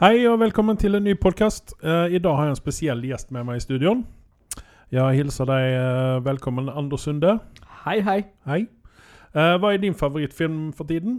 Hei 0.00 0.26
og 0.28 0.38
velkommen 0.42 0.76
til 0.76 0.94
en 0.98 1.04
ny 1.06 1.14
podkast. 1.16 1.72
I 1.82 2.18
dag 2.20 2.36
har 2.36 2.48
jeg 2.48 2.54
en 2.54 2.58
spesiell 2.58 3.00
gjest 3.08 3.30
med 3.32 3.46
meg 3.48 3.60
i 3.60 3.64
studion. 3.64 4.02
Jeg 4.92 5.16
hilser 5.18 5.48
deg 5.48 5.64
uh, 5.80 6.18
velkommen, 6.24 6.68
Anders 6.70 7.06
Sunde. 7.08 7.38
Hei, 7.86 7.96
hei. 8.06 8.18
Hei. 8.46 8.60
Uh, 9.34 9.56
hva 9.60 9.72
er 9.74 9.80
din 9.82 9.96
favorittfilm 9.98 10.68
for 10.76 10.86
tiden? 10.88 11.18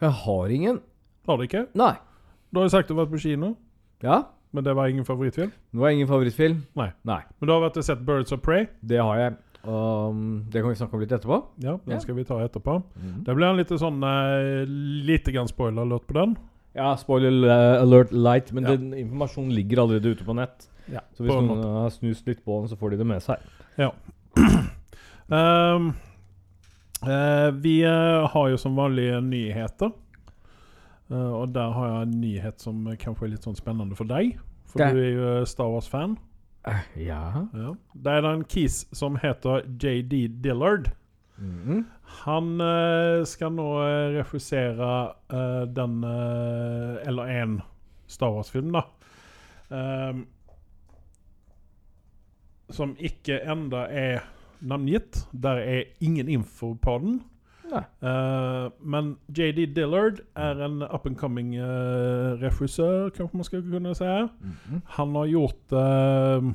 Jeg 0.00 0.14
har 0.22 0.54
ingen. 0.54 0.78
Har 1.28 1.36
du 1.40 1.44
ikke? 1.44 1.66
Nei. 1.76 1.92
Du 2.54 2.60
har 2.62 2.68
jo 2.68 2.72
sagt 2.72 2.88
du 2.88 2.94
har 2.96 3.02
vært 3.04 3.12
på 3.18 3.20
kino, 3.26 3.50
Ja, 4.00 4.22
men 4.56 4.64
det 4.64 4.72
var 4.78 4.88
ingen 4.88 5.04
favorittfilm? 5.04 5.50
det 5.74 5.80
var 5.82 5.90
ingen 5.92 6.08
favorittfilm. 6.08 6.62
Nei. 6.78 6.88
Nei, 7.04 7.20
Men 7.40 7.46
du 7.50 7.52
har 7.52 7.60
vært 7.66 7.76
og 7.76 7.84
sett 7.84 7.98
'Birds 8.06 8.32
of 8.32 8.40
Prey'? 8.40 8.68
det 8.80 9.02
har 9.02 9.18
jeg. 9.18 9.34
Um, 9.68 10.46
det 10.48 10.62
kan 10.62 10.70
vi 10.70 10.76
snakke 10.78 10.94
om 10.94 11.00
litt 11.00 11.12
etterpå. 11.12 11.42
Ja, 11.60 11.72
den 11.84 11.92
Ja. 11.94 11.98
skal 11.98 12.14
vi 12.14 12.24
ta 12.24 12.38
etterpå. 12.40 12.82
Det 13.26 13.34
blir 13.36 13.50
en 13.50 13.56
litt 13.58 13.68
sånn 13.68 14.00
uh, 14.02 14.64
Lite 15.04 15.32
grann 15.32 15.48
spoiler-låt 15.48 16.06
på 16.06 16.14
den. 16.14 16.36
Ja, 16.78 16.92
spoiler 17.00 17.50
alert 17.82 18.12
light, 18.14 18.52
men 18.54 18.64
Ja. 18.68 18.76
den 18.76 18.92
informasjonen 18.94 19.50
ligger 19.56 19.82
allerede 19.82 20.14
ute 20.14 20.24
på 20.24 20.34
nett. 20.38 20.68
Ja, 20.88 21.00
Så 21.16 21.24
hvis 21.26 21.34
noen 21.34 21.62
har 21.62 21.90
snust 21.92 22.26
litt 22.30 22.44
på 22.46 22.60
den, 22.62 22.68
så 22.70 22.78
får 22.78 22.90
de 22.94 22.96
det 23.02 23.06
med 23.06 23.20
seg. 23.24 23.42
Ja. 23.76 23.90
Um, 25.28 25.90
uh, 27.06 27.50
vi 27.60 27.82
eh, 27.84 28.26
har 28.32 28.48
jo 28.48 28.56
som 28.60 28.76
vanlig 28.78 29.10
nyheter. 29.26 29.92
Uh, 31.10 31.32
og 31.42 31.52
der 31.54 31.70
har 31.72 31.88
jeg 31.92 32.06
en 32.06 32.20
nyhet 32.20 32.60
som 32.60 32.84
kanskje 33.00 33.26
er 33.28 33.34
litt 33.34 33.44
sånn 33.48 33.56
spennende 33.58 33.96
for 33.96 34.08
deg. 34.08 34.38
For 34.68 34.78
Det- 34.78 34.94
du 34.94 35.00
er 35.02 35.12
jo 35.12 35.44
Star 35.48 35.68
Wars-fan. 35.72 36.16
Ja. 36.96 37.46
Ja. 37.54 37.74
Det 37.96 38.12
er 38.12 38.26
en 38.28 38.44
kis 38.44 38.86
som 38.92 39.16
heter 39.16 39.62
JD 39.80 40.28
Dillard. 40.42 40.90
Mhm. 41.38 41.84
Han 42.24 42.60
eh, 42.60 43.24
skal 43.30 43.52
nå 43.54 43.66
uh, 43.78 44.16
regissere 44.16 44.88
eh, 45.30 45.64
den 45.70 46.00
eh, 46.04 47.08
Eller 47.08 47.30
en 47.42 47.60
Star 48.08 48.32
Wars-film, 48.34 48.72
da. 48.72 48.82
Ehm, 49.70 50.22
som 52.72 52.94
ikke 52.98 53.36
enda 53.44 53.84
er 53.92 54.24
navngitt. 54.60 55.26
Der 55.32 55.60
er 55.60 55.82
ingen 56.00 56.28
info 56.28 56.72
på 56.74 56.98
den. 56.98 57.20
Eh, 57.76 58.70
men 58.80 59.16
JD 59.28 59.74
Dillard 59.76 60.20
er 60.36 60.64
en 60.64 60.82
up 60.82 61.06
and 61.06 61.16
coming 61.16 61.54
uh, 61.60 62.38
regissør, 62.40 63.10
kanskje 63.10 63.36
man 63.36 63.44
skal 63.44 63.62
kunne 63.62 63.94
si. 63.94 64.04
Mhm. 64.40 64.82
Han 64.96 65.14
har 65.14 65.26
gjort 65.26 65.72
uh, 65.72 66.52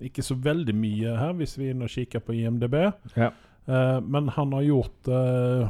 ikke 0.00 0.22
så 0.22 0.34
veldig 0.34 0.74
mye 0.74 1.16
her, 1.18 1.32
hvis 1.32 1.58
vi 1.58 1.68
er 1.68 1.70
inne 1.76 1.86
og 1.86 1.90
kikker 1.94 2.18
på 2.18 2.32
IMDb. 2.32 2.74
Ja. 3.16 3.30
Eh, 3.68 4.00
men 4.00 4.28
han 4.28 4.52
har 4.52 4.62
gjort 4.62 5.08
uh, 5.08 5.68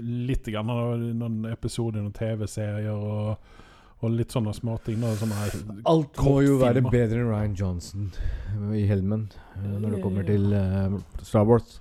litt 0.00 0.46
grann. 0.46 0.68
Han 0.68 0.78
har 0.78 0.96
noen 0.96 1.44
episoder 1.50 1.98
i 2.00 2.04
noen 2.04 2.14
TV-serier 2.14 2.92
og, 2.94 3.56
og 3.98 4.14
litt 4.14 4.34
sånne 4.34 4.54
småting. 4.54 5.02
Alt 5.02 6.20
må 6.22 6.36
jo 6.46 6.60
være 6.62 6.84
bedre 6.86 7.24
enn 7.24 7.32
Ryan 7.32 7.58
Johnson 7.58 8.12
i 8.76 8.84
Helmen 8.86 9.26
eh, 9.56 9.74
når 9.74 9.96
det 9.96 10.04
kommer 10.04 10.28
til 10.28 10.54
uh, 10.54 11.00
Star 11.22 11.48
Wars. 11.48 11.80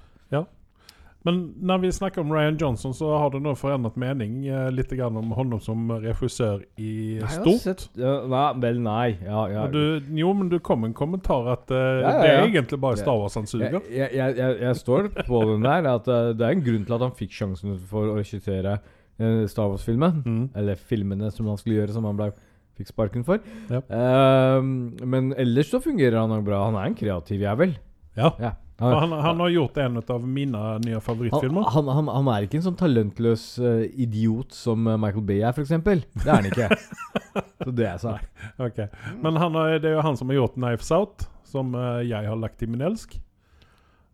Men 1.25 1.39
når 1.65 1.79
vi 1.81 1.89
snakker 1.95 2.21
om 2.21 2.29
Ryan 2.33 2.57
Johnson, 2.61 2.93
så 2.93 3.07
har 3.17 3.31
du 3.33 3.39
nå 3.41 3.55
forandret 3.57 3.95
mening 3.97 4.43
eh, 4.45 4.67
litt 4.73 4.91
grann 4.93 5.15
om 5.17 5.31
honom 5.33 5.59
som 5.63 5.87
regissør 6.03 6.61
i 6.77 7.17
har 7.19 7.31
stort. 7.33 7.63
sett- 7.63 7.87
ja, 7.97 8.11
nei, 8.29 8.43
vel, 8.61 8.77
nei. 8.85 9.07
Ja, 9.25 9.47
ja. 9.49 9.63
Du, 9.73 10.01
jo, 10.13 10.33
men 10.37 10.51
du 10.53 10.59
kom 10.59 10.85
en 10.85 10.93
kommentar 10.93 11.49
at 11.55 11.71
eh, 11.73 12.03
det 12.05 12.29
er 12.29 12.43
egentlig 12.45 12.79
bare. 12.83 12.99
Star 13.01 13.17
Wars 13.17 13.33
han 13.39 13.47
suger. 13.49 13.79
Jeg, 13.89 14.11
jeg, 14.13 14.35
jeg, 14.37 14.59
jeg 14.61 14.75
står 14.83 15.09
på 15.25 15.39
den 15.49 15.65
der 15.65 15.87
at 15.95 16.07
uh, 16.07 16.29
det 16.37 16.45
er 16.45 16.53
en 16.59 16.65
grunn 16.67 16.85
til 16.85 16.97
at 16.99 17.05
han 17.07 17.15
fikk 17.17 17.33
sjansen 17.33 17.73
for 17.89 18.11
å 18.13 18.19
regissere 18.19 18.75
uh, 18.77 19.45
Star 19.49 19.71
Wars-filmen. 19.73 20.21
Mm. 20.25 20.43
Eller 20.61 20.77
filmene 20.77 21.31
som 21.33 21.49
han 21.49 21.57
skulle 21.57 21.79
gjøre, 21.81 21.95
som 21.97 22.05
han 22.05 22.19
ble, 22.21 22.29
fikk 22.77 22.91
sparken 22.93 23.25
for. 23.25 23.41
Ja. 23.73 23.81
Uh, 23.89 24.61
men 25.01 25.33
ellers 25.41 25.73
så 25.73 25.81
fungerer 25.81 26.19
han 26.21 26.29
nok 26.35 26.45
bra. 26.45 26.61
Han 26.69 26.77
er 26.77 26.91
en 26.91 26.99
kreativ 27.01 27.41
jævel. 27.41 27.73
Ja. 28.15 28.29
Ja. 28.39 28.53
Han, 28.77 28.93
han, 28.99 29.11
han 29.23 29.39
har 29.39 29.49
gjort 29.49 29.77
en 29.77 30.01
av 30.03 30.23
mine 30.27 30.61
nye 30.83 30.99
favorittfilmer. 30.99 31.69
han, 31.71 31.87
han, 31.95 32.09
han 32.11 32.29
er 32.33 32.43
ikke 32.43 32.57
en 32.59 32.65
sånn 32.65 32.79
talentløs 32.79 33.43
uh, 33.63 33.85
idiot 33.95 34.51
som 34.51 34.83
eh, 34.91 34.97
Michael 34.99 35.23
Bay 35.29 35.39
er, 35.39 35.53
f.eks. 35.55 35.71
Det 35.71 36.25
er 36.25 36.33
han 36.33 36.49
ikke. 36.49 36.67
så 37.63 37.71
det 37.71 37.87
er 37.87 38.01
sant. 38.03 38.25
okay. 38.59 38.89
Men 39.23 39.39
han 39.39 39.55
har, 39.55 39.77
det 39.79 39.93
er 39.93 39.95
jo 39.95 40.03
han 40.03 40.19
som 40.19 40.33
har 40.33 40.41
gjort 40.41 40.59
'Knives 40.59 40.91
Out', 40.91 41.29
som 41.47 41.71
uh, 41.71 42.03
jeg 42.03 42.27
har 42.27 42.35
lagt 42.35 42.67
i 42.67 42.67
min 42.67 42.83
elsk. 42.83 43.15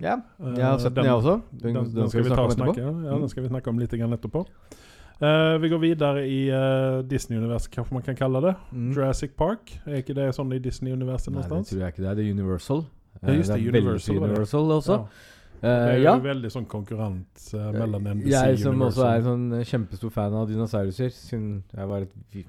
Ja, 0.01 0.19
jeg 0.37 0.65
har 0.65 0.77
sett 0.81 0.95
den, 0.95 1.09
jeg 1.09 1.13
også. 1.13 1.39
Den, 1.51 1.73
Den, 1.75 1.91
den, 1.95 2.09
skal 2.09 2.23
vi 2.23 2.29
snakke 2.29 2.53
snakke, 2.53 2.81
ja, 2.81 2.91
Mm. 2.91 3.19
den 3.25 3.29
skal 3.29 3.43
vi 3.43 3.49
snakke 3.49 3.69
om 3.69 3.79
litt 3.81 3.93
etterpå. 3.93 4.45
Uh, 5.21 5.57
vi 5.61 5.69
går 5.69 5.77
videre 5.81 6.21
i 6.25 6.39
uh, 6.49 7.01
Disney-universet, 7.05 7.69
kanskje 7.73 7.93
man 7.93 8.01
kan 8.05 8.15
kalle 8.15 8.41
det. 8.41 8.55
Mm. 8.71 8.93
Jurassic 8.93 9.33
Park. 9.37 9.73
Er 9.85 10.01
ikke 10.01 10.13
det 10.17 10.33
sånn 10.33 10.53
i 10.53 10.57
Disney-universet 10.61 11.33
Nei, 11.33 11.43
det 11.45 11.49
tror 11.49 11.81
jeg 11.81 11.93
ikke 11.93 12.01
det 12.01 12.09
er. 12.09 12.15
Det 12.17 12.25
er 12.25 12.33
Universal. 12.33 12.85
Ja, 13.21 13.33
just 13.35 13.51
det, 13.51 13.59
det, 13.59 13.67
er 13.67 13.71
veldig 13.71 13.85
Universal 13.85 14.15
det. 14.15 14.29
Universal 14.29 14.71
også. 14.77 14.93
Ja. 14.93 15.27
Eh, 15.61 15.69
Det 15.69 15.91
er 15.93 15.99
ja. 16.01 16.15
jo 16.15 16.23
veldig 16.25 16.49
sånn 16.49 16.65
konkurrent 16.65 17.43
uh, 17.53 17.67
mellom 17.75 18.07
NBC 18.15 18.31
Jeg 18.33 18.57
som 18.63 18.73
som 18.73 18.87
også 18.87 19.03
er 19.05 19.19
en 19.19 19.27
sånn 19.27 19.43
eh, 19.59 19.67
kjempestor 19.69 20.13
fan 20.15 20.33
av 20.33 20.47
dinosauruser, 20.49 21.13
siden 21.13 21.61
jeg 21.75 21.91
var 21.91 22.07
et 22.07 22.39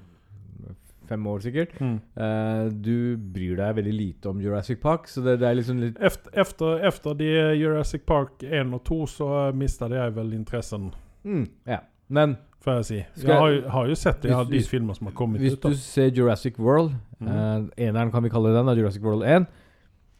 fem 1.07 1.27
år 1.27 1.43
sikkert. 1.43 1.75
Mm. 1.83 1.97
Uh, 2.17 2.71
du 2.73 2.95
bryr 3.35 3.59
deg 3.59 3.75
veldig 3.77 3.93
lite 3.93 4.31
om 4.31 4.41
Jurassic 4.41 4.81
Park, 4.81 5.05
så 5.11 5.21
det, 5.21 5.37
det 5.43 5.49
er 5.49 5.59
liksom 5.59 5.81
litt 5.83 5.99
Efter, 6.01 6.31
efter, 6.41 6.79
efter 6.89 7.19
de 7.19 7.29
Jurassic 7.59 8.05
Park 8.07 8.41
1 8.43 8.73
og 8.73 8.81
2 8.87 8.99
så 9.11 9.29
mistet 9.53 9.93
jeg 9.93 10.15
vel 10.15 10.33
interessen, 10.33 10.89
mm, 11.23 11.45
Ja. 11.69 11.83
Men 12.13 12.35
får 12.63 12.79
jeg 12.79 12.85
si. 12.85 12.97
Jeg 13.23 13.35
har, 13.35 13.53
har 13.73 13.87
jo 13.89 13.95
sett 13.97 14.21
det, 14.23 14.35
de 14.49 14.59
filmer 14.67 14.95
som 14.97 15.07
har 15.09 15.15
kommet 15.17 15.41
hvis 15.41 15.55
ut. 15.55 15.65
Hvis 15.69 15.79
du 15.79 15.85
ser 15.85 16.11
Jurassic 16.15 16.59
World 16.59 16.93
mm. 17.19 17.27
uh, 17.27 17.67
Eneren 17.77 18.11
kan 18.11 18.23
vi 18.23 18.31
kalle 18.33 18.53
den, 18.55 18.71
Jurassic 18.77 19.03
World 19.03 19.27
1, 19.27 19.47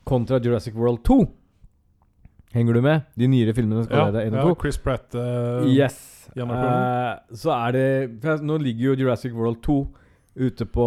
kontra 0.06 0.40
Jurassic 0.44 0.75
World 0.75 1.03
2 1.03 1.19
Henger 2.53 2.74
du 2.78 2.81
med? 2.86 3.06
De 3.18 3.28
nyere 3.28 3.53
filmene 3.58 3.84
skal 3.88 3.97
Ja, 3.97 4.09
være 4.12 4.28
1 4.28 4.36
ja, 4.36 4.44
og 4.46 4.58
2. 4.58 4.62
Chris 4.62 4.78
Pratt. 4.78 5.16
Uh, 5.18 5.66
Yes. 5.74 6.30
Uh, 6.38 7.18
så 7.34 7.50
er 7.53 7.72
det 7.72 8.22
jeg- 8.24 8.42
Nå 8.46 8.58
ligger 8.62 8.94
jo 8.94 9.06
Jurassic 9.06 9.34
World 9.34 9.62
2 9.63 9.88
ute 10.38 10.66
på 10.66 10.86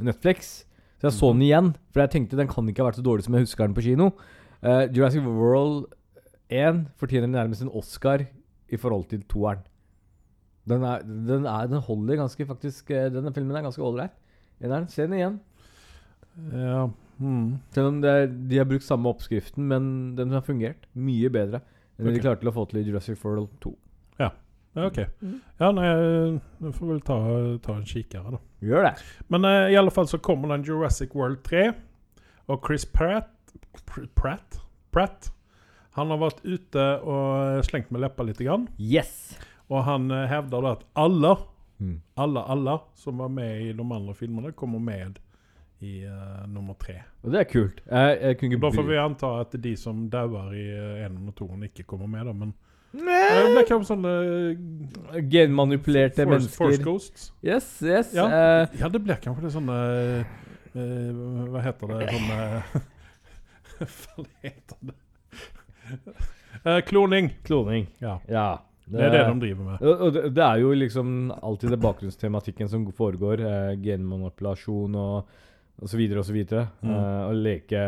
Netflix. 0.00 0.64
Så 1.00 1.08
jeg 1.08 1.12
så 1.12 1.32
den 1.32 1.42
igjen, 1.42 1.74
for 1.92 2.00
jeg 2.00 2.10
tenkte 2.10 2.36
den 2.36 2.48
kan 2.48 2.68
ikke 2.68 2.82
ha 2.84 2.90
vært 2.90 3.00
så 3.00 3.04
dårlig 3.04 3.24
som 3.24 3.34
jeg 3.34 3.42
husker 3.46 3.66
den 3.66 3.74
på 3.74 3.82
kino. 3.82 4.10
Uh, 4.62 4.84
Jurassic 4.92 5.24
World 5.24 5.86
1 6.50 6.86
fortjener 7.00 7.28
nærmest 7.28 7.62
en 7.62 7.72
Oscar 7.72 8.26
i 8.68 8.76
forhold 8.76 9.08
til 9.08 9.22
toeren. 9.22 9.64
Den, 10.68 10.82
er, 10.84 11.00
den, 11.02 11.46
er, 11.46 11.66
den 11.66 11.80
holder 11.80 12.16
ganske 12.16 12.46
faktisk 12.46 12.88
Denne 12.88 13.32
filmen 13.32 13.56
er 13.56 13.62
ganske 13.62 13.82
ålreit. 13.82 14.12
Se 14.88 15.06
den 15.06 15.12
igjen. 15.14 15.40
Ja. 16.52 16.88
Mm. 17.20 17.58
Selv 17.76 17.90
om 17.92 18.00
det 18.00 18.10
er, 18.16 18.26
de 18.50 18.58
har 18.58 18.64
brukt 18.70 18.86
samme 18.86 19.10
oppskriften, 19.12 19.66
men 19.68 19.90
den 20.16 20.30
har 20.32 20.40
fungert 20.46 20.86
mye 20.96 21.28
bedre 21.32 21.60
enn 22.00 22.06
okay. 22.08 22.16
De 22.16 22.22
klarte 22.24 22.40
til 22.40 22.48
å 22.48 22.54
få 22.56 22.64
til 22.70 22.80
i 22.80 22.84
Jurassic 22.86 23.20
World 23.26 23.50
2. 23.60 23.72
ja, 24.22 24.30
ok. 24.86 24.98
Mm. 25.20 25.34
Ja, 25.60 25.68
nei, 25.76 25.84
jeg 25.90 26.72
får 26.78 26.88
vel 26.94 27.00
ta, 27.04 27.16
ta 27.66 27.74
en 27.76 27.84
kikkere, 27.90 28.36
da. 28.36 28.40
Gjør 28.64 28.86
det. 28.86 28.92
Men 29.28 29.44
uh, 29.44 29.66
i 29.68 29.76
alle 29.76 29.90
fall 29.92 30.06
så 30.08 30.20
kommer 30.22 30.48
den 30.54 30.64
Jurassic 30.64 31.12
World 31.18 31.42
3. 31.44 31.66
Og 32.50 32.64
Chris 32.66 32.86
Pratt 32.88 33.28
Pratt? 34.18 34.60
Pratt 34.94 35.28
Han 35.98 36.10
har 36.14 36.20
vært 36.22 36.40
ute 36.46 36.84
og 37.02 37.60
slengt 37.66 37.90
med 37.92 38.02
leppa 38.04 38.24
litt. 38.26 38.40
Grann, 38.42 38.68
Yes! 38.78 39.36
og 39.70 39.84
han 39.86 40.08
eh, 40.10 40.24
hevder 40.30 40.64
da 40.64 40.72
at 40.78 40.86
alle, 40.98 41.36
Mm. 41.80 41.94
alle, 42.20 42.40
alle 42.52 42.74
som 43.00 43.16
var 43.22 43.30
med 43.32 43.62
i 43.62 43.68
de 43.72 43.84
andre 43.86 44.12
filmene, 44.14 44.50
kommer 44.52 44.78
med 44.82 45.18
i 45.80 46.04
uh, 46.04 46.46
nummer 46.48 46.74
tre. 46.80 46.98
Og 47.24 47.32
det 47.32 47.40
er 47.40 47.46
kult. 47.48 47.78
Jeg, 47.86 48.36
jeg 48.40 48.60
Da 48.60 48.70
får 48.74 48.88
vi 48.88 48.98
anta 49.00 49.30
at 49.40 49.54
de 49.64 49.76
som 49.80 50.02
dauer 50.12 50.52
i 50.56 50.66
eh, 50.74 51.06
en 51.06 51.22
og 51.30 51.34
toeren, 51.38 51.64
ikke 51.68 51.86
kommer 51.88 52.10
med, 52.10 52.26
da. 52.28 52.34
Men 52.36 52.52
Nei. 52.92 53.04
det 53.06 53.42
Nei. 53.44 53.50
blir 53.54 53.66
kanskje 53.68 53.88
sånne 53.92 54.12
Genmanipulerte 55.30 56.26
force, 56.26 56.48
force. 56.56 56.82
Ghosts. 56.82 57.28
Yes, 57.46 57.68
yes. 57.86 58.14
Ja. 58.16 58.26
uh, 58.26 58.80
Ja, 58.80 58.90
det 58.90 59.02
blir 59.04 59.20
kanskje 59.22 59.46
det 59.46 59.52
sånne 59.54 59.76
eh, 60.74 61.20
Hva 61.54 61.62
heter 61.68 61.94
det? 61.94 62.00
Sånne 62.16 62.40
Hva 63.94 64.26
heter 64.42 64.90
det? 64.90 64.98
Eh, 66.64 66.80
kloning. 66.84 67.30
kloning. 67.46 67.86
Ja. 68.02 68.18
Ja. 68.28 68.48
Det 68.90 69.04
er 69.06 69.12
det 69.14 69.22
de 69.22 69.40
driver 69.44 69.64
med. 69.64 69.84
Og 69.86 70.12
det, 70.12 70.22
det 70.34 70.42
er 70.44 70.58
jo 70.60 70.72
liksom 70.74 71.30
alltid 71.30 71.70
det 71.70 71.78
bakgrunnstematikken 71.80 72.68
som 72.68 72.88
foregår. 72.92 73.40
Eh, 73.46 73.76
genmanipulasjon 73.84 74.98
og 74.98 75.30
og 75.80 75.90
så 75.90 75.98
videre 75.98 76.22
og. 76.26 76.66
Mm. 76.84 76.92
Uh, 76.94 77.22
å 77.28 77.34
leke 77.36 77.84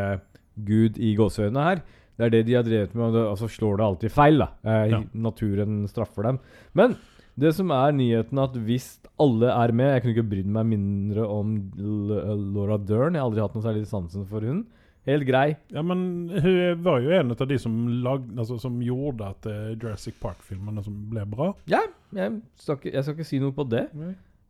Gud 0.67 0.99
i 1.01 1.15
gåseøynene 1.19 1.67
her. 1.69 1.83
Det 2.19 2.27
er 2.27 2.35
det 2.35 2.43
de 2.47 2.57
har 2.59 2.67
drevet 2.67 2.93
med, 2.95 3.07
og, 3.09 3.15
det, 3.17 3.23
altså 3.31 3.49
så 3.49 3.57
slår 3.57 3.79
det 3.81 3.87
alltid 3.87 4.13
feil. 4.13 4.43
da. 4.43 4.51
Uh, 4.67 4.85
Ja. 4.93 5.01
Naturen 5.29 5.83
straffer 5.89 6.29
dem. 6.29 6.39
Men 6.77 6.97
det 7.41 7.55
som 7.57 7.71
er 7.73 7.95
nyheten, 7.97 8.39
at 8.43 8.57
hvis 8.61 8.99
alle 9.23 9.49
er 9.49 9.73
med 9.73 9.95
Jeg 9.95 10.03
kunne 10.03 10.13
ikke 10.17 10.31
brydd 10.35 10.51
meg 10.53 10.67
mindre 10.69 11.25
om 11.25 11.55
L 11.79 12.13
Laura 12.53 12.77
Dern. 12.77 13.15
Jeg 13.17 13.23
har 13.23 13.31
aldri 13.31 13.41
hatt 13.45 13.55
noe 13.57 13.65
særlig 13.65 13.87
sansen 13.89 14.27
for 14.29 14.45
hun. 14.45 14.67
Helt 15.09 15.27
grei. 15.27 15.57
Ja, 15.75 15.83
men 15.83 16.31
hun 16.31 16.83
var 16.85 17.01
jo 17.03 17.11
en 17.17 17.33
av 17.35 17.49
de 17.49 17.57
som, 17.59 17.75
lag, 18.05 18.23
altså, 18.39 18.59
som 18.63 18.77
gjorde 18.85 19.33
at 19.33 19.49
uh, 19.51 19.73
Jurassic 19.73 20.15
Park-filmene 20.23 20.85
ble 21.11 21.25
bra. 21.27 21.49
Ja, 21.67 21.81
jeg 22.15 22.37
skal, 22.61 22.79
ikke, 22.79 22.93
jeg 22.93 23.03
skal 23.03 23.17
ikke 23.17 23.27
si 23.33 23.41
noe 23.43 23.57
på 23.57 23.67
det. 23.67 23.89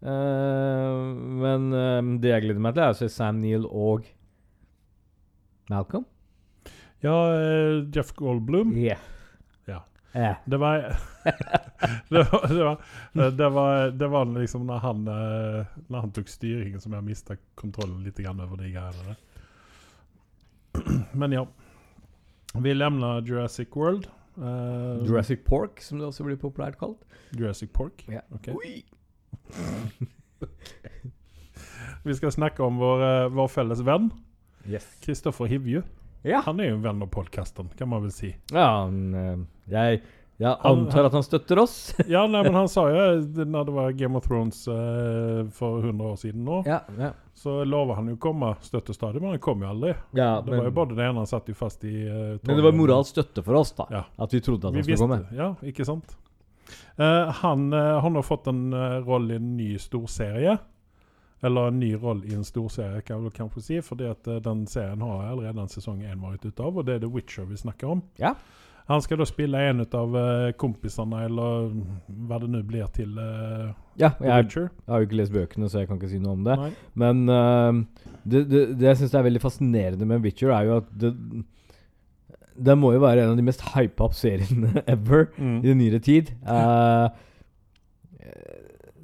Eh, 0.03 1.15
men 1.43 1.73
eh, 1.73 2.01
det 2.23 2.33
jeg 2.33 2.47
gleder 2.47 2.65
meg 2.65 2.75
til, 2.75 2.85
er 2.85 2.95
å 2.95 2.99
se 2.99 3.09
Sam 3.13 3.39
Neill 3.43 3.69
og 3.69 4.09
Malcolm. 5.71 6.09
Ja, 7.03 7.15
uh, 7.35 7.83
Jeff 7.91 8.13
Goldblum. 8.15 8.77
Yeah. 8.79 9.01
Ja. 9.67 9.81
Eh. 10.15 10.37
Det 10.51 10.59
var 10.61 10.85
det, 12.09 12.23
var, 12.31 12.47
det, 12.49 12.63
var, 12.63 13.31
det, 13.31 13.49
var, 13.49 13.91
det 13.91 14.09
var 14.09 14.25
liksom 14.27 14.67
når 14.67 14.79
han, 14.79 15.05
når 15.05 15.67
när 15.89 15.99
han 15.99 16.13
tok 16.13 16.29
styringen, 16.29 16.81
som 16.81 16.93
jeg 16.93 17.03
mista 17.03 17.37
kontrollen 17.55 18.05
litt 18.05 18.19
grann 18.19 18.39
de 18.39 18.71
greiene. 18.71 19.17
Men 21.13 21.33
ja. 21.33 21.47
Vi 22.55 22.75
levner 22.75 23.23
Jurassic 23.27 23.75
World. 23.75 24.07
Uh, 24.37 25.03
Jurassic 25.07 25.43
Pork, 25.45 25.81
som 25.81 25.99
det 25.99 26.07
også 26.07 26.27
blir 26.29 26.39
populært 26.39 26.79
kalt. 26.79 27.03
Jurassic 27.33 27.73
Pork. 27.73 28.05
Ja. 28.09 28.23
Okej. 28.31 28.85
Vi 32.05 32.15
skal 32.19 32.33
snakke 32.33 32.63
om 32.63 32.77
vår, 32.83 33.03
eh, 33.25 33.29
vår 33.29 33.49
felles 33.49 33.81
Yes. 34.67 34.87
Kristoffer 35.03 35.47
Hivju. 35.51 35.83
Ja. 36.23 36.41
Han 36.47 36.61
er 36.61 36.69
jo 36.71 36.77
en 36.77 36.83
venn 36.85 37.03
av 37.03 37.09
podkasten, 37.11 37.69
kan 37.79 37.89
man 37.91 38.03
vel 38.05 38.13
si. 38.15 38.29
ja 38.55 38.67
han, 38.85 39.49
jeg, 39.67 39.99
jeg, 40.39 40.53
antar 40.63 41.03
Han- 41.03 41.07
at 41.07 41.13
han 41.19 41.23
støtter 41.27 41.59
oss. 41.59 41.95
Ja, 42.07 42.23
nei, 42.31 42.43
men 42.47 42.55
han 42.55 42.69
sa 42.71 42.85
jo 42.91 43.43
når 43.45 43.65
det 43.67 43.73
var 43.75 43.91
Game 43.99 44.17
of 44.19 44.27
Thrones 44.29 44.61
eh, 44.71 45.43
for 45.51 45.81
100 45.83 46.05
år 46.13 46.17
siden 46.23 46.45
nå, 46.47 46.61
ja, 46.67 46.79
ja. 46.99 47.11
så 47.35 47.65
lova 47.67 47.95
han 47.99 48.09
jo 48.13 48.15
å 48.15 48.19
komme 48.23 48.53
støttestadig, 48.63 49.19
men 49.23 49.31
han 49.35 49.43
kom 49.43 49.63
jo 49.67 49.71
aldri. 49.75 49.95
ja 50.15 50.37
Det 50.41 50.51
men, 50.55 50.59
var 50.63 50.67
jo 50.71 50.77
både 50.79 50.95
det 50.99 51.05
ene 51.09 51.19
han 51.25 51.31
satt 51.31 51.49
jo 51.51 51.55
fast 51.59 51.83
i 51.85 51.97
eh, 52.07 52.39
men 52.43 52.57
det 52.59 52.63
var 52.69 52.73
moralsk 52.79 53.11
støtte 53.17 53.43
for 53.47 53.55
oss, 53.59 53.73
da. 53.79 54.05
At 54.19 54.33
vi 54.35 54.41
trodde 54.43 54.69
at 54.71 54.75
Vi 54.75 54.79
han 54.79 54.85
skulle 54.87 54.95
visste, 54.95 55.27
komme. 55.27 55.43
ja, 55.43 55.51
ikke 55.73 55.85
sant? 55.91 56.15
Eh, 56.97 57.31
han 57.43 57.73
eh, 57.73 58.01
har 58.01 58.11
nå 58.11 58.23
fått 58.23 58.47
en 58.53 58.73
uh, 58.75 59.01
roll 59.07 59.31
i 59.33 59.39
en 59.41 59.57
ny 59.57 59.75
storserie. 59.81 60.59
Eller 61.43 61.69
en 61.69 61.79
ny 61.81 61.95
roll 61.99 62.23
i 62.29 62.35
en 62.37 62.45
storserie, 62.47 63.01
kan 63.03 63.17
jeg 63.17 63.25
vel 63.25 63.37
kanskje 63.37 63.63
si. 63.67 63.79
Eh, 63.83 64.35
den 64.45 64.67
serien 64.71 65.03
har 65.03 65.31
allerede 65.33 65.65
en 65.65 65.73
sesong 65.73 66.03
én 66.07 66.23
vært 66.23 66.47
ute 66.47 66.63
av, 66.63 66.77
og 66.77 66.87
det 66.87 66.99
er 66.99 67.07
The 67.07 67.11
Witcher 67.11 67.49
vi 67.51 67.59
snakker 67.59 67.97
om. 67.97 68.05
Ja. 68.23 68.37
Han 68.91 69.03
skal 69.03 69.21
da 69.21 69.27
spille 69.27 69.61
en 69.71 69.85
av 69.85 70.17
kompisene, 70.59 71.21
eller 71.29 71.69
hva 72.27 72.39
det 72.43 72.49
nå 72.51 72.65
blir, 72.67 72.89
til 72.95 73.15
uh, 73.15 73.71
Ja, 73.95 74.11
The 74.19 74.27
jeg, 74.27 74.47
Witcher. 74.47 74.67
jeg 74.75 74.91
har 74.91 75.03
jo 75.03 75.09
ikke 75.09 75.19
lest 75.21 75.35
bøkene, 75.35 75.71
så 75.71 75.83
jeg 75.83 75.89
kan 75.89 76.01
ikke 76.01 76.11
si 76.11 76.19
noe 76.23 76.35
om 76.35 76.43
det. 76.47 76.57
Nei. 76.59 76.73
Men 76.99 77.23
uh, 77.31 78.09
det, 78.27 78.43
det, 78.51 78.65
det 78.81 78.91
jeg 78.91 79.01
syns 79.03 79.15
er 79.15 79.27
veldig 79.29 79.43
fascinerende 79.43 80.09
med 80.11 80.27
Witcher, 80.27 80.51
er 80.55 80.67
jo 80.67 80.81
at 80.83 80.91
det 80.99 81.15
Den 82.57 82.79
må 82.83 82.93
jo 82.95 83.01
være 83.03 83.23
en 83.25 83.33
av 83.33 83.37
de 83.39 83.45
mest 83.47 83.63
hypa 83.75 84.05
opp 84.09 84.15
seriene 84.19 84.83
ever 84.95 85.29
Mm. 85.39 85.61
i 85.65 85.75
nyere 85.79 86.01
tid. 86.05 86.33
Uh, 86.45 87.09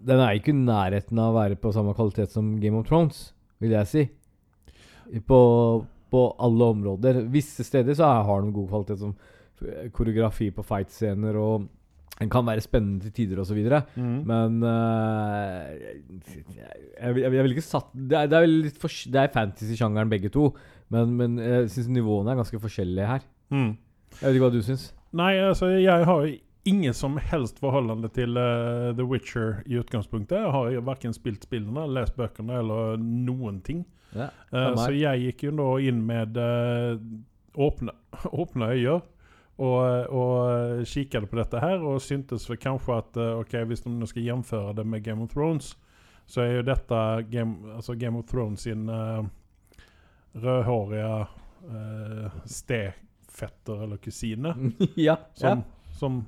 den 0.09 0.21
er 0.23 0.37
ikke 0.39 0.53
i 0.55 0.59
nærheten 0.59 1.19
av 1.21 1.33
å 1.35 1.39
være 1.41 1.57
på 1.61 1.73
samme 1.75 1.93
kvalitet 1.97 2.33
som 2.33 2.55
Game 2.63 2.79
of 2.79 2.87
Thrones, 2.89 3.33
vil 3.61 3.75
jeg 3.75 3.89
si. 3.91 4.05
På, 5.29 5.41
på 6.13 6.23
alle 6.45 6.69
områder. 6.75 7.23
Visse 7.33 7.65
steder 7.67 7.97
så 7.99 8.09
har 8.25 8.45
den 8.45 8.53
god 8.57 8.69
kvalitet 8.71 9.01
som 9.03 9.15
eh, 9.65 9.89
koreografi 9.93 10.51
på 10.55 10.65
fight-scener, 10.65 11.37
og 11.41 11.67
den 12.19 12.31
kan 12.33 12.47
være 12.49 12.65
spennende 12.65 13.05
til 13.09 13.15
tider 13.19 13.41
osv. 13.43 13.59
Mm. 13.99 14.17
Men 14.29 14.57
uh, 14.65 15.69
jeg, 15.77 16.83
jeg, 16.99 17.33
jeg 17.37 17.45
vil 17.47 17.55
ikke 17.55 17.63
satt 17.69 17.93
Det 17.95 18.17
er, 18.19 18.31
det 18.33 18.41
er, 18.41 18.71
fors- 18.83 19.07
det 19.13 19.21
er 19.23 19.35
fantasy-sjangeren 19.35 20.11
begge 20.13 20.33
to, 20.35 20.49
men, 20.95 21.13
men 21.21 21.37
jeg 21.43 21.69
syns 21.75 21.91
nivåene 21.93 22.33
er 22.33 22.41
ganske 22.41 22.61
forskjellige 22.65 23.11
her. 23.13 23.27
Mm. 23.55 23.77
Jeg 24.19 24.23
vet 24.23 24.37
ikke 24.37 24.45
hva 24.47 24.53
du 24.55 24.63
syns? 24.65 24.91
Nei, 25.17 25.33
altså 25.41 25.71
jeg 25.73 26.05
har 26.09 26.27
ingen 26.69 26.95
som 26.95 27.17
helst 27.31 27.61
forholdende 27.63 28.11
til 28.13 28.37
uh, 28.37 28.91
The 28.97 29.07
Witcher 29.09 29.63
i 29.67 29.79
utgangspunktet. 29.81 30.43
Jeg 30.43 30.53
har 30.53 30.81
verken 30.85 31.15
spilt 31.17 31.47
spillene, 31.47 31.87
lest 31.95 32.17
bøkene 32.19 32.59
eller 32.61 32.99
noen 33.01 33.63
ting. 33.65 33.87
Ja, 34.17 34.31
uh, 34.53 34.75
så 34.77 34.91
jeg 34.97 35.25
gikk 35.27 35.49
jo 35.49 35.55
nå 35.57 35.69
inn 35.89 36.03
med 36.09 36.37
uh, 36.41 36.99
åpne, 37.57 37.95
åpne 38.43 38.73
øyne 38.75 39.01
og, 39.59 40.13
og 40.15 40.85
kikket 40.87 41.27
på 41.31 41.41
dette 41.41 41.59
her, 41.59 41.83
og 41.83 42.03
syntes 42.05 42.45
kanskje 42.63 42.95
at 43.01 43.17
ok, 43.19 43.57
hvis 43.67 43.83
de 43.83 43.91
nå 43.91 44.07
skal 44.07 44.29
gjenføre 44.29 44.77
det 44.79 44.85
med 44.87 45.03
Game 45.03 45.25
of 45.25 45.33
Thrones, 45.33 45.73
så 46.29 46.45
er 46.45 46.53
jo 46.59 46.69
dette 46.69 47.01
Game, 47.33 47.73
altså 47.75 47.97
Game 47.99 48.21
of 48.21 48.29
Thrones 48.31 48.69
sin 48.69 48.87
uh, 48.89 49.25
rødhårige 50.37 51.27
uh, 51.67 52.39
stefetter 53.39 53.85
eller 53.85 53.97
kusine. 53.97 54.55
ja, 54.95 54.95
ja. 55.05 55.17
Som, 55.35 55.63
som 55.93 56.25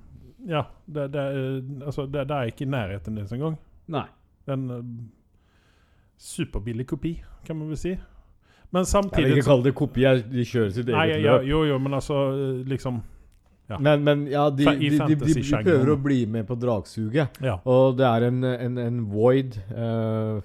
Ja, 0.47 0.67
det, 0.87 1.09
det, 1.12 1.21
er- 1.21 1.85
altså, 1.87 2.07
det, 2.07 2.29
det 2.29 2.37
er 2.37 2.49
ikke 2.49 2.65
i 2.65 2.71
nærheten 2.71 3.17
deres 3.19 3.33
engang. 3.33 3.59
Nei. 3.93 4.07
En 4.49 4.71
uh, 4.71 4.85
superbillig 6.17 6.87
kopi, 6.89 7.19
kan 7.45 7.59
man 7.59 7.69
vel 7.69 7.77
si. 7.77 7.93
Men 8.71 8.87
samtidig 8.87 9.25
Jeg 9.27 9.31
vil 9.35 9.41
ikke 9.43 9.51
kalle 9.51 9.67
det 9.67 9.75
kopi, 9.75 10.05
de 10.31 10.45
kjører 10.47 10.71
sitt 10.73 10.89
Nei, 10.89 11.09
eget 11.11 11.25
ja, 11.25 11.35
løp. 11.37 11.49
jo, 11.51 11.65
jo, 11.69 11.79
men 11.79 11.95
altså 11.99 12.21
uh, 12.33 12.61
liksom 12.69 13.03
ja. 13.71 13.77
Men, 13.79 14.03
men 14.03 14.23
ja, 14.27 14.49
de, 14.51 14.65
de, 14.65 14.89
de, 14.99 15.15
de, 15.15 15.43
prøver 15.63 15.93
å 15.93 15.97
bli 16.03 16.25
med 16.27 16.43
på 16.49 16.56
dragsuget. 16.59 17.37
Ja. 17.39 17.61
Og 17.71 18.01
det 18.01 18.06
er 18.09 18.25
en, 18.27 18.41
en, 18.43 18.79
en 18.83 18.97
void 19.13 19.55
eh, 19.71 20.41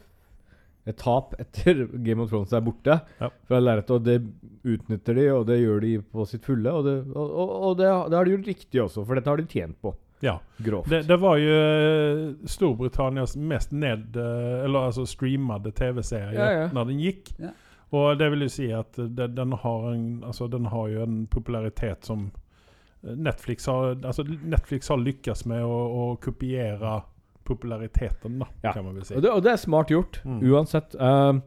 Et 0.86 0.98
tap 0.98 1.34
etter 1.42 1.86
Game 2.06 2.22
of 2.22 2.30
Thrones 2.30 2.54
er 2.54 2.62
borte 2.62 3.00
Ja. 3.22 3.30
fra 3.50 3.60
lerretet, 3.60 3.92
og 3.96 4.04
det 4.06 4.20
utnytter 4.66 5.18
de, 5.18 5.28
og 5.34 5.46
det 5.50 5.60
gjør 5.62 5.80
de 5.82 5.94
på 6.14 6.26
sitt 6.30 6.46
fulle. 6.46 6.72
Og 6.74 6.86
det, 6.86 6.96
og, 7.16 7.26
og, 7.30 7.54
og 7.70 7.78
det, 7.80 7.88
det 8.12 8.18
har 8.20 8.26
de 8.30 8.36
gjort 8.36 8.50
riktig 8.54 8.82
også, 8.84 9.06
for 9.06 9.18
dette 9.18 9.30
har 9.34 9.42
de 9.42 9.48
tjent 9.50 9.78
på. 9.82 9.96
ja. 10.26 10.38
Grovt. 10.58 10.90
Det, 10.90 11.02
det 11.10 11.18
var 11.22 11.38
jo 11.42 11.58
uh, 11.60 12.48
Storbritannias 12.50 13.36
mest 13.38 13.72
ned... 13.76 14.16
uh, 14.16 14.64
eller 14.66 14.88
altså 14.92 15.06
streamede 15.10 15.72
TV-serie 15.76 16.38
Ja, 16.38 16.52
ja. 16.64 16.68
når 16.74 16.86
den 16.94 17.02
gikk. 17.04 17.34
Ja. 17.42 17.52
Og 17.96 18.18
det 18.20 18.30
vil 18.34 18.46
jo 18.48 18.50
si 18.52 18.70
at 18.74 18.98
det, 18.98 19.28
den, 19.38 19.54
har 19.62 19.84
en, 19.92 20.08
altså, 20.26 20.48
den 20.52 20.66
har 20.72 20.88
jo 20.90 21.04
en 21.06 21.20
popularitet 21.32 22.06
som 22.10 22.26
eh, 23.06 23.14
Netflix 23.14 23.68
har, 23.70 23.94
altså 24.04 24.26
Netflix 24.26 24.90
har 24.90 24.98
lykkes 25.00 25.46
med 25.52 25.62
å, 25.64 25.76
å 26.02 26.08
kopiere 26.24 26.96
populariteten, 27.46 28.40
da, 28.42 28.48
Ja. 28.64 28.74
kan 28.74 28.86
man 28.86 28.96
vel 29.00 29.06
si. 29.08 29.16
Og 29.16 29.22
det, 29.24 29.32
og 29.32 29.44
det 29.46 29.52
er 29.54 29.62
smart 29.62 29.90
gjort, 29.94 30.20
Mm. 30.26 30.42
uansett. 30.52 30.96
Uh, 31.00 31.40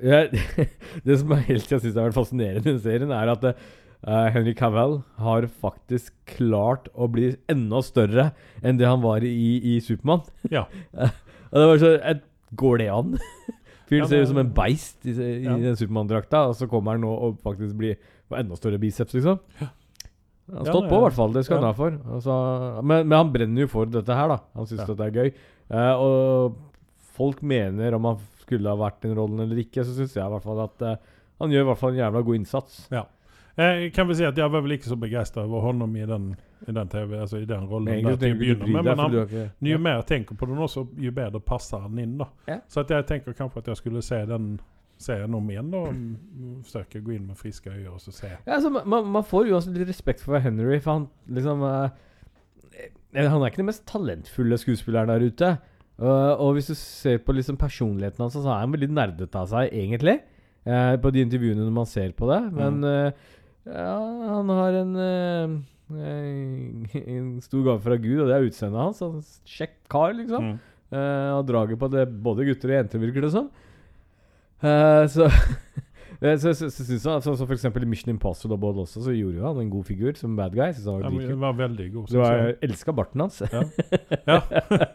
jeg, 0.00 0.30
det 1.06 1.18
som 1.20 1.32
er 1.36 1.44
helt 1.48 1.70
jeg 1.72 1.80
synes 1.82 1.94
har 1.98 2.08
vært 2.10 2.18
fascinerende 2.20 2.62
i 2.64 2.70
den 2.72 2.80
serien, 2.80 3.10
er 3.12 3.32
at 3.34 3.44
uh, 3.44 4.28
Henry 4.32 4.54
Cavell 4.56 5.02
har 5.20 5.46
faktisk 5.60 6.12
klart 6.26 6.88
å 6.96 7.08
bli 7.12 7.34
enda 7.52 7.82
større 7.84 8.30
enn 8.62 8.78
det 8.80 8.88
han 8.88 9.02
var 9.04 9.24
i, 9.26 9.58
i 9.74 9.78
Supermann. 9.84 10.22
Ja. 10.50 10.64
og 11.50 11.56
det 11.60 11.66
var 11.72 11.82
så 11.82 11.94
et, 12.00 12.26
Går 12.56 12.80
det 12.80 12.88
an? 12.90 13.12
Fyren 13.90 14.00
Ja, 14.02 14.06
ser 14.10 14.22
ut 14.24 14.28
som 14.32 14.38
en 14.42 14.48
beist 14.54 15.04
i, 15.06 15.12
i 15.14 15.42
Ja. 15.44 15.54
den 15.58 15.76
Supermann-drakta, 15.78 16.44
og 16.48 16.56
så 16.58 16.66
kommer 16.70 16.96
han 16.96 17.04
nå 17.04 17.10
og 17.10 17.36
faktisk 17.44 17.76
blir 17.78 17.94
enda 18.34 18.54
større 18.58 18.78
biceps, 18.78 19.14
liksom. 19.14 19.38
Han 20.50 20.58
har 20.58 20.66
Ja, 20.66 20.72
stått 20.72 20.82
det- 20.84 20.90
på, 20.90 20.98
i 20.98 21.04
hvert 21.06 21.16
fall. 21.16 21.32
Det 21.32 21.44
skal 21.46 21.56
ja. 21.56 21.60
han 21.62 21.70
ha 21.70 21.76
for. 21.78 21.98
Altså, 22.16 22.82
men, 22.82 23.06
men 23.08 23.16
han 23.18 23.32
brenner 23.32 23.62
jo 23.64 23.68
for 23.70 23.86
dette 23.86 24.16
her, 24.18 24.28
da. 24.28 24.38
Han 24.58 24.66
syns 24.66 24.80
Ja. 24.82 24.86
dette 24.90 25.06
er 25.06 25.16
gøy. 25.20 25.32
Eh, 25.70 25.94
og 25.94 26.56
folk 27.14 27.42
mener 27.42 27.94
om 27.94 28.04
han 28.10 28.18
skulle 28.42 28.68
ha 28.68 28.76
vært 28.76 29.04
i 29.04 29.08
den 29.08 29.16
rollen 29.16 29.40
eller 29.44 29.56
ikke, 29.62 29.84
så 29.86 29.94
syns 29.94 30.14
jeg 30.16 30.26
i 30.26 30.30
hvert 30.34 30.42
fall 30.42 30.60
at 30.64 30.82
eh, 30.82 30.96
han 31.40 31.50
gjør 31.54 31.62
i 31.62 31.68
hvert 31.70 31.78
fall 31.78 31.94
en 31.94 32.00
jævla 32.02 32.22
god 32.26 32.34
innsats. 32.40 32.88
Jeg 33.60 33.92
kan 33.92 34.06
vel 34.08 34.16
si 34.16 34.24
at 34.24 34.36
jeg 34.38 34.50
var 34.50 34.62
vel 34.64 34.72
ikke 34.72 34.88
så 34.88 34.96
begeistret 34.96 35.44
over 35.44 35.60
honom 35.60 35.94
i 35.96 36.06
den, 36.08 36.30
i 36.66 36.72
den 36.72 36.88
TV, 36.88 37.18
altså 37.20 37.40
i 37.42 37.44
den 37.44 37.66
rollen. 37.68 37.88
Egentlig 37.92 38.18
der 38.18 38.26
til 38.26 38.34
å 38.34 38.38
begynne 38.40 38.68
med, 38.72 38.84
men 38.86 38.98
han, 39.02 39.16
ikke 39.20 39.42
ja. 39.42 39.48
jo 39.72 39.78
mer 39.78 39.96
jeg 40.00 40.06
tenker 40.06 40.38
på 40.40 40.46
den 40.48 40.58
også, 40.64 40.86
jo 40.96 41.12
bedre 41.12 41.40
passer 41.44 41.82
han 41.84 41.98
inn. 41.98 42.14
da. 42.18 42.28
Ja. 42.48 42.58
Så 42.70 42.80
at 42.84 42.90
jeg 42.94 43.06
tenker 43.10 43.36
kanskje 43.36 43.58
at 43.64 43.66
jeg 43.72 43.76
skulle 43.82 44.02
se 44.06 44.20
den 44.30 44.60
serien 45.00 45.34
om 45.36 45.48
igjen. 45.50 45.72
og 45.74 46.62
Forsøke 46.66 47.00
å 47.00 47.06
gå 47.06 47.16
inn 47.16 47.26
med 47.30 47.38
friske 47.40 47.72
øyne 47.72 47.94
og 47.94 48.00
så 48.02 48.12
se. 48.14 48.30
Ja, 48.34 48.58
altså, 48.58 48.70
man- 48.70 49.10
man, 49.10 49.26
får 49.26 49.50
uansett 49.50 49.76
litt 49.76 49.88
respekt 49.88 50.20
for 50.24 50.38
Henry, 50.38 50.78
for 50.78 50.92
han 50.98 51.08
liksom 51.28 51.64
eh, 51.64 51.90
Han 53.14 53.42
er 53.42 53.50
ikke 53.50 53.62
den 53.62 53.70
mest 53.70 53.86
talentfulle 53.86 54.58
skuespilleren 54.60 55.10
der 55.10 55.26
ute. 55.26 55.58
Uh, 56.00 56.32
og 56.40 56.54
hvis 56.56 56.70
du 56.70 56.74
ser 56.78 57.18
på 57.18 57.34
liksom 57.34 57.58
personligheten 57.60 58.22
hans, 58.22 58.32
så 58.32 58.48
er 58.48 58.62
han 58.62 58.72
veldig 58.72 58.88
nerdete 58.88 59.36
av 59.36 59.50
seg, 59.50 59.68
egentlig. 59.74 60.20
Uh, 60.64 60.96
på 60.96 61.10
de 61.12 61.24
intervjuene 61.26 61.66
man 61.74 61.88
ser 61.88 62.14
på 62.16 62.28
det. 62.30 62.40
Men 62.54 62.84
eh, 62.84 63.12
ja, 63.66 63.98
han 64.30 64.48
har 64.48 64.78
en 64.80 64.94
En 65.90 67.40
stor 67.42 67.64
gave 67.66 67.80
fra 67.82 67.96
Gud, 67.98 68.20
og 68.22 68.28
det 68.30 68.36
er 68.36 68.46
utseendet 68.46 68.80
hans. 68.80 69.02
Han 69.02 69.20
Kjekk 69.44 69.74
kar, 69.90 70.14
liksom. 70.14 70.52
Mm. 70.52 70.58
Eh, 70.90 71.32
og 71.36 71.44
draget 71.46 71.78
på 71.78 71.88
det 71.90 72.06
både 72.22 72.46
gutter 72.48 72.72
og 72.72 72.76
jenter, 72.80 73.02
virker 73.02 73.26
det 73.26 73.32
som. 73.34 73.50
Eh, 74.62 75.06
så 75.08 75.30
Eh, 76.20 76.36
Så, 76.38 76.54
så, 76.54 76.70
så, 76.70 76.84
synes 76.84 77.06
jeg, 77.06 77.22
så, 77.22 77.36
så 77.36 77.46
for 77.46 77.52
eksempel 77.54 77.82
i 77.82 77.86
Mission 77.86 78.10
Impossible 78.10 78.56
også, 78.56 79.02
så 79.02 79.12
gjorde 79.16 79.38
jo 79.38 79.46
han 79.46 79.62
en 79.62 79.70
god 79.70 79.84
figur 79.84 80.12
som 80.14 80.36
bad 80.36 80.52
guy. 80.52 80.72
Synes 80.72 80.84
han 80.84 81.02
var 81.02 81.22
ja, 81.22 81.34
var 81.34 81.52
veldig 81.52 81.92
god. 81.92 82.06
Du 82.06 82.66
elska 82.66 82.92
barten 82.92 83.20
hans. 83.20 83.42
Ja. 83.52 83.62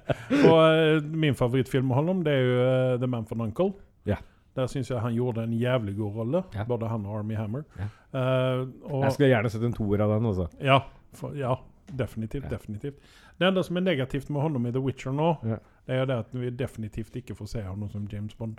Og 0.52 0.62
eh, 0.78 1.04
min 1.04 1.36
favorittfilm 1.36 1.88
med 1.88 1.96
ham, 1.96 2.24
det 2.24 2.34
er 2.34 2.42
jo 2.46 2.60
uh, 2.62 3.00
The 3.00 3.08
Man 3.08 3.26
from 3.26 3.42
Uncle. 3.42 3.72
Ja. 4.06 4.16
Der 4.56 4.68
syns 4.68 4.92
jeg 4.92 5.02
han 5.02 5.14
gjorde 5.14 5.44
en 5.44 5.54
jævlig 5.54 5.98
god 5.98 6.16
rolle. 6.16 6.44
Ja. 6.54 6.64
Både 6.64 6.88
han 6.88 7.06
og 7.06 7.18
Army 7.20 7.36
Hammer. 7.36 7.64
Ja. 7.80 7.90
Uh, 8.14 8.68
og, 8.84 9.04
Jeg 9.04 9.12
skulle 9.12 9.30
gjerne 9.34 9.50
sett 9.50 9.64
en 9.64 9.74
toer 9.74 10.06
av 10.06 10.14
den. 10.14 10.30
Også. 10.30 10.48
ja, 10.62 10.80
for, 11.14 11.34
ja, 11.36 11.56
definitivt. 11.98 12.46
Ja. 12.46 12.54
definitivt. 12.54 13.02
Det 13.40 13.48
enda 13.48 13.64
som 13.64 13.78
er 13.78 13.82
negativt 13.82 14.30
med 14.30 14.42
honom 14.42 14.66
i 14.66 14.72
The 14.72 14.80
Witcher 14.80 15.12
nå, 15.12 15.36
Ja. 15.44 15.58
Det 15.86 15.96
er 15.96 16.06
det 16.10 16.16
at 16.18 16.32
vi 16.34 16.50
definitivt 16.50 17.16
ikke 17.16 17.36
får 17.36 17.46
se 17.46 17.62
ham 17.62 17.90
som 17.90 18.08
James 18.12 18.34
Bond. 18.34 18.58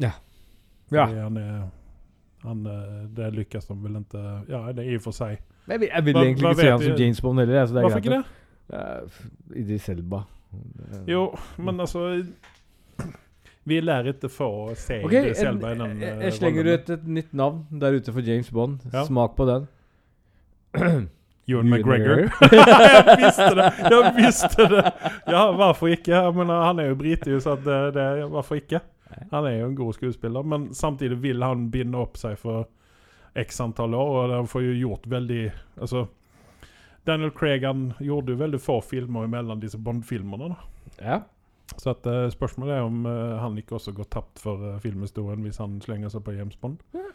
Ja. 0.00 0.12
Fordi 0.88 1.18
Han 1.20 1.36
er, 1.36 1.70
han, 2.42 2.66
eh, 2.66 3.08
det 3.16 3.32
lykkes 3.34 3.66
de 3.66 3.76
vel 3.82 3.96
ikke 3.96 4.22
Ja, 4.48 4.72
det 4.72 4.86
er 4.86 4.90
i 4.92 4.96
og 4.96 5.02
for 5.02 5.16
seg. 5.16 5.38
Jeg 5.68 5.80
vil, 5.80 5.88
jeg 5.94 6.04
vil 6.04 6.14
Hva- 6.14 6.24
egentlig 6.24 6.42
hva 6.42 6.50
ikke 6.50 6.60
se 6.60 6.70
han 6.70 6.82
som 6.82 6.96
James 6.98 7.20
Bond 7.20 7.38
heller. 7.38 7.60
Altså, 7.60 7.74
det 7.74 7.82
Hvorfor 7.82 7.98
ikke 7.98 8.10
det? 8.10 8.24
I 8.72 9.58
de 9.58 9.60
Idris 9.60 9.88
Elba. 9.88 10.22
Jo, 11.08 11.34
men 11.58 11.80
altså 11.80 12.24
Vi 13.64 13.80
lærer 13.80 14.12
ikke 14.12 14.28
få 14.28 14.74
se 14.74 15.04
okay, 15.04 15.22
Idris 15.22 15.42
Elba 15.42 15.70
i 15.72 15.78
den 15.78 16.00
jeg, 16.02 16.12
eh, 16.16 16.24
jeg 16.24 16.32
slenger 16.32 16.74
ut 16.74 16.90
et 16.90 17.06
nytt 17.06 17.34
navn 17.34 17.80
der 17.80 17.96
ute 17.96 18.12
for 18.12 18.20
James 18.20 18.50
Bond. 18.50 18.78
Ja. 18.92 19.04
Smak 19.04 19.36
på 19.36 19.46
den. 19.46 19.68
Ewan 21.48 21.68
McGregor. 21.70 22.16
Jeg 22.52 23.18
visste 23.18 23.48
det! 23.58 23.68
Jeg 23.90 24.12
visste 24.16 24.66
det! 24.70 24.82
Ja, 25.26 25.40
hvorfor 25.50 25.86
ikke? 25.90 26.14
Jeg 26.14 26.34
mener, 26.34 26.60
han 26.62 26.78
er 26.78 26.86
jo 26.92 26.94
brite, 26.94 27.40
så 27.42 27.56
det, 27.58 27.94
det, 27.96 28.04
hvorfor 28.30 28.54
ikke? 28.60 28.80
Han 29.30 29.46
er 29.48 29.58
jo 29.58 29.66
en 29.70 29.76
god 29.78 29.96
skuespiller, 29.98 30.42
men 30.42 30.70
samtidig 30.74 31.18
vil 31.22 31.42
han 31.42 31.70
binde 31.70 32.00
opp 32.00 32.16
seg 32.20 32.38
for 32.40 32.66
x 33.38 33.60
antall 33.64 33.94
år, 33.96 34.10
og 34.16 34.34
han 34.36 34.50
får 34.50 34.66
jo 34.66 34.72
gjort 34.76 35.06
veldig 35.08 35.44
Altså 35.80 36.06
Daniel 37.08 37.32
Craig 37.34 37.64
han 37.66 37.92
gjorde 37.98 38.34
jo 38.34 38.38
veldig 38.38 38.60
få 38.62 38.80
filmer 38.84 39.26
mellom 39.26 39.60
disse 39.60 39.78
Bond-filmene. 39.78 40.54
Ja. 41.00 41.22
Så 41.76 41.90
at, 41.90 42.06
eh, 42.06 42.28
spørsmålet 42.30 42.76
er 42.76 42.86
om 42.86 43.06
uh, 43.06 43.40
han 43.40 43.56
ikke 43.58 43.74
også 43.74 43.94
går 43.96 44.06
tapt 44.12 44.38
for 44.42 44.60
uh, 44.60 44.78
filmhistorien 44.78 45.42
hvis 45.42 45.58
han 45.58 45.80
slenger 45.82 46.12
seg 46.12 46.22
på 46.22 46.36
James 46.36 46.56
Bond. 46.60 46.78
Ja. 46.94 47.08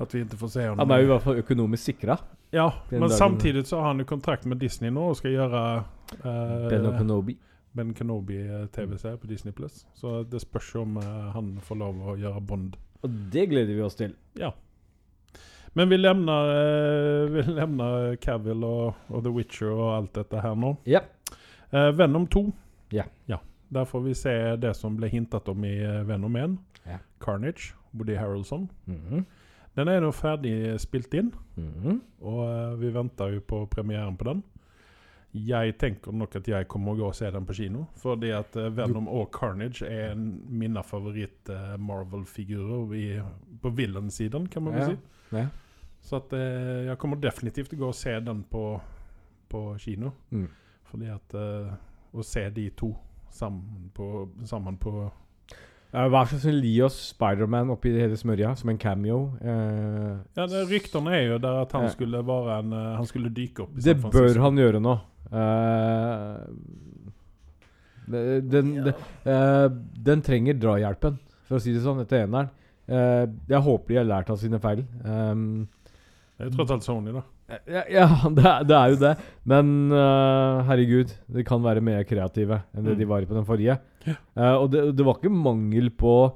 At 0.00 0.14
vi 0.14 0.22
ikke 0.24 0.38
får 0.40 0.52
se 0.54 0.62
ham 0.64 0.78
Han 0.78 0.92
er 0.94 1.02
jo 1.02 1.08
i 1.08 1.10
hvert 1.10 1.24
fall 1.24 1.40
økonomisk 1.42 1.90
sikra. 1.90 2.16
Ja, 2.54 2.70
men 2.90 3.10
samtidig 3.10 3.66
så 3.66 3.82
har 3.82 3.92
han 3.92 4.00
jo 4.00 4.06
kontrakt 4.08 4.46
med 4.46 4.58
Disney 4.58 4.90
nå 4.90 5.10
og 5.10 5.18
skal 5.18 5.34
gjøre 5.34 5.64
uh, 6.24 6.68
Ben 6.70 6.86
og 6.88 6.96
Kenobi. 6.98 7.36
Ben 7.72 7.94
Kenobi-TV-serie 7.94 9.20
på 9.20 9.26
Disney 9.30 9.52
Plus. 9.52 9.84
Så 9.94 10.22
det 10.22 10.40
spørs 10.42 10.74
om 10.80 10.96
eh, 10.96 11.28
han 11.34 11.52
får 11.62 11.78
lov 11.82 12.00
å 12.12 12.16
gjøre 12.18 12.42
Bond. 12.46 12.76
Og 13.00 13.20
det 13.32 13.46
gleder 13.52 13.74
vi 13.74 13.84
oss 13.86 13.98
til. 13.98 14.14
Men 15.78 15.88
vi 15.88 16.00
lemner, 16.00 16.50
eh, 16.56 17.30
vi 17.30 17.44
lemner 17.60 18.16
Cavill 18.22 18.64
og, 18.66 19.04
og 19.08 19.22
The 19.24 19.34
Witcher 19.34 19.70
og 19.70 19.92
alt 19.94 20.14
dette 20.18 20.42
her 20.42 20.56
nå. 20.58 20.74
Ja. 20.90 21.04
Eh, 21.70 21.90
Venom 21.96 22.26
2. 22.26 22.48
Ja. 23.30 23.38
Der 23.70 23.84
får 23.86 24.00
vi 24.02 24.14
se 24.18 24.32
det 24.58 24.74
som 24.74 24.96
ble 24.98 25.06
hintet 25.12 25.46
om 25.48 25.64
i 25.64 25.76
Venom 26.08 26.36
1. 26.36 26.58
Ja. 26.90 26.98
Carnage. 27.22 27.74
Woody 27.92 28.14
Harrelson. 28.14 28.70
-hmm. 28.86 29.24
Den 29.74 29.88
er 29.88 30.00
nå 30.00 30.10
ferdig 30.10 30.80
spilt 30.82 31.14
inn. 31.14 31.32
Mhm. 31.56 32.00
Og 32.20 32.40
eh, 32.48 32.80
vi 32.80 32.90
venter 32.94 33.34
jo 33.36 33.40
på 33.40 33.66
premieren 33.66 34.16
på 34.16 34.24
den. 34.24 34.42
Jeg 35.32 35.76
tenker 35.78 36.10
nok 36.12 36.34
at 36.40 36.48
jeg 36.50 36.66
kommer 36.68 36.92
å 36.92 36.96
gå 36.98 37.04
og 37.06 37.14
se 37.14 37.28
den 37.30 37.44
på 37.46 37.54
kino. 37.54 37.84
Fordi 38.02 38.30
at 38.34 38.56
eh, 38.58 38.66
Venom 38.74 39.06
og 39.08 39.28
Carnage 39.36 39.82
er 39.86 40.10
en, 40.16 40.24
mine 40.50 40.82
favoritt-Marvel-figurer 40.82 43.22
på 43.62 43.70
villain-siden, 43.78 44.48
kan 44.50 44.62
man 44.66 44.74
vel 44.74 44.84
si. 44.90 44.96
Ja. 45.36 45.44
Så 46.02 46.16
at 46.16 46.32
eh, 46.32 46.86
jeg 46.88 46.98
kommer 46.98 47.16
definitivt 47.20 47.68
til 47.70 47.78
å 47.78 47.82
gå 47.84 47.88
og 47.92 47.98
se 47.98 48.16
den 48.24 48.40
på, 48.50 48.64
på 49.52 49.60
kino. 49.78 50.10
Mm. 50.34 50.48
Fordi 50.90 51.06
at 51.14 51.34
eh, 51.38 51.70
Å 52.10 52.22
se 52.26 52.48
de 52.50 52.64
to 52.74 52.88
sammen 53.30 53.86
på, 53.94 54.24
sammen 54.50 54.74
på 54.82 55.04
hva 55.90 56.20
snill, 56.30 56.60
gi 56.62 56.76
oss 56.86 56.94
Spiderman 57.10 57.66
oppi 57.74 57.90
hele 57.98 58.14
smørja 58.18 58.52
som 58.58 58.68
en 58.70 58.78
cameo. 58.78 59.32
Eh, 59.42 60.12
Ja, 60.38 60.44
det, 60.46 60.60
Ryktene 60.70 61.10
er 61.16 61.24
jo 61.32 61.38
der 61.42 61.56
at 61.64 61.72
han 61.74 61.84
Ja. 61.88 61.92
skulle 61.94 62.18
en 62.22 62.72
eh, 62.72 62.96
Han 62.96 63.06
skulle 63.06 63.28
dyke 63.34 63.62
opp. 63.64 63.72
i 63.76 63.80
det 63.82 63.96
bør 64.00 64.38
han 64.38 64.56
gjøre 64.58 64.80
nå. 64.82 64.94
Eh, 65.30 66.36
det- 68.10 68.50
den, 68.50 68.74
Ja. 68.74 68.82
det- 68.84 68.94
eh, 69.26 69.68
den 70.02 70.22
trenger 70.22 70.54
drahjelpen, 70.58 71.18
for 71.46 71.56
å 71.56 71.60
si 71.60 71.72
det 71.72 71.82
sånn, 71.82 72.00
etter 72.00 72.26
eneren. 72.26 72.50
Uh, 72.90 73.24
jeg 73.48 73.62
håper 73.62 73.86
de 73.88 73.96
har 73.98 74.04
lært 74.04 74.30
av 74.30 74.36
sine 74.38 74.58
feil. 74.58 74.80
Um, 75.04 75.68
Det 76.36 76.46
er 76.46 76.50
jo 76.50 76.56
tross 76.56 76.70
alt 76.72 76.82
Sony, 76.82 77.12
da. 77.12 77.22
ja, 77.68 77.82
ja 77.88 78.06
det, 78.34 78.44
er, 78.44 78.64
det 78.64 78.76
er 78.76 78.88
jo 78.90 78.96
det. 78.96 79.18
Men 79.46 79.92
uh, 79.92 80.64
herregud, 80.66 81.12
de 81.30 81.44
kan 81.44 81.62
være 81.62 81.80
mer 81.80 82.02
kreative 82.02 82.62
enn 82.74 82.82
det 82.84 82.96
Mm. 82.96 82.98
de 82.98 83.04
var 83.06 83.20
på 83.26 83.34
den 83.36 83.44
forrige. 83.46 83.78
Uh, 84.36 84.56
og 84.62 84.70
det, 84.72 84.96
det 84.96 85.04
var 85.06 85.14
ikke 85.20 85.30
mangel 85.30 85.90
på 85.90 86.32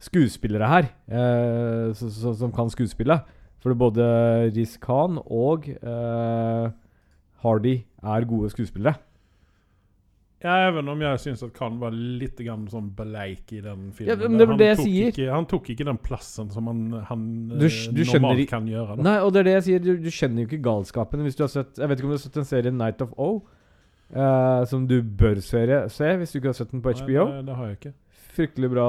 skuespillere 0.00 0.66
her 0.66 0.88
uh, 1.12 1.92
so, 1.94 2.08
so, 2.10 2.32
som 2.34 2.50
kan 2.50 2.68
skuespille. 2.68 3.20
For 3.60 3.72
både 3.74 4.50
Riz 4.56 4.76
Khan 4.78 5.18
og 5.24 5.68
eh, 5.68 6.70
Hardy 7.42 7.84
er 8.14 8.26
gode 8.30 8.50
skuespillere. 8.54 8.96
Ja, 10.44 10.68
Even 10.68 10.86
om 10.92 11.00
jeg 11.00 11.18
syns 11.22 11.40
at 11.42 11.54
Khan 11.56 11.78
var 11.80 11.94
litt 11.96 12.36
grann 12.44 12.66
sånn 12.70 12.90
bleik 12.94 13.54
i 13.56 13.62
den 13.64 13.86
filmen. 13.96 14.10
Ja, 14.12 14.28
men 14.28 14.36
det 14.38 14.46
Han 14.50 14.58
det 14.60 14.66
jeg 14.68 14.76
tok 14.82 14.86
sier. 14.90 15.08
Ikke, 15.14 15.28
han 15.32 15.46
tok 15.48 15.70
ikke 15.72 15.86
den 15.88 15.98
plassen 16.04 16.50
som 16.52 16.68
han, 16.68 16.82
han 17.08 17.22
Du 17.56 17.64
eh, 17.66 17.78
du 17.96 18.02
normalt 18.04 18.42
i- 18.44 18.46
kan 18.50 18.68
gjøre. 18.68 18.98
Da. 18.98 19.02
Nei, 19.08 19.14
og 19.24 19.32
det 19.32 19.40
er 19.40 19.48
det 19.48 19.54
jeg 19.56 19.64
sier. 19.70 19.84
Du, 19.86 19.90
du 20.04 20.10
skjønner 20.12 20.44
jo 20.44 20.50
ikke 20.50 20.60
galskapen 20.68 21.24
hvis 21.24 21.38
du 21.38 21.42
har 21.46 21.48
sett 21.54 21.80
Jeg 21.80 21.88
vet 21.88 21.98
ikke 21.98 22.06
om 22.10 22.12
du 22.12 22.18
har 22.18 22.24
sett 22.26 22.36
en 22.42 22.50
serie 22.52 22.70
Night 22.72 23.00
of 23.02 23.14
O? 23.16 23.30
uh, 24.14 24.62
som 24.70 24.84
du 24.86 25.00
bør 25.02 25.40
serie, 25.42 25.88
se 25.90 26.12
hvis 26.20 26.30
du 26.30 26.38
ikke 26.38 26.52
har 26.52 26.58
sett 26.60 26.70
den 26.70 26.82
på 26.84 26.92
Nei, 26.92 27.00
HBO. 27.00 27.24
det, 27.32 27.46
det 27.48 27.56
har 27.56 27.66
jeg 27.72 27.78
ikke. 27.80 27.94
Fryktelig 28.36 28.70
bra 28.70 28.88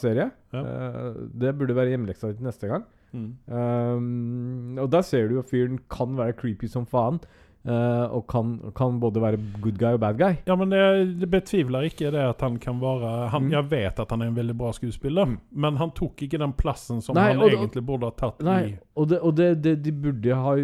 serie. 0.00 0.30
Ja. 0.56 0.62
Uh, 0.64 1.28
det 1.36 1.52
burde 1.60 1.76
være 1.76 1.92
hjemmeleksa 1.92 2.32
di 2.32 2.42
neste 2.48 2.66
gang. 2.72 2.88
Mm. 3.12 3.28
Um, 3.46 4.78
og 4.82 4.88
da 4.90 5.00
ser 5.04 5.28
du 5.28 5.36
jo 5.36 5.44
at 5.44 5.52
fyren 5.52 5.78
kan 5.92 6.16
være 6.18 6.34
creepy 6.40 6.66
som 6.72 6.88
faen. 6.88 7.20
Eh, 7.66 8.04
og 8.14 8.26
kan, 8.30 8.52
kan 8.76 8.98
både 9.00 9.20
være 9.20 9.38
good 9.60 9.78
guy 9.78 9.92
og 9.96 10.00
bad 10.00 10.18
guy. 10.18 10.36
Ja, 10.46 10.54
men 10.56 10.70
det, 10.70 11.28
betviler 11.30 11.88
ikke 11.88 12.10
det 12.14 12.22
at 12.22 12.40
han 12.40 12.58
kan 12.58 12.80
være 12.80 13.28
han, 13.30 13.42
Mm. 13.48 13.50
Jeg 13.52 13.70
vet 13.70 14.00
at 14.00 14.10
han 14.10 14.22
er 14.22 14.26
en 14.26 14.34
veldig 14.36 14.56
bra 14.56 14.70
skuespiller, 14.72 15.26
Mm. 15.26 15.38
men 15.52 15.76
han 15.76 15.90
tok 15.90 16.16
ikke 16.22 16.38
den 16.38 16.52
plassen 16.52 17.00
som 17.02 17.14
Nei, 17.14 17.32
han 17.32 17.42
og- 17.42 17.50
egentlig 17.50 17.84
burde 17.86 18.04
ha 18.04 18.10
tatt 18.10 18.40
Nei, 18.42 18.62
i 18.64 18.78
og, 18.96 19.08
det, 19.08 19.18
og 19.20 19.34
det, 19.36 19.62
det, 19.62 19.82
de 19.82 19.92
burde 19.92 20.34
ha 20.34 20.54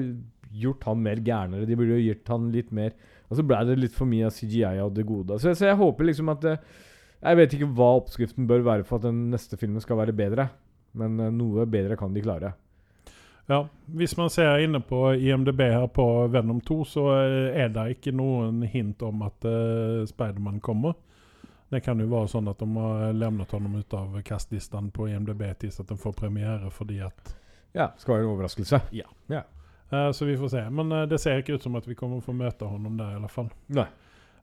gjort 0.54 0.84
han 0.84 1.02
mer 1.02 1.16
gærnere. 1.16 1.66
De 1.66 1.74
burde 1.76 1.96
ha 1.96 1.98
gitt 2.00 2.28
han 2.28 2.50
litt 2.52 2.70
mer 2.72 2.92
Og 3.30 3.38
så 3.38 3.42
ble 3.46 3.56
det 3.66 3.78
litt 3.78 3.92
for 3.92 4.04
mye 4.06 4.26
av 4.26 4.32
CGI 4.32 4.78
og 4.84 4.92
det 4.94 5.06
gode. 5.06 5.38
Så, 5.40 5.50
så 5.56 5.66
jeg 5.66 5.76
håper 5.76 6.04
liksom 6.04 6.28
at 6.30 6.40
det, 6.42 6.58
Jeg 7.24 7.36
vet 7.36 7.54
ikke 7.54 7.74
hva 7.74 7.88
oppskriften 7.98 8.46
bør 8.46 8.62
være 8.62 8.84
for 8.84 8.96
at 8.96 9.02
den 9.08 9.30
neste 9.32 9.56
filmen 9.56 9.80
skal 9.80 9.96
være 9.96 10.12
bedre. 10.14 10.50
Men 10.94 11.18
eh, 11.18 11.30
noe 11.30 11.64
bedre 11.66 11.96
kan 11.96 12.12
de 12.14 12.20
klare. 12.20 12.52
Ja, 13.46 13.68
Hvis 13.86 14.16
man 14.16 14.30
ser 14.30 14.58
inne 14.58 14.80
på 14.80 15.14
IMDb 15.14 15.60
her 15.60 15.86
på 15.86 16.26
Venom 16.32 16.60
2, 16.60 16.84
så 16.84 17.08
eh, 17.18 17.64
er 17.64 17.68
det 17.68 17.98
ikke 17.98 18.14
noen 18.16 18.62
hint 18.62 19.02
om 19.04 19.22
at 19.26 19.44
uh, 19.44 20.06
Spiderman 20.08 20.60
kommer. 20.64 20.94
Det 21.68 21.82
kan 21.84 22.00
jo 22.00 22.06
være 22.08 22.30
sånn 22.32 22.48
at 22.48 22.60
de 22.62 22.68
har 22.76 23.12
levnet 23.12 23.52
ham 23.52 23.74
ut 23.74 23.96
av 23.98 24.16
kastlisten 24.24 24.88
på 24.94 25.08
IMDb 25.10 25.42
til 25.58 25.72
at 25.74 25.90
den 25.90 26.00
får 26.00 26.16
premiere 26.24 26.70
fordi 26.72 27.00
at 27.04 27.34
Ja, 27.74 27.90
Skal 27.98 28.14
være 28.14 28.24
en 28.24 28.30
overraskelse. 28.30 28.80
Eh, 29.90 30.10
Så 30.12 30.24
vi 30.24 30.36
får 30.36 30.48
se. 30.48 30.70
Men 30.70 30.92
uh, 30.92 31.02
det 31.08 31.18
ser 31.20 31.42
ikke 31.42 31.58
ut 31.58 31.62
som 31.62 31.76
at 31.76 31.88
vi 31.88 31.94
kommer 31.94 32.24
få 32.24 32.32
møte 32.32 32.64
honom 32.64 32.96
der 32.96 33.12
i 33.12 33.20
alle 33.20 33.28
fall. 33.28 33.50
Nei. 33.66 33.88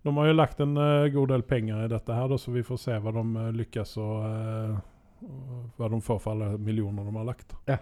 De 0.03 0.17
har 0.17 0.27
jo 0.27 0.33
lagt 0.33 0.59
en 0.59 0.77
uh, 0.77 1.07
god 1.13 1.27
del 1.29 1.43
penger 1.45 1.85
i 1.85 1.89
dette 1.91 2.13
her, 2.13 2.27
da, 2.29 2.37
så 2.37 2.51
vi 2.51 2.63
får 2.65 2.79
se 2.81 2.97
hva 2.97 3.13
de 3.13 3.25
uh, 3.37 3.49
lykkes 3.53 3.97
å 4.01 4.07
eh, 4.25 4.79
Hva 5.77 5.89
de 5.93 5.99
får 6.01 6.21
for 6.23 6.33
alle 6.33 6.55
millioner 6.57 7.05
de 7.05 7.13
har 7.13 7.27
lagt. 7.27 7.53
Ja. 7.69 7.77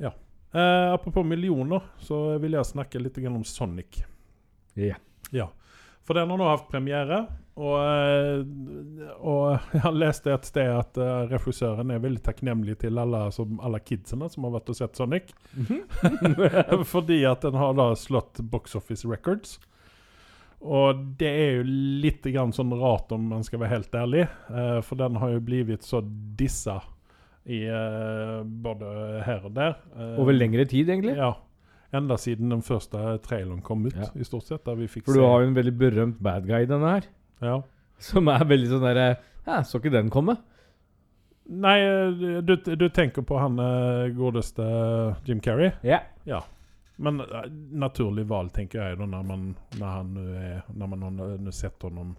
ja. 0.00 0.14
Eh, 0.54 0.92
apropos 0.92 1.26
millioner, 1.26 1.80
så 1.98 2.38
vil 2.38 2.54
jeg 2.54 2.70
snakke 2.70 3.02
litt 3.02 3.18
om 3.26 3.44
Sonic. 3.44 4.04
Yeah. 4.74 5.00
Ja. 5.30 5.48
For 6.04 6.14
den 6.14 6.30
har 6.30 6.38
nå 6.38 6.46
hatt 6.46 6.68
premiere, 6.70 7.24
og, 7.54 7.74
eh, 7.80 9.10
og 9.18 9.58
jeg 9.78 9.94
leste 9.98 10.34
et 10.34 10.46
sted 10.46 10.70
at 10.70 10.98
uh, 10.98 11.26
regissøren 11.30 11.90
er 11.90 12.02
veldig 12.02 12.22
takknemlig 12.22 12.76
til 12.82 12.98
alle, 12.98 13.28
som, 13.34 13.60
alle 13.62 13.80
kidsene 13.82 14.28
som 14.30 14.46
har 14.46 14.56
vært 14.56 14.72
og 14.74 14.78
sett 14.78 14.98
Sonic. 14.98 15.34
Fordi 16.94 17.22
at 17.30 17.46
den 17.46 17.58
har 17.58 17.78
da 17.78 17.92
slått 17.98 18.42
box 18.50 18.74
office 18.78 19.08
records. 19.08 19.58
Og 20.64 21.00
det 21.20 21.28
er 21.28 21.58
jo 21.58 21.64
litt 22.04 22.24
grann 22.32 22.54
sånn 22.56 22.72
rart, 22.80 23.12
om 23.12 23.26
man 23.34 23.44
skal 23.44 23.60
være 23.60 23.76
helt 23.76 23.96
ærlig. 23.98 24.26
eh, 24.48 24.78
for 24.86 24.96
den 25.00 25.18
har 25.20 25.34
jo 25.34 25.42
blitt 25.44 25.84
så 25.84 26.00
dissa 26.38 26.78
i 27.46 27.64
uh, 27.68 28.42
både 28.44 28.92
her 29.26 29.44
og 29.44 29.52
der. 29.56 29.74
Uh, 29.96 30.20
Over 30.22 30.32
lengre 30.32 30.64
tid, 30.64 30.88
egentlig. 30.88 31.16
Ja. 31.18 31.32
Enda 31.94 32.16
siden 32.18 32.50
den 32.50 32.62
første 32.64 33.18
traileren 33.22 33.60
kom 33.62 33.84
ut, 33.86 33.94
Ja. 33.94 34.08
i 34.18 34.24
stort 34.26 34.48
sett. 34.48 34.64
For 34.64 35.12
du 35.14 35.20
har 35.22 35.42
jo 35.44 35.48
en 35.50 35.54
veldig 35.54 35.74
berømt 35.78 36.22
bad 36.22 36.46
guy 36.48 36.62
i 36.64 36.66
denne 36.70 36.96
her. 36.96 37.04
ja. 37.42 37.60
Som 38.02 38.26
er 38.28 38.42
veldig 38.44 38.66
sånn 38.72 38.82
derre 38.82 39.04
Ja, 39.46 39.60
så 39.62 39.78
ikke 39.78 39.92
den 39.94 40.08
komme? 40.10 40.34
Nei, 41.46 41.76
eh, 41.78 42.40
du, 42.42 42.56
du 42.56 42.88
tenker 42.88 43.22
på 43.22 43.38
han 43.38 43.58
eh, 43.60 44.08
godeste 44.16 44.64
Jim 45.28 45.38
Carrey? 45.44 45.70
Ja. 45.86 46.00
Ja. 46.26 46.40
Men 46.96 47.20
uh, 47.20 47.44
naturlig 47.74 48.24
valg, 48.30 48.52
tenker 48.54 48.80
jeg, 48.82 48.98
da, 48.98 49.06
når 49.06 49.22
man, 49.28 49.46
når 49.78 49.86
han 49.94 50.12
nu 50.14 50.60
Når 50.78 50.86
man 50.92 51.02
har 51.02 51.38
nu 51.42 51.50
sett 51.52 51.82
honom 51.82 52.16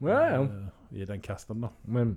Ja, 0.00 0.20
ja. 0.30 0.42
eh, 0.42 1.00
i 1.02 1.04
den 1.08 1.20
casten, 1.20 1.60
da. 1.60 1.70
Men 1.86 2.16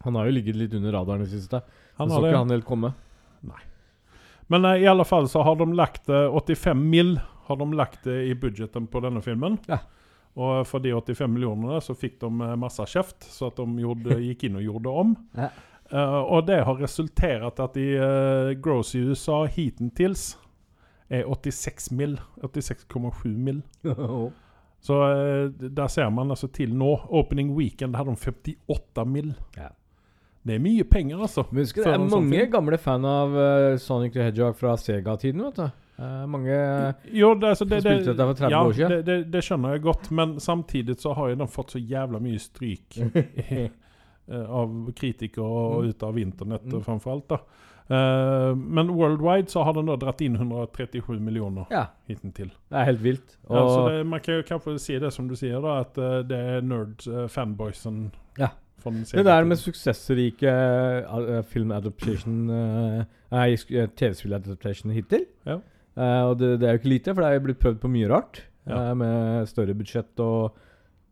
han 0.00 0.16
har 0.18 0.26
jo 0.26 0.34
ligget 0.38 0.58
litt 0.58 0.74
under 0.74 0.92
radaren 0.92 1.22
i 1.22 1.28
det 1.28 1.36
siste. 1.36 1.62
Han 2.00 2.10
så 2.10 2.22
ikke 2.24 2.38
han 2.40 2.50
helt 2.50 2.66
komme. 2.66 2.92
Nei. 3.46 3.60
Men 4.52 4.64
eh, 4.64 4.82
i 4.82 4.86
alle 4.90 5.04
fall 5.04 5.28
så 5.28 5.44
har 5.46 5.56
de 5.60 5.68
lagt 5.76 6.08
eh, 6.08 6.28
85 6.36 6.88
mill. 6.90 7.20
har 7.46 7.56
de 7.56 7.72
lagt 7.72 8.06
eh, 8.06 8.12
i 8.30 8.34
budgeten 8.34 8.86
på 8.86 9.00
denne 9.00 9.22
filmen. 9.22 9.58
Ja. 9.70 9.78
Og 10.32 10.64
for 10.68 10.80
de 10.80 10.94
85 10.96 11.28
millionene 11.28 11.80
så 11.84 11.94
fikk 11.96 12.18
de 12.22 12.30
eh, 12.30 12.56
masse 12.60 12.84
kjeft, 12.88 13.26
så 13.28 13.50
at 13.52 13.60
de 13.60 13.84
gjorde, 13.84 14.18
gikk 14.28 14.48
inn 14.48 14.58
og 14.60 14.66
gjorde 14.68 14.96
om. 15.04 15.14
Ja. 15.38 15.50
Uh, 15.92 16.22
og 16.24 16.46
det 16.48 16.62
har 16.64 16.78
resultert 16.80 17.58
at 17.60 17.74
i 17.76 17.90
uh, 18.00 18.54
gross 18.64 18.94
i 18.96 19.02
USA 19.04 19.42
hitentils 19.44 20.38
er 21.12 21.26
86 21.28 21.90
mill. 21.92 22.14
86,7 22.40 23.26
mill. 23.36 23.60
Så 24.82 24.96
uh, 24.96 25.52
der 25.52 25.90
ser 25.92 26.08
man 26.10 26.32
altså 26.32 26.48
til 26.48 26.72
nå. 26.72 26.94
Opening 27.12 27.52
weekend 27.58 27.98
hadde 27.98 28.14
de 28.16 28.56
58 28.64 29.04
mill. 29.04 29.34
Ja. 29.58 29.68
Det 30.42 30.56
er 30.56 30.62
mye 30.62 30.84
penger, 30.90 31.20
altså. 31.22 31.44
Men 31.50 31.62
husk, 31.62 31.76
det 31.78 31.86
er 31.86 32.00
mange 32.02 32.10
sånn 32.16 32.50
gamle 32.50 32.78
fan 32.82 33.04
av 33.06 33.36
uh, 33.36 33.76
Sonic 33.78 34.16
the 34.16 34.24
Hedgehog 34.26 34.56
fra 34.58 34.74
Sega-tiden, 34.80 35.44
vet 35.46 35.60
du. 35.60 35.68
Uh, 36.02 36.24
mange 36.26 36.56
Jo, 37.14 37.34
det, 37.38 37.52
altså, 37.52 37.66
det, 37.68 37.82
spilte 37.84 38.10
dette 38.10 38.26
for 38.26 38.40
30 38.40 38.50
ja, 38.56 38.62
år 38.66 38.72
siden. 38.74 39.04
Det, 39.06 39.18
det, 39.30 39.42
skjønner 39.46 39.76
jeg 39.76 39.84
godt, 39.84 40.10
men 40.10 40.34
samtidig 40.42 40.96
så 40.98 41.12
har 41.14 41.30
jo 41.30 41.38
de 41.44 41.46
fått 41.52 41.76
så 41.76 41.82
jævla 41.82 42.18
mye 42.24 42.40
stryk 42.42 42.98
eh, 43.52 43.68
av 44.42 44.72
kritikere 44.98 45.46
og 45.46 45.82
Mm. 45.84 45.90
ut 45.92 46.02
av 46.08 46.18
internett 46.18 46.66
Mm. 46.66 46.82
framfor 46.88 47.12
alt. 47.12 47.28
da. 47.28 47.38
Uh, 47.92 48.54
men 48.56 48.90
worldwide 48.94 49.50
så 49.50 49.64
har 49.66 49.74
den 49.74 49.86
da 49.86 49.96
dratt 49.96 50.20
inn 50.22 50.36
137 50.36 51.20
millioner 51.20 51.66
Ja, 51.70 51.86
hittil. 52.08 52.50
det 52.70 52.78
er 52.78 52.84
helt 52.84 53.02
vilt. 53.02 53.36
Og 53.48 53.56
Ja, 53.56 53.68
så 53.68 53.88
det, 53.88 54.06
man 54.06 54.20
kan 54.20 54.34
jo 54.34 54.42
kanskje 54.42 54.78
si 54.80 54.98
det 54.98 55.12
som 55.12 55.28
du 55.28 55.34
sier, 55.36 55.60
da, 55.60 55.80
at 55.80 55.98
uh, 55.98 56.22
det 56.22 56.38
er 56.38 56.60
nerd 56.62 57.06
uh, 57.06 58.10
Ja. 58.38 58.48
Det 58.82 59.26
der 59.26 59.48
med 59.48 59.60
suksessrike 59.60 60.52
uh, 61.08 61.42
film-adaptation 61.52 62.38
uh, 62.50 63.02
Nei, 63.32 63.52
eh, 63.56 63.88
TV-spill-adaptation 63.96 64.92
hittil. 64.92 65.24
Ja. 65.48 65.58
Uh, 65.96 66.22
og 66.30 66.38
det, 66.40 66.58
det 66.60 66.68
er 66.68 66.76
jo 66.76 66.82
ikke 66.82 66.92
lite, 66.92 67.14
for 67.14 67.24
det 67.24 67.30
er 67.32 67.44
blitt 67.46 67.62
prøvd 67.62 67.80
på 67.80 67.90
mye 67.92 68.10
rart. 68.10 68.42
Ja. 68.68 68.78
eh, 68.90 68.94
med 68.94 69.48
større 69.50 69.74
budsjett 69.74 70.20
og 70.22 70.56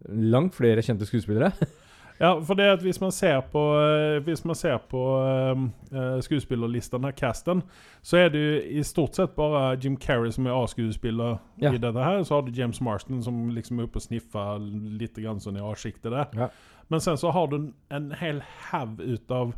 langt 0.09 0.55
flere 0.57 0.85
kjente 0.85 1.09
skuespillere. 1.09 1.53
Ja, 2.21 2.35
for 2.45 2.55
det 2.55 2.67
at 2.69 2.83
hvis 2.85 3.01
man 3.01 3.13
ser 3.13 3.41
på 3.41 3.61
eh, 3.81 4.19
Hvis 4.25 4.45
man 4.45 4.55
ser 4.55 4.77
på 4.91 5.01
uh, 5.25 6.21
skuespillerlisten, 6.21 7.05
her, 7.05 7.13
casten, 7.17 7.63
så 8.03 8.17
er 8.17 8.29
det 8.29 8.41
jo 8.43 8.59
i 8.79 8.83
stort 8.83 9.17
sett 9.17 9.33
bare 9.37 9.79
Jim 9.85 9.97
Carrey 9.97 10.31
som 10.31 10.47
er 10.47 10.53
A-skuespiller 10.53 11.39
Ja. 11.61 11.73
i 11.73 11.79
dette 11.79 12.05
her. 12.05 12.23
Så 12.23 12.35
har 12.35 12.43
du 12.43 12.53
James 12.53 12.81
Marston 12.81 13.23
som 13.23 13.49
liksom 13.49 13.79
er 13.79 13.89
oppe 13.89 13.97
og 13.97 14.03
sniffer 14.03 14.59
litt 15.01 15.17
grann 15.17 15.41
sånn 15.41 15.57
i 15.57 15.65
A-sjiktet 15.65 16.13
der. 16.13 16.29
Ja. 16.37 16.49
Men 16.89 17.01
sen 17.01 17.17
så 17.17 17.31
har 17.31 17.47
du 17.47 17.57
en, 17.57 17.75
en 17.91 18.13
hel 18.13 18.43
haug 18.71 19.01
ut 19.01 19.31
av 19.31 19.55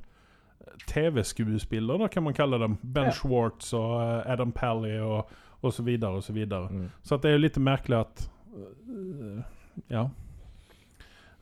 TV-skuespillere, 0.87 2.09
kan 2.09 2.23
man 2.23 2.35
kalle 2.35 2.59
dem. 2.59 2.79
Ben 2.83 3.05
Ja. 3.05 3.11
Schwartz 3.11 3.73
og 3.75 4.23
Adam 4.27 4.53
Pally 4.53 4.99
og, 5.01 5.31
og 5.63 5.73
så 5.73 5.83
videre 5.83 6.11
og 6.11 6.23
så 6.23 6.33
videre. 6.33 6.69
Mm. 6.71 6.91
Så 7.03 7.15
att 7.15 7.23
det 7.23 7.33
jo 7.33 7.39
litt 7.39 7.57
merkelig 7.59 7.97
at 7.97 8.31
uh, 8.55 9.43
ja 9.89 10.11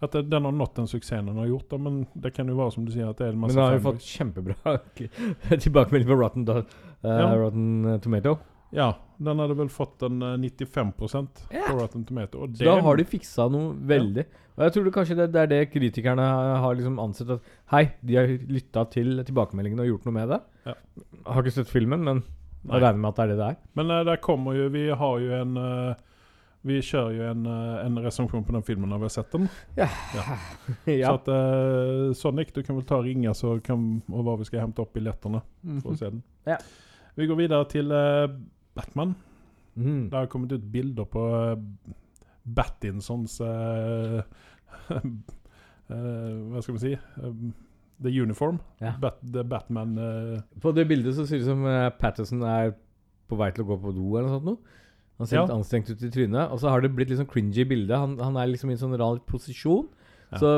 att 0.00 0.12
det- 0.12 0.22
den 0.22 0.44
har 0.44 0.52
nått 0.52 0.74
den 0.74 0.86
suksessen 0.88 1.26
den 1.26 1.36
har 1.36 1.46
gjort. 1.46 1.68
Da, 1.70 1.78
men 1.78 2.06
det 2.14 2.30
kan 2.34 2.48
jo 2.48 2.56
være 2.56 2.72
som 2.72 2.84
du 2.84 2.92
sier 2.92 3.08
at 3.10 3.18
det 3.18 3.26
er 3.26 3.32
en 3.32 3.38
masse 3.40 3.54
Men 3.54 3.64
den 3.64 3.72
har 3.72 3.78
jo 3.78 3.92
fått 3.92 4.02
kjempebra 4.02 4.80
tilbakemelding 5.64 6.08
på 6.08 6.20
Rotten, 6.20 6.44
da, 6.44 6.58
eh, 6.58 6.64
Ja. 7.10 7.34
Rotten 7.36 7.84
eh, 7.94 7.98
Tomato. 8.00 8.38
Ja, 8.72 8.92
den 9.18 9.38
hadde 9.42 9.56
vel 9.58 9.68
fått 9.68 10.02
en 10.06 10.22
eh, 10.22 10.36
95% 10.38 11.28
på 11.50 11.78
Rotten 11.78 12.04
Tomato. 12.04 12.38
Och 12.38 12.56
Så 12.56 12.64
da 12.64 12.80
har 12.80 12.96
de 12.96 13.04
fiksa 13.04 13.48
noe 13.50 13.74
veldig. 13.74 14.24
Og 14.56 14.64
jeg 14.66 14.72
tror 14.72 14.84
det 14.84 14.92
kanskje 14.94 15.16
det, 15.16 15.26
det 15.32 15.40
er 15.42 15.46
det 15.46 15.70
kritikerne 15.72 16.22
har 16.60 16.74
liksom 16.76 16.98
ansett 17.00 17.30
at 17.30 17.40
Hei, 17.72 17.92
de 18.02 18.16
har 18.16 18.26
lytta 18.48 18.84
til 18.90 19.22
tilbakemeldingene 19.24 19.82
og 19.86 19.88
gjort 19.94 20.04
noe 20.06 20.12
med 20.14 20.28
det. 20.28 20.40
Ja. 20.66 20.74
Jeg 20.96 21.34
har 21.34 21.42
ikke 21.42 21.54
sett 21.58 21.68
filmen, 21.72 22.04
men 22.04 22.22
jeg 22.68 22.82
regner 22.82 23.00
med 23.00 23.08
at 23.08 23.16
det 23.16 23.22
er 23.24 23.28
det 23.32 23.38
det 23.40 23.48
er. 23.48 23.56
Men 23.74 23.90
uh, 23.90 24.04
der 24.04 24.16
kommer 24.20 24.52
jo 24.54 24.68
vi 24.68 24.88
har 24.90 25.18
jo 25.24 25.32
en 25.42 25.56
eh, 25.56 25.94
vi 26.66 26.76
kjører 26.84 27.14
jo 27.16 27.28
en, 27.30 27.46
eh, 27.48 27.86
en 27.86 27.98
recension 28.04 28.44
på 28.44 28.52
den 28.52 28.64
filmen 28.66 28.90
når 28.92 29.00
vi 29.00 29.08
har 29.08 29.14
sett 29.14 29.32
den. 29.32 29.46
Så 29.72 29.80
ja. 30.92 31.08
Så 31.08 31.14
at, 31.14 31.30
uh, 31.32 32.12
Sonic, 32.16 32.52
du 32.52 32.60
kan 32.66 32.76
vel 32.76 32.84
ta 32.88 32.98
og 33.00 33.06
ringa 33.08 33.32
så 33.36 33.54
kan, 33.64 34.02
og 34.10 34.26
hva 34.26 34.36
vi 34.40 34.48
skal 34.48 34.66
hente 34.66 34.82
opp 34.84 34.92
billettene 34.96 35.40
for 35.80 35.94
å 35.94 35.96
se 35.96 36.10
den. 36.10 36.20
Ja. 36.48 36.58
Vi 37.16 37.28
går 37.30 37.40
videre 37.40 37.68
til 37.70 37.94
uh, 37.94 38.28
Batman. 38.76 39.16
Mm. 39.80 40.10
Det 40.10 40.18
har 40.18 40.28
kommet 40.28 40.52
ut 40.52 40.66
bilder 40.72 41.08
på 41.08 41.24
uh, 41.32 41.56
Battinsons 42.44 43.38
uh, 43.44 44.20
Hva 45.90 46.60
skal 46.62 46.76
vi 46.76 46.82
si? 46.82 46.92
The 48.04 48.12
Uniform. 48.22 48.60
Ja. 48.78 48.92
Bat, 49.00 49.18
the 49.24 49.42
Batman 49.42 49.96
På 50.62 50.70
det 50.72 50.84
bildet 50.86 51.16
så 51.16 51.24
ser 51.26 51.40
det 51.40 51.48
ut 51.48 51.50
som 51.50 51.64
Patterson 51.98 52.44
er 52.46 52.76
på 53.26 53.38
vei 53.38 53.48
til 53.54 53.64
å 53.64 53.72
gå 53.72 53.78
på 53.82 53.92
do 53.96 54.06
eller 54.12 54.28
noe 54.28 54.36
sånt. 54.36 54.46
Noe. 54.46 54.78
Han 55.20 55.28
ser 55.28 55.42
litt 55.42 55.52
anstrengt 55.52 55.90
ut 55.92 56.02
i 56.02 56.12
trynet. 56.12 56.48
Og 56.48 56.62
så 56.62 56.72
har 56.72 56.82
det 56.82 56.92
blitt 56.96 57.10
litt 57.12 57.20
sånn 57.20 57.28
cringy 57.28 57.66
bilde. 57.68 57.92
Han, 57.92 58.16
han 58.22 58.38
er 58.40 58.48
liksom 58.48 58.72
i 58.72 58.76
en 58.78 58.80
sånn 58.80 58.96
rar 59.00 59.20
posisjon. 59.28 59.90
Så 60.40 60.54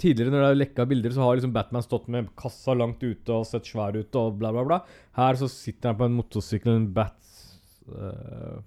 tidligere 0.00 0.32
når 0.34 0.42
det 0.42 0.50
er 0.50 0.60
lekka 0.60 0.86
bilder, 0.90 1.14
så 1.14 1.24
har 1.24 1.38
liksom 1.38 1.54
Batman 1.54 1.84
stått 1.86 2.10
med 2.12 2.28
kassa 2.38 2.74
langt 2.76 3.02
ute 3.04 3.32
og 3.32 3.46
sett 3.48 3.68
svær 3.68 3.96
ut 3.96 4.20
og 4.20 4.36
bla, 4.40 4.52
bla, 4.54 4.66
bla. 4.68 4.78
Her 5.16 5.40
så 5.40 5.48
sitter 5.50 5.92
han 5.92 5.98
på 6.00 6.08
en 6.10 6.20
motorsykkel, 6.20 6.78
en 6.82 6.92
bat... 6.96 7.18
Uh, 7.88 8.62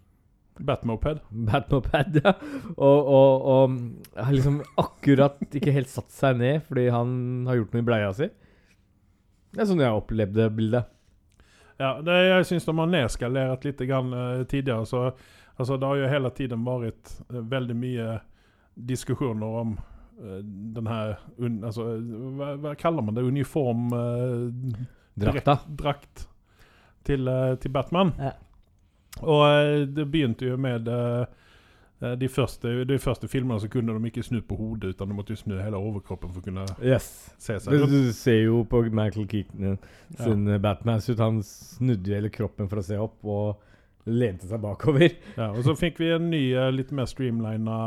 Batmoped. 0.57 1.19
Batmoped, 1.29 2.19
ja. 2.23 2.33
Og, 2.73 3.09
og, 3.13 3.47
og 3.53 4.17
har 4.17 4.33
liksom 4.33 4.63
akkurat 4.81 5.37
ikke 5.53 5.75
helt 5.75 5.91
satt 5.91 6.09
seg 6.13 6.39
ned 6.39 6.63
fordi 6.65 6.87
han 6.93 7.11
har 7.45 7.59
gjort 7.59 7.75
noe 7.75 7.83
i 7.83 7.87
bleia 7.91 8.07
si. 8.17 8.31
Det 9.53 9.61
er 9.61 9.69
sånn 9.69 9.83
jeg 9.83 9.99
opplevde 9.99 10.49
bildet. 10.57 10.89
Ja, 11.77 11.91
det, 12.01 12.13
jeg 12.27 12.45
syns 12.49 12.65
de 12.65 12.73
har 12.77 12.89
nedskalert 12.89 13.65
litt 13.67 13.81
grann, 13.85 14.13
eh, 14.13 14.43
tidligere. 14.49 14.85
Så, 14.89 15.03
altså, 15.55 15.77
det 15.77 15.85
har 15.87 15.99
jo 16.01 16.09
hele 16.09 16.31
tiden 16.33 16.65
vært 16.65 17.11
eh, 17.29 17.41
veldig 17.53 17.75
mye 17.77 18.07
diskusjoner 18.89 19.59
om 19.61 19.75
eh, 19.77 20.39
den 20.77 20.89
her 20.89 21.17
un, 21.37 21.59
altså, 21.65 21.85
hva, 22.37 22.55
hva 22.63 22.73
kaller 22.77 23.05
man 23.05 23.17
det? 23.17 23.25
Uniform 23.29 23.93
eh, 23.93 24.81
Drakta. 25.17 25.59
drakt 25.67 26.27
til, 27.07 27.27
eh, 27.27 27.55
til 27.61 27.73
Batman. 27.73 28.13
Ja. 28.21 28.33
Og 29.21 29.43
eh, 29.49 29.85
det 29.89 30.09
begynte 30.13 30.49
jo 30.49 30.57
med 30.61 30.89
eh, 30.89 31.25
de 31.99 32.27
første, 32.29 32.85
de 32.85 32.97
første 33.01 33.27
filmene 33.27 33.57
så 33.59 33.67
kunne 33.73 33.95
de 33.97 34.09
ikke 34.11 34.23
snu 34.23 34.41
på 34.45 34.55
hodet, 34.59 34.91
utan 34.93 35.09
de 35.09 35.15
måtte 35.17 35.33
jo 35.33 35.39
snu 35.41 35.55
hele 35.57 35.79
overkroppen 35.81 36.29
for 36.33 36.41
å 36.41 36.45
kunne 36.45 36.65
Yes. 36.85 37.07
se 37.41 37.55
seg 37.59 37.73
rundt. 37.73 37.89
du 37.89 38.11
ser 38.13 38.43
jo 38.43 38.59
på 38.69 38.83
Michael 38.91 39.25
Keaton 39.27 39.71
eh, 39.71 39.77
sin 40.21 40.45
ja. 40.47 40.59
Batman-suit. 40.61 41.17
Han 41.19 41.39
snudde 41.41 42.13
hele 42.13 42.29
kroppen 42.29 42.69
for 42.69 42.77
å 42.77 42.85
se 42.85 42.99
opp 43.01 43.25
og 43.25 43.57
lente 44.05 44.45
seg 44.47 44.61
bakover. 44.61 45.09
Ja, 45.35 45.49
og 45.51 45.63
så 45.65 45.73
fikk 45.75 45.97
vi 45.99 46.11
en 46.13 46.29
ny, 46.29 46.43
eh, 46.53 46.69
litt 46.71 46.91
mer 46.95 47.09
streamlina 47.09 47.79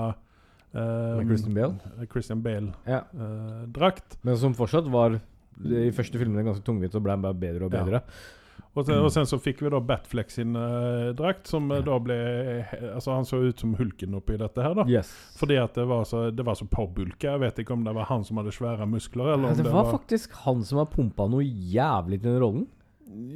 um, 0.75 1.23
Christian 1.29 1.55
Bale? 1.55 2.07
Christian 2.11 2.43
Bale 2.43 2.73
Ja. 2.91 3.05
uh, 3.15 3.63
drakt. 3.71 4.19
Men 4.27 4.37
som 4.37 4.55
fortsatt 4.59 4.91
var 4.91 5.21
i 5.61 5.91
første 5.95 6.19
filmene 6.19 6.43
ganske 6.47 6.65
tungvint 6.67 6.95
og 6.97 7.03
ble 7.05 7.17
bare 7.21 7.35
bedre 7.37 7.67
og 7.71 7.73
Ja. 7.79 8.01
Og 8.75 8.87
sen, 8.87 8.99
och 9.05 9.13
sen 9.13 9.27
så 9.27 9.39
fikk 9.39 9.63
vi 9.63 9.71
da 9.71 9.81
Batfleck 9.81 10.31
sin 10.31 10.57
uh, 10.57 11.11
drakt, 11.15 11.47
som 11.47 11.71
eh, 11.71 11.79
Ja. 11.79 11.83
da 11.83 11.99
ble 11.99 12.19
Altså, 12.95 13.13
han 13.15 13.25
så 13.25 13.41
ut 13.43 13.59
som 13.61 13.75
hulken 13.75 14.15
oppi 14.15 14.37
dette 14.39 14.63
her, 14.63 14.75
da. 14.75 14.85
Yes. 14.89 15.11
Fordi 15.41 15.57
at 15.63 15.75
det 15.75 15.87
var 15.89 16.05
så, 16.05 16.31
det 16.31 16.43
var 16.47 16.55
så 16.55 16.67
påbulka. 16.71 17.33
Jeg 17.35 17.41
vet 17.41 17.59
ikke 17.65 17.73
om 17.73 17.85
det 17.85 17.95
var 17.95 18.05
han 18.11 18.25
som 18.25 18.37
hadde 18.41 18.53
svære 18.53 18.87
muskler, 18.89 19.33
eller 19.35 19.51
om 19.51 19.57
det 19.57 19.73
var 19.73 19.91
faktisk 19.93 20.33
han 20.45 20.63
som 20.65 20.79
har 20.79 20.87
pumpa 20.87 21.27
noe 21.29 21.43
jævlig 21.45 22.21
til 22.23 22.31
den 22.33 22.41
rollen. 22.43 22.67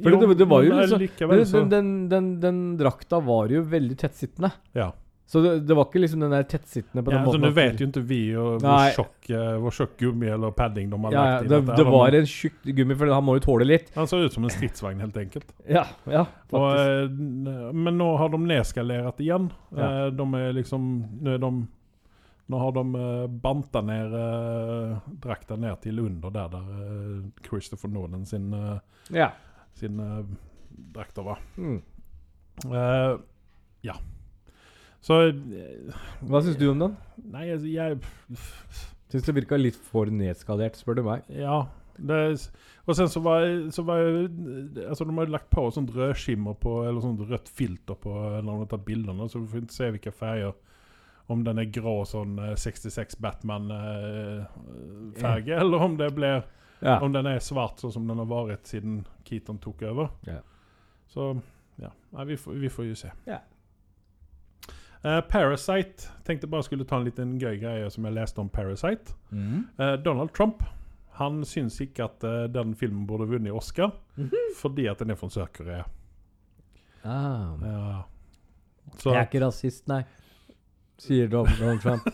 For 0.03 0.09
Jo, 0.11 0.19
det- 0.21 0.37
det 0.37 0.47
var 0.47 0.63
jo 0.63 0.71
liksom- 0.73 0.99
likevel 0.99 1.43
Den, 1.43 1.69
den, 1.69 1.69
den, 1.69 2.09
den, 2.09 2.39
den 2.39 2.77
drakta 2.77 3.19
var 3.19 3.47
jo 3.49 3.61
veldig 3.61 3.97
tettsittende. 3.97 4.51
Ja. 4.73 4.91
Så 5.25 5.41
det, 5.41 5.59
det 5.65 5.73
var 5.73 5.87
ikke 5.87 5.99
liksom 6.03 6.21
den 6.21 6.33
der 6.35 6.43
tettsittende 6.45 7.01
på 7.01 7.09
den 7.09 7.17
ja, 7.17 7.25
måten. 7.25 7.41
Nå 7.41 7.49
vet 7.55 7.79
jo 7.81 7.87
ikke 7.89 8.01
vi 8.05 8.19
og 8.37 8.59
hvor 8.59 8.65
Nei. 8.67 8.91
tjokk, 8.93 9.29
eh, 9.33 9.53
hvor 9.63 9.73
tjokk 9.73 9.95
gummi 9.97 10.27
eller 10.29 10.53
padding 10.53 10.91
de 10.91 10.99
har 11.01 11.15
ja, 11.15 11.23
lagt 11.23 11.47
inn. 11.47 11.53
det, 11.53 11.77
det 11.79 11.85
var 11.89 12.17
en 12.19 12.27
tjukk 12.29 12.59
gummi, 12.77 12.97
for 12.99 13.13
han 13.15 13.25
må 13.25 13.37
jo 13.39 13.43
tåle 13.47 13.65
litt. 13.65 13.89
Han 13.95 14.09
så 14.11 14.19
ut 14.21 14.35
som 14.35 14.45
en 14.45 14.53
stridsvagn, 14.53 15.01
helt 15.01 15.17
enkelt. 15.23 15.49
Ja, 15.75 15.87
ja, 16.05 16.27
faktisk. 16.51 16.61
Og, 16.61 17.73
men 17.73 17.97
nå 17.97 18.11
har 18.21 18.29
de 18.29 18.39
nedskalert 18.45 19.23
igjen. 19.23 19.49
Ja. 19.73 19.87
Eh, 20.05 20.11
De 20.13 20.27
er 20.37 20.53
liksom 20.55 20.85
Nå 21.25 21.33
er 21.33 21.41
de 21.41 21.49
Nå 22.45 22.59
har 22.61 22.75
de 22.75 22.83
eh, 23.01 23.27
banta 23.41 23.81
ned 23.81 24.13
eh, 24.13 24.97
drakta 25.23 25.57
ned 25.57 25.79
til 25.81 26.03
under 26.03 26.29
der 26.29 26.51
der 26.53 26.67
eh, 26.75 27.23
Christopher 27.47 27.89
Nolan 27.89 28.25
sin, 28.29 28.51
eh, 28.53 28.77
ja. 29.17 29.31
sin 29.73 29.97
eh, 29.99 31.23
var. 31.25 31.41
Mm. 31.57 31.81
Uh, 32.69 33.17
ja. 33.81 33.97
Så 35.05 35.19
eh, 35.29 35.93
Hva 36.25 36.41
syns 36.41 36.57
du 36.59 36.65
om 36.71 36.79
den? 36.81 36.95
Nei, 37.29 37.51
altså, 37.53 37.69
jeg 37.69 37.99
Syns 39.11 39.25
det 39.27 39.35
virka 39.37 39.57
litt 39.59 39.77
for 39.91 40.05
nedskalert, 40.09 40.77
spør 40.79 40.95
du 40.97 41.03
meg. 41.05 41.19
Ja. 41.29 41.67
Det, 41.95 42.15
og 42.83 42.91
sen 42.97 43.07
så 43.07 43.21
var, 43.23 43.45
så 43.71 43.79
var 43.87 44.01
altså 44.03 45.05
De 45.07 45.13
har 45.15 45.25
jo 45.29 45.31
lagt 45.31 45.47
på 45.53 45.61
sånt 45.71 45.93
rødskimmer 45.95 46.51
på 46.59 46.83
Eller 46.83 46.99
sånt 46.99 47.23
rødt 47.29 47.47
filter 47.47 47.95
på 47.95 48.11
når 48.43 48.65
de 48.65 48.67
har 48.73 48.81
bildene, 48.83 49.29
så 49.31 49.39
du 49.39 49.47
får 49.47 49.63
ikke 49.63 49.77
se 49.77 49.87
hvilke 49.93 50.11
farger. 50.11 50.51
Om 51.31 51.45
den 51.47 51.61
er 51.61 51.71
grå 51.73 52.03
sånn 52.05 52.35
eh, 52.41 52.55
66 52.59 53.15
Batman-farge, 53.23 55.55
eller 55.55 55.77
om 55.87 55.95
det 56.01 56.09
blir 56.17 56.43
Ja. 56.83 56.99
Om 56.99 57.11
den 57.15 57.27
er 57.31 57.39
svart 57.39 57.79
sånn 57.79 57.95
som 57.95 58.03
den 58.09 58.19
har 58.19 58.27
vært 58.27 58.67
siden 58.67 59.07
Keaton 59.25 59.57
tok 59.63 59.79
over. 59.87 60.09
Ja. 60.27 60.41
Så 61.07 61.39
ja. 61.81 61.89
Nei, 62.11 62.25
vi, 62.33 62.37
får, 62.37 62.53
vi 62.59 62.69
får 62.69 62.85
jo 62.89 62.95
se. 62.99 63.09
Ja. 63.25 63.39
Eh, 65.05 65.21
Parasite. 65.21 66.09
Tenkte 66.23 66.47
bare 66.47 66.63
skulle 66.63 66.85
ta 66.85 66.97
en 66.97 67.05
liten 67.05 67.35
gøy 67.37 67.59
greie 67.61 67.89
som 67.93 68.07
jeg 68.07 68.15
leste 68.15 68.41
om 68.41 68.49
Parasite. 68.49 69.13
Mm. 69.29 69.67
Uh, 69.77 69.93
Donald 70.01 70.33
Trump 70.33 70.63
han 71.19 71.43
syns 71.47 71.77
ikke 71.83 72.07
at 72.09 72.25
uh, 72.25 72.47
den 72.51 72.73
filmen 72.75 73.05
burde 73.07 73.27
vunnet 73.29 73.53
Oscar, 73.53 73.93
fordi 74.57 74.87
at 74.91 74.99
den 74.99 75.13
er 75.13 75.19
fra 75.19 75.29
Sør-Korea. 75.31 75.85
Ah. 77.05 77.53
Ja. 77.61 78.01
Så, 78.97 79.13
Jeg 79.13 79.19
er 79.19 79.29
ikke 79.29 79.43
rasist, 79.45 79.85
nei. 79.87 80.01
Sier 80.99 81.29
Donald 81.29 81.79
Trump. 81.85 82.09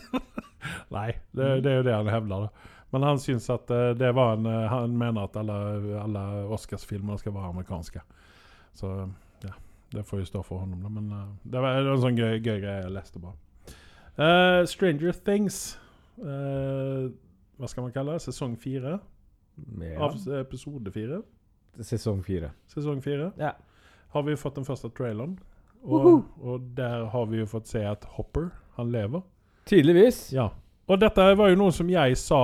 nei, 0.96 1.08
det, 1.32 1.48
det 1.64 1.72
er 1.72 1.80
jo 1.80 1.88
det 1.88 1.96
han 1.96 2.12
hevder. 2.12 2.46
da. 2.46 2.78
Men 2.92 3.08
han 3.08 3.18
syns 3.24 3.48
at 3.50 3.72
det 3.96 4.10
var 4.14 4.36
en 4.36 4.44
Han 4.44 4.96
mener 4.98 5.24
at 5.24 5.36
alle, 5.40 5.54
alle 6.02 6.22
Oscarsfilmer 6.52 7.16
skal 7.16 7.32
være 7.34 7.54
amerikanske. 7.54 8.02
Så 8.76 8.90
ja, 9.46 9.54
det 9.92 10.04
får 10.08 10.22
jo 10.22 10.24
stå 10.24 10.42
for 10.42 10.62
honom, 10.64 10.80
da. 10.82 10.88
Men 10.88 11.12
uh, 11.12 11.24
det 11.44 11.60
var 11.60 11.80
en 11.82 12.00
sånn 12.00 12.16
gøy, 12.16 12.38
gøy 12.40 12.62
greie 12.62 12.80
jeg 12.80 12.92
leste 12.94 13.20
bare. 13.20 13.36
Uh, 14.16 14.62
Stranger 14.68 15.12
Things. 15.26 15.76
Uh, 16.20 17.12
hva 17.60 17.68
skal 17.68 17.86
man 17.86 17.94
kalle 17.94 18.16
det? 18.16 18.24
Sesong 18.24 18.56
fire? 18.60 18.98
Ja. 19.82 19.98
Av 20.08 20.16
episode 20.40 20.92
fire? 20.94 21.20
Sesong 21.84 22.22
fire. 22.24 22.52
Sesong 22.72 23.02
fire? 23.04 23.30
Ja. 23.40 23.52
Har 24.12 24.24
vi 24.24 24.36
fått 24.36 24.56
den 24.60 24.68
første 24.68 24.90
traileren. 24.96 25.36
Og, 25.82 26.24
og 26.40 26.66
der 26.76 27.08
har 27.10 27.28
vi 27.28 27.40
jo 27.40 27.46
fått 27.50 27.68
se 27.72 27.82
at 27.84 28.04
Hopper, 28.16 28.52
han 28.78 28.92
lever. 28.94 29.24
Tydeligvis. 29.66 30.28
Ja. 30.32 30.48
Og 30.88 31.00
dette 31.02 31.24
var 31.38 31.50
jo 31.50 31.58
noe 31.58 31.74
som 31.74 31.90
jeg 31.90 32.16
sa 32.20 32.42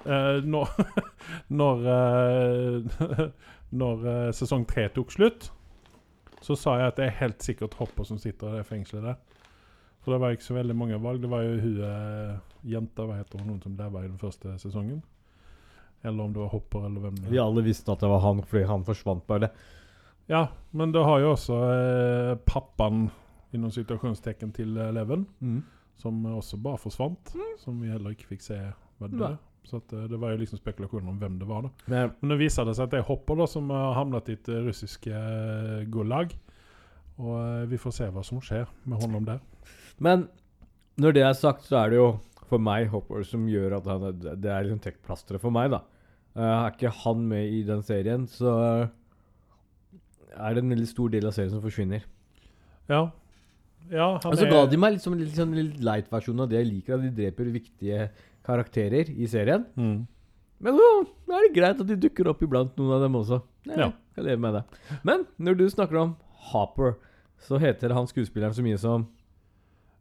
når 0.00 0.70
Når, 1.60 1.82
når 3.82 4.06
sesong 4.36 4.64
tre 4.68 4.86
tok 4.94 5.12
slutt. 5.12 5.50
Så 6.40 6.56
sa 6.56 6.78
jeg 6.80 6.88
at 6.92 6.96
det 6.96 7.06
er 7.06 7.18
helt 7.20 7.42
sikkert 7.44 7.74
Hopper 7.80 8.04
som 8.08 8.18
sitter 8.18 8.54
i 8.54 8.60
det 8.60 8.66
fengselet 8.68 9.04
der. 9.04 9.16
For 10.00 10.14
det 10.14 10.20
var 10.22 10.32
ikke 10.32 10.46
så 10.46 10.54
veldig 10.56 10.76
mange 10.80 10.96
valg. 11.02 11.20
Det 11.20 11.28
var 11.28 11.42
jo 11.44 11.58
hun 11.60 11.80
eh, 11.84 12.36
jenta, 12.72 13.04
hva 13.04 13.18
heter 13.18 13.42
hun, 13.44 13.58
som 13.60 13.74
leva 13.76 14.00
i 14.04 14.08
den 14.08 14.16
første 14.20 14.54
sesongen. 14.62 15.02
Eller 16.02 16.24
om 16.24 16.32
det 16.32 16.40
var 16.40 16.48
Hopper, 16.54 16.86
eller 16.88 17.00
hvem 17.04 17.18
det 17.18 17.26
var. 17.26 17.34
Vi 17.34 17.42
alle 17.42 17.64
visste 17.66 17.92
at 17.92 18.00
det 18.00 18.08
var 18.08 18.22
han 18.24 18.40
fordi 18.48 18.62
han 18.70 18.86
forsvant 18.86 19.26
bare. 19.28 19.50
Ja, 20.30 20.46
men 20.72 20.92
det 20.94 21.02
har 21.04 21.20
jo 21.20 21.34
også 21.34 21.58
eh, 21.74 22.32
pappaen 22.48 23.10
innom 23.52 23.72
situasjonstegn 23.74 24.52
til 24.56 24.76
eh, 24.80 24.92
Leven, 24.96 25.26
Mm. 25.40 25.60
som 26.00 26.24
også 26.32 26.56
bare 26.62 26.78
forsvant. 26.80 27.34
Som 27.60 27.82
vi 27.82 27.90
heller 27.92 28.14
ikke 28.16 28.30
fikk 28.32 28.42
se 28.46 28.56
var 29.00 29.08
død. 29.12 29.36
Så 29.68 29.76
at, 29.80 29.92
eh, 29.92 30.06
det 30.10 30.18
var 30.20 30.32
jo 30.32 30.40
liksom 30.42 30.58
spekulasjoner 30.60 31.08
om 31.12 31.18
hvem 31.20 31.38
det 31.40 31.48
var. 31.48 31.62
da. 31.62 31.70
Men 31.86 32.14
Men 32.20 32.34
det 32.34 32.38
viser 32.46 32.64
det 32.64 32.76
seg 32.76 32.88
at 32.88 32.94
det 32.94 33.00
er 33.02 33.08
Hopper 33.10 33.36
da, 33.36 33.46
som 33.46 33.70
har 33.70 33.94
havnet 33.98 34.28
i 34.28 34.38
et 34.38 34.48
eh, 34.48 34.64
russisk 34.66 35.06
eh, 35.06 35.84
gulag. 35.90 36.34
Og 37.20 37.36
eh, 37.36 37.66
vi 37.70 37.76
får 37.80 37.92
se 37.98 38.08
hva 38.10 38.24
som 38.24 38.40
skjer 38.40 38.66
med 38.84 39.02
honom 39.02 39.24
der. 39.28 39.40
Men 39.98 40.28
når 41.00 41.12
det 41.16 41.22
er 41.22 41.36
sagt, 41.38 41.64
så 41.68 41.84
er 41.84 41.90
det 41.90 42.00
jo 42.00 42.10
for 42.50 42.58
meg 42.58 42.88
Hopper 42.90 43.22
som 43.22 43.46
gjør 43.46 43.76
at 43.78 43.86
han 43.86 44.08
det 44.20 44.50
er 44.50 44.64
liksom 44.66 44.80
trekkplasteret 44.82 45.42
for 45.42 45.54
meg, 45.54 45.70
da. 45.70 45.84
Eh, 46.34 46.42
er 46.42 46.72
ikke 46.74 46.90
han 47.04 47.28
med 47.28 47.52
i 47.52 47.62
den 47.66 47.82
serien, 47.86 48.26
så 48.26 48.88
er 50.30 50.54
det 50.54 50.62
en 50.64 50.72
veldig 50.74 50.88
stor 50.88 51.10
del 51.12 51.26
av 51.26 51.34
serien 51.36 51.52
som 51.52 51.62
forsvinner. 51.62 52.04
Ja. 52.90 53.10
Ja, 53.90 54.18
han 54.22 54.32
Og 54.32 54.36
så 54.38 54.46
er 54.46 54.52
ga 54.52 54.66
de 54.70 54.78
meg 54.78 54.94
liksom, 54.94 55.16
litt 55.18 55.34
sånn 55.34 55.54
litt 55.56 55.80
light 55.82 56.10
versjon 56.12 56.42
av 56.42 56.50
det 56.50 56.60
jeg 56.60 56.68
liker, 56.68 56.94
at 56.98 57.06
de 57.06 57.10
dreper 57.16 57.48
viktige 57.54 58.10
karakterer 58.46 59.10
i 59.10 59.26
serien. 59.26 59.66
mm. 59.76 60.06
Men 60.60 60.76
så 60.76 60.88
er 61.32 61.46
det 61.48 61.54
greit 61.56 61.80
at 61.80 61.86
de 61.88 61.96
dukker 61.96 62.28
opp 62.28 62.42
iblant, 62.44 62.74
noen 62.76 62.92
av 62.92 63.00
dem 63.00 63.14
også. 63.16 63.42
Jeg 63.64 63.78
Ja. 63.78 63.92
kan 64.14 64.24
leve 64.24 64.38
med 64.40 64.54
det. 64.54 64.64
Men 65.04 65.26
når 65.40 65.56
du 65.56 65.64
snakker 65.70 65.96
om 65.96 66.16
Hopper, 66.52 66.96
så 67.38 67.58
heter 67.58 67.94
han 67.94 68.06
skuespilleren 68.06 68.52
så 68.52 68.62
mye 68.62 68.78
som 68.78 69.06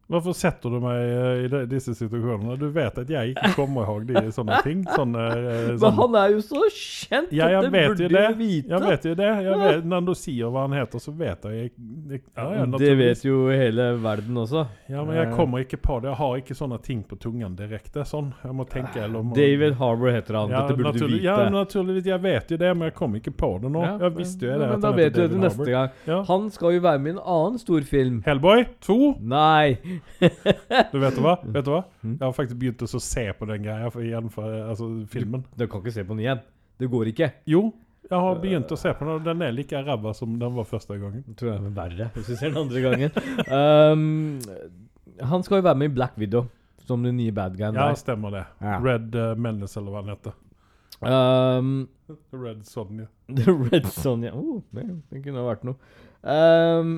Hvorfor 0.10 0.34
setter 0.34 0.72
du 0.74 0.80
meg 0.82 0.98
eh, 1.06 1.44
i 1.46 1.50
de, 1.52 1.60
disse 1.70 1.94
situasjonene? 1.94 2.56
Du 2.58 2.66
vet 2.74 2.96
at 2.98 3.10
jeg 3.14 3.36
ikke 3.36 3.52
kommer 3.60 3.86
ihåg 3.86 4.08
de 4.10 4.24
sånne 4.34 4.58
ting. 4.66 4.80
Sånne, 4.90 5.26
sånne. 5.30 5.76
Men 5.84 5.98
han 6.00 6.16
er 6.18 6.32
jo 6.34 6.40
så 6.42 6.64
kjent! 6.74 7.34
Ja, 7.36 7.50
jeg 7.54 7.70
vet 7.70 7.92
burde 7.92 8.08
jo 8.08 8.10
det. 8.16 8.24
vite. 8.40 8.72
Jeg 8.74 8.82
vet 8.88 9.06
jo 9.06 9.14
det. 9.20 9.28
Jeg 9.46 9.60
vet, 9.62 9.86
når 9.92 10.08
du 10.08 10.14
sier 10.18 10.50
hva 10.56 10.64
han 10.66 10.74
heter, 10.80 11.04
så 11.04 11.14
vet 11.20 11.46
jeg, 11.46 11.60
jeg, 11.60 11.74
jeg 12.10 12.22
ja, 12.26 12.48
ja, 12.58 12.64
det 12.82 12.90
vet 12.98 13.26
jo 13.28 13.38
hele 13.54 13.86
verden 14.02 14.42
også. 14.42 14.64
Ja, 14.90 15.04
men 15.06 15.20
jeg 15.20 15.30
kommer 15.38 15.62
ikke 15.62 15.78
på 15.84 16.00
det. 16.02 16.10
Jeg 16.10 16.20
har 16.24 16.42
ikke 16.42 16.58
sånne 16.58 16.82
ting 16.90 17.04
på 17.06 17.20
tungen 17.22 17.54
direkte. 17.60 18.08
Sånn. 18.10 18.32
Jeg 18.42 18.58
må 18.58 18.66
tenke 18.70 19.04
eller 19.06 19.30
David 19.38 19.78
Harbour 19.78 20.10
heter 20.16 20.40
han. 20.42 20.56
ja, 20.56 20.64
Dette 20.66 20.80
burde 20.82 20.96
du 20.98 21.06
vite. 21.06 21.22
Ja, 21.28 21.38
naturligvis. 21.54 22.10
Jeg 22.10 22.24
vet 22.26 22.50
jo 22.56 22.58
det, 22.66 22.74
men 22.74 22.90
jeg 22.90 22.98
kommer 22.98 23.22
ikke 23.22 23.36
på 23.38 23.52
det 23.62 23.70
nå. 23.78 23.86
Ja, 23.86 23.94
jeg 24.08 24.18
visste 24.18 24.50
jo 24.50 24.58
det. 24.58 24.72
men 24.74 24.82
da 24.88 24.94
vet 24.98 25.14
du 25.14 25.22
det 25.36 25.44
neste 25.46 25.70
gang. 25.70 26.26
Han 26.34 26.50
skal 26.58 26.80
jo 26.80 26.84
være 26.90 27.06
med 27.06 27.14
i 27.14 27.16
en 27.20 27.24
annen 27.38 27.62
storfilm. 27.62 28.20
Hellboy 28.26 28.66
2. 28.90 29.00
Nei! 29.38 29.99
Du 30.94 30.98
vet 31.02 31.18
du 31.18 31.22
hva? 31.24 31.36
Vet 31.44 31.68
du 31.68 31.74
hva? 31.74 31.84
Mm. 32.02 32.16
Jeg 32.16 32.24
har 32.24 32.34
faktisk 32.38 32.60
begynt 32.62 32.84
å 32.86 33.04
se 33.04 33.26
på 33.36 33.50
den 33.50 33.66
greia 33.66 33.92
for, 33.94 34.06
igjen 34.06 34.32
for 34.34 34.56
altså, 34.64 34.90
filmen. 35.12 35.46
Du 35.58 35.68
kan 35.68 35.84
ikke 35.84 35.96
se 35.96 36.06
på 36.06 36.16
den 36.16 36.26
igjen. 36.26 36.44
Det 36.80 36.90
går 36.92 37.12
ikke. 37.12 37.32
Jo, 37.50 37.68
jeg 38.10 38.22
har 38.26 38.40
begynt 38.42 38.72
å 38.74 38.78
se 38.80 38.92
på 38.96 39.06
den, 39.06 39.18
og 39.20 39.26
den 39.26 39.44
er 39.46 39.52
like 39.54 39.82
ræva 39.86 40.14
som 40.18 40.38
den 40.42 40.56
var 40.56 40.66
første 40.70 40.96
gangen. 40.98 41.26
Jeg 41.28 41.36
tror 41.40 41.52
jeg 41.52 41.60
er 41.60 41.76
verre 41.76 42.08
hvis 42.16 42.30
du 42.32 42.36
ser 42.36 42.54
den 42.54 42.62
andre 42.64 42.86
gangen. 42.86 43.12
um, 43.52 45.28
han 45.30 45.44
skal 45.46 45.60
jo 45.60 45.68
være 45.68 45.82
med 45.82 45.92
i 45.92 45.96
Black 46.00 46.16
Widow 46.18 46.48
som 46.90 47.04
den 47.06 47.20
nye 47.20 47.34
bad 47.36 47.58
guyen 47.60 47.76
Ja, 47.78 47.90
der. 47.92 48.00
stemmer 48.00 48.34
det. 48.34 48.46
Ja. 48.64 48.80
Red 48.82 49.16
uh, 49.16 49.36
Menace, 49.38 49.78
eller 49.78 49.94
hva 49.94 50.02
den 50.06 50.16
heter. 50.16 50.38
Um, 51.00 51.76
Red 52.46 52.64
Sonja. 52.66 53.06
Red 53.70 53.86
Sonja 53.94 54.34
oh, 54.34 54.64
det, 54.74 54.88
det 55.12 55.22
kunne 55.24 55.44
ha 55.44 55.52
vært 55.52 55.68
noe. 55.70 55.78
Um, 56.24 56.96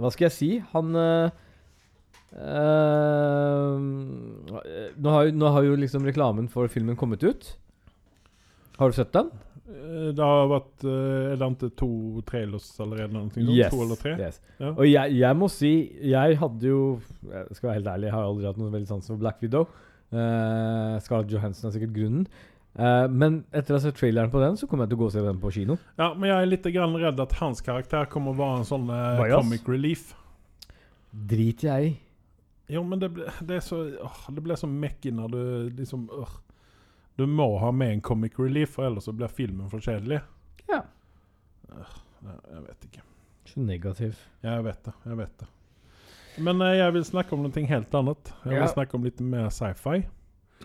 hva 0.00 0.10
skal 0.10 0.26
jeg 0.26 0.34
si? 0.34 0.50
Han 0.72 0.96
uh, 0.96 1.30
um, 2.30 3.86
nå, 4.96 5.08
har, 5.10 5.30
nå 5.34 5.52
har 5.54 5.66
jo 5.66 5.78
liksom 5.80 6.06
reklamen 6.06 6.48
for 6.52 6.70
filmen 6.70 6.98
kommet 6.98 7.24
ut. 7.26 7.48
Har 8.78 8.90
du 8.90 8.96
sett 8.96 9.12
den? 9.12 9.30
Eh, 9.68 10.10
Det 10.16 10.24
har 10.24 10.46
vært 10.48 10.84
Er 10.88 11.36
det 11.36 11.48
ikke 11.52 11.68
to 11.76 12.22
trailers 12.26 12.68
allerede? 12.80 13.12
noe 13.12 13.28
yes, 13.54 13.70
To 13.74 13.82
eller 13.84 13.98
tre? 14.00 14.14
yes. 14.18 14.40
Ja. 14.58 14.70
Og 14.72 14.86
jeg, 14.88 15.18
jeg 15.20 15.36
må 15.36 15.48
si 15.52 15.72
Jeg 16.00 16.38
hadde 16.40 16.66
jo 16.66 17.00
Jeg 17.28 17.58
skal 17.58 17.68
være 17.68 17.76
helt 17.80 17.90
ærlig, 17.92 18.08
jeg 18.08 18.14
har 18.14 18.24
aldri 18.24 18.48
hatt 18.48 18.62
noe 18.62 18.72
veldig 18.72 18.88
sans 18.88 19.10
for 19.12 19.20
Black 19.20 19.42
Widow. 19.44 19.68
Uh, 20.10 20.96
Scarlett 21.04 21.30
Johansson 21.30 21.68
er 21.68 21.76
sikkert 21.76 21.92
grunnen. 21.94 22.24
Uh, 22.74 23.06
men 23.10 23.44
etter 23.54 23.74
å 23.74 23.78
ha 23.78 23.82
sett 23.84 23.98
traileren 23.98 24.30
på 24.32 24.40
den, 24.42 24.56
så 24.58 24.66
kommer 24.66 24.86
jeg 24.86 24.92
til 24.92 24.98
å 24.98 25.02
gå 25.02 25.08
og 25.10 25.14
se 25.14 25.22
den 25.22 25.38
på 25.42 25.52
kino. 25.54 25.76
Ja, 25.98 26.12
men 26.14 26.30
jeg 26.30 26.36
er 26.38 26.50
litt 26.50 26.66
redd 26.66 27.22
at 27.22 27.36
hans 27.38 27.62
karakter 27.62 28.08
kommer 28.10 28.34
å 28.34 28.38
være 28.40 28.62
en 28.62 28.66
sånn 28.66 28.90
uh, 28.90 29.22
comic 29.36 29.68
relief. 29.70 30.14
Driter 31.10 31.68
jeg 31.68 31.90
i. 31.90 31.92
Jo, 32.70 32.82
men 32.86 33.00
det, 33.02 33.08
ble, 33.16 33.24
det 33.42 33.56
er 33.56 33.64
så 33.66 33.80
åh, 34.04 34.18
Det 34.30 34.42
blir 34.44 34.58
så 34.60 34.68
mekkig 34.70 35.12
når 35.16 35.32
du 35.32 35.40
liksom 35.80 36.04
åh. 36.14 36.36
Du 37.18 37.24
må 37.26 37.46
ha 37.58 37.70
med 37.74 37.92
en 37.92 38.00
comic 38.00 38.38
relief, 38.38 38.70
for 38.76 38.86
ellers 38.86 39.04
så 39.08 39.12
blir 39.12 39.28
filmen 39.28 39.68
for 39.68 39.82
kjedelig. 39.84 40.20
Ja. 40.70 40.82
Åh, 41.74 41.96
jeg 42.52 42.62
vet 42.68 42.86
ikke. 42.86 43.02
Så 43.50 43.60
negativ. 43.64 44.14
Ja, 44.44 44.54
jeg 44.60 44.64
vet 44.64 44.84
det. 44.86 44.94
Jeg 45.06 45.18
vet 45.18 45.34
det. 45.42 45.48
Men 46.38 46.62
eh, 46.62 46.76
jeg 46.78 46.94
vil 46.94 47.04
snakke 47.04 47.34
om 47.36 47.42
noe 47.44 47.66
helt 47.66 47.94
annet. 47.98 48.32
Jeg 48.44 48.52
vil 48.54 48.62
Ja. 48.62 48.66
snakke 48.72 48.94
om 48.96 49.04
litt 49.04 49.20
mer 49.20 49.48
sci-fi. 49.50 50.04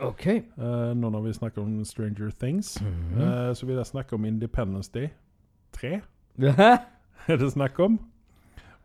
OK. 0.05 0.25
Eh, 0.27 0.93
nå 0.93 1.09
når 1.09 1.23
vi 1.23 1.33
snakker 1.33 1.61
om 1.63 1.83
Stranger 1.85 2.29
Things, 2.31 2.75
Mhm. 2.81 3.21
eh, 3.21 3.53
så 3.53 3.65
vil 3.65 3.75
jeg 3.77 3.85
snakke 3.85 4.13
om 4.13 4.25
Independence 4.25 4.91
Day 4.91 5.09
3. 5.71 6.01
Hæ? 6.39 6.77
er 7.27 7.37
det 7.37 7.51
snakk 7.51 7.79
om. 7.79 7.99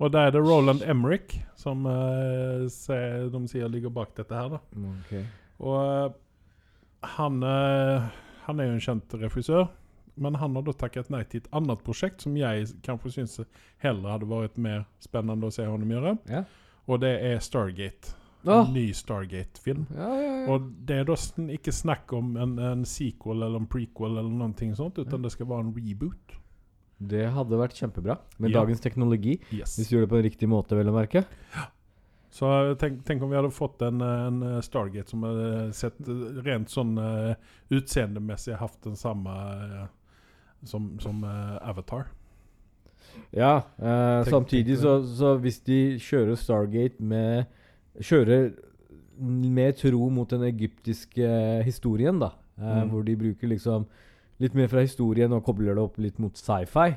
Og 0.01 0.13
da 0.15 0.27
er 0.27 0.33
det 0.33 0.41
Roland 0.41 0.81
Emmerich 0.89 1.35
som 1.61 1.85
uh, 1.87 2.67
se- 2.73 3.29
de 3.33 3.41
sier 3.53 3.69
ligger 3.69 3.93
bak 3.93 4.15
dette 4.17 4.33
her. 4.35 4.49
da. 4.55 4.61
Okay. 5.05 5.25
Og 5.61 5.77
eh, 5.85 6.15
han, 7.19 7.43
eh, 7.45 8.07
han 8.47 8.61
er 8.63 8.71
jo 8.71 8.79
en 8.79 8.81
kjent 8.87 9.17
regissør, 9.21 9.67
men 10.17 10.39
han 10.41 10.57
har 10.57 10.65
da 10.65 10.73
takket 10.73 11.11
nei 11.13 11.21
til 11.29 11.43
et 11.43 11.51
annet 11.53 11.83
prosjekt 11.85 12.25
som 12.25 12.37
jeg 12.37 12.71
kanskje 12.87 13.13
syns 13.19 13.37
heller 13.85 14.15
hadde 14.17 14.29
vært 14.31 14.57
mer 14.57 14.87
spennende 15.05 15.49
å 15.51 15.53
se 15.53 15.69
ham 15.69 15.85
gjøre. 15.93 16.15
Ja. 16.33 16.43
Og 16.89 17.03
det 17.05 17.13
er 17.29 17.39
Stargate. 17.45 18.17
En 18.47 18.55
En 18.65 18.73
ny 18.73 18.87
Stargate-film. 18.97 19.85
Ja, 19.93 20.09
ja, 20.17 20.33
ja. 20.41 20.45
Og 20.55 20.71
det 20.89 20.97
er 21.03 21.05
da 21.05 21.17
ikke 21.53 21.73
snakk 21.77 22.13
om 22.17 22.37
en, 22.41 22.57
en 22.59 22.85
sequel 22.89 23.43
eller 23.45 23.61
en 23.61 23.69
prequel, 23.69 24.17
eller 24.17 24.33
noe 24.33 24.77
sånt, 24.79 24.97
utan 24.97 25.21
det 25.23 25.33
skal 25.37 25.47
være 25.51 25.67
en 25.69 25.75
reboot. 25.77 26.39
Det 27.01 27.27
hadde 27.33 27.57
vært 27.57 27.73
kjempebra 27.79 28.19
med 28.39 28.51
Ja. 28.53 28.61
dagens 28.61 28.81
teknologi. 28.81 29.39
Yes. 29.53 29.77
Hvis 29.79 29.89
du 29.89 29.97
gjør 29.97 30.03
det 30.07 30.11
på 30.13 30.19
en 30.19 30.27
riktig 30.29 30.49
måte, 30.49 30.77
vel 30.77 30.91
å 30.91 30.93
merke. 30.95 31.25
Ja. 31.55 31.67
Så 32.31 32.47
tenk, 32.79 33.01
tenk 33.05 33.23
om 33.23 33.31
vi 33.33 33.37
hadde 33.37 33.51
fått 33.51 33.81
en, 33.83 34.01
en 34.01 34.43
eh, 34.43 34.61
Stargate 34.63 35.09
som 35.11 35.23
hadde 35.27 35.73
sett 35.75 35.97
eh, 36.07 36.43
rent 36.47 36.69
sånn 36.71 36.93
uh, 37.01 37.35
utseendemessig 37.75 38.55
hatt 38.61 38.77
den 38.85 38.95
samme 38.95 39.33
eh, 39.35 39.87
som, 40.65 40.93
som 41.03 41.25
eh, 41.25 41.57
Avatar. 41.69 42.07
Ja, 43.35 43.57
eh, 43.79 44.23
Tenk- 44.23 44.31
samtidig 44.31 44.77
tenk 44.77 44.85
så, 44.85 44.93
så 45.19 45.33
hvis 45.43 45.59
de 45.67 45.81
kjører 45.99 46.37
Stargate 46.39 47.01
med 47.03 47.47
Kjører 48.01 48.53
med 49.19 49.77
tro 49.77 50.07
mot 50.15 50.31
den 50.31 50.45
egyptiske 50.47 51.27
eh, 51.27 51.65
historien, 51.67 52.21
da, 52.23 52.31
eh, 52.61 52.85
Mm. 52.85 52.91
hvor 52.93 53.03
de 53.05 53.17
bruker 53.17 53.49
liksom 53.51 53.87
litt 54.40 54.55
mer 54.57 54.68
fra 54.72 54.81
historien 54.85 55.33
og 55.37 55.44
kobler 55.44 55.74
det 55.76 55.83
opp 55.83 55.98
litt 55.98 56.18
mot 56.18 56.37
sci-fi, 56.37 56.94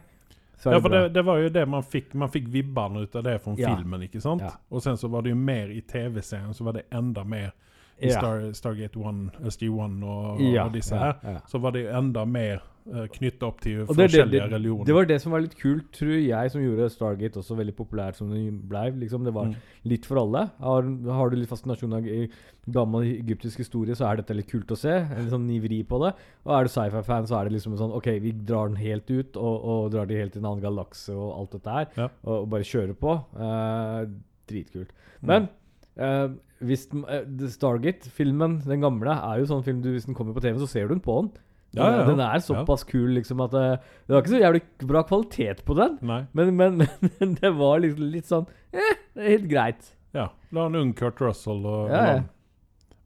Ja, 0.63 0.79
for 0.79 0.89
det, 0.89 1.10
det 1.13 1.21
var 1.27 1.38
jo 1.41 1.49
det 1.49 1.65
man 1.67 1.84
fikk 1.84 2.13
Man 2.15 2.29
fikk 2.32 2.45
vibbene 2.47 3.01
ut 3.03 3.15
av 3.19 3.23
det 3.25 3.34
fra 3.43 3.53
Ja. 3.58 3.75
filmen, 3.75 4.01
ikke 4.06 4.21
sant? 4.23 4.41
Ja. 4.41 4.51
Og 4.71 4.82
sen 4.86 4.95
så 4.97 5.10
var 5.12 5.21
det 5.25 5.29
jo 5.34 5.36
mer 5.36 5.67
i 5.73 5.82
TV-serien, 5.82 6.53
så 6.53 6.63
var 6.63 6.73
det 6.77 6.86
enda 6.91 7.23
mer 7.23 7.51
i 7.99 8.08
Ja. 8.08 8.19
Star, 8.19 8.53
Stargate 8.53 8.95
1, 8.99 9.32
SG1 9.43 10.03
og, 10.03 10.39
og 10.39 10.73
disse 10.73 10.95
her. 10.97 11.41
Så 11.47 11.60
var 11.60 11.71
det 11.71 11.84
jo 11.86 11.97
enda 11.97 12.23
mer 12.25 12.62
knytta 12.84 13.48
opp 13.48 13.62
til 13.63 13.82
Og 13.86 13.88
det, 13.96 13.96
det, 13.96 14.10
forskjellige 14.12 14.41
det, 14.43 14.52
religioner. 14.52 14.86
det 14.89 14.93
var 14.98 15.06
det 15.08 15.17
som 15.24 15.32
var 15.32 15.41
litt 15.46 15.56
kult, 15.60 15.86
tror 15.96 16.12
jeg, 16.19 16.52
som 16.52 16.62
gjorde 16.62 16.89
Stargate 16.91 17.39
også 17.39 17.56
veldig 17.56 17.76
populært 17.78 18.15
som 18.19 18.30
den 18.30 18.58
blei. 18.67 18.89
Liksom. 18.91 19.24
Det 19.24 19.34
var 19.34 19.46
Mm. 19.48 19.56
litt 19.86 20.06
for 20.06 20.17
alle. 20.19 20.52
Har, 20.60 20.82
har 21.17 21.30
du 21.30 21.36
litt 21.38 21.50
fascinasjon 21.50 21.93
av 21.96 22.06
i 22.08 22.30
gammel 22.69 23.04
egyptisk 23.24 23.58
historie, 23.63 23.96
så 23.96 24.10
er 24.12 24.17
dette 24.22 24.36
litt 24.36 24.48
kult 24.52 24.67
å 24.67 24.78
se. 24.78 24.89
En 24.91 25.30
sånn 25.32 25.48
nivri 25.48 25.82
på 25.88 26.00
det. 26.04 26.13
Og 26.46 26.52
er 26.60 26.63
du 26.63 26.69
sci-fi-fan, 26.69 27.26
så 27.28 27.39
er 27.39 27.46
det 27.50 27.54
liksom 27.58 27.78
sånn 27.80 27.96
OK, 27.96 28.08
vi 28.19 28.32
drar 28.32 28.67
den 28.67 28.78
helt 28.78 29.10
ut, 29.12 29.36
og, 29.38 29.63
og 29.63 29.91
drar 29.91 30.06
de 30.06 30.15
helt 30.19 30.34
til 30.34 30.43
en 30.43 30.52
annen 30.52 30.63
galakse 30.63 31.15
og 31.15 31.34
alt 31.39 31.52
dette 31.52 31.69
her. 31.80 31.88
Ja. 31.98 32.10
Og, 32.26 32.36
og 32.43 32.50
bare 32.50 32.63
kjører 32.67 32.96
på. 33.00 33.15
Eh, 33.39 34.06
dritkult. 34.52 34.91
Mm. 35.22 35.28
Men 35.32 35.50
eh, 35.98 36.28
hvis 36.63 36.86
den- 36.91 37.06
eh, 37.08 37.48
Stargate-filmen, 37.48 38.60
den 38.67 38.82
gamle, 38.84 39.12
er 39.15 39.39
jo 39.39 39.46
sånn 39.50 39.63
film 39.65 39.82
du, 39.82 39.91
hvis 39.96 40.06
den 40.06 40.15
kommer 40.15 40.34
på 40.36 40.41
TV, 40.43 40.58
så 40.60 40.67
ser 40.67 40.88
du 40.88 40.96
den 40.96 41.04
på 41.04 41.15
den. 41.22 41.32
Ja, 41.74 41.88
ja, 41.90 41.96
ja. 42.02 42.06
Den 42.12 42.20
er 42.22 42.44
såpass 42.46 42.84
kul, 42.86 43.10
liksom, 43.18 43.42
at 43.46 43.52
det, 43.56 43.64
det 44.08 44.14
var 44.14 44.22
ikke 44.22 44.34
så 44.36 44.42
jævlig 44.44 44.62
bra 44.88 45.02
kvalitet 45.10 45.64
på 45.66 45.74
den. 45.80 45.98
Men, 46.06 46.54
men, 46.58 46.84
men 47.20 47.34
det 47.42 47.54
var 47.58 47.82
liksom 47.84 48.12
litt 48.14 48.30
sånn 48.30 48.46
Eh, 48.74 48.96
det 49.14 49.22
er 49.26 49.30
helt 49.38 49.50
greit. 49.52 49.90
Ja. 50.14 50.28
Var 50.54 50.70
en 50.70 50.76
ung 50.80 50.94
Kurt 50.98 51.20
Russell 51.22 51.66
og 51.70 51.92
Ja, 51.94 52.22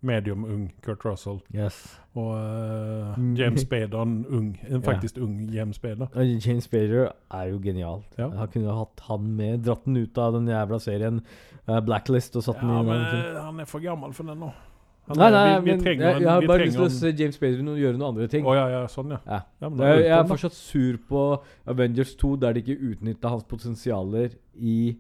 medium 0.08 0.44
ung 0.46 0.68
Kurt 0.86 1.04
Russell. 1.08 1.40
Yes. 1.56 1.80
Og 2.16 2.34
eh, 2.38 3.16
Mm. 3.18 3.34
James 3.40 3.62
Spader, 3.64 4.02
en 4.02 4.26
ung, 4.30 4.50
en 4.70 4.82
faktisk 4.90 5.18
ung 5.18 5.50
James 5.54 5.76
Spader. 5.80 6.08
James 6.46 6.64
Spader 6.68 7.12
er 7.32 7.44
jo 7.50 7.60
genialt. 7.64 8.06
Ja. 8.20 8.28
Han 8.30 8.48
kunne 8.54 8.76
hatt 8.78 9.02
han 9.08 9.32
med, 9.38 9.64
dratt 9.66 9.86
den 9.86 9.98
ut 9.98 10.18
av 10.22 10.34
den 10.38 10.48
jævla 10.52 10.80
serien 10.84 11.22
uh, 11.68 11.80
Blacklist 11.82 12.36
og 12.38 12.44
satt 12.46 12.62
den 12.62 12.70
i 12.70 12.84
men 12.86 13.02
eh, 13.08 13.40
han 13.42 13.60
er 13.64 13.66
for 13.70 13.82
gammel 13.84 14.14
for 14.14 14.30
den 14.30 14.40
nå. 14.44 14.52
Han 15.08 15.20
Nei, 15.22 15.28
er- 15.28 15.36
nei, 15.36 15.60
vi, 15.64 15.72
vi 15.72 15.84
trenger 15.84 16.04
jeg, 16.04 16.22
jeg 16.22 16.30
har 16.30 16.46
bare 16.50 16.66
lyst 16.66 16.76
til 16.76 16.86
å 16.86 16.92
se 16.92 17.12
James 17.16 17.38
Bader 17.40 17.78
gjøre 17.80 17.96
noen 17.96 18.08
andre 18.10 18.26
ting. 18.32 18.48
Oh, 18.48 18.56
ja, 18.58 18.66
ja, 18.74 18.82
sånn, 18.92 19.14
ja. 19.16 19.20
Ja. 19.24 19.40
ja 19.64 19.70
Jeg, 19.70 20.02
jeg 20.04 20.16
er 20.18 20.26
fortsatt 20.28 20.58
sur 20.58 20.98
på 21.08 21.22
Avengers 21.74 22.12
2, 22.20 22.32
der 22.42 22.58
de 22.58 22.64
ikke 22.64 22.90
utnytta 22.92 23.32
hans 23.32 23.46
potensialer 23.48 24.36
i, 24.60 24.98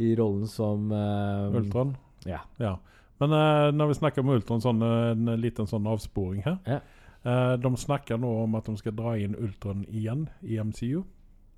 i 0.00 0.14
rollen 0.16 0.48
som 0.48 0.88
um, 0.88 1.58
Ultron. 1.60 1.92
Ja. 2.24 2.40
Ja. 2.62 2.78
Men 3.20 3.36
uh, 3.36 3.68
når 3.76 3.92
vi 3.92 4.00
snakker 4.00 4.24
om 4.24 4.32
Ultron, 4.32 4.64
sånn, 4.64 4.80
eh, 4.80 5.12
en 5.12 5.34
liten 5.42 5.68
sånn 5.68 5.88
avsporing 5.92 6.40
her. 6.46 6.56
Ja. 6.64 6.80
Uh, 7.20 7.54
de 7.60 7.76
snakker 7.76 8.16
nå 8.16 8.30
om 8.46 8.56
at 8.56 8.70
de 8.70 8.80
skal 8.80 8.96
dra 8.96 9.12
inn 9.20 9.36
Ultron 9.36 9.84
igjen 9.92 10.30
i 10.40 10.56
MCU. 10.56 11.02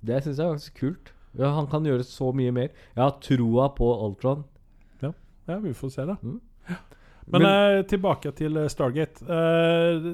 Det 0.03 0.19
syns 0.25 0.41
jeg 0.41 0.43
er 0.43 0.57
ganske 0.57 0.75
kult. 0.75 1.13
Ja, 1.39 1.53
han 1.55 1.71
kan 1.71 1.87
gjøre 1.87 2.03
så 2.03 2.33
mye 2.35 2.51
mer. 2.51 2.73
Jeg 2.91 2.99
har 3.05 3.15
troa 3.23 3.71
på 3.77 3.87
Ultron. 4.09 4.43
Ja, 5.47 5.57
vi 5.59 5.73
får 5.75 5.89
se 5.89 6.05
det. 6.07 6.15
Mm. 6.23 6.39
Men, 7.31 7.41
Men- 7.41 7.77
eh, 7.79 7.83
tilbake 7.87 8.31
til 8.35 8.57
eh, 8.57 8.67
Stargate. 8.67 9.23
Eh, 9.23 10.07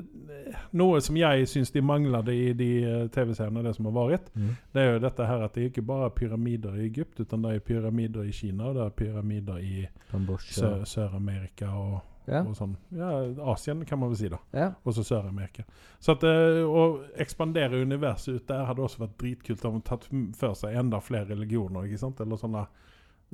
noe 0.74 1.00
som 1.02 1.18
jeg 1.18 1.48
syns 1.48 1.72
de 1.72 1.82
manglet 1.82 2.28
i 2.34 2.54
de 2.54 2.70
eh, 2.84 3.08
TV-seriene 3.14 3.64
det 3.66 3.76
som 3.76 3.86
har 3.90 3.96
vært, 4.12 4.30
det 4.74 4.82
er 4.84 4.94
jo 4.94 5.00
dette 5.04 5.26
her 5.28 5.44
at 5.46 5.54
det 5.54 5.64
er 5.64 5.70
ikke 5.72 5.86
bare 5.90 6.10
pyramider 6.16 6.76
i 6.80 6.86
Egypt, 6.88 7.20
utan 7.20 7.42
det 7.42 7.56
er 7.56 7.60
pyramider 7.60 8.24
i 8.30 8.32
Kina, 8.32 8.70
og 8.70 8.76
det 8.76 8.86
er 8.86 8.96
pyramider 9.04 9.58
i 9.58 9.88
Sør-Amerika 10.12 10.86
Sør-Amerika 10.86 11.68
og, 11.76 12.00
Ja. 12.30 12.44
og 12.44 12.54
sånn. 12.56 12.76
Ja, 12.94 13.10
Asien 13.52 13.86
kan 13.86 14.00
man 14.00 14.10
vel 14.12 14.18
si, 14.18 14.30
da. 14.30 14.38
ja. 14.54 14.68
Og 14.86 14.94
så 14.94 15.04
Sør-Amerika. 15.04 15.64
Så 16.00 16.12
at 16.14 16.24
eh, 16.24 16.62
å 16.66 17.00
ekspandere 17.18 17.82
universet 17.82 18.36
ut 18.36 18.48
der 18.48 18.66
hadde 18.70 18.82
også 18.86 19.00
vært 19.02 19.18
dritkult 19.18 19.66
om 19.66 19.80
de 19.80 19.82
tatt 19.90 20.06
for 20.38 20.54
seg 20.54 20.76
enda 20.78 21.00
flere 21.02 21.26
religioner, 21.34 21.88
ikke 21.90 21.98
sant? 21.98 22.20
Eller 22.22 22.38
sånne 22.38 22.68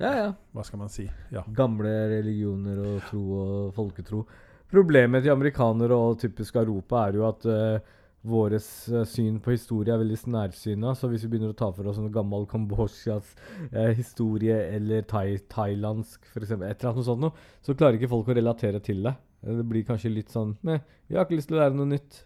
ja, 0.01 0.12
ja. 0.17 0.29
Hva 0.55 0.65
skal 0.67 0.81
man 0.81 0.91
si? 0.91 1.05
Ja. 1.31 1.45
Gamle 1.55 1.91
religioner 2.12 2.81
og 2.84 3.05
tro 3.10 3.21
og 3.41 3.73
folketro. 3.77 4.25
Problemet 4.71 5.23
til 5.23 5.31
amerikanere 5.31 5.95
og 5.95 6.17
typisk 6.19 6.58
Europa 6.60 7.05
er 7.08 7.19
jo 7.19 7.27
at 7.29 7.45
uh, 7.47 7.93
vårt 8.25 8.58
syn 9.08 9.38
på 9.43 9.53
historie 9.53 9.93
er 9.93 10.01
veldig 10.01 10.17
nærsyna. 10.34 10.93
Så 10.97 11.10
hvis 11.12 11.25
vi 11.25 11.34
begynner 11.36 11.53
å 11.53 11.58
ta 11.58 11.69
for 11.75 11.88
oss 11.91 11.99
en 12.01 12.12
gammel 12.13 12.47
Kambodsjas 12.49 13.36
eh, 13.71 13.91
historie 13.97 14.58
eller 14.75 15.05
thai, 15.10 15.38
thailandsk 15.51 16.25
f.eks., 16.31 16.55
et 16.55 16.62
eller 16.63 16.91
annet 16.91 17.08
sånt 17.08 17.21
noe, 17.21 17.45
så 17.62 17.77
klarer 17.77 17.99
ikke 17.99 18.12
folk 18.12 18.31
å 18.31 18.38
relatere 18.38 18.81
til 18.84 19.03
det. 19.05 19.15
Eh, 19.45 19.53
Det 19.62 19.67
blir 19.69 19.86
kanskje 19.88 20.13
litt 20.13 20.34
sånn 20.34 20.55
Nei, 20.65 20.79
vi 21.08 21.17
har 21.19 21.27
ikke 21.27 21.38
lyst 21.39 21.51
til 21.51 21.60
å 21.60 21.62
lære 21.63 21.77
noe 21.77 21.91
nytt. 21.93 22.23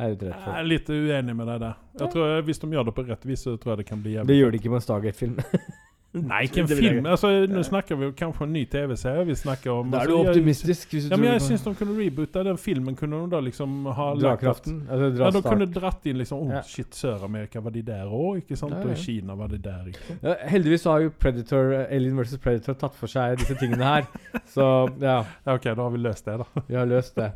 Er 0.00 0.14
Jeg 0.14 0.32
for 0.40 0.56
er 0.56 0.64
litt 0.64 0.86
uenig 0.88 1.34
med 1.36 1.50
deg 1.50 1.58
der. 1.60 1.80
Jeg 2.00 2.12
tror 2.14 2.30
eh, 2.38 2.44
Hvis 2.46 2.62
de 2.62 2.70
gjør 2.72 2.86
det 2.88 2.94
på 2.96 3.02
rett 3.10 3.26
vis, 3.28 3.42
så 3.44 3.58
tror 3.60 3.74
jeg 3.74 3.82
det 3.82 3.90
kan 3.90 4.00
bli 4.04 4.14
jævlig 4.14 4.30
Det 4.30 4.38
gjør 4.38 4.54
de 4.54 4.60
ikke 4.62 4.70
med 4.72 4.80
en 4.80 4.86
Stargate-film. 4.86 5.42
Nei, 6.12 6.42
ikke 6.44 6.60
en 6.60 6.68
jeg 6.68 6.76
film. 6.76 7.06
Altså, 7.08 7.28
Nå 7.48 7.62
snakker 7.64 7.96
vi 7.96 8.10
kanskje 8.12 8.32
kanskje 8.32 8.44
en 8.44 8.52
ny 8.52 8.62
TV-serie. 8.68 9.24
Vi 9.24 9.34
snakker 9.34 9.70
om 9.72 9.90
Da 9.90 9.96
er 9.96 10.00
altså, 10.00 10.12
du 10.12 10.18
altså, 10.18 10.30
optimistisk. 10.30 10.88
Hvis 10.92 11.04
du 11.04 11.10
Ja, 11.10 11.16
men 11.16 11.30
jeg 11.32 11.42
syns 11.42 11.62
de 11.64 11.74
kunne 11.74 11.94
reboote 11.96 12.42
den 12.44 12.58
filmen. 12.58 12.96
Kunne 12.96 13.20
de 13.22 13.30
da 13.30 13.40
liksom 13.40 13.86
ha 13.86 14.08
Drakraften. 14.20 14.82
Altså, 14.90 15.10
dra 15.16 15.24
Ja, 15.24 15.30
de 15.30 15.42
kunne 15.42 15.66
dratt 15.72 16.06
inn 16.06 16.18
liksom 16.20 16.50
oh, 16.50 16.58
Shit, 16.68 16.94
Sør-Amerika, 16.94 17.60
var 17.60 17.70
de 17.70 17.82
der 17.82 18.04
òg? 18.06 18.42
Ikke 18.42 18.56
sant? 18.56 18.74
Ja, 18.74 18.82
Og 18.82 18.92
ja. 18.92 18.96
i 18.96 19.04
Kina 19.04 19.34
var 19.34 19.48
de 19.48 19.58
der. 19.58 19.86
Ikke 19.88 20.04
sant? 20.08 20.26
Ja, 20.28 20.34
heldigvis 20.52 20.84
har 20.84 21.00
jo 21.00 21.12
Predator, 21.18 21.72
Alien 21.88 22.18
vs. 22.20 22.36
Predator 22.42 22.76
tatt 22.82 22.98
for 22.98 23.12
seg 23.12 23.38
disse 23.40 23.56
tingene 23.60 23.84
her. 23.94 24.10
Så 24.54 24.66
ja, 25.00 25.22
Ja, 25.46 25.54
OK, 25.54 25.64
da 25.64 25.80
har 25.80 25.90
vi 25.96 26.02
løst 26.02 26.28
det, 26.28 26.36
da. 26.42 26.44
vi 26.68 26.76
har 26.76 26.92
løst 26.92 27.16
det. 27.16 27.32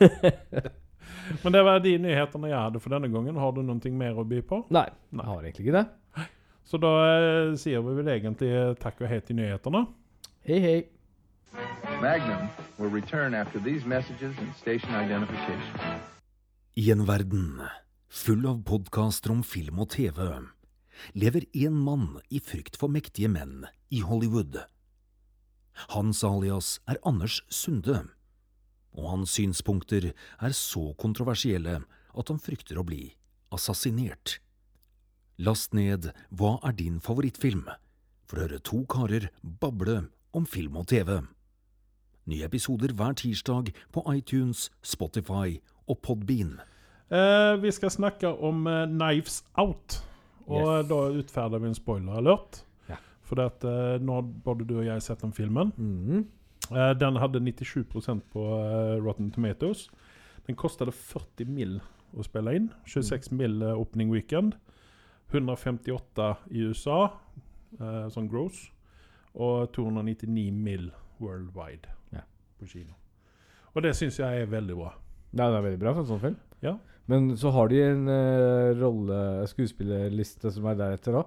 Men 1.42 1.52
det 1.52 1.60
var 1.64 1.80
de 1.80 1.92
nyhetene 2.00 2.48
jeg 2.48 2.56
hadde 2.58 2.80
for 2.80 2.92
denne 2.96 3.08
gangen. 3.12 3.36
Har 3.40 3.52
du 3.52 3.60
noe 3.64 3.92
mer 3.92 4.16
å 4.16 4.24
by 4.28 4.40
på? 4.48 4.64
Nei, 4.72 4.88
Nei. 5.12 5.24
jeg 5.24 5.30
har 5.30 5.44
egentlig 5.44 5.66
ikke 5.68 5.76
det. 5.76 5.84
Så 6.64 6.80
da 6.80 6.90
eh, 7.04 7.54
sier 7.60 7.84
vi 7.84 7.94
vel 7.98 8.08
egentlig 8.08 8.50
takk 8.80 9.02
og 9.04 9.10
hei 9.10 9.20
til 9.20 9.36
nyhetene. 9.36 9.84
Hei, 10.48 10.60
hei. 10.64 10.78
Magnum 12.00 12.48
will 12.78 12.90
return 12.90 13.34
after 13.34 13.60
these 13.60 13.86
messages 13.86 14.36
and 14.38 14.54
station 14.56 14.90
identification. 14.94 16.00
I 16.76 16.90
en 16.90 17.06
verden 17.06 17.62
full 18.08 18.46
av 18.46 18.64
podkaster 18.66 19.30
om 19.30 19.44
film 19.46 19.78
og 19.84 19.92
TV 19.94 20.18
lever 21.14 21.46
én 21.54 21.74
mann 21.86 22.18
i 22.30 22.40
frykt 22.42 22.78
for 22.80 22.90
mektige 22.90 23.30
menn 23.30 23.66
i 23.90 24.02
Hollywood. 24.02 24.58
Hans 25.94 26.22
alias 26.24 26.78
er 26.86 27.00
Anders 27.06 27.40
Sunde, 27.50 28.04
og 28.94 29.10
hans 29.10 29.34
synspunkter 29.34 30.12
er 30.14 30.54
så 30.54 30.92
kontroversielle 30.98 31.80
at 32.14 32.30
han 32.30 32.42
frykter 32.42 32.78
å 32.78 32.86
bli 32.86 33.08
assassinert. 33.54 34.38
Last 35.38 35.74
ned 35.74 36.12
Hva 36.30 36.58
er 36.64 36.72
din 36.78 37.00
favorittfilm? 37.02 37.66
for 38.24 38.38
å 38.40 38.44
høre 38.46 38.58
to 38.64 38.78
karer 38.88 39.26
bable 39.60 40.06
om 40.32 40.46
film 40.48 40.78
og 40.80 40.86
TV. 40.88 41.18
Nye 42.32 42.46
episoder 42.46 42.94
hver 42.96 43.12
tirsdag 43.20 43.68
på 43.92 44.00
iTunes, 44.14 44.70
Spotify 44.80 45.58
og 45.86 45.98
Podbean. 46.00 46.54
Eh, 47.12 47.56
vi 47.60 47.68
skal 47.76 47.92
snakke 47.92 48.30
om 48.32 48.62
eh, 48.66 48.86
Knives 48.88 49.42
Out. 49.60 49.98
Og 50.48 50.64
Yes. 50.80 50.88
da 50.88 51.00
utferder 51.20 51.60
vi 51.60 51.68
en 51.68 51.76
spoiler-alert. 51.76 52.62
Ja. 52.88 52.96
For 53.28 53.44
at, 53.44 53.62
eh, 53.68 53.98
nå 54.00 54.14
har 54.16 54.22
både 54.48 54.64
du 54.66 54.78
og 54.78 54.86
jeg 54.88 55.02
sett 55.04 55.20
den 55.20 55.32
filmen. 55.36 55.74
Mm. 55.76 56.24
Eh, 56.72 56.94
den 56.96 57.16
hadde 57.20 57.40
97% 57.44 58.22
på 58.32 58.40
eh, 58.56 59.04
Rotten 59.04 59.30
Tomatoes. 59.30 59.90
Den 60.48 60.56
kostet 60.56 60.88
40 60.94 61.44
mill. 61.46 61.80
å 62.16 62.22
spille 62.24 62.54
inn. 62.56 62.70
26 62.86 63.32
mill. 63.32 63.60
eh, 63.62 63.74
opening 63.76 64.08
weekend. 64.10 64.54
158 65.32 66.36
i 66.50 66.64
USA, 66.68 66.98
eh, 67.78 68.06
sånn 68.12 68.28
gross. 68.30 68.70
Og 69.34 69.72
299 69.72 70.52
mill. 70.52 70.92
worldwide 71.20 71.86
Ja. 72.12 72.20
på 72.58 72.66
kino. 72.66 72.92
Og 73.74 73.82
det 73.82 73.94
syns 73.94 74.18
jeg 74.18 74.42
er 74.42 74.46
veldig 74.50 74.74
bra. 74.76 74.90
Ja, 75.32 75.46
det 75.50 75.56
er 75.56 75.62
veldig 75.62 75.78
bra 75.80 75.92
for 75.94 76.00
en 76.02 76.06
sånn 76.08 76.20
film. 76.20 76.36
Ja. 76.60 76.72
Men 77.06 77.36
så 77.36 77.52
har 77.54 77.68
de 77.68 77.80
en 77.82 78.08
uh, 78.08 78.74
rolle 78.80 79.46
skuespillerliste 79.46 80.50
som 80.52 80.66
er 80.66 80.74
deretter 80.74 81.14
òg. 81.20 81.26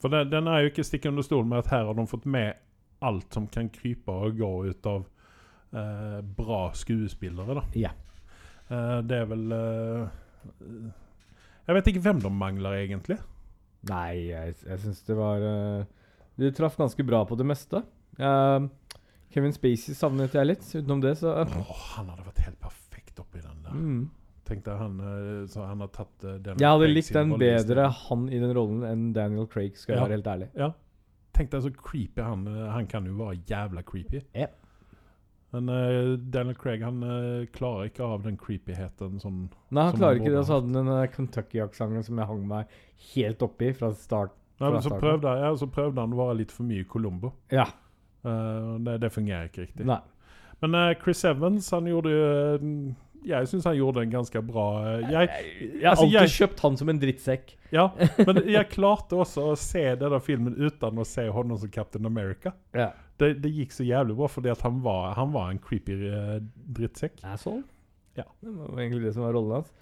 For 0.00 0.08
den, 0.08 0.30
den 0.32 0.48
er 0.48 0.62
jo 0.64 0.70
ikke 0.70 0.84
stikk 0.84 1.06
under 1.10 1.22
stol 1.22 1.44
med 1.44 1.58
at 1.60 1.70
her 1.74 1.84
har 1.84 1.94
de 1.94 2.06
fått 2.08 2.24
med 2.24 2.56
alt 3.04 3.32
som 3.36 3.46
kan 3.52 3.68
krype 3.72 4.12
og 4.12 4.38
gå 4.38 4.50
ut 4.70 4.86
av 4.88 5.04
uh, 5.74 6.20
bra 6.24 6.70
skuespillere. 6.76 7.54
da. 7.60 7.64
Ja. 7.76 7.92
Uh, 8.70 9.00
det 9.04 9.16
er 9.18 9.26
vel 9.28 9.52
eh, 9.52 10.08
Jeg 11.68 11.76
vet 11.76 11.90
ikke 11.92 12.02
hvem 12.04 12.20
de 12.24 12.30
mangler, 12.32 12.76
egentlig. 12.80 13.18
Nei, 13.88 14.28
jeg, 14.30 14.54
jeg 14.66 14.78
syns 14.82 15.02
det 15.06 15.16
var 15.16 15.40
uh, 15.40 15.84
De 16.40 16.50
traff 16.52 16.74
ganske 16.76 17.04
bra 17.06 17.22
på 17.28 17.36
det 17.40 17.46
meste. 17.48 17.80
Uh, 18.20 18.66
Kevin 19.32 19.54
Spacey 19.54 19.94
savnet 19.96 20.34
jeg 20.34 20.48
litt. 20.48 20.64
Utenom 20.74 21.00
det, 21.04 21.14
så 21.20 21.36
Åh, 21.46 21.84
han 21.96 22.10
hadde 22.10 22.26
vært 22.26 22.42
helt 22.48 22.58
perfekt 22.60 23.20
oppi 23.22 23.40
den 23.44 23.60
der. 23.64 23.76
mm. 23.76 24.00
Tenkte 24.50 24.72
jeg 24.72 24.80
han, 24.82 24.94
eh, 25.06 25.42
så 25.46 25.62
han 25.62 25.78
har 25.84 25.90
tatt 25.94 26.24
den 26.42 26.58
Jeg 26.58 26.66
hadde 26.72 26.86
likt 26.90 27.12
den 27.14 27.36
bedre, 27.38 27.84
han 27.94 28.24
i 28.34 28.40
den 28.42 28.50
rollen, 28.56 28.80
enn 28.88 29.04
Daniel 29.14 29.46
Craig, 29.46 29.76
skal 29.78 29.94
jeg 29.94 30.00
Ja. 30.00 30.06
være 30.08 30.16
helt 30.16 30.26
ærlig. 30.32 30.48
Ja. 30.58 30.72
Tenk 31.38 31.52
deg 31.52 31.62
så 31.62 31.70
creepy 31.70 32.24
han 32.26 32.42
Han 32.74 32.88
kan 32.90 33.06
jo 33.06 33.14
være 33.20 33.36
jævla 33.46 33.84
creepy. 33.86 34.24
Ja. 34.34 34.48
Men 35.50 35.68
uh, 35.68 36.12
Daniel 36.30 36.54
Craig 36.54 36.84
han 36.86 37.00
uh, 37.02 37.46
klarer 37.54 37.90
ikke 37.90 38.06
av 38.06 38.22
den 38.22 38.36
creepyheten 38.38 39.18
sånn 39.22 39.40
Nei, 39.74 39.88
han 39.88 39.96
klarer 39.96 40.14
han 40.14 40.22
ikke 40.22 40.30
det. 40.30 40.38
Og 40.38 40.46
så 40.46 40.58
hadde 40.58 40.70
han 40.70 40.78
den 40.78 40.92
eh, 40.94 41.08
Kentucky-aksenten 41.16 42.06
som 42.06 42.20
jeg 42.22 42.30
hang 42.30 42.44
meg 42.52 42.78
helt 43.14 43.42
oppi 43.42 43.72
fra 43.74 43.90
start. 43.98 44.36
Nei, 44.60 44.70
men 44.70 44.84
så 44.84 44.94
prøvde, 44.94 45.32
jeg, 45.40 45.58
så 45.58 45.70
prøvde 45.72 46.04
han 46.04 46.14
å 46.14 46.20
være 46.20 46.38
litt 46.42 46.54
for 46.54 46.68
mye 46.68 46.86
Columbo. 46.86 47.32
Ja. 47.50 47.66
Uh, 48.20 48.76
det, 48.84 48.98
det 49.02 49.10
fungerer 49.14 49.48
ikke 49.48 49.64
riktig. 49.66 49.88
Nei. 49.88 50.02
Men 50.60 50.74
eh, 50.76 50.96
Chris 51.02 51.24
Evans, 51.24 51.70
han 51.72 51.86
gjorde 51.88 52.10
jo 52.12 52.24
eh, 52.26 52.64
Jeg 53.30 53.48
syns 53.48 53.64
han 53.68 53.78
gjorde 53.78 54.04
en 54.04 54.12
ganske 54.12 54.42
bra 54.44 54.66
Jeg, 54.84 55.06
jeg, 55.08 55.28
Jeg 55.30 55.84
har 55.84 55.94
altså, 55.94 56.04
alltid 56.04 56.18
jeg- 56.18 56.34
kjøpt 56.36 56.64
han 56.66 56.76
som 56.80 56.92
en 56.92 57.00
drittsekk. 57.00 57.54
Ja, 57.70 57.86
men 58.26 58.42
jeg 58.50 58.68
klarte 58.72 59.18
også 59.20 59.50
å 59.52 59.56
se 59.58 59.84
denne 60.00 60.20
filmen 60.24 60.56
uten 60.58 61.00
å 61.00 61.06
se 61.06 61.26
hånda 61.30 61.60
som 61.62 61.70
Captain 61.72 62.08
America. 62.08 62.52
Ja. 62.76 62.90
Det, 63.20 63.34
det 63.44 63.52
gikk 63.52 63.74
så 63.76 63.84
jævlig 63.84 64.16
bra, 64.18 64.28
fordi 64.32 64.50
at 64.52 64.62
han 64.64 64.80
var, 64.84 65.12
han 65.18 65.32
var 65.34 65.50
en 65.52 65.60
creepy 65.62 65.98
uh, 66.08 66.38
drittsekk. 66.76 67.20
Asshole? 67.28 67.62
Ja. 68.18 68.26
Det 68.40 68.54
var 68.56 68.80
egentlig 68.80 69.04
det 69.06 69.14
som 69.16 69.26
var 69.26 69.36
rollen 69.36 69.60
hans. 69.60 69.72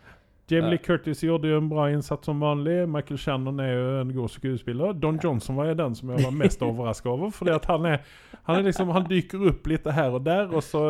Jamie 0.48 0.64
Ja. 0.64 0.70
Lee 0.70 0.78
Curtis 0.78 1.20
gjorde 1.24 1.48
jo 1.50 1.58
en 1.60 1.68
bra 1.68 1.90
innsats 1.92 2.24
som 2.24 2.40
vanlig. 2.40 2.88
Michael 2.88 3.18
Shannon 3.20 3.60
er 3.60 3.72
jo 3.72 3.88
en 4.00 4.12
god 4.16 4.28
skuespiller. 4.32 4.92
Don 4.96 5.18
Johnson 5.22 5.56
var 5.56 5.68
jo 5.68 5.74
den 5.74 5.94
som 5.94 6.10
jeg 6.10 6.24
var 6.24 6.32
mest 6.32 6.62
overrasket 6.68 7.10
over. 7.12 7.30
Fordi 7.30 7.52
at 7.52 7.68
han 7.68 7.84
er, 7.84 7.98
han 8.46 8.56
er 8.56 8.64
liksom, 8.64 8.88
han 8.96 9.08
dyker 9.10 9.50
opp 9.52 9.68
litt 9.68 9.88
her 9.92 10.16
og 10.16 10.24
der, 10.24 10.48
og 10.48 10.64
så 10.64 10.84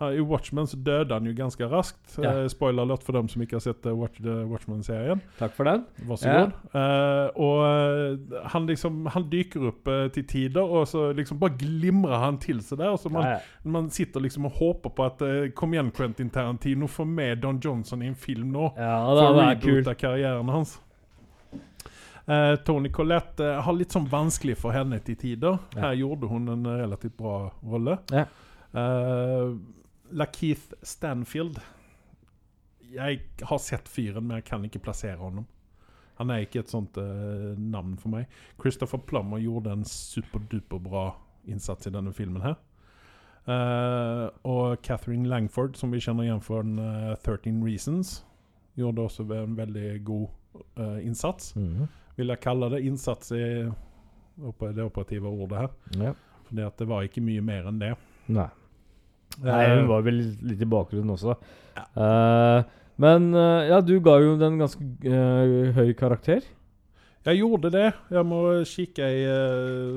I 0.00 0.20
Watchmen 0.24 0.66
så 0.66 0.78
døde 0.80 1.12
han 1.12 1.26
jo 1.28 1.32
ganske 1.36 1.66
raskt. 1.68 2.14
Ja. 2.22 2.30
Eh, 2.42 2.48
spoiler 2.48 2.82
alert 2.86 3.02
for 3.04 3.12
dem 3.12 3.28
som 3.28 3.42
ikke 3.44 3.58
har 3.58 3.64
sett 3.66 3.84
eh, 3.86 3.92
Watch, 3.92 4.16
The 4.24 4.38
Watchmen-serien. 4.48 5.20
Takk 5.38 5.52
for 5.52 5.68
den. 5.68 5.84
Vær 6.08 6.16
så 6.22 6.26
Ja. 6.30 6.38
god. 6.46 6.52
Eh, 6.80 7.30
og 7.36 7.60
eh, 7.68 8.40
han 8.54 8.66
liksom 8.66 9.06
Han 9.12 9.28
dyker 9.30 9.68
opp 9.68 9.88
uh, 9.88 10.08
til 10.08 10.24
tider, 10.24 10.62
og 10.64 10.86
så 10.88 11.10
liksom 11.16 11.38
bare 11.38 11.58
glimrer 11.60 12.18
han 12.24 12.38
til 12.40 12.62
seg 12.64 12.78
der. 12.80 12.90
Og 12.94 12.98
så 12.98 13.10
man, 13.12 13.24
Ja, 13.28 13.30
ja. 13.38 13.70
man 13.76 13.90
sitter 13.90 14.20
liksom 14.24 14.46
og 14.46 14.52
håper 14.56 14.90
på 14.90 15.04
at 15.04 15.20
uh, 15.22 15.48
Kom 15.54 15.72
igjen, 15.74 15.90
Quentin 15.92 16.30
Tarantino, 16.30 16.86
få 16.88 17.04
med 17.04 17.42
Don 17.42 17.60
Johnson 17.60 18.02
i 18.02 18.06
en 18.08 18.14
film 18.16 18.52
nå. 18.52 18.72
Ja, 18.76 18.96
For 19.04 19.20
det 19.20 19.26
å 19.28 19.48
er 19.50 19.54
kult. 19.60 19.66
reboote 19.86 19.94
karrieren 20.00 20.48
hans. 20.48 20.78
Uh, 22.28 22.54
Tony 22.64 22.88
Collette 22.94 23.40
uh, 23.42 23.60
har 23.64 23.74
litt 23.74 23.90
sånn 23.90 24.06
vanskelig 24.06 24.54
for 24.60 24.70
henne 24.76 25.00
til 25.02 25.16
tider. 25.18 25.56
Ja. 25.74 25.88
Her 25.88 25.96
gjorde 25.98 26.28
hun 26.30 26.46
en 26.52 26.66
eh, 26.68 26.76
relativt 26.84 27.16
bra 27.18 27.50
rolle. 27.66 27.96
Ja. 28.12 28.26
Eh, 28.70 29.48
Lakeith 30.10 30.74
Stanfield 30.82 31.60
Jeg 32.90 33.20
har 33.46 33.58
sett 33.62 33.88
fyren, 33.88 34.26
men 34.26 34.40
jeg 34.40 34.48
kan 34.48 34.64
ikke 34.66 34.82
plassere 34.82 35.18
honom. 35.20 35.46
Han 36.20 36.30
er 36.30 36.42
ikke 36.44 36.60
et 36.64 36.72
sånt 36.72 36.98
uh, 37.00 37.54
navn 37.56 37.94
for 37.96 38.12
meg. 38.12 38.26
Christopher 38.60 38.98
Plummer 38.98 39.40
gjorde 39.40 39.72
en 39.72 39.86
superduperbra 39.88 41.04
innsats 41.48 41.88
i 41.88 41.92
denne 41.94 42.12
filmen 42.12 42.42
her. 42.44 42.58
Uh, 43.48 44.26
og 44.44 44.82
Catherine 44.84 45.28
Langford, 45.30 45.78
som 45.80 45.94
vi 45.94 46.02
kjenner 46.02 46.26
igjen 46.26 46.42
fra 46.44 46.60
uh, 46.60 47.14
13 47.16 47.62
Reasons, 47.64 48.18
gjorde 48.76 49.06
også 49.06 49.24
en 49.34 49.56
veldig 49.56 50.04
god 50.04 50.28
eh, 50.76 51.06
innsats. 51.06 51.54
-hmm. 51.56 51.86
Vil 52.16 52.28
jeg 52.28 52.40
kalle 52.40 52.70
det. 52.70 52.80
Innsats 52.80 53.32
i 53.32 53.70
det 54.74 54.82
operative 54.82 55.28
ordet 55.28 55.58
her. 55.58 55.68
Ja. 56.04 56.12
Fordi 56.44 56.68
det 56.78 56.88
var 56.88 57.02
ikke 57.02 57.20
mye 57.20 57.40
mer 57.40 57.68
enn 57.68 57.80
det. 57.80 57.94
Nei. 58.26 58.48
Nei, 59.38 59.62
Eh, 59.64 59.74
hun 59.78 59.88
var 59.88 60.02
vel 60.04 60.18
litt 60.42 60.60
i 60.60 60.68
bakgrunnen 60.68 61.14
også. 61.14 61.36
Eh, 61.80 62.62
men 63.00 63.30
uh, 63.32 63.62
ja, 63.70 63.78
du 63.80 63.94
ga 64.04 64.18
jo 64.20 64.34
den 64.36 64.58
ganske 64.60 64.84
uh, 65.06 65.70
høy 65.78 65.94
karakter. 65.96 66.42
Jeg 67.24 67.38
gjorde 67.40 67.70
det. 67.72 67.86
Jeg 68.12 68.24
må 68.28 68.40
kikke 68.68 69.04
i 69.12 69.22
eh, 69.28 69.96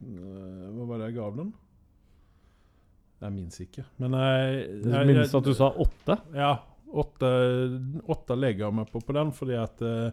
eh, 0.00 0.68
Hva 0.72 0.86
var 0.88 1.00
det 1.02 1.10
jeg 1.10 1.16
gav 1.18 1.34
den? 1.36 1.50
Jeg 3.20 3.34
minnes 3.34 3.60
ikke. 3.64 3.84
Men 4.00 4.14
jeg, 4.16 4.66
Du 4.84 4.90
jeg, 4.94 5.08
minnes 5.10 5.34
at 5.34 5.44
du 5.48 5.52
sa 5.58 5.68
åtte? 5.74 6.16
Ja. 6.38 6.52
Åtte, 6.88 7.28
åtte 8.08 8.36
legger 8.40 8.68
jeg 8.68 8.76
meg 8.78 8.88
på 8.92 9.02
på 9.04 9.12
den, 9.16 9.32
fordi 9.36 9.58
at 9.60 9.82
eh, 9.84 10.12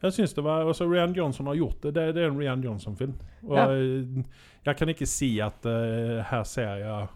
jeg 0.00 0.14
synes 0.14 0.32
det 0.38 0.44
var 0.46 0.64
altså 0.70 0.86
Rian 0.88 1.12
Johnson 1.16 1.50
har 1.50 1.58
gjort 1.58 1.82
det. 1.82 1.92
Det, 1.98 2.06
det 2.16 2.22
er 2.24 2.30
en 2.30 2.38
Rian 2.40 2.62
Johnson-film. 2.64 3.16
Og 3.48 3.56
Ja. 3.58 3.66
jeg, 3.74 4.24
jeg 4.68 4.76
kan 4.78 4.88
ikke 4.94 5.08
si 5.10 5.32
at 5.42 5.66
uh, 5.68 6.22
her 6.30 6.44
ser 6.48 6.80
jeg 6.84 7.08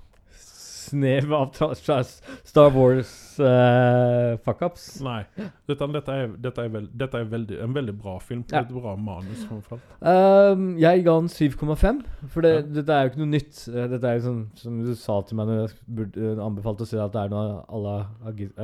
Snev 0.92 1.32
av 1.32 1.54
Star 2.44 2.70
Wars 2.74 3.12
uh, 3.40 4.36
fuckups. 4.44 4.86
Nei. 5.04 5.22
Utan 5.70 5.94
dette 5.94 6.12
er, 6.12 6.32
dette 6.44 6.64
er, 6.66 6.72
veld, 6.74 6.90
dette 7.00 7.20
er 7.22 7.28
veldig, 7.32 7.60
en 7.64 7.76
veldig 7.76 7.94
bra 8.02 8.18
film. 8.22 8.42
Ja. 8.52 8.60
Et 8.60 8.72
bra 8.74 8.92
manus. 9.00 9.46
Um, 10.02 10.66
jeg 10.80 11.04
ga 11.06 11.14
den 11.22 11.30
7,5. 11.32 12.02
For 12.34 12.44
det, 12.44 12.52
Ja. 12.58 12.66
dette 12.80 12.96
er 12.98 13.06
jo 13.06 13.12
ikke 13.12 13.22
noe 13.22 13.32
nytt. 13.32 13.62
Eh, 13.72 13.86
Dette 13.92 14.08
er 14.10 14.18
jo 14.18 14.26
sånn 14.26 14.42
som 14.60 14.82
du 14.84 14.92
sa 14.98 15.20
til 15.26 15.38
meg 15.40 15.48
når 15.48 15.62
jeg 15.62 15.78
burde, 16.00 16.26
eh, 16.32 16.42
anbefalte 16.44 16.84
å 16.84 16.90
si 16.92 17.00
at 17.00 17.14
det 17.16 17.24
er 17.24 17.32
noe 17.32 17.64
à 17.64 17.82
la 17.86 17.96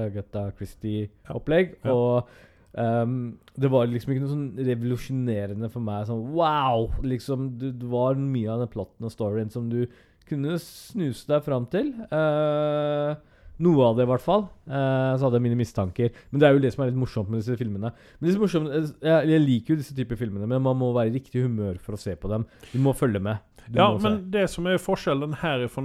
Agatha 0.04 0.50
Christie-opplegg. 0.58 1.78
Ja. 1.84 1.94
Og 1.96 2.36
Um, 2.78 3.38
det 3.58 3.70
var 3.72 3.88
liksom 3.88 4.12
ikke 4.12 4.22
noe 4.22 4.30
sånn 4.30 4.58
revolusjonerende 4.68 5.70
for 5.72 5.82
meg. 5.82 6.04
Sånn 6.06 6.20
wow! 6.36 6.84
Liksom, 7.02 7.48
det 7.58 7.72
var 7.90 8.14
mye 8.20 8.52
av 8.52 8.60
den 8.62 8.70
plotten 8.70 9.08
og 9.08 9.10
storyen 9.10 9.50
som 9.50 9.70
du 9.72 9.86
kunne 10.30 10.58
snuse 10.62 11.26
deg 11.30 11.42
fram 11.46 11.66
til. 11.72 11.90
Uh, 12.12 13.16
noe 13.58 13.88
av 13.88 13.96
det, 13.98 14.04
i 14.06 14.10
hvert 14.12 14.22
fall. 14.22 14.46
Uh, 14.70 15.16
så 15.18 15.26
hadde 15.26 15.40
jeg 15.40 15.46
mine 15.48 15.58
mistanker. 15.58 16.12
Men 16.30 16.40
det 16.42 16.46
er 16.48 16.54
jo 16.54 16.62
det 16.62 16.70
som 16.74 16.84
er 16.84 16.92
litt 16.92 17.00
morsomt 17.00 17.30
med 17.32 17.42
disse 17.42 17.58
filmene. 17.58 17.90
Men 18.20 18.28
disse 18.30 18.38
morsomme, 18.42 18.70
eh, 18.70 18.88
jeg, 19.02 19.30
jeg 19.32 19.42
liker 19.48 19.74
jo 19.74 19.80
disse 19.82 19.96
typer 19.98 20.20
filmene, 20.20 20.46
men 20.46 20.62
man 20.62 20.78
må 20.78 20.92
være 20.94 21.10
i 21.10 21.16
riktig 21.18 21.42
humør 21.48 21.80
for 21.82 21.98
å 21.98 22.00
se 22.00 22.14
på 22.14 22.30
dem. 22.30 22.46
Du 22.70 22.78
må 22.84 22.94
følge 22.94 23.22
med. 23.24 23.42
Du 23.68 23.76
Ja, 23.76 23.90
men 24.00 24.14
se. 24.14 24.28
det 24.32 24.44
som 24.48 24.64
er 24.70 24.78
forskjellen 24.80 25.34
her 25.42 25.66
fra 25.68 25.82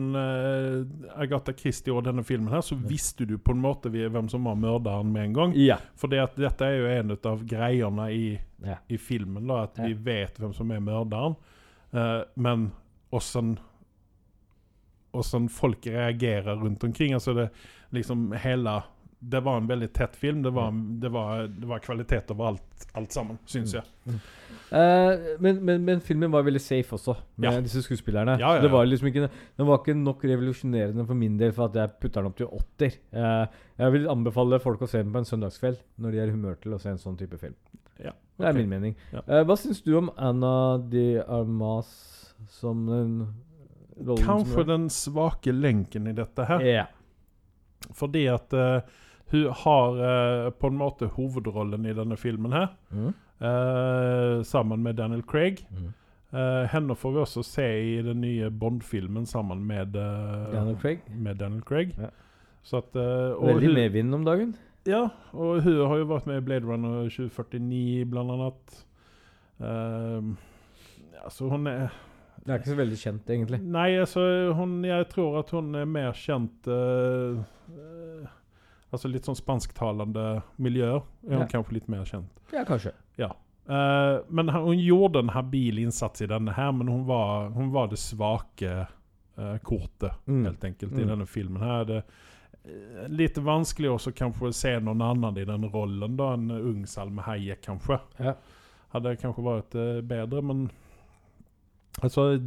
Agatha 1.19 1.51
Christie 1.57 1.91
og 1.91 2.05
denne 2.05 2.23
filmen, 2.23 2.47
her, 2.53 2.61
så 2.63 2.77
visste 2.79 3.25
du 3.27 3.33
på 3.37 3.51
en 3.51 3.59
måte 3.65 3.91
hvem 3.91 4.29
som 4.31 4.45
var 4.47 4.55
morderen 4.55 5.09
med 5.11 5.25
en 5.25 5.33
gang. 5.35 5.55
Ja. 5.59 5.79
For 5.99 6.07
det 6.07 6.21
at 6.23 6.37
dette 6.39 6.69
er 6.69 6.77
jo 6.79 6.87
en 6.93 7.11
av 7.17 7.43
greiene 7.49 8.05
i, 8.13 8.39
Ja. 8.63 8.77
i 8.87 8.95
filmen, 8.97 9.47
da, 9.49 9.63
at 9.67 9.81
vi 9.83 9.91
vet 9.93 10.37
hvem 10.39 10.53
som 10.55 10.71
er 10.71 10.79
morderen. 10.79 11.35
Uh, 11.93 12.23
men 12.39 12.69
åssen 13.11 13.57
Åssen 15.13 15.49
folk 15.49 15.85
reagerer 15.87 16.55
rundt 16.57 16.83
omkring. 16.83 17.13
Altså 17.13 17.33
det 17.37 17.49
liksom 17.93 18.31
hele 18.43 18.79
Det 19.23 19.39
var 19.45 19.57
en 19.61 19.67
veldig 19.69 19.87
tett 19.95 20.15
film. 20.19 20.41
Det 20.43 20.51
var, 20.51 20.71
det 20.99 21.09
var, 21.13 21.45
det 21.47 21.67
var 21.69 21.79
kvalitet 21.79 22.31
over 22.33 22.47
alt, 22.49 22.87
alt 22.99 23.11
sammen, 23.15 23.37
syns 23.47 23.71
jeg. 23.77 23.83
Eh, 24.73 25.37
men, 25.39 25.61
men, 25.63 25.83
men 25.85 26.01
filmen 26.03 26.31
var 26.33 26.43
veldig 26.43 26.59
safe 26.61 26.95
også, 26.97 27.13
med 27.39 27.53
Ja. 27.53 27.61
disse 27.63 27.83
skuespillerne. 27.85 28.35
Ja, 28.41 28.55
ja, 28.55 28.59
Så 28.59 28.65
det 28.67 28.71
var 28.73 28.85
liksom 28.89 29.07
ikke 29.07 29.29
Den 29.57 29.67
var 29.69 29.77
ikke 29.79 29.95
nok 29.95 30.25
revolusjonerende 30.25 31.05
for 31.07 31.15
min 31.15 31.37
del 31.39 31.53
for 31.55 31.69
at 31.69 31.75
jeg 31.79 31.93
putter 32.01 32.19
den 32.21 32.31
opp 32.33 32.37
til 32.41 32.47
åtter. 32.51 32.97
Uh, 33.13 33.45
jeg 33.79 33.91
vil 33.95 34.09
anbefale 34.11 34.59
folk 34.59 34.81
å 34.83 34.89
se 34.91 35.03
den 35.03 35.13
på 35.13 35.21
en 35.23 35.29
søndagskveld, 35.29 35.77
når 36.03 36.11
de 36.11 36.19
er 36.19 36.27
i 36.27 36.35
humør 36.35 36.59
til 36.59 36.73
å 36.75 36.81
se 36.81 36.89
en 36.91 36.97
sånn 37.01 37.15
type 37.21 37.37
film. 37.39 37.55
Ja, 38.03 38.11
Det 38.39 38.47
er 38.49 38.53
min 38.59 38.69
mening. 38.69 38.95
Eh, 39.13 39.43
hva 39.47 39.55
syns 39.55 39.79
du 39.85 39.93
om 40.01 40.09
Anna 40.17 40.77
de 40.89 41.21
Armas 41.23 42.33
som 42.49 42.83
den 42.89 43.15
rollen 43.97 44.25
Kanskje 44.25 44.67
den 44.67 44.89
svake 44.93 45.53
lenken 45.55 46.07
i 46.07 46.15
dette 46.17 46.45
her. 46.49 46.65
Ja. 46.65 46.85
Fordi 47.93 48.27
at 48.31 48.53
uh, 48.55 48.79
hun 49.33 49.49
har 49.63 49.99
uh, 49.99 50.51
på 50.55 50.71
en 50.71 50.79
måte 50.79 51.09
hovedrollen 51.17 51.85
i 51.85 51.97
denne 51.97 52.17
filmen 52.17 52.55
her. 52.55 52.71
Mm. 52.91 53.11
uh, 53.43 54.43
sammen 54.47 54.83
med 54.83 55.01
Daniel 55.01 55.23
Craig. 55.27 55.65
Mm. 55.71 55.91
Eh, 56.33 56.67
henne 56.73 56.95
får 56.97 57.11
vi 57.13 57.19
også 57.21 57.43
se 57.45 57.65
i 57.85 57.97
den 58.01 58.23
nye 58.23 58.49
Bond-filmen 58.49 59.25
sammen 59.29 59.67
med, 59.69 59.95
eh, 59.95 60.51
Daniel 60.53 60.77
Craig. 60.81 60.99
med 61.09 61.35
Daniel 61.37 61.61
Craig. 61.61 61.93
Ja. 61.97 62.09
Så 62.63 62.77
at, 62.77 62.95
eh, 62.95 63.45
Veldig 63.47 63.67
hun, 63.67 63.75
medvind 63.75 64.15
om 64.15 64.25
dagen. 64.25 64.55
Ja, 64.85 65.09
og 65.33 65.61
hun 65.61 65.87
har 65.87 65.97
jo 65.97 66.05
vært 66.05 66.25
med 66.25 66.37
i 66.37 66.45
Blade 66.45 66.65
Runner 66.65 67.09
2049 67.09 68.05
blant 68.05 68.31
annet. 68.31 68.85
så 71.29 71.49
hun 71.49 71.67
er 71.67 71.89
Det 72.43 72.51
er 72.51 72.59
ikke 72.59 72.73
så 72.73 72.75
veldig 72.75 72.97
kjent, 72.99 73.29
egentlig. 73.31 73.59
Nei, 73.63 73.89
altså 74.03 74.53
hun, 74.57 74.81
jeg 74.83 75.05
tror 75.13 75.39
at 75.39 75.49
hun 75.55 75.75
er 75.79 75.85
mer 75.87 76.11
kjent 76.11 76.67
eh, 76.67 78.27
Altså 78.93 79.09
litt 79.09 79.25
sånn 79.25 79.37
spansktalende 79.39 80.43
miljøer 80.61 80.99
er 81.01 81.31
hun 81.31 81.39
Ja. 81.39 81.47
kanskje 81.49 81.73
litt 81.79 81.87
mer 81.89 82.03
kjent. 82.05 82.29
Ja, 82.53 82.63
kanskje. 82.63 82.91
Eh, 83.65 84.19
men 84.29 84.49
hun 84.49 84.75
gjorde 84.77 85.19
en 85.23 85.29
habil 85.31 85.77
innsats 85.79 86.21
i 86.21 86.25
denne 86.27 86.51
her, 86.51 86.73
men 86.75 86.87
hun 86.91 87.05
var, 87.07 87.49
hun 87.55 87.69
var 87.71 87.87
det 87.87 87.97
svake 87.97 88.87
uh, 89.37 89.57
kortet, 89.63 90.11
Mm. 90.27 90.43
helt 90.45 90.61
enkelt, 90.63 90.91
i 90.91 91.01
Mm. 91.01 91.07
denne 91.07 91.25
filmen. 91.25 91.61
her. 91.61 91.85
Det 91.85 92.03
eh, 92.65 93.07
Litt 93.07 93.35
vanskelig 93.37 93.89
også 93.89 94.11
kanskje 94.13 94.53
se 94.53 94.79
noen 94.79 95.01
annen 95.01 95.37
i 95.37 95.45
den 95.45 95.63
rollen, 95.71 96.17
da, 96.17 96.33
en 96.33 96.51
ung 96.51 96.85
Salme 96.85 97.21
Hayek, 97.21 97.61
kanskje. 97.61 97.99
Ja. 98.19 98.33
Hadde 98.93 99.15
kanskje 99.15 99.43
vært 99.43 100.07
bedre, 100.07 100.43
men 100.43 100.69
Altså, 102.01 102.41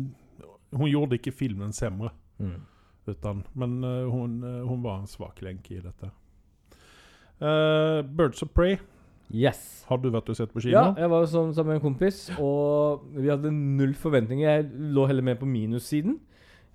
hun 0.73 0.91
gjorde 0.91 1.21
ikke 1.21 1.33
filmen 1.33 1.73
sämre. 1.73 2.11
Mm. 2.39 2.61
Utan, 3.07 3.45
men 3.55 3.85
eh, 3.85 4.11
hon, 4.11 4.43
eh, 4.45 4.63
hon 4.67 4.83
var 4.83 4.99
en 4.99 5.07
svak 5.07 5.43
lenke 5.43 5.77
i 5.77 5.81
dette. 5.81 6.11
Uh, 7.37 8.01
Birds 8.17 8.43
of 8.43 8.49
Prey 8.57 8.79
Yes. 9.29 9.85
har 9.89 9.99
du 10.01 10.09
vært 10.11 10.31
og 10.31 10.37
sett 10.39 10.53
på 10.55 10.63
kino? 10.63 10.73
Ja, 10.73 10.95
jeg 10.97 11.11
var 11.11 11.25
jo 11.25 11.29
sånn 11.31 11.51
sammen 11.55 11.75
med 11.75 11.81
en 11.81 11.85
kompis, 11.85 12.21
og 12.39 13.03
vi 13.15 13.29
hadde 13.29 13.51
null 13.53 13.93
forventninger. 13.99 14.47
Jeg 14.47 14.93
lå 14.95 15.07
heller 15.11 15.27
med 15.27 15.41
på 15.41 15.49
minussiden. 15.51 16.17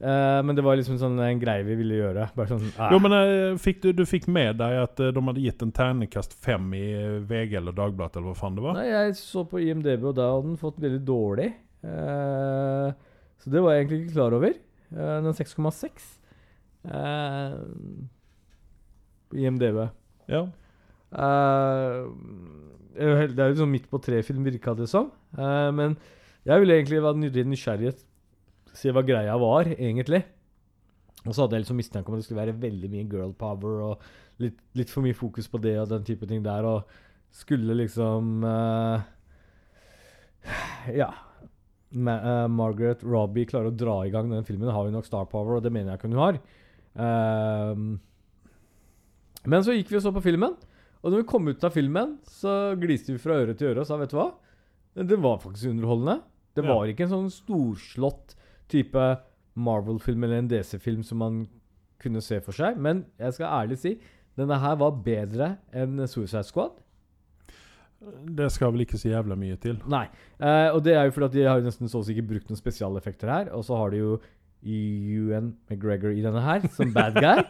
Uh, 0.01 0.41
men 0.41 0.57
det 0.57 0.63
var 0.65 0.79
liksom 0.79 0.95
sånn 0.97 1.19
en 1.21 1.41
greie 1.41 1.61
vi 1.61 1.75
ville 1.77 1.99
gjøre. 1.99 2.23
Sånn 2.49 2.63
eh. 2.71 2.87
Jo, 2.89 2.97
men 3.03 3.13
uh, 3.13 3.57
fikk 3.61 3.83
du, 3.83 3.91
du 3.93 4.01
fikk 4.09 4.25
med 4.33 4.57
deg 4.57 4.79
at 4.81 4.97
uh, 4.97 5.11
de 5.13 5.21
hadde 5.27 5.43
gitt 5.43 5.61
en 5.61 5.73
terningkast 5.77 6.33
fem 6.41 6.71
i 6.73 6.85
eh, 6.97 7.19
VG 7.29 7.59
eller 7.59 7.75
Dagbladet, 7.77 8.17
eller 8.17 8.31
hva 8.31 8.39
faen 8.39 8.57
det 8.57 8.63
var? 8.65 8.79
Nei, 8.79 8.87
jeg 8.89 9.19
så 9.19 9.45
på 9.45 9.61
IMDb, 9.61 10.07
og 10.09 10.15
da 10.17 10.31
hadde 10.33 10.47
den 10.49 10.57
fått 10.61 10.81
veldig 10.81 11.03
dårlig. 11.05 11.51
Eh, 11.81 12.89
så 13.41 13.49
det 13.49 13.61
var 13.63 13.73
jeg 13.73 13.85
egentlig 13.85 14.01
ikke 14.03 14.15
klar 14.17 14.35
over. 14.37 14.57
Uh, 14.91 15.23
den 15.23 15.33
6,6 15.33 16.07
uh, 16.91 17.53
på 19.31 19.39
IMDv. 19.39 19.85
Ja. 20.29 20.41
Eh, 21.11 22.09
det 22.91 23.39
er 23.39 23.53
jo 23.53 23.61
sånn 23.61 23.71
midt 23.71 23.87
på 23.89 24.01
tre-film, 24.03 24.43
virka 24.43 24.75
det 24.75 24.89
som. 24.91 25.09
Men 25.31 25.95
jeg 26.43 26.59
ville 26.59 26.75
egentlig 26.75 26.99
vært 27.05 27.47
nysgjerrig 27.47 27.93
se 28.75 28.91
hva 28.91 29.03
greia 29.07 29.37
var, 29.39 29.69
egentlig. 29.71 30.25
Og 31.23 31.31
så 31.31 31.45
hadde 31.45 31.55
jeg 31.55 31.63
liksom 31.63 31.79
mistanke 31.79 32.11
om 32.11 32.17
at 32.17 32.21
det 32.21 32.27
skulle 32.27 32.41
være 32.41 32.59
veldig 32.59 32.89
mye 32.91 33.07
girl 33.07 33.31
power 33.39 33.79
og 33.87 34.05
litt, 34.43 34.59
litt 34.75 34.91
for 34.91 35.05
mye 35.05 35.15
fokus 35.15 35.47
på 35.47 35.61
det 35.63 35.77
og 35.79 35.89
den 35.93 36.03
type 36.07 36.27
ting 36.27 36.43
der. 36.43 36.67
Og 36.67 36.83
skulle 37.31 37.79
liksom 37.79 38.43
Ja. 41.01 41.13
Ma 41.93 42.15
uh, 42.23 42.47
Margaret 42.47 43.01
Robbie 43.03 43.45
klarer 43.49 43.67
å 43.71 43.75
dra 43.75 43.97
i 44.07 44.11
gang 44.13 44.29
den 44.31 44.45
filmen, 44.47 44.69
har 44.71 44.85
hun 44.87 44.93
nok 44.95 45.05
star 45.05 45.25
power, 45.31 45.57
og 45.57 45.63
det 45.65 45.71
mener 45.75 45.91
jeg 45.91 45.99
ikke 45.99 46.11
hun 46.13 46.21
har. 46.21 46.37
Ehm, 47.01 47.99
men 49.49 49.63
så 49.65 49.73
gikk 49.75 49.89
vi 49.91 49.97
og 49.99 50.03
så 50.05 50.13
på 50.15 50.23
filmen, 50.23 50.53
og 51.01 51.09
når 51.11 51.23
vi 51.23 51.27
kom 51.31 51.47
ut 51.49 51.63
av 51.65 51.73
filmen, 51.75 52.17
så 52.29 52.75
gliste 52.79 53.11
vi 53.15 53.21
fra 53.21 53.39
øre 53.41 53.55
til 53.57 53.71
øre 53.73 53.81
og 53.83 53.89
sa 53.89 53.97
vet 53.99 54.11
du 54.13 54.17
hva? 54.19 54.29
Det 54.95 55.17
var 55.23 55.39
faktisk 55.41 55.71
underholdende. 55.71 56.19
Det 56.53 56.63
Ja. 56.65 56.73
var 56.75 56.85
ikke 56.91 57.07
en 57.07 57.13
sånn 57.15 57.31
storslått 57.31 58.35
type 58.69 59.19
Marvel-film 59.55 60.23
eller 60.23 60.37
en 60.43 60.47
DC-film 60.51 61.03
som 61.03 61.17
man 61.17 61.47
kunne 61.99 62.21
se 62.21 62.39
for 62.39 62.51
seg. 62.51 62.77
Men 62.77 63.05
jeg 63.19 63.33
skal 63.33 63.47
ærlig 63.67 63.77
si, 63.79 63.99
denne 64.37 64.59
her 64.59 64.75
var 64.75 64.91
bedre 65.03 65.57
enn 65.73 65.97
Suicide 66.07 66.43
Squad. 66.45 66.71
Det 68.01 68.47
skal 68.53 68.71
vel 68.73 68.85
ikke 68.85 68.97
så 68.97 69.11
jævla 69.11 69.37
mye 69.37 69.57
til. 69.61 69.77
Nei. 69.89 70.07
Eh, 70.41 70.69
og 70.73 70.81
det 70.85 70.95
er 70.97 71.05
jo 71.05 71.15
fordi 71.15 71.27
at 71.29 71.35
de 71.35 71.47
har 71.47 71.59
jo 71.59 71.67
nesten 71.67 71.91
så 71.91 72.01
å 72.01 72.05
si 72.05 72.15
ikke 72.15 72.31
brukt 72.33 72.49
noen 72.49 72.59
spesialeffekter 72.59 73.29
her. 73.29 73.51
Og 73.57 73.65
så 73.67 73.77
har 73.77 73.93
de 73.93 74.01
jo 74.01 74.15
Ewan 74.61 75.51
McGregor 75.69 76.13
i 76.13 76.23
denne 76.23 76.41
her, 76.45 76.65
som 76.73 76.93
bad 76.93 77.17
guy. 77.21 77.41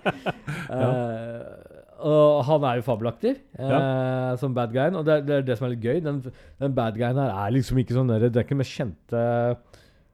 Eh, 0.71 1.71
og 2.07 2.41
han 2.47 2.63
er 2.63 2.77
jo 2.79 2.83
fabelaktig 2.85 3.31
eh, 3.59 4.31
som 4.39 4.53
bad 4.55 4.71
guyen, 4.71 4.95
og 4.95 5.03
det 5.05 5.13
er, 5.13 5.23
det 5.25 5.33
er 5.35 5.43
det 5.45 5.57
som 5.57 5.67
er 5.67 5.73
litt 5.73 5.83
gøy. 5.83 5.99
Den, 6.05 6.21
den 6.61 6.75
bad 6.77 6.95
guyen 6.95 7.19
her 7.19 7.33
er 7.33 7.53
liksom 7.53 7.81
ikke 7.81 7.97
sånn 7.97 8.11
der, 8.11 8.23
Det 8.29 8.39
er 8.39 8.45
ikke 8.45 8.55
den 8.55 8.61
mest 8.61 8.77
kjente 8.77 9.23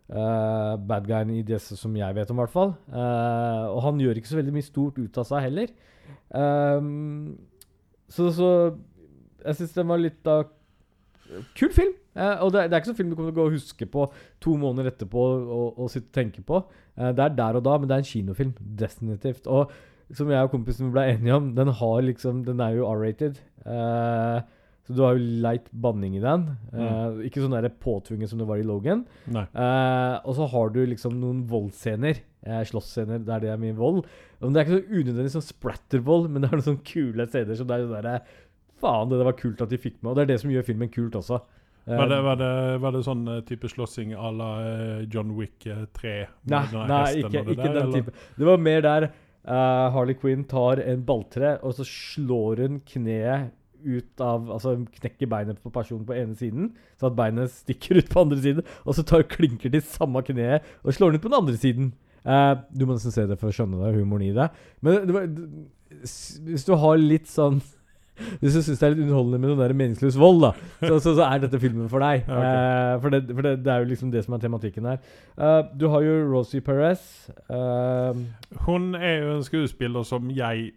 eh, 0.09 0.73
bad 0.89 1.07
guyen 1.07 1.35
i 1.35 1.43
det 1.47 1.59
som 1.63 1.95
jeg 1.99 2.17
vet 2.17 2.33
om, 2.33 2.39
i 2.39 2.43
hvert 2.43 2.55
fall. 2.55 2.73
Eh, 2.89 3.65
og 3.69 3.79
han 3.85 4.01
gjør 4.01 4.19
ikke 4.19 4.31
så 4.31 4.39
veldig 4.39 4.55
mye 4.57 4.67
stort 4.67 4.97
ut 4.97 5.21
av 5.21 5.29
seg 5.29 5.45
heller. 5.47 5.73
Ehm, 6.41 7.37
så, 8.11 8.31
så 8.35 8.49
jeg 9.47 9.59
syns 9.61 9.75
den 9.77 9.91
var 9.91 10.01
litt 10.03 10.29
av 10.31 10.45
Kul 11.57 11.71
film! 11.75 11.95
Eh, 12.17 12.39
og 12.43 12.53
det, 12.53 12.67
det 12.69 12.77
er 12.77 12.81
ikke 12.81 12.91
sånn 12.93 12.97
film 13.01 13.09
du 13.11 13.17
kommer 13.17 13.33
til 13.33 13.35
å 13.35 13.41
gå 13.41 13.47
og 13.49 13.55
huske 13.57 13.87
på 13.91 14.05
to 14.43 14.55
måneder 14.59 14.93
etterpå 14.93 15.23
og, 15.43 15.75
og 15.75 15.89
sitte 15.91 16.07
og 16.07 16.15
tenke 16.17 16.43
på. 16.47 16.61
Eh, 16.95 17.11
det 17.17 17.25
er 17.25 17.35
der 17.37 17.59
og 17.59 17.65
da, 17.67 17.75
men 17.77 17.89
det 17.89 17.97
er 17.97 18.03
en 18.05 18.09
kinofilm. 18.11 18.53
Definitivt. 18.79 19.49
Og 19.51 19.73
som 20.15 20.31
jeg 20.31 20.47
og 20.47 20.53
kompisen 20.53 20.93
ble 20.95 21.03
enige 21.11 21.35
om, 21.35 21.49
den 21.57 21.73
har 21.81 22.05
liksom 22.07 22.45
Den 22.47 22.63
er 22.63 22.77
jo 22.77 22.87
R-rated. 22.87 23.41
Eh, 23.67 24.39
så 24.87 24.95
du 24.95 25.01
har 25.03 25.17
jo 25.17 25.25
light 25.43 25.67
banning 25.75 26.15
i 26.15 26.23
den. 26.23 26.45
Eh, 26.71 27.19
Ikke 27.27 27.43
sånn 27.43 27.57
påtvunget 27.83 28.31
som 28.31 28.39
det 28.39 28.47
var 28.47 28.61
i 28.61 28.63
Logan. 28.63 29.03
Eh, 29.51 30.15
og 30.23 30.37
så 30.37 30.47
har 30.53 30.71
du 30.71 30.79
liksom 30.87 31.17
noen 31.19 31.41
voldsscener. 31.51 32.21
Eh, 32.47 32.61
Slåssscener 32.71 33.19
der 33.27 33.43
det 33.43 33.51
er 33.51 33.59
mye 33.59 33.75
vold. 33.75 34.05
Men 34.39 34.55
det 34.55 34.61
er 34.63 34.69
ikke 34.69 34.77
så 34.79 35.01
unødvendig 35.01 35.33
sånn 35.35 35.47
splattervold, 35.49 36.29
men 36.31 36.39
det 36.45 36.47
er 36.53 36.55
noen 36.55 36.67
sånne 36.69 36.87
kule 36.87 37.27
scener 37.27 37.59
som 37.59 37.67
det 37.67 37.75
er 37.75 37.83
sånn 37.83 37.97
derre 37.97 38.15
Faen, 38.81 39.11
det 39.11 39.19
der 39.19 39.29
var 39.29 39.37
kult 39.39 39.61
at 39.63 39.71
de 39.73 39.79
fikk 39.81 40.01
med. 40.01 40.11
Og 40.11 40.17
det 40.17 40.25
er 40.25 40.33
det 40.33 40.41
som 40.43 40.51
gjør 40.53 40.65
filmen 40.67 40.91
kult 40.93 41.15
også. 41.17 41.39
Eh, 41.87 41.95
Var 41.95 42.09
det, 42.11 42.21
var, 42.21 42.35
det, 42.35 42.51
var 42.83 42.95
det 42.95 43.03
sånn 43.05 43.27
eh, 43.31 43.43
type 43.47 43.69
slåssing 43.71 44.11
à 44.11 44.31
la 44.35 44.49
eh, 44.67 45.05
John 45.13 45.31
Wick 45.37 45.65
eh, 45.71 45.85
3? 45.95 46.15
Nei, 46.51 46.63
nei 46.75 47.03
ikke, 47.21 47.45
det 47.47 47.55
ikke 47.55 47.69
der, 47.69 47.77
den 47.79 47.93
type. 47.95 48.15
Det 48.35 48.49
var 48.49 48.59
mer 48.59 48.83
der 48.83 49.07
uh, 49.47 49.85
Harley 49.95 50.17
Quinn 50.19 50.43
tar 50.51 50.81
en 50.83 51.05
balltre, 51.07 51.55
og 51.63 51.77
så 51.77 51.87
slår 51.87 52.65
hun 52.65 52.81
kneet 52.87 53.53
ut 53.87 54.21
av 54.25 54.49
Altså 54.51 54.71
knekker 54.97 55.29
beinet 55.29 55.59
på 55.61 55.69
personen 55.71 56.03
på 56.03 56.15
ene 56.17 56.35
siden, 56.35 56.71
så 56.99 57.07
at 57.07 57.15
beinet 57.15 57.53
stikker 57.53 58.01
ut 58.01 58.09
på 58.11 58.25
andre 58.25 58.41
siden, 58.43 58.67
og 58.83 58.97
så 58.97 59.05
tar 59.07 59.23
klinker 59.29 59.71
til 59.71 59.85
samme 59.85 60.25
kneet 60.27 60.65
og 60.81 60.97
slår 60.97 61.13
den 61.13 61.21
ut 61.21 61.23
på 61.23 61.31
den 61.31 61.39
andre 61.39 61.57
siden. 61.61 61.93
Uh, 62.27 62.59
du 62.75 62.83
må 62.83 62.97
nesten 62.97 63.15
se 63.15 63.23
det 63.29 63.37
for 63.39 63.47
å 63.47 63.55
skjønne 63.55 63.79
det, 63.79 63.95
humoren 63.95 64.27
i 64.27 64.33
det. 64.35 64.49
Men 64.83 65.05
det 65.07 65.15
var, 65.15 65.29
hvis 66.49 66.67
du 66.67 66.73
har 66.81 66.99
litt 66.99 67.31
sånn 67.31 67.61
Hvis 68.41 68.55
du 68.57 68.61
syns 68.61 68.79
det 68.79 68.87
er 68.87 68.93
litt 68.95 69.03
underholdende 69.05 69.39
med 69.43 69.51
noe 69.51 69.59
der 69.61 69.73
meningsløs 69.77 70.17
vold, 70.19 70.41
da, 70.43 70.51
så, 70.81 70.97
så, 71.03 71.13
så 71.19 71.25
er 71.27 71.43
dette 71.43 71.59
filmen 71.61 71.89
for 71.91 72.03
deg. 72.03 72.25
Ja, 72.27 72.37
ok. 72.39 72.47
Eh, 72.47 72.93
for 73.03 73.13
det, 73.15 73.21
for 73.33 73.47
det, 73.47 73.53
det 73.65 73.73
er 73.73 73.83
jo 73.83 73.89
liksom 73.91 74.11
det 74.13 74.23
som 74.25 74.37
er 74.37 74.43
tematikken 74.43 74.89
her. 74.89 74.99
Uh, 75.37 75.61
du 75.77 75.87
har 75.93 76.05
jo 76.05 76.15
Rosie 76.31 76.61
Perez. 76.65 77.03
eh, 77.49 78.23
Hun 78.65 78.89
er 78.97 79.13
jo 79.21 79.35
en 79.37 79.45
skuespiller 79.47 80.03
som 80.07 80.31
jeg 80.33 80.71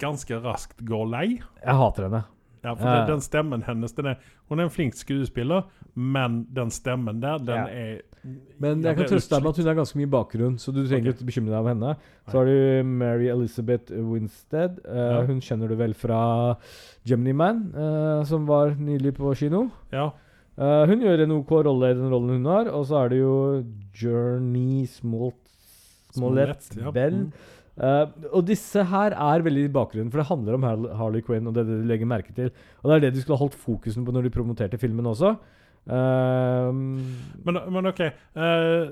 ganske 0.00 0.40
raskt 0.42 0.80
går 0.86 1.06
lei. 1.12 1.26
jeg 1.62 1.76
hater 1.82 2.08
henne. 2.08 2.24
Ja, 2.64 2.72
for 2.74 2.82
det, 2.88 2.94
den, 3.04 3.10
den 3.12 3.20
stemmen 3.22 3.62
hennes 3.62 3.92
den 3.94 4.08
er, 4.10 4.16
Hun 4.50 4.58
er 4.58 4.66
en 4.66 4.72
flink 4.74 4.96
skuespiller, 4.98 5.68
men 5.96 6.42
den 6.52 6.70
stemmen 6.70 7.20
der, 7.22 7.38
den 7.38 7.56
Ja. 7.56 7.66
er 7.66 8.02
Men 8.60 8.82
jeg 8.82 8.96
kan 8.96 9.06
trøste 9.06 9.36
deg 9.36 9.42
med 9.44 9.50
at 9.52 9.56
hun 9.56 9.66
har 9.66 9.74
ganske 9.78 9.96
mye 10.00 10.10
bakgrunn, 10.10 10.56
så 10.58 10.72
du 10.74 10.80
trenger 10.84 11.12
Ok. 11.12 11.14
ikke 11.20 11.26
bekymre 11.28 11.52
deg 11.54 11.60
om 11.60 11.68
henne. 11.70 11.96
Så 12.26 12.38
har 12.40 12.44
du 12.48 12.82
Mary 12.84 13.28
Elizabeth 13.30 13.92
Winstead. 13.92 14.80
Uh, 14.84 14.96
Ja. 14.96 15.26
Hun 15.26 15.40
kjenner 15.40 15.68
du 15.68 15.76
vel 15.76 15.94
fra 15.94 16.56
Gemini 17.06 17.32
Man, 17.32 17.72
uh, 17.76 18.24
som 18.24 18.44
var 18.46 18.74
nylig 18.74 19.14
på 19.14 19.30
kino. 19.36 19.70
Ja. 19.92 20.10
Uh, 20.58 20.86
hun 20.90 21.00
gjør 21.00 21.22
en 21.22 21.32
OK 21.38 21.50
rolle 21.64 21.90
i 21.92 21.94
den 21.94 22.10
rollen 22.10 22.42
hun 22.42 22.46
har. 22.46 22.66
Og 22.74 22.86
så 22.86 23.04
er 23.04 23.08
det 23.10 23.18
jo 23.20 23.64
Journey 23.94 24.86
Smollett, 24.86 25.36
Smollett 26.12 26.76
ja. 26.80 26.90
Bell. 26.90 27.26
Mm. 27.26 27.32
Eh, 27.76 28.06
og 28.32 28.46
disse 28.48 28.82
her 28.88 29.12
er 29.12 29.42
veldig 29.44 29.66
i 29.68 29.72
bakgrunnen, 29.72 30.08
for 30.10 30.22
det 30.22 30.30
handler 30.30 30.56
om 30.56 30.62
Harley, 30.64 30.94
Harley 30.96 31.20
Quinn. 31.26 31.46
Og 31.46 31.52
det 31.54 31.66
er 31.66 31.68
det 31.70 31.82
de 31.82 31.88
legger 31.90 32.08
merke 32.08 32.32
til. 32.34 32.48
Og 32.82 32.88
det 32.88 32.96
er 32.96 33.00
det 33.04 33.14
de 33.14 33.20
skulle 33.20 33.36
ha 33.36 33.44
holdt 33.44 33.58
fokusen 33.60 34.06
på 34.06 34.14
når 34.16 34.24
de 34.26 34.32
promoterte 34.32 34.80
filmen 34.80 35.04
også. 35.12 35.34
Eh, 35.86 36.70
Men, 37.46 37.60
men 37.70 37.86
OK. 37.92 38.00
eh, 38.02 38.88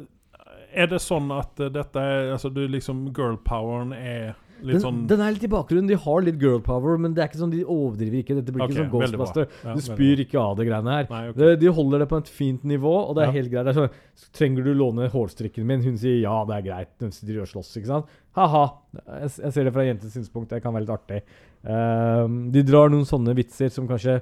er 0.75 0.89
det 0.91 1.03
sånn 1.03 1.31
at 1.35 1.59
dette 1.75 1.99
er 2.03 2.33
Altså, 2.35 2.51
du 2.55 2.65
liksom 2.71 3.09
Girl 3.15 3.37
poweren 3.47 3.93
er 3.97 4.35
den, 4.65 4.81
sånn 4.81 5.01
den 5.11 5.21
er 5.21 5.35
litt 5.35 5.43
i 5.45 5.49
bakgrunnen. 5.51 5.89
De 5.91 5.97
har 5.99 6.23
litt 6.25 6.39
girl 6.41 6.61
power, 6.65 6.97
men 6.97 7.13
det 7.13 7.21
er 7.21 7.27
ikke 7.29 7.41
sånn 7.43 7.51
de 7.53 7.65
overdriver 7.69 8.23
ikke. 8.23 8.37
Dette 8.39 8.53
blir 8.55 8.63
okay, 8.65 8.77
ikke 8.79 8.85
sånn. 8.87 8.93
Ghostbuster. 8.95 9.49
Ja, 9.61 9.75
du 9.77 9.83
spyr 9.85 10.23
ikke 10.25 10.39
av 10.41 10.55
det 10.57 10.65
greiene 10.71 10.95
her. 10.95 11.09
Nei, 11.11 11.19
okay. 11.33 11.41
de, 11.43 11.49
de 11.61 11.73
holder 11.77 12.01
det 12.05 12.07
på 12.09 12.21
et 12.23 12.31
fint 12.33 12.65
nivå, 12.71 12.93
og 13.11 13.19
det 13.19 13.27
er 13.27 13.29
Ja. 13.29 13.35
helt 13.35 13.51
greit. 13.53 13.67
Det 13.67 13.75
er 13.75 13.81
sånn, 13.83 14.31
Trenger 14.39 14.65
du 14.65 14.71
låne 14.79 15.11
hårstrikken 15.13 15.67
min? 15.69 15.83
Hun 15.85 15.99
sier 16.01 16.17
ja, 16.23 16.37
det 16.49 16.57
er 16.57 16.65
greit. 16.71 16.93
Hun 17.03 17.13
sitter 17.13 17.43
og 17.43 17.51
slåss, 17.51 17.75
ikke 17.77 17.91
sant? 17.91 18.15
Ha-ha. 18.39 18.65
Jeg, 18.95 19.35
jeg 19.43 19.53
ser 19.59 19.69
det 19.69 19.75
fra 19.75 19.85
jentens 19.85 20.17
synspunkt. 20.17 20.49
Det 20.55 20.63
kan 20.65 20.73
være 20.73 20.87
litt 20.87 20.97
artig. 20.97 21.21
Ehm, 21.69 22.39
de 22.55 22.63
drar 22.65 22.89
noen 22.95 23.05
sånne 23.09 23.35
vitser 23.37 23.69
som 23.75 23.87
kanskje 23.91 24.21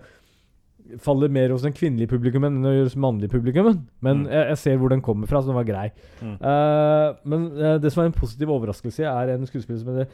faller 1.00 1.30
mer 1.32 1.52
hos 1.54 1.62
den 1.64 1.74
kvinnelige 1.76 2.10
publikummen 2.10 2.58
enn 2.58 2.82
hos 2.82 2.96
mannlige 2.98 3.32
publikummen. 3.32 3.82
Men 4.00 4.24
Mm. 4.24 4.30
jeg, 4.30 4.48
jeg 4.48 4.58
ser 4.58 4.76
hvor 4.76 4.88
den 4.92 5.02
kommer 5.02 5.26
fra, 5.26 5.40
så 5.40 5.48
den 5.52 5.58
var 5.58 5.68
grei. 5.68 5.90
Mm. 6.20 6.36
Uh, 6.40 7.14
men 7.24 7.46
uh, 7.56 7.78
det 7.82 7.92
som 7.92 8.02
er 8.02 8.10
en 8.10 8.16
positiv 8.16 8.50
overraskelse, 8.50 9.04
er 9.04 9.34
en 9.34 9.46
skuespiller 9.46 9.80
som 9.80 9.92
heter 9.92 10.10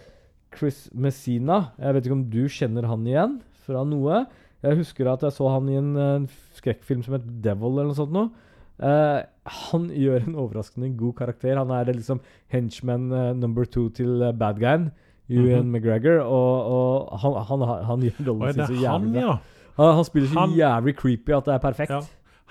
Chris 0.56 0.88
Messina. 0.94 1.72
Jeg 1.78 1.94
vet 1.94 2.06
ikke 2.06 2.18
om 2.18 2.30
du 2.30 2.42
kjenner 2.48 2.86
han 2.86 3.06
igjen 3.06 3.40
fra 3.66 3.84
noe? 3.84 4.26
Jeg 4.62 4.76
husker 4.76 5.10
at 5.12 5.22
jeg 5.22 5.32
så 5.32 5.48
han 5.54 5.68
i 5.68 5.76
en, 5.78 5.96
en 5.96 6.28
skrekkfilm 6.58 7.02
som 7.02 7.14
het 7.14 7.26
Devil, 7.44 7.78
eller 7.78 7.92
noe 7.92 7.98
sånt 7.98 8.14
noe. 8.14 8.30
Uh, 8.78 9.24
han 9.48 9.90
gjør 9.90 10.28
en 10.28 10.38
overraskende 10.38 10.92
god 10.96 11.14
karakter. 11.18 11.58
Han 11.58 11.70
er 11.74 11.92
liksom 11.92 12.20
henchman 12.52 13.08
number 13.40 13.64
two 13.64 13.88
til 13.90 14.32
bad 14.38 14.58
guyen. 14.60 14.90
Ewan 15.28 15.66
-hmm. 15.66 15.76
McGregor. 15.76 16.20
Og, 16.20 16.64
og 16.64 17.18
han, 17.20 17.32
han, 17.32 17.60
han, 17.68 17.84
han 17.84 18.00
gjør 18.00 18.28
rollen 18.28 18.52
sin 18.52 18.66
så 18.66 18.72
han, 18.72 18.82
jævlig 18.82 19.12
bra. 19.12 19.20
ja? 19.20 19.36
Han, 19.78 19.94
han 20.00 20.04
spiller 20.04 20.28
så 20.32 20.38
Han- 20.40 20.56
jævlig 20.58 20.96
creepy 20.98 21.32
at 21.36 21.44
det 21.48 21.54
er 21.54 21.62
perfekt. 21.62 21.90
Ja. 21.94 22.00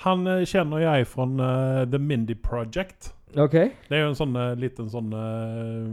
Han 0.05 0.27
eh, 0.27 0.43
kjenner 0.45 0.79
jeg 0.83 1.07
fra 1.09 1.25
eh, 1.27 1.85
The 1.91 1.99
Mindy 1.99 2.35
Project. 2.35 3.13
Ok. 3.35 3.51
Det 3.51 3.91
er 3.97 4.05
jo 4.05 4.11
en 4.13 4.15
sånn 4.19 4.35
eh, 4.39 4.53
liten 4.55 4.87
sånn 4.89 5.09
eh, 5.11 5.89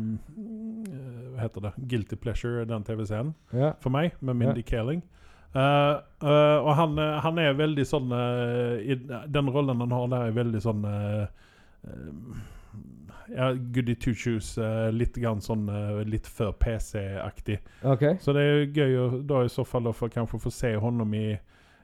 Hva 1.34 1.42
heter 1.42 1.64
det? 1.66 1.72
Guilty 1.90 2.16
Pleasure, 2.20 2.64
den 2.68 2.84
TV-serien. 2.86 3.32
Ja. 3.52 3.72
For 3.82 3.90
meg, 3.94 4.14
med 4.20 4.36
Mindy 4.38 4.62
Kaling. 4.62 5.02
Eh, 5.54 5.94
eh, 6.22 6.58
og 6.60 6.72
han, 6.78 6.96
eh, 6.98 7.18
han 7.22 7.38
er 7.38 7.54
veldig 7.58 7.84
sånn 7.86 8.10
eh, 8.14 8.92
i, 8.92 8.96
Den 9.30 9.50
rollen 9.54 9.82
han 9.84 9.92
har 9.94 10.08
der, 10.10 10.28
er 10.30 10.36
veldig 10.38 10.62
sånn 10.64 10.84
eh, 10.90 11.26
eh, 11.86 12.40
ja, 13.32 13.52
Goody 13.52 13.94
two 13.94 14.14
shoes. 14.14 14.58
eh, 14.58 14.90
litt 14.92 15.16
grann 15.16 15.40
sånn 15.40 15.68
eh, 15.68 16.02
Litt 16.08 16.26
før 16.26 16.52
PC-aktig. 16.60 17.58
Ok. 17.82 18.04
Så 18.20 18.34
det 18.36 18.42
er 18.42 18.54
jo 18.54 18.70
gøy 18.82 18.96
å 19.00 19.08
da 19.24 19.44
i 19.44 19.52
så 19.52 19.64
fall 19.64 19.88
å 19.88 19.94
få, 19.96 20.08
kanskje 20.12 20.42
få 20.42 20.52
se 20.52 20.74
honom 20.76 21.14
i, 21.14 21.26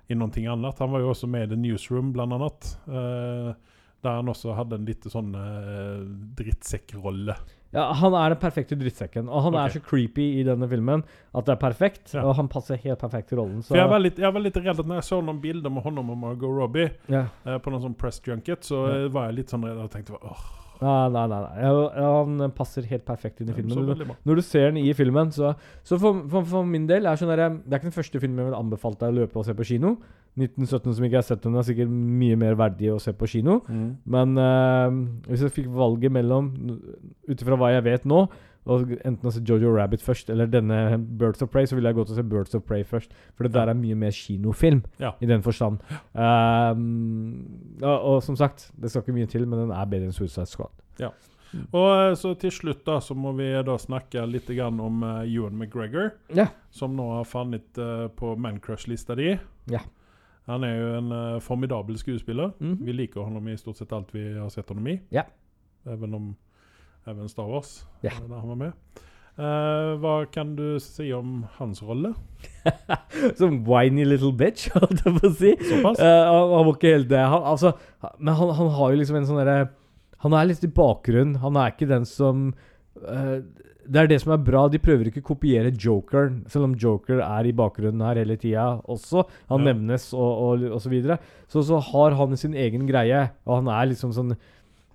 i 0.09 0.19
noe 0.19 0.31
annet. 0.53 0.79
Han 0.85 0.93
var 0.93 1.01
jo 1.05 1.13
også 1.15 1.31
med 1.31 1.49
i 1.49 1.55
The 1.55 1.61
Newsroom, 1.61 2.13
blant 2.13 2.37
annet. 2.37 2.75
Uh, 2.89 3.55
Der 4.01 4.17
han 4.17 4.29
også 4.33 4.55
hadde 4.57 4.79
en 4.79 4.87
litt 4.89 5.05
sånn 5.13 5.35
uh, 5.37 6.01
drittsekkrolle. 6.39 7.35
Ja, 7.71 7.93
Han 7.95 8.15
er 8.19 8.33
den 8.33 8.41
perfekte 8.43 8.75
drittsekken. 8.75 9.29
Og 9.29 9.45
han 9.45 9.55
okay. 9.55 9.69
er 9.69 9.75
så 9.77 9.83
creepy 9.85 10.25
i 10.41 10.45
denne 10.47 10.67
filmen 10.71 11.05
at 11.31 11.47
det 11.47 11.53
er 11.55 11.61
perfekt. 11.61 12.15
Ja. 12.17 12.25
Og 12.27 12.35
han 12.39 12.49
passer 12.51 12.81
helt 12.83 12.99
perfekt 12.99 13.29
til 13.31 13.39
rollen. 13.39 13.61
Så 13.63 13.75
For 13.75 13.79
jeg 13.79 13.91
var, 13.93 14.03
litt, 14.03 14.19
jeg 14.19 14.35
var 14.35 14.43
litt 14.43 14.57
redd 14.59 14.81
at 14.83 14.89
når 14.89 14.99
jeg 15.03 15.09
så 15.11 15.21
noen 15.23 15.39
bilder 15.43 15.71
med 15.71 15.85
honom 15.87 16.11
og 16.11 16.19
Margot 16.25 16.57
Robbie 16.57 16.89
ja. 17.13 17.27
uh, 17.47 17.59
på 17.63 17.71
noen 17.71 17.85
sånn 17.85 17.99
press 18.01 18.19
junket, 18.27 18.67
så 18.67 18.81
Ja. 18.89 19.05
var 19.15 19.29
jeg 19.31 19.43
litt 19.43 19.55
sånn 19.55 19.69
redd 19.69 19.79
og 19.85 19.93
tenkte 19.93 20.19
åh, 20.19 20.43
Nei, 20.81 21.11
nei, 21.13 21.25
nei. 21.29 21.73
han 22.01 22.55
passer 22.57 22.87
helt 22.89 23.05
perfekt 23.09 23.43
inn 23.43 23.51
i 23.53 23.57
filmen. 23.57 24.15
Når 24.25 24.41
du 24.41 24.45
ser 24.45 24.71
den 24.71 24.81
i 24.81 24.95
filmen, 24.97 25.33
så, 25.35 25.53
så 25.85 25.99
for, 26.01 26.23
for, 26.33 26.47
for 26.49 26.69
min 26.69 26.87
del 26.89 27.09
er 27.09 27.21
sånn 27.21 27.33
der, 27.33 27.47
Det 27.61 27.75
er 27.75 27.83
ikke 27.83 27.91
den 27.91 27.99
første 27.99 28.23
filmen 28.23 28.41
jeg 28.43 28.51
vil 28.51 28.59
anbefale 28.59 29.01
deg 29.01 29.13
å 29.13 29.19
løpe 29.21 29.41
og 29.43 29.49
se 29.49 29.57
på 29.57 29.69
kino. 29.75 29.97
1917 30.39 30.95
som 30.95 31.05
ikke 31.05 31.17
jeg 31.17 31.21
har 31.21 31.27
sett 31.27 31.43
den, 31.45 31.57
er 31.59 31.67
sikkert 31.67 31.91
mye 31.91 32.37
mer 32.39 32.57
verdig 32.59 32.93
å 32.95 33.01
se 33.03 33.13
på 33.17 33.29
kino. 33.29 33.61
Men 34.15 34.37
uh, 34.39 34.89
hvis 35.29 35.45
jeg 35.47 35.57
fikk 35.59 35.73
valget 35.75 36.15
mellom, 36.15 36.53
ut 37.29 37.43
ifra 37.43 37.59
hva 37.61 37.75
jeg 37.75 37.87
vet 37.89 38.07
nå, 38.09 38.25
og 38.67 38.91
enten 39.05 39.27
å 39.29 39.33
se 39.33 39.41
Jojo 39.47 39.71
Rabbit 39.77 40.03
først 40.05 40.29
eller 40.31 40.47
denne 40.47 40.99
Birds 41.19 41.43
of 41.43 41.49
Prey, 41.51 41.65
så 41.67 41.75
ville 41.79 41.89
jeg 41.89 41.97
gå 41.97 42.05
til 42.07 42.13
å 42.15 42.19
se 42.21 42.23
Birds 42.29 42.55
of 42.55 42.63
Prey 42.69 42.85
først. 42.85 43.13
For 43.35 43.45
det 43.49 43.53
der 43.55 43.69
er 43.73 43.75
mye 43.79 43.95
mer 43.97 44.11
kinofilm, 44.13 44.83
Ja. 45.01 45.15
i 45.21 45.27
den 45.27 45.43
forstand. 45.43 45.81
Um, 46.15 47.47
og, 47.83 47.97
og 48.15 48.23
som 48.23 48.37
sagt, 48.37 48.71
det 48.81 48.91
skal 48.91 49.03
ikke 49.05 49.17
mye 49.17 49.27
til, 49.31 49.47
men 49.49 49.59
den 49.65 49.73
er 49.75 49.89
bedre 49.91 50.11
enn 50.11 50.17
Suicide 50.17 50.47
Squad. 50.51 50.73
Og 51.75 51.87
eh, 51.91 52.13
så 52.15 52.31
til 52.39 52.53
slutt 52.55 52.85
da, 52.87 53.01
så 53.03 53.17
må 53.19 53.33
vi 53.35 53.49
da 53.67 53.75
snakke 53.81 54.23
litt 54.31 54.47
grann 54.55 54.79
om 54.85 55.01
uh, 55.03 55.25
Ewan 55.27 55.57
McGregor, 55.59 56.13
Ja. 56.37 56.47
som 56.71 56.95
nå 56.95 57.09
har 57.17 57.25
funnet 57.27 57.81
uh, 57.81 58.07
på 58.15 58.37
Mancrush-lista 58.39 59.17
di. 59.19 59.33
Ja. 59.73 59.81
Han 60.47 60.63
er 60.67 60.77
jo 60.77 60.93
en 61.01 61.11
uh, 61.11 61.41
formidabel 61.43 61.99
skuespiller. 61.99 62.53
Mhm. 62.61 62.77
Vi 62.87 62.93
liker 62.95 63.27
ham 63.27 63.49
i 63.51 63.57
stort 63.59 63.81
sett 63.83 63.93
alt 63.97 64.15
vi 64.15 64.29
har 64.39 64.49
sett 64.55 64.69
ham 64.71 64.87
i. 64.87 65.01
Ja. 65.11 65.25
Even 65.91 66.15
om 66.15 66.31
Även 67.07 67.29
Star 67.29 67.49
Wars, 67.49 67.87
Ja. 68.03 68.11
eh, 68.11 68.29
der 68.29 68.39
han 68.41 68.49
var 68.49 68.57
med. 68.57 68.73
Eh, 69.41 69.95
hva 70.03 70.27
kan 70.33 70.55
du 70.57 70.79
si 70.83 71.13
om 71.17 71.47
hans 71.57 71.81
rolle? 71.83 72.13
Som 73.39 73.63
whiny 73.65 74.05
little 74.05 74.33
bitch, 74.37 74.69
holdt 74.75 75.01
jeg 75.05 75.15
på 75.17 75.29
å 75.31 75.33
si. 75.39 75.55
Såpass? 75.71 75.99
Eh, 76.03 76.25
han, 76.29 76.51
han 76.57 76.67
var 76.69 76.75
ikke 76.77 76.93
helt 76.97 77.09
det. 77.09 77.23
Han, 77.33 77.47
altså, 77.55 77.73
men 78.19 78.35
han, 78.37 78.53
han 78.59 78.69
har 78.77 78.93
jo 78.93 79.01
liksom 79.01 79.17
en 79.21 79.29
sånn 79.31 79.41
derre 79.41 79.71
Han 80.21 80.35
er 80.37 80.51
litt 80.51 80.65
i 80.67 80.69
bakgrunnen. 80.77 81.39
Han 81.41 81.57
er 81.57 81.73
ikke 81.73 81.89
den 81.89 82.05
som 82.05 82.51
eh, 83.01 83.39
Det 83.89 84.03
er 84.03 84.11
det 84.13 84.21
som 84.21 84.35
er 84.37 84.43
bra. 84.45 84.67
De 84.69 84.79
prøver 84.83 85.09
ikke 85.09 85.23
å 85.25 85.29
kopiere 85.33 85.73
Joker, 85.73 86.29
selv 86.53 86.69
om 86.69 86.75
Joker 86.77 87.23
er 87.25 87.49
i 87.49 87.55
bakgrunnen 87.57 88.05
her 88.05 88.21
hele 88.21 88.37
tida 88.37 88.67
også. 88.93 89.25
Han 89.49 89.65
Ja. 89.65 89.71
nevnes 89.73 90.11
og, 90.13 90.31
og, 90.45 90.67
og 90.77 90.81
så 90.85 90.93
videre. 90.93 91.17
Så, 91.49 91.65
så 91.65 91.81
har 91.81 92.19
han 92.21 92.37
sin 92.37 92.53
egen 92.55 92.85
greie, 92.91 93.31
og 93.49 93.63
han 93.63 93.73
er 93.73 93.89
liksom 93.95 94.13
sånn 94.13 94.37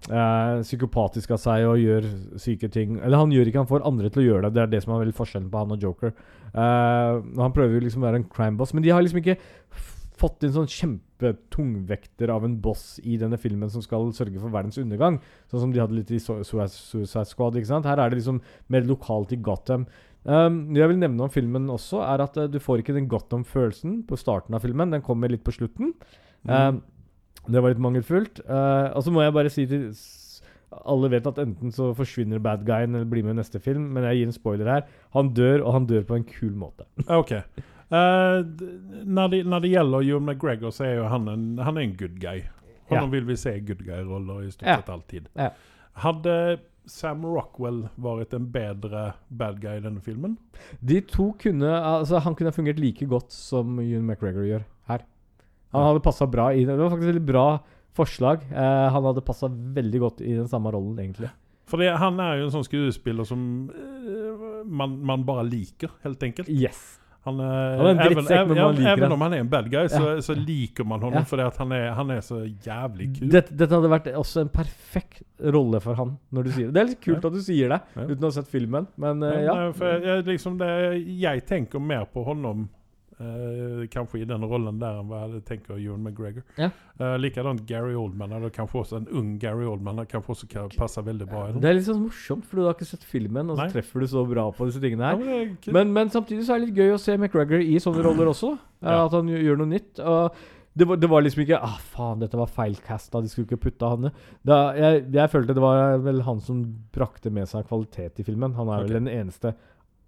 eh, 0.10 0.62
psykopatisk 0.62 1.32
av 1.36 1.42
seg 1.42 1.66
og 1.70 1.82
gjør 1.82 2.08
syke 2.42 2.70
ting. 2.72 3.00
Eller 3.02 3.18
han 3.22 3.34
gjør 3.34 3.50
ikke, 3.52 3.64
han 3.64 3.72
får 3.72 3.86
andre 3.88 4.10
til 4.12 4.24
å 4.24 4.28
gjøre 4.30 4.48
det. 4.48 4.54
Det 4.58 4.64
er 4.64 4.72
det 4.76 4.84
som 4.86 4.94
er 4.96 5.04
veldig 5.06 5.18
forskjellen 5.18 5.52
på 5.52 5.62
han 5.64 5.76
og 5.76 5.86
Joker. 5.88 6.16
Eh, 6.54 7.20
han 7.42 7.56
prøver 7.56 7.78
jo 7.80 7.86
liksom 7.88 8.04
å 8.06 8.10
være 8.10 8.22
en 8.24 8.30
crime 8.32 8.58
boss, 8.60 8.74
men 8.74 8.86
de 8.86 8.94
har 8.94 9.04
liksom 9.06 9.22
ikke 9.24 9.38
fått 10.16 10.46
inn 10.48 10.54
sånn 10.56 10.70
kjempetungvekter 10.72 12.32
av 12.32 12.46
en 12.48 12.56
boss 12.64 13.00
i 13.04 13.18
denne 13.20 13.36
filmen 13.42 13.70
som 13.72 13.84
skal 13.84 14.08
sørge 14.16 14.40
for 14.40 14.54
verdens 14.54 14.80
undergang. 14.80 15.20
Sånn 15.52 15.66
som 15.66 15.74
de 15.76 15.82
hadde 15.84 15.98
litt 15.98 16.12
i 16.16 16.20
Su- 16.24 16.44
Su- 16.48 16.62
Suicide 16.72 17.28
Squad. 17.28 17.58
ikke 17.60 17.68
sant? 17.74 17.86
Her 17.86 18.00
er 18.00 18.10
det 18.14 18.22
liksom 18.22 18.42
mer 18.72 18.88
lokalt 18.88 19.34
i 19.36 19.42
Gotham. 19.44 19.88
Um, 20.26 20.74
jeg 20.74 20.88
vil 20.90 20.98
nevne 20.98 21.22
om 21.22 21.30
filmen 21.30 21.68
også, 21.70 22.00
er 22.02 22.24
at 22.24 22.38
uh, 22.40 22.48
du 22.50 22.58
får 22.64 22.82
ikke 22.82 22.96
den 22.96 23.10
Gotham-følelsen 23.12 24.06
på 24.08 24.18
starten 24.18 24.56
av 24.56 24.64
filmen. 24.64 24.90
Den 24.90 25.04
kommer 25.06 25.30
litt 25.30 25.44
på 25.46 25.54
slutten. 25.54 25.94
Um, 26.48 26.82
det 27.48 27.62
var 27.62 27.74
litt 27.74 27.82
mangelfullt. 27.84 28.42
Uh, 28.48 28.92
og 28.96 29.04
så 29.06 29.12
må 29.14 29.22
jeg 29.26 29.34
bare 29.36 29.52
si 29.54 29.66
til 29.70 29.88
Alle 30.76 31.08
vet 31.14 31.28
at 31.30 31.38
enten 31.40 31.72
så 31.72 31.92
forsvinner 31.96 32.42
bad 32.44 32.66
guyen 32.68 32.96
eller 32.98 33.08
blir 33.08 33.24
med 33.24 33.38
i 33.38 33.40
neste 33.40 33.62
film, 33.64 33.86
men 33.96 34.04
jeg 34.10 34.18
gir 34.20 34.28
en 34.32 34.36
spoiler 34.36 34.68
her. 34.72 34.84
Han 35.16 35.30
dør, 35.38 35.62
og 35.64 35.74
han 35.78 35.86
dør 35.88 36.04
på 36.10 36.18
en 36.18 36.26
kul 36.28 36.52
måte. 36.60 36.84
Ok. 37.08 37.32
Uh, 37.94 38.42
når, 39.06 39.28
det, 39.32 39.40
når 39.46 39.64
det 39.64 39.72
gjelder 39.72 40.08
Joe 40.10 40.20
McGregor, 40.20 40.74
så 40.76 40.84
er 40.90 40.96
jo 41.00 41.08
han 41.12 41.30
en, 41.32 41.46
han 41.64 41.78
er 41.78 41.86
en 41.86 41.96
good 41.96 42.18
guy. 42.20 42.42
Honom 42.90 43.12
vil 43.14 43.26
vi 43.30 43.38
se 43.40 43.54
good 43.66 43.86
guy-roller 43.86 44.44
i 44.46 44.52
stort 44.52 44.68
Ja. 44.68 44.76
sett 44.82 44.90
alltid. 44.94 45.30
Ja. 45.38 45.52
Hadde 46.04 46.36
Sam 46.86 47.24
Rockwell 47.26 47.86
vært 47.98 48.34
en 48.38 48.50
bedre 48.54 49.14
bad 49.30 49.62
guy 49.64 49.80
i 49.80 49.86
denne 49.86 50.04
filmen? 50.06 50.36
De 50.86 51.00
to 51.02 51.32
kunne 51.42 51.72
Altså, 51.72 52.20
han 52.22 52.36
kunne 52.36 52.52
ha 52.52 52.58
fungert 52.58 52.78
like 52.82 53.08
godt 53.10 53.32
som 53.34 53.80
Ewan 53.80 54.06
McGregor 54.06 54.46
gjør. 54.46 54.66
Han 55.74 55.88
hadde 55.90 56.04
passa 56.06 56.28
bra 56.28 56.52
i 56.54 56.66
det. 56.66 56.76
Det 56.76 56.84
var 56.84 56.90
faktisk 56.94 57.08
et 57.10 57.14
veldig 57.16 57.26
bra 57.26 57.48
forslag. 57.96 58.44
Eh, 58.52 58.90
han 58.92 59.04
hadde 59.10 59.22
passa 59.26 59.48
veldig 59.50 60.00
godt 60.00 60.22
i 60.22 60.34
den 60.36 60.48
samme 60.48 60.72
rollen, 60.72 60.98
egentlig. 61.00 61.30
For 61.66 61.78
det, 61.82 61.90
han 61.98 62.20
er 62.20 62.38
jo 62.42 62.46
en 62.46 62.52
sånn 62.60 62.68
skuespiller 62.68 63.26
som 63.26 63.70
eh, 63.74 64.62
man, 64.66 65.00
man 65.04 65.24
bare 65.26 65.44
liker, 65.48 65.90
helt 66.04 66.22
enkelt. 66.24 66.50
Yes. 66.50 67.00
Han 67.26 67.40
er, 67.42 67.78
Han 67.80 67.88
er 67.88 67.90
en 67.90 68.00
även, 68.00 68.14
drittsekk, 68.14 68.30
men 68.30 68.58
även, 68.58 68.64
man 68.64 68.76
liker 68.76 68.92
även 68.92 69.12
om 69.16 69.22
han 69.26 69.34
er 69.34 69.40
en 69.42 69.50
bad 69.50 69.70
guy, 69.72 69.88
så, 69.90 70.02
Ja. 70.14 70.22
så 70.22 70.36
liker 70.38 70.86
man 70.86 71.02
honom 71.02 71.24
Ja. 71.24 71.26
fordi 71.26 71.48
han 71.58 71.72
er, 71.72 71.88
han 71.98 72.12
er 72.12 72.20
så 72.22 72.38
jævlig 72.46 73.08
kul. 73.18 73.30
Dette, 73.34 73.56
dette 73.58 73.74
hadde 73.74 73.90
vært 73.90 74.10
også 74.14 74.42
en 74.44 74.50
perfekt 74.54 75.24
rolle 75.42 75.80
for 75.82 75.96
han, 75.98 76.20
når 76.32 76.44
du 76.44 76.52
sier 76.52 76.68
det. 76.68 76.74
Det 76.76 76.82
er 76.84 76.90
litt 76.92 77.02
kult 77.02 77.24
Ja. 77.24 77.28
at 77.28 77.34
du 77.34 77.42
sier 77.42 77.70
det, 77.74 77.82
Ja. 77.96 78.02
uten 78.04 78.22
å 78.22 78.30
ha 78.30 78.36
sett 78.38 78.48
filmen, 78.48 78.88
men 78.96 79.24
eh, 79.24 79.32
Men, 79.32 79.44
ja. 79.44 79.56
eh, 79.74 80.00
jeg, 80.06 80.26
liksom 80.26 80.58
det, 80.60 80.70
jeg 81.18 81.46
tenker 81.48 81.80
mer 81.82 82.06
på 82.06 82.24
honom 82.24 82.70
eh, 83.20 83.86
kanskje 83.94 84.22
i 84.22 84.26
den 84.30 84.44
rollen 84.48 84.80
der 84.82 85.00
enn 85.00 85.08
hva 85.10 85.22
jeg 85.32 85.44
tenker 85.48 85.78
Ewan 85.78 86.04
McGregor. 86.04 86.44
Ja. 86.60 86.70
Uh, 87.00 87.16
likadant 87.20 87.66
Gary 87.68 87.94
Oldman. 87.96 88.32
Eller 88.38 88.50
kanskje 88.56 88.82
også 88.82 88.98
en 89.02 89.08
ung 89.12 89.34
Gary 89.42 89.66
Oldman 89.68 89.98
han 90.02 90.10
kanskje 90.12 90.32
også 90.36 90.50
kan 90.52 90.70
passe 90.78 91.04
veldig 91.04 91.28
bra. 91.28 91.46
Det 91.52 91.70
er 91.70 91.78
litt 91.80 91.88
sånn 91.90 92.02
morsomt, 92.06 92.46
for 92.48 92.60
du 92.60 92.66
har 92.68 92.76
ikke 92.78 92.88
sett 92.88 93.04
filmen, 93.04 93.50
og 93.52 93.60
så 93.60 93.70
treffer 93.74 94.00
du 94.06 94.08
så 94.08 94.26
bra 94.28 94.50
på 94.56 94.68
disse 94.70 94.82
tingene 94.84 95.04
Ja, 95.04 95.14
her. 95.16 95.24
men 95.24 95.30
er 95.36 95.56
kult. 95.56 95.74
Men, 95.76 95.94
men 95.96 96.10
samtidig 96.14 96.46
så 96.48 96.56
er 96.56 96.60
det 96.64 96.70
litt 96.70 96.80
gøy 96.84 96.94
å 96.96 97.00
se 97.02 97.18
McGregor 97.18 97.60
i 97.64 97.80
sånne 97.84 98.04
roller 98.06 98.32
også. 98.32 98.54
eh, 98.82 98.92
Ja. 98.92 99.06
At 99.06 99.12
han 99.18 99.28
gjør, 99.32 99.58
noe 99.64 99.72
nytt. 99.72 100.00
Og 100.00 100.36
det 100.76 100.88
var, 100.88 100.98
det 101.00 101.08
var 101.10 101.22
liksom 101.24 101.42
ikke 101.46 101.60
Ah, 101.64 101.78
faen, 101.80 102.20
dette 102.20 102.36
var 102.36 102.48
feilcasta, 102.52 103.22
de 103.24 103.30
skulle 103.32 103.48
ikke 103.48 103.62
putta 103.70 103.90
han 103.94 104.02
ned'. 104.10 104.76
jeg, 104.76 105.06
jeg 105.14 105.30
følte 105.32 105.54
det 105.56 105.64
var 105.64 105.98
vel 106.04 106.20
han 106.28 106.42
som 106.42 106.66
brakte 106.92 107.32
med 107.32 107.48
seg 107.48 107.68
kvalitet 107.68 108.20
i 108.20 108.24
filmen. 108.28 108.54
Han 108.56 108.68
er 108.68 108.84
okay. 108.84 108.92
vel 108.94 109.04
den 109.04 109.08
eneste 109.08 109.54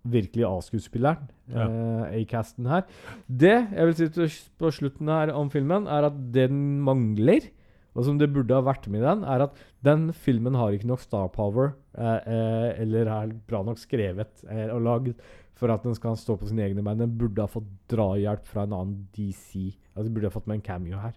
virkelig 0.07 0.45
A-skuespilleren. 0.47 1.29
Ja. 1.51 1.67
eh, 1.67 2.21
A-casten 2.21 2.67
her. 2.69 2.83
Det 3.27 3.55
jeg 3.71 3.85
vil 3.89 3.95
si 3.95 4.09
til, 4.13 4.33
på 4.59 4.71
slutten 4.71 5.07
her 5.11 5.33
om 5.35 5.51
filmen, 5.53 5.87
er 5.87 6.09
at 6.09 6.17
det 6.33 6.47
den 6.49 6.81
mangler, 6.85 7.49
og 7.97 8.05
som 8.05 8.19
det 8.19 8.29
burde 8.33 8.53
ha 8.53 8.61
vært 8.61 8.85
med 8.93 9.01
i 9.01 9.07
den, 9.07 9.25
er 9.25 9.47
at 9.47 9.57
den 9.85 10.11
filmen 10.13 10.57
har 10.59 10.75
ikke 10.75 10.89
nok 10.91 11.01
star 11.01 11.29
power, 11.33 11.73
eh, 11.97 12.19
eh, 12.29 12.69
eller 12.83 13.09
er 13.09 13.35
bra 13.49 13.63
nok 13.65 13.81
skrevet 13.81 14.45
eh, 14.45 14.67
og 14.69 14.83
lagd 14.85 15.13
for 15.57 15.73
at 15.73 15.85
den 15.85 15.95
skal 15.97 16.17
stå 16.19 16.35
på 16.37 16.49
sine 16.49 16.67
egne 16.67 16.83
bein. 16.85 17.01
Den 17.01 17.15
burde 17.17 17.41
ha 17.41 17.49
fått 17.49 17.69
drahjelp 17.89 18.45
fra 18.45 18.67
en 18.67 18.75
annen 18.77 19.07
DC. 19.17 19.73
Altså, 19.95 20.05
de 20.05 20.13
burde 20.13 20.29
ha 20.29 20.35
fått 20.35 20.49
med 20.49 20.59
en 20.59 20.67
cameo 20.67 21.01
her. 21.01 21.15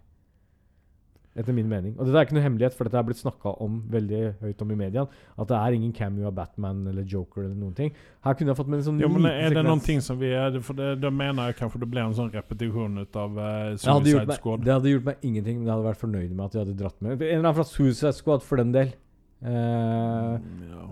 Etter 1.38 1.54
min 1.54 1.68
mening. 1.70 1.92
Og 1.94 2.08
dette 2.08 2.18
er 2.18 2.26
ikke 2.26 2.34
noe 2.34 2.42
hemmelighet, 2.42 2.74
for 2.74 2.88
dette 2.88 2.98
er 2.98 3.04
blitt 3.06 3.20
snakka 3.20 3.52
om 3.62 3.76
veldig 3.92 4.22
høyt 4.40 4.62
om 4.64 4.72
i 4.74 4.78
media. 4.80 5.04
At 5.38 5.50
det 5.52 5.58
er 5.60 5.76
ingen 5.76 5.92
cameo 5.94 6.26
av 6.26 6.34
Batman 6.34 6.80
eller 6.90 7.06
Joker 7.06 7.44
eller 7.44 7.54
noen 7.54 7.76
ting. 7.78 7.92
Her 8.26 8.34
kunne 8.34 8.50
jeg 8.50 8.58
fått 8.58 8.72
med 8.72 8.80
en 8.80 8.86
sånn 8.88 8.98
Jo, 9.02 9.10
men 9.14 9.28
er 9.30 9.54
det 9.54 9.62
noen 9.62 9.82
ting 9.84 10.02
som 10.02 10.18
vi 10.18 10.32
er, 10.34 10.58
for 10.66 10.78
det, 10.78 10.96
Da 11.04 11.12
mener 11.14 11.52
jeg 11.52 11.60
kanskje 11.60 11.84
det 11.84 11.90
blir 11.92 12.02
en 12.02 12.16
sånn 12.18 12.32
repetisjon 12.34 13.04
ut 13.04 13.20
av 13.22 13.38
uh, 13.38 13.76
Suicide 13.78 14.24
meg, 14.26 14.40
Squad. 14.40 14.66
det 14.66 14.74
hadde 14.74 14.96
gjort 14.96 15.06
meg 15.06 15.22
ingenting, 15.30 15.60
men 15.60 15.70
jeg 15.70 15.74
hadde 15.76 15.86
vært 15.86 16.02
fornøyd 16.02 16.34
med 16.34 16.44
at 16.48 16.56
de 16.56 16.62
hadde 16.64 16.76
dratt 16.82 16.98
med 16.98 17.14
En 17.14 17.22
eller 17.28 17.44
annen 17.44 17.58
fra 17.60 17.68
Suicide 17.70 18.16
Squad, 18.18 18.42
for 18.42 18.58
den 18.58 18.74
del. 18.74 18.92
Eh, 19.40 20.32
Ja. 20.70 20.82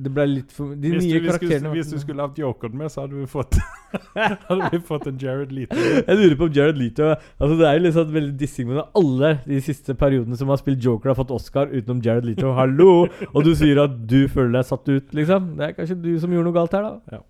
det 0.00 0.10
ble 0.14 0.24
litt 0.26 0.52
for 0.56 0.72
De 0.72 0.88
Hvis, 0.94 1.04
nye 1.04 1.18
du, 1.18 1.26
hvis, 1.26 1.34
karakterene 1.34 1.58
skulle, 1.60 1.72
hvis 1.74 1.90
du 1.92 1.98
skulle 2.00 2.24
hatt 2.24 2.38
Jokeren 2.40 2.78
med, 2.80 2.88
så 2.88 3.02
hadde 3.02 3.18
vi 3.18 3.26
fått 3.28 3.58
Hadde 4.48 4.70
vi 4.72 4.80
fått 4.88 5.08
en 5.10 5.18
Jared 5.20 5.52
Leto. 5.52 5.76
Jeg 6.08 6.16
lurer 6.16 6.36
på 6.40 6.46
om 6.48 6.54
Jared 6.56 6.78
Leto 6.80 7.10
Altså 7.10 7.58
Det 7.58 7.66
er 7.68 7.76
jo 7.76 7.82
liksom 7.84 8.14
veldig 8.14 8.36
dissing, 8.40 8.70
med 8.70 8.80
alle 9.02 9.32
de 9.44 9.60
siste 9.66 9.96
periodene 10.00 10.38
som 10.40 10.48
har 10.48 10.62
spilt 10.62 10.80
Joker, 10.86 11.12
har 11.12 11.18
fått 11.20 11.34
Oscar 11.36 11.68
utenom 11.74 12.00
Jared 12.06 12.24
Leto. 12.24 12.54
Hallo! 12.56 13.08
Og 13.34 13.44
du 13.44 13.52
sier 13.58 13.82
at 13.84 13.98
du 14.08 14.22
føler 14.32 14.56
deg 14.60 14.70
satt 14.70 14.88
ut, 14.88 15.12
liksom. 15.16 15.52
Det 15.60 15.68
er 15.68 15.76
kanskje 15.76 16.00
du 16.00 16.10
som 16.22 16.32
gjorde 16.32 16.48
noe 16.48 16.56
galt 16.56 16.78
her, 16.78 16.88
da. 16.88 17.20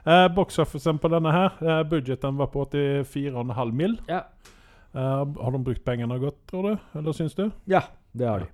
Uh, 0.00 0.28
Boxofficen 0.36 1.00
på 1.00 1.10
denne 1.12 1.32
her, 1.32 1.56
eh, 1.60 1.82
budgeten 1.88 2.36
var 2.40 2.48
på 2.52 2.62
84,5 2.68 3.72
mill. 3.76 3.98
Ja. 4.08 4.22
Eh, 4.94 5.24
har 5.44 5.52
de 5.54 5.60
brukt 5.64 5.84
pengene 5.84 6.16
godt, 6.18 6.38
tror 6.50 6.62
du? 6.70 6.88
Eller 6.98 7.12
syns 7.16 7.36
du? 7.38 7.50
Ja, 7.70 7.84
det 8.16 8.26
har 8.26 8.44
de. 8.44 8.48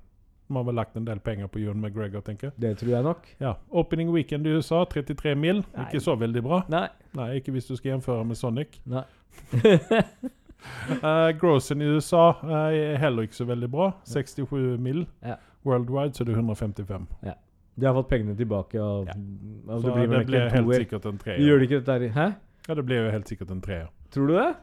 De 0.48 0.56
har 0.56 0.64
vel 0.64 0.76
lagt 0.78 0.96
en 0.96 1.04
del 1.04 1.18
penger 1.18 1.48
på 1.50 1.58
Ewan 1.58 1.80
McGregor, 1.80 2.22
tenker 2.22 2.48
jeg. 2.48 2.54
Det 2.62 2.72
tror 2.78 2.92
jeg 2.92 3.02
nok. 3.02 3.26
Ja. 3.42 3.54
Opening 3.70 4.12
weekend 4.14 4.46
i 4.46 4.54
USA, 4.54 4.84
33 4.84 5.34
mil. 5.34 5.64
Nei. 5.74 5.86
Ikke 5.86 6.00
så 6.04 6.14
veldig 6.18 6.42
bra. 6.46 6.60
Nei. 6.70 6.86
Nei, 7.18 7.30
ikke 7.40 7.54
hvis 7.56 7.66
du 7.66 7.74
skal 7.76 7.96
gjenføre 7.96 8.24
med 8.28 8.38
Sonic. 8.38 8.78
Nei. 8.86 9.02
Uh, 11.02 11.32
Grossen 11.40 11.82
i 11.82 11.88
USA 11.96 12.28
uh, 12.42 12.68
er 12.70 13.00
heller 13.02 13.26
ikke 13.26 13.40
så 13.40 13.48
veldig 13.48 13.70
bra. 13.72 13.90
67 14.06 14.78
mil. 14.78 15.02
Ja. 15.26 15.40
Worldwide 15.66 16.14
så 16.14 16.22
er 16.22 16.30
det 16.30 16.38
155. 16.38 17.08
De 17.76 17.86
har 17.86 17.92
fått 17.98 18.08
pengene 18.08 18.36
tilbake, 18.36 18.80
og, 18.80 19.10
Ja. 19.10 19.18
og 19.68 19.82
Så 19.82 19.88
det 19.88 19.94
blir 19.94 20.18
det 20.18 20.26
blir 20.26 20.48
helt 20.48 20.74
sikkert 20.74 21.06
en 21.10 21.18
treer. 21.18 21.42
Gjør 21.42 21.58
de 21.58 21.66
ikke 21.66 21.80
dette 21.82 21.92
her 21.92 22.08
Hæ? 22.14 22.32
Ja, 22.68 22.74
det 22.74 22.86
blir 22.86 23.04
jo 23.04 23.10
helt 23.10 23.28
sikkert 23.28 23.50
en 23.50 23.60
treer. 23.60 23.90
Tror 24.10 24.26
du 24.26 24.34
det? 24.34 24.54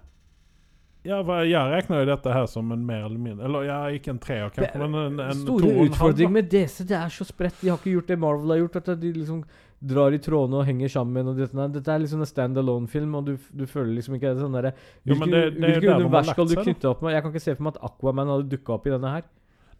Ja, 1.04 1.18
jeg 1.43 1.72
regner 1.74 1.99
jo 2.06 2.08
dette 2.08 2.32
her 2.32 2.45
som 2.47 2.70
en 2.72 2.86
mer 2.88 3.01
eller 3.10 3.20
mindre 3.20 3.43
Eller 3.49 3.66
ja, 3.68 3.78
ikke 3.91 4.14
en 4.14 4.20
treer, 4.24 4.47
kanskje, 4.56 4.80
men 4.80 4.93
en, 5.01 5.20
en 5.20 5.41
to 5.43 5.58
Store 5.60 5.74
en 5.74 5.89
utfordringer 5.89 6.32
med 6.38 6.47
DC, 6.54 6.86
det 6.88 6.95
er 6.95 7.12
så 7.12 7.28
spredt. 7.28 7.58
De 7.60 7.68
har 7.74 7.78
ikke 7.82 7.97
gjort 7.97 8.08
det 8.14 8.18
Marvel 8.24 8.54
har 8.56 8.62
gjort. 8.64 8.80
At 8.80 8.93
de 9.01 9.12
liksom 9.18 9.41
drar 9.84 10.16
i 10.16 10.20
trådene 10.24 10.62
og 10.62 10.66
henger 10.70 10.88
sammen. 10.93 11.28
Og 11.28 11.36
dette, 11.38 11.68
dette 11.76 11.91
er 11.91 12.04
liksom 12.06 12.24
en 12.24 12.30
standalone-film, 12.30 13.16
og 13.20 13.28
du, 13.28 13.34
du 13.51 13.66
føler 13.68 13.97
liksom 13.97 14.16
ikke 14.16 14.32
sånn 14.39 14.56
derre 14.56 14.72
Hvilket 15.04 15.36
er 15.36 15.89
univers 15.97 16.32
skal 16.32 16.47
du 16.47 16.56
knytte 16.62 16.91
opp 16.93 17.04
med? 17.04 17.18
Jeg 17.18 17.26
kan 17.26 17.34
ikke 17.36 17.43
se 17.49 17.56
for 17.58 17.68
meg 17.68 17.76
at 17.76 17.89
Aquaman 17.91 18.32
hadde 18.38 18.51
dukka 18.56 18.78
opp 18.78 18.88
i 18.88 18.93
denne 18.95 19.12
her. 19.18 19.28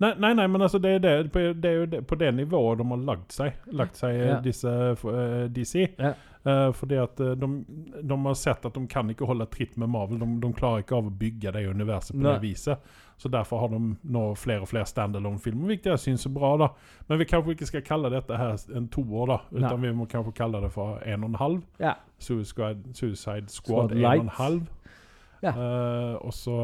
Nei, 0.03 0.09
nei, 0.19 0.34
nei, 0.36 0.45
men 0.51 0.65
altså 0.65 0.80
det 0.82 0.95
er, 0.97 1.01
det, 1.05 1.32
på- 1.32 1.53
det 1.63 1.69
er 1.69 1.76
jo 1.78 1.86
det, 1.88 1.99
på 2.09 2.17
det 2.19 2.34
nivået 2.36 2.82
de 2.82 2.88
har 2.89 3.03
lagt 3.07 3.32
seg, 3.32 3.53
lagt 3.71 3.95
seg 4.01 4.17
eh, 4.17 4.28
Ja. 4.34 4.39
disse 4.43 4.71
uh, 5.05 5.45
DC. 5.53 5.76
Ja. 6.01 6.13
Eh, 6.45 6.71
fordi 6.75 6.97
at 6.99 7.19
eh, 7.23 7.35
de, 7.39 7.47
de 8.03 8.15
har 8.25 8.33
sett 8.35 8.65
at 8.67 8.75
de 8.75 8.81
kan 8.91 9.07
ikke 9.09 9.25
holde 9.29 9.45
tritt 9.47 9.77
med 9.79 9.87
Marvel. 9.93 10.19
De, 10.19 10.27
de 10.43 10.49
klarer 10.53 10.83
ikke 10.83 10.97
av 10.97 11.07
å 11.07 11.13
bygge 11.21 11.53
det 11.55 11.61
universet 11.69 12.17
på 12.17 12.23
Nei. 12.25 12.33
det 12.33 12.43
viset. 12.43 12.89
Så 13.17 13.29
derfor 13.31 13.61
har 13.61 13.69
de 13.71 13.79
nå 14.11 14.23
flere 14.35 14.65
og 14.65 14.67
flere 14.67 14.89
standalone-filmer, 14.89 15.69
hvilket 15.71 15.91
jeg 15.93 16.01
syns 16.03 16.25
er 16.27 16.33
bra. 16.35 16.49
da. 16.59 16.67
Men 17.07 17.21
vi 17.21 17.27
kanskje 17.29 17.55
ikke 17.55 17.69
skal 17.69 17.85
kalle 17.87 18.11
dette 18.11 18.35
her 18.41 18.57
en 18.75 18.87
toer, 18.91 19.29
da. 19.31 19.37
Utan 19.55 19.81
vi 19.85 19.91
må 19.95 20.07
kanskje 20.11 20.33
kalle 20.41 20.59
det 20.65 20.71
for 20.75 20.99
en 21.07 21.23
og 21.23 21.29
en 21.31 21.39
halv. 21.39 21.61
Ja. 21.79 21.93
Suicide, 22.19 22.81
Suicide 22.91 23.47
Squad 23.53 23.93
Squad 23.93 23.95
en 23.95 24.03
og 24.05 24.25
en 24.25 24.33
halv. 24.39 24.65
Ja. 25.43 25.53
Uh, 25.55 26.25
og 26.25 26.33
så, 26.35 26.57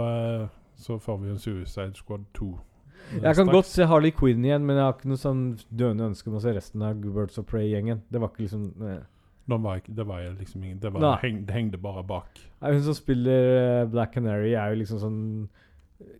uh, 0.43 0.47
så 0.80 0.97
får 0.99 1.17
vi 1.23 1.30
en 1.34 1.39
Suicide 1.39 1.95
Squad 1.99 2.25
2. 2.34 2.49
eh, 2.49 3.15
Jeg 3.21 3.36
kan 3.36 3.45
straks. 3.45 3.51
godt 3.55 3.65
se 3.65 3.86
Harley 3.86 4.11
Quinn 4.11 4.43
igjen, 4.45 4.65
men 4.65 4.75
jeg 4.75 4.84
har 4.86 4.93
ikke 4.97 5.09
noe 5.11 5.19
sånn 5.19 5.45
døende 5.71 6.09
ønske 6.11 6.27
om 6.32 6.36
å 6.39 6.43
se 6.43 6.53
resten 6.55 6.84
av 6.84 6.99
Birds 7.03 7.39
of 7.39 7.47
Prey-gjengen. 7.47 8.01
Det 8.11 8.19
var 8.19 8.32
ikke 8.34 8.43
liksom 8.47 8.67
eh. 8.88 8.99
De 9.50 9.58
var, 9.64 9.82
det 9.86 10.06
var 10.06 10.26
liksom 10.38 10.64
ingen 10.64 10.80
Det, 10.80 10.91
var, 10.93 11.18
heng, 11.24 11.41
det 11.47 11.56
hengde 11.56 11.80
bare 11.82 12.04
bak. 12.06 12.39
Nei, 12.62 12.74
Hun 12.76 12.84
som 12.86 12.97
spiller 12.97 13.50
eh, 13.58 13.88
Black 13.89 14.14
Canary, 14.14 14.54
er 14.54 14.74
jo 14.74 14.82
liksom 14.84 15.02
sånn 15.02 15.24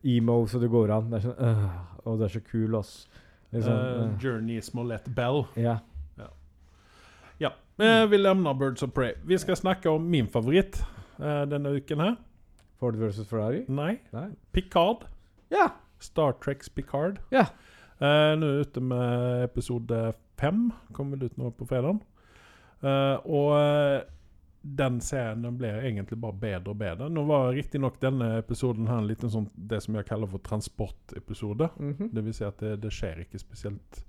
emo 0.04 0.42
så 0.50 0.60
det 0.60 0.72
går 0.72 0.92
an. 0.96 1.12
Det 1.12 1.20
er 1.20 1.28
sånn 1.28 1.44
øh, 1.46 1.68
Og 2.06 2.18
det 2.20 2.30
er 2.30 2.34
så 2.40 2.44
kul, 2.48 2.80
ass. 2.80 2.96
Liksom, 3.54 3.74
uh, 3.74 4.02
uh. 4.04 4.18
Journey 4.22 4.62
Smollett 4.62 5.08
Bell. 5.16 5.46
ja. 5.58 5.80
Ja. 7.40 7.54
Eh, 7.80 8.06
vi 8.06 8.18
lemner 8.18 8.54
Birds 8.54 8.84
of 8.84 8.92
Prey. 8.92 9.14
Vi 9.24 9.38
skal 9.40 9.56
snakke 9.56 9.90
om 9.90 10.10
min 10.12 10.28
favoritt 10.28 10.82
uh, 11.20 11.46
denne 11.48 11.72
uken 11.80 12.02
her. 12.04 12.18
Ford 12.80 12.96
versus 13.00 13.28
Ferrari? 13.28 13.64
Nei. 13.68 14.02
Nei. 14.12 14.30
Picard. 14.52 15.06
Ja. 15.52 15.70
Star 16.00 16.36
Treks 16.44 16.70
Picard. 16.70 17.22
Ja. 17.32 17.46
Uh, 18.02 18.36
nå 18.40 18.50
er 18.50 18.66
ute 18.68 18.84
med 18.84 19.46
episode 19.46 20.02
fem. 20.40 20.70
Kommer 20.96 21.18
vel 21.18 21.32
ut 21.32 21.40
nå 21.40 21.54
på 21.56 21.68
fredag. 21.72 22.04
Eh, 22.82 23.16
og 23.26 23.54
eh, 23.60 24.02
den 24.62 25.00
serien 25.02 25.42
den 25.44 25.58
ble 25.60 25.72
egentlig 25.80 26.20
bare 26.20 26.36
bedre 26.40 26.74
og 26.74 26.80
bedre. 26.82 27.08
Nå 27.12 27.24
var 27.30 27.54
riktignok 27.56 28.00
denne 28.02 28.34
episoden 28.42 28.90
her 28.92 29.00
en 29.02 29.08
liten 29.08 29.32
sånn 29.32 29.48
det 29.56 29.82
som 29.86 29.96
jeg 29.96 30.08
kaller 30.10 30.30
for 30.32 30.44
transportepisode. 30.44 31.70
Mhm. 31.80 32.12
Det 32.14 32.26
vil 32.26 32.36
si 32.36 32.46
at 32.48 32.60
det, 32.64 32.78
det 32.84 32.92
skjer 32.94 33.24
ikke 33.26 33.42
spesielt 33.42 34.04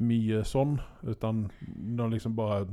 mye 0.00 0.40
sånn, 0.48 0.78
utan 1.04 1.50
når 1.76 2.14
liksom 2.14 2.32
bare 2.36 2.64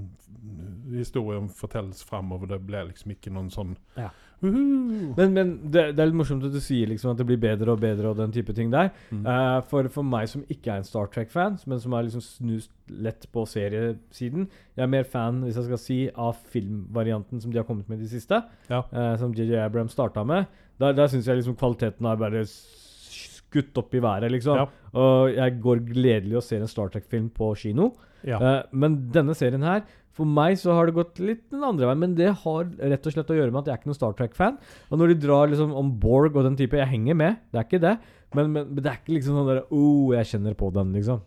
historien 0.93 1.49
fortelles 1.51 1.99
framover. 2.07 2.47
Det 2.53 2.61
blir 2.63 2.87
liksom 2.87 3.11
ikke 3.17 3.33
noen 3.35 3.51
sånn 3.51 3.75
Ja. 3.97 4.11
Men, 4.41 5.33
men 5.33 5.51
det, 5.65 5.83
det 5.97 6.01
er 6.01 6.09
litt 6.09 6.17
morsomt 6.19 6.45
at 6.45 6.53
du 6.53 6.59
sier 6.61 6.89
liksom 6.91 7.11
at 7.11 7.19
det 7.19 7.25
blir 7.29 7.39
bedre 7.41 7.73
og 7.73 7.81
bedre 7.81 8.11
og 8.11 8.19
den 8.19 8.33
type 8.35 8.53
ting 8.57 8.69
der. 8.73 8.91
Mm. 9.09 9.25
Uh, 9.25 9.57
for, 9.69 9.89
for 9.93 10.05
meg 10.05 10.29
som 10.29 10.45
ikke 10.53 10.73
er 10.73 10.81
en 10.81 10.87
Star 10.87 11.09
Trek-fan, 11.13 11.57
men 11.65 11.81
som 11.81 11.95
er 11.97 12.07
liksom 12.07 12.23
snust 12.25 12.73
lett 12.87 13.25
på 13.33 13.43
seriesiden 13.49 14.45
Jeg 14.77 14.85
er 14.85 14.91
mer 14.91 15.07
fan, 15.09 15.41
hvis 15.43 15.57
jeg 15.59 15.67
skal 15.67 15.81
si, 15.81 15.99
av 16.13 16.37
filmvarianten 16.53 17.41
som 17.43 17.53
de 17.53 17.59
har 17.59 17.67
kommet 17.67 17.89
med 17.89 17.99
i 17.99 18.05
det 18.05 18.13
siste. 18.13 18.43
Ja. 18.69 18.83
Uh, 18.93 19.15
som 19.19 19.33
JJ 19.35 19.63
Abrams 19.65 19.97
starta 19.97 20.25
med. 20.27 20.47
Der, 20.77 20.93
der 20.93 21.09
syns 21.09 21.27
jeg 21.27 21.41
liksom 21.41 21.57
kvaliteten 21.57 22.05
har 22.05 22.19
bare 22.21 22.45
skutt 22.45 23.77
opp 23.79 23.95
i 23.95 24.03
været, 24.03 24.29
liksom. 24.31 24.59
Ja. 24.59 24.91
Og 24.97 25.33
jeg 25.33 25.59
går 25.63 25.85
gledelig 25.89 26.37
og 26.37 26.45
ser 26.45 26.61
en 26.61 26.69
Star 26.69 26.91
Trek-film 26.93 27.31
på 27.33 27.53
kino. 27.57 27.95
Ja. 28.27 28.37
Uh, 28.37 28.75
men 28.75 29.01
denne 29.13 29.35
serien 29.37 29.65
her 29.65 29.81
For 30.17 30.29
meg 30.37 30.57
så 30.57 30.73
har 30.73 30.89
det 30.89 30.97
gått 30.97 31.21
litt 31.21 31.45
den 31.53 31.65
andre 31.65 31.89
veien. 31.89 32.01
Men 32.01 32.17
det 32.17 32.33
har 32.43 32.67
rett 32.67 33.07
og 33.07 33.13
slett 33.13 33.33
å 33.33 33.37
gjøre 33.37 33.53
med 33.53 33.61
at 33.61 33.69
jeg 33.69 33.77
er 33.77 33.81
ikke 33.81 33.91
noen 33.91 33.99
Star 33.99 34.17
Trek-fan. 34.17 34.59
Og 34.89 35.01
når 35.01 35.13
de 35.13 35.21
drar 35.27 35.51
liksom 35.51 35.75
om 35.77 35.93
Borg 36.01 36.35
og 36.35 36.47
den 36.47 36.57
type 36.59 36.79
Jeg 36.79 36.89
henger 36.91 37.17
med, 37.17 37.41
det 37.51 37.61
er 37.61 37.69
ikke 37.69 37.83
det. 37.83 37.95
Men, 38.35 38.51
men, 38.51 38.69
men 38.73 38.83
det 38.83 38.91
er 38.91 39.01
ikke 39.01 39.15
liksom 39.15 39.39
sånn 39.39 39.51
der 39.53 39.65
Oh, 39.71 40.13
jeg 40.15 40.33
kjenner 40.33 40.57
på 40.57 40.71
den, 40.75 40.95
liksom. 40.97 41.23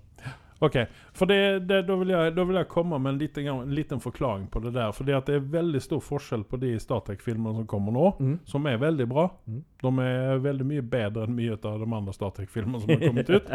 Ok, 0.61 0.75
for 1.17 1.25
det, 1.25 1.37
det, 1.71 1.79
da, 1.89 1.95
vil 1.97 2.11
jeg, 2.13 2.33
da 2.37 2.45
vil 2.45 2.59
jeg 2.59 2.69
komme 2.69 2.99
med 3.01 3.15
en 3.15 3.21
liten, 3.23 3.47
en 3.49 3.71
liten 3.73 4.01
forklaring 4.05 4.45
på 4.53 4.61
det 4.61 4.75
der. 4.75 4.93
For 4.93 5.09
det, 5.09 5.17
det 5.25 5.39
er 5.39 5.47
veldig 5.55 5.81
stor 5.81 6.03
forskjell 6.05 6.43
på 6.51 6.61
de 6.61 6.75
Star 6.83 7.01
Trek-filmene 7.07 7.63
som 7.63 7.69
kommer 7.69 7.97
nå, 7.97 8.11
mm. 8.19 8.35
som 8.49 8.69
er 8.69 8.77
veldig 8.83 9.07
bra. 9.09 9.25
Mm. 9.49 9.63
De 9.81 9.93
er 10.05 10.43
veldig 10.45 10.67
mye 10.69 10.85
bedre 10.85 11.25
enn 11.25 11.39
mye 11.39 11.57
av 11.57 11.81
de 11.81 11.89
andre 11.89 12.17
Star 12.17 12.35
Trek-filmene 12.37 12.83
som 12.83 12.93
har 12.93 13.07
kommet 13.07 13.33
ut. 13.33 13.49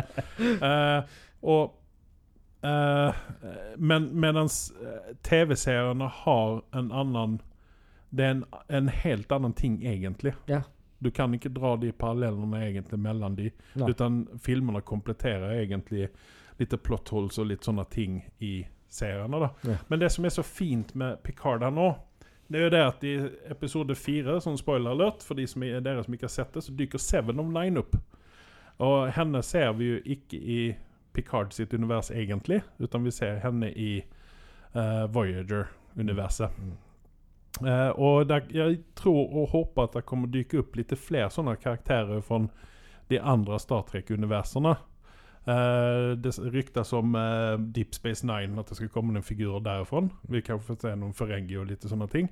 uh, 0.65 1.21
og 1.53 1.77
eh, 2.65 3.15
Men 3.77 4.07
mens 4.19 4.73
eh, 4.81 5.11
TV-seriene 5.27 6.07
har 6.21 6.61
en 6.71 6.91
annen 6.91 7.39
Det 8.09 8.23
er 8.23 8.31
en, 8.37 8.45
en 8.67 8.87
helt 8.87 9.31
annen 9.31 9.53
ting, 9.53 9.79
egentlig. 9.85 10.33
Ja. 10.51 10.61
Du 10.99 11.11
kan 11.11 11.33
ikke 11.35 11.51
dra 11.51 11.75
de 11.77 11.91
parallellene 11.91 12.61
egentlig 12.63 12.99
mellom 12.99 13.35
de. 13.35 13.49
Nei. 13.73 13.89
Utan 13.91 14.23
filmene 14.41 14.81
kompletterer 14.81 15.57
egentlig 15.59 16.07
litt 16.57 16.75
plot 16.83 17.11
holes 17.11 17.37
og 17.41 17.49
litt 17.49 17.67
sånne 17.67 17.83
ting 17.91 18.21
i 18.39 18.61
seriene. 18.89 19.39
da. 19.39 19.49
Ja. 19.67 19.77
Men 19.87 19.99
det 19.99 20.09
som 20.15 20.25
er 20.25 20.33
så 20.33 20.43
fint 20.43 20.95
med 20.95 21.19
Picard 21.23 21.63
her 21.63 21.73
nå, 21.75 21.89
det 22.47 22.59
er 22.59 22.63
jo 22.67 22.73
det 22.73 22.83
at 22.85 23.03
i 23.03 23.13
episode 23.49 23.95
fire, 23.97 24.37
sånn 24.41 24.57
spoiler 24.57 24.93
alert, 24.93 25.23
for 25.25 25.37
de 25.37 25.47
som 25.49 25.63
er, 25.65 25.79
dere 25.83 26.03
som 26.05 26.13
ikke 26.13 26.27
har 26.27 26.35
sett 26.35 26.53
det, 26.53 26.61
så 26.63 26.75
dyker 26.77 27.01
Seven 27.01 27.41
of 27.41 27.49
Nine 27.49 27.81
opp. 27.81 27.97
Og 28.85 29.09
henne 29.15 29.41
ser 29.45 29.71
vi 29.79 29.87
jo 29.89 30.01
ikke 30.15 30.37
i 30.37 30.59
Picard 31.15 31.53
sitt 31.53 31.73
univers 31.73 32.11
egentlig, 32.11 32.61
utan 32.77 33.03
vi 33.03 33.11
ser 33.11 33.39
henne 33.43 33.71
i 33.71 33.91
uh, 34.75 35.05
Voyager-universet. 35.11 36.51
Eh, 37.63 37.89
og 37.95 38.25
der, 38.27 38.41
jeg 38.51 38.81
tror 38.99 39.29
og 39.31 39.53
håper 39.53 39.85
at 39.85 39.93
det 39.95 40.01
kommer 40.09 40.27
dyke 40.27 40.59
opp 40.59 40.73
litt 40.75 40.91
flere 40.99 41.29
sånne 41.31 41.53
karakterer 41.55 42.19
fra 42.19 42.41
de 43.07 43.21
andre 43.21 43.59
Star 43.63 43.85
Trek-universene. 43.87 44.73
Uh, 45.45 46.17
det 46.17 46.33
ryktes 46.41 46.89
om 46.97 47.13
Deep 47.71 47.93
Space 47.93 48.25
Nine, 48.25 48.57
at 48.59 48.71
det 48.71 48.79
skal 48.79 48.89
komme 48.89 49.13
noen 49.13 49.23
figurer 49.23 49.61
derfra. 49.63 50.01
Vi 50.27 50.41
kan 50.43 50.59
få 50.59 50.75
se 50.81 50.91
noen 50.97 51.13
Ferengi 51.15 51.55
og 51.61 51.69
litt 51.69 51.85
sånne 51.85 52.09
ting. 52.11 52.27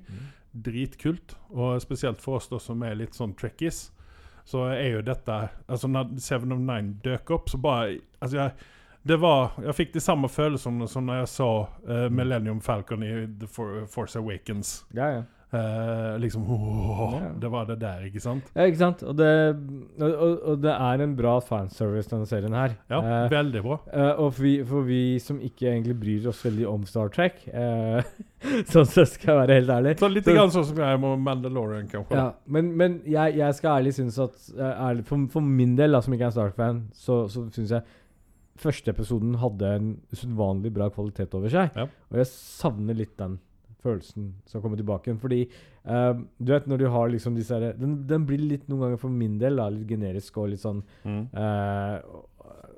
Dritkult. 0.52 1.36
Og 1.54 1.78
spesielt 1.80 2.20
for 2.20 2.40
oss 2.40 2.50
da 2.50 2.58
som 2.60 2.82
er 2.84 2.98
litt 2.98 3.16
sånn 3.16 3.36
trekkies, 3.38 3.86
så 4.44 4.66
er 4.74 4.98
jo 4.98 5.04
dette 5.04 5.36
Altså 5.66 5.88
når 5.88 6.16
Seven 6.20 6.52
of 6.52 6.60
Nine 6.60 6.98
døk 7.04 7.30
opp, 7.34 7.50
så 7.50 7.60
bare 7.60 7.98
Altså, 8.20 8.36
jeg 8.36 8.52
det 9.04 9.20
var, 9.20 9.52
jeg 9.60 9.76
fikk 9.76 9.94
de 9.94 10.00
samme 10.00 10.28
følelsene 10.32 10.88
som 10.88 11.04
når 11.04 11.22
jeg 11.22 11.32
så 11.34 11.50
uh, 11.88 12.06
Millennium 12.08 12.60
Falcon 12.64 13.04
i 13.04 13.14
The 13.40 13.48
For 13.50 13.84
Force 13.90 14.18
Awakens. 14.18 14.78
Ja, 14.96 15.10
ja. 15.18 15.22
Uh, 15.54 16.18
liksom 16.18 16.42
oh, 16.50 17.14
Ja. 17.22 17.28
Det 17.38 17.48
var 17.48 17.66
det 17.68 17.76
der, 17.78 18.06
ikke 18.08 18.20
sant? 18.20 18.48
Ja, 18.56 18.64
ikke 18.66 18.80
sant? 18.80 19.02
Og 19.06 19.14
det, 19.18 19.28
og, 20.02 20.32
og, 20.40 20.56
det 20.64 20.72
er 20.72 21.04
en 21.04 21.12
bra 21.14 21.36
fanservice, 21.44 22.10
denne 22.10 22.26
serien 22.26 22.56
her. 22.56 22.74
Ja, 22.90 22.98
uh, 22.98 23.30
veldig 23.30 23.62
bra. 23.62 23.76
Uh, 23.92 24.24
og 24.24 24.32
for 24.34 24.46
vi, 24.46 24.54
for 24.66 24.88
vi 24.88 25.02
som 25.22 25.38
ikke 25.38 25.68
egentlig 25.70 25.94
bryr 26.00 26.28
oss 26.32 26.42
veldig 26.44 26.66
om 26.70 26.86
Star 26.88 27.12
Trek 27.14 27.44
Sånn 28.72 28.88
så 28.88 29.04
skal 29.08 29.30
jeg 29.30 29.38
være 29.38 29.58
helt 29.60 29.70
ærlig. 29.72 29.94
Så 30.00 30.10
litt 30.10 30.26
så- 30.26 30.34
grann 30.36 30.50
sånn 30.52 30.66
som 30.68 30.80
jeg 30.82 30.96
er 30.96 30.98
med 31.00 31.22
Mandalorian, 31.24 31.86
kanskje. 31.92 32.18
Ja, 32.18 32.26
men, 32.56 32.72
men 32.76 32.98
jeg, 33.08 33.38
jeg 33.38 33.56
skal 33.56 33.78
ærlig 33.78 33.94
synes 33.96 34.18
at 34.20 34.50
ærlig, 34.58 35.06
for, 35.08 35.28
for 35.32 35.44
min 35.44 35.76
del, 35.78 35.94
da, 35.94 36.02
som 36.04 36.16
ikke 36.16 36.26
er 36.26 36.32
en 36.32 36.34
Star 36.34 36.50
Trek-fan, 36.50 36.82
så, 36.98 37.22
så 37.30 37.46
syns 37.54 37.72
jeg 37.78 37.86
første 38.60 38.92
episoden 38.92 39.34
hadde 39.42 39.70
en 39.78 39.88
usedvanlig 40.14 40.70
bra 40.76 40.86
kvalitet 40.94 41.34
over 41.34 41.50
seg. 41.52 41.74
Ja. 41.74 41.88
Og 42.10 42.20
jeg 42.20 42.28
savner 42.30 42.94
litt 42.98 43.16
den 43.18 43.38
følelsen 43.84 44.30
som 44.48 44.62
kommer 44.64 44.78
tilbake 44.80 45.10
igjen. 45.10 45.18
Fordi 45.20 45.40
uh, 45.84 46.14
du 46.38 46.52
vet 46.54 46.68
når 46.70 46.78
du 46.80 46.86
har 46.94 47.10
liksom 47.12 47.34
disse 47.36 47.52
her, 47.58 47.74
den, 47.76 47.98
den 48.08 48.24
blir 48.28 48.40
litt 48.40 48.68
noen 48.70 48.86
ganger 48.86 49.02
for 49.02 49.12
min 49.12 49.34
del 49.42 49.58
da, 49.60 49.66
litt 49.74 49.90
generisk 49.90 50.38
og 50.40 50.52
litt 50.54 50.62
sånn 50.64 50.80
Mm. 51.04 51.26
uh, 51.36 52.22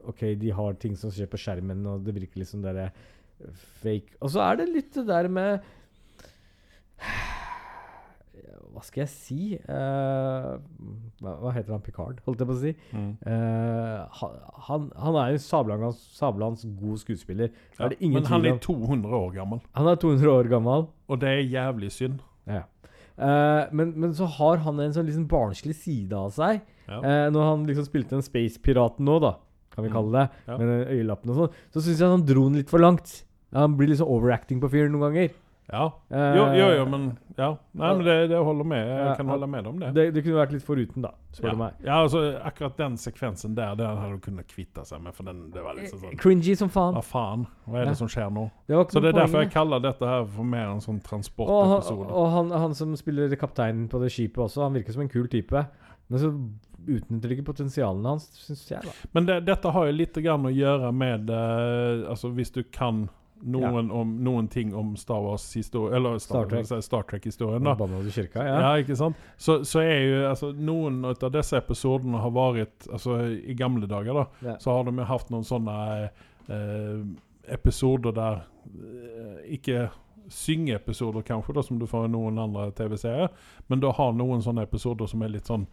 OK, 0.06 0.20
de 0.38 0.50
har 0.54 0.76
ting 0.78 0.94
som 0.98 1.10
skjer 1.10 1.26
på 1.30 1.38
skjermen, 1.42 1.80
og 1.90 2.04
det 2.06 2.12
virker 2.14 2.38
litt 2.38 2.50
som 2.50 2.60
det 2.62 2.74
er 2.78 2.92
fake. 3.82 4.14
Og 4.22 4.30
så 4.30 4.44
er 4.44 4.60
det 4.60 4.68
litt 4.70 4.92
det 4.94 5.02
der 5.08 5.26
med 5.28 5.64
Hva 8.76 8.82
skal 8.84 9.02
jeg 9.06 9.10
si? 9.12 9.40
uh, 9.72 10.56
hva, 11.24 11.52
heter 11.56 11.72
han? 11.72 11.82
Picard, 11.84 12.20
holdt 12.26 12.42
jeg 12.42 12.48
på 12.50 12.54
å 12.56 12.60
si. 12.60 12.72
Mm. 12.92 13.12
Eh, 13.24 13.95
han, 14.20 14.90
han 14.96 15.16
er 15.22 15.32
jo 15.34 15.38
sablans, 15.44 15.98
sablans 16.16 16.64
god 16.80 16.98
skuespiller. 17.02 17.50
Ja, 17.78 17.88
men 18.00 18.24
han 18.30 18.44
er 18.46 18.58
200 18.58 19.12
år 19.18 19.34
gammel, 19.34 19.60
Han 19.74 19.86
er 19.88 19.96
200 19.96 20.30
år 20.32 20.48
gammel. 20.50 20.86
og 21.08 21.20
det 21.20 21.28
er 21.28 21.42
jævlig 21.50 21.90
synd. 21.92 22.20
Ja. 22.46 22.62
Uh, 23.16 23.64
men, 23.72 23.94
men 23.96 24.12
så 24.14 24.26
har 24.28 24.58
han 24.66 24.78
en 24.80 24.92
sånn 24.92 25.06
liksom 25.08 25.26
barnslig 25.30 25.74
side 25.78 26.12
av 26.12 26.30
seg. 26.36 26.60
Ja. 26.86 26.98
Uh, 27.00 27.28
når 27.32 27.46
han 27.50 27.62
liksom 27.68 27.86
spilte 27.88 28.12
en 28.18 28.22
Space-piraten 28.26 29.06
nå, 29.08 29.18
da, 29.24 29.36
kan 29.74 29.84
vi 29.84 29.90
Mm. 29.90 29.94
kalle 29.96 30.12
det, 30.12 30.26
Ja. 30.48 30.56
med 30.58 30.88
øyelappene 30.92 31.30
og 31.32 31.36
sånn, 31.40 31.54
så 31.72 31.80
syns 31.84 31.98
jeg 32.00 32.08
han 32.10 32.26
dro 32.26 32.44
den 32.48 32.56
litt 32.60 32.70
for 32.70 32.78
langt. 32.80 33.22
Han 33.54 33.76
blir 33.76 33.88
liksom 33.88 34.08
overacting 34.08 34.60
på 34.60 34.68
fyren 34.70 34.92
noen 34.92 35.12
ganger. 35.12 35.30
Ja. 35.66 35.86
Jo, 36.08 36.44
jo, 36.54 36.66
jo, 36.78 36.84
men 36.86 37.06
Ja. 37.36 37.48
Nei, 37.72 37.88
men 37.96 38.04
det, 38.06 38.14
det 38.30 38.38
holder 38.38 38.64
med. 38.64 38.88
Jeg 38.88 39.16
kan 39.18 39.28
holde 39.28 39.46
med 39.50 39.66
om 39.66 39.80
det. 39.80 39.88
Det, 39.96 40.04
det 40.14 40.22
kunne 40.24 40.38
vært 40.38 40.52
litt 40.54 40.64
foruten, 40.64 41.02
da, 41.04 41.10
spør 41.34 41.48
ja. 41.48 41.52
du 41.52 41.60
meg. 41.60 41.80
ja, 41.84 41.96
altså 42.00 42.22
akkurat 42.48 42.78
den 42.78 42.94
sekvensen 43.00 43.56
der, 43.58 43.74
den 43.76 43.98
hadde 44.00 44.16
du 44.16 44.22
kunnet 44.24 44.48
kvitte 44.48 44.86
seg 44.88 45.02
med, 45.04 45.12
for 45.16 45.28
den, 45.28 45.42
det 45.52 45.64
var 45.64 45.76
liksom 45.76 46.00
sånn 46.04 46.20
Cringy 46.22 46.54
som 46.56 46.70
faen. 46.72 46.96
Hva 46.96 47.02
faen? 47.04 47.44
Hva 47.66 47.80
er 47.80 47.84
Ja. 47.84 47.90
det 47.90 47.98
som 48.00 48.12
skjer 48.12 48.30
nå? 48.32 48.46
Det 48.70 48.78
Så 48.94 49.02
det 49.02 49.10
er 49.12 49.18
derfor 49.20 49.44
jeg 49.44 49.52
kaller 49.52 49.82
dette 49.84 50.12
her 50.12 50.24
for 50.36 50.48
mer 50.54 50.70
en 50.70 50.80
sånn 50.80 51.02
Og, 51.02 51.66
han, 51.74 52.06
og 52.06 52.30
han, 52.36 52.50
han 52.50 52.74
som 52.74 52.94
spiller 52.96 53.34
kapteinen 53.36 53.88
på 53.88 54.00
det 54.00 54.12
skipet 54.14 54.46
også, 54.46 54.62
han 54.62 54.78
virker 54.78 54.96
som 54.96 55.02
en 55.02 55.12
kul 55.12 55.28
type. 55.28 55.66
Men 56.08 56.22
så 56.22 56.30
utnytter 56.86 57.32
ikke 57.34 57.48
potensialene 57.50 58.14
hans, 58.14 58.28
syns 58.46 58.64
jeg, 58.70 58.82
da. 58.86 58.94
Men 59.16 59.26
det, 59.28 59.40
dette 59.48 59.72
har 59.74 59.88
jo 59.88 59.94
litt 59.96 60.18
grann 60.22 60.46
å 60.46 60.52
gjøre 60.54 60.92
med 60.94 61.32
uh, 61.32 62.06
Altså 62.12 62.30
hvis 62.36 62.52
du 62.54 62.62
kan 62.62 63.08
noen, 63.42 63.90
om, 63.90 64.12
noen 64.24 64.48
ting 64.48 64.74
om 64.74 64.94
Star 64.96 65.20
Wars-historie 65.20 65.94
Eller 65.96 66.18
Star 66.18 66.46
Trek. 66.48 66.66
Star, 66.82 67.02
Trek-historien, 67.02 67.64
da. 67.64 67.74
Kirka? 68.10 68.44
Ja. 68.44 68.56
Ja. 68.60 68.70
ikke 68.80 68.96
sant? 68.96 69.16
Så, 69.36 69.58
så 69.64 69.80
er 69.84 70.00
jo 70.06 70.22
altså, 70.30 70.52
Noen 70.56 71.02
av 71.04 71.20
disse 71.34 71.56
episodene 71.60 72.18
har 72.22 72.32
vært 72.34 72.88
Altså 72.92 73.18
i 73.36 73.54
gamle 73.54 73.86
dager, 73.86 74.14
da, 74.22 74.26
Ja. 74.48 74.56
så 74.58 74.70
har 74.78 74.84
de 74.88 74.96
jo 74.96 75.04
hatt 75.04 75.30
noen 75.30 75.44
sånne 75.44 75.76
eh, 76.48 77.04
episoder 77.52 78.12
der 78.16 78.40
eh, 78.66 79.52
Ikke 79.58 79.88
syngeepisoder, 80.28 81.22
kanskje, 81.22 81.54
da, 81.54 81.62
som 81.62 81.78
du 81.78 81.86
får 81.86 82.08
i 82.08 82.10
noen 82.10 82.38
andre 82.42 82.70
TV-serier, 82.74 83.28
men 83.70 83.78
du 83.80 83.86
har 83.94 84.12
noen 84.16 84.40
sånne 84.42 84.64
episoder 84.66 85.06
som 85.06 85.22
er 85.22 85.30
litt 85.36 85.46
sånn 85.46 85.68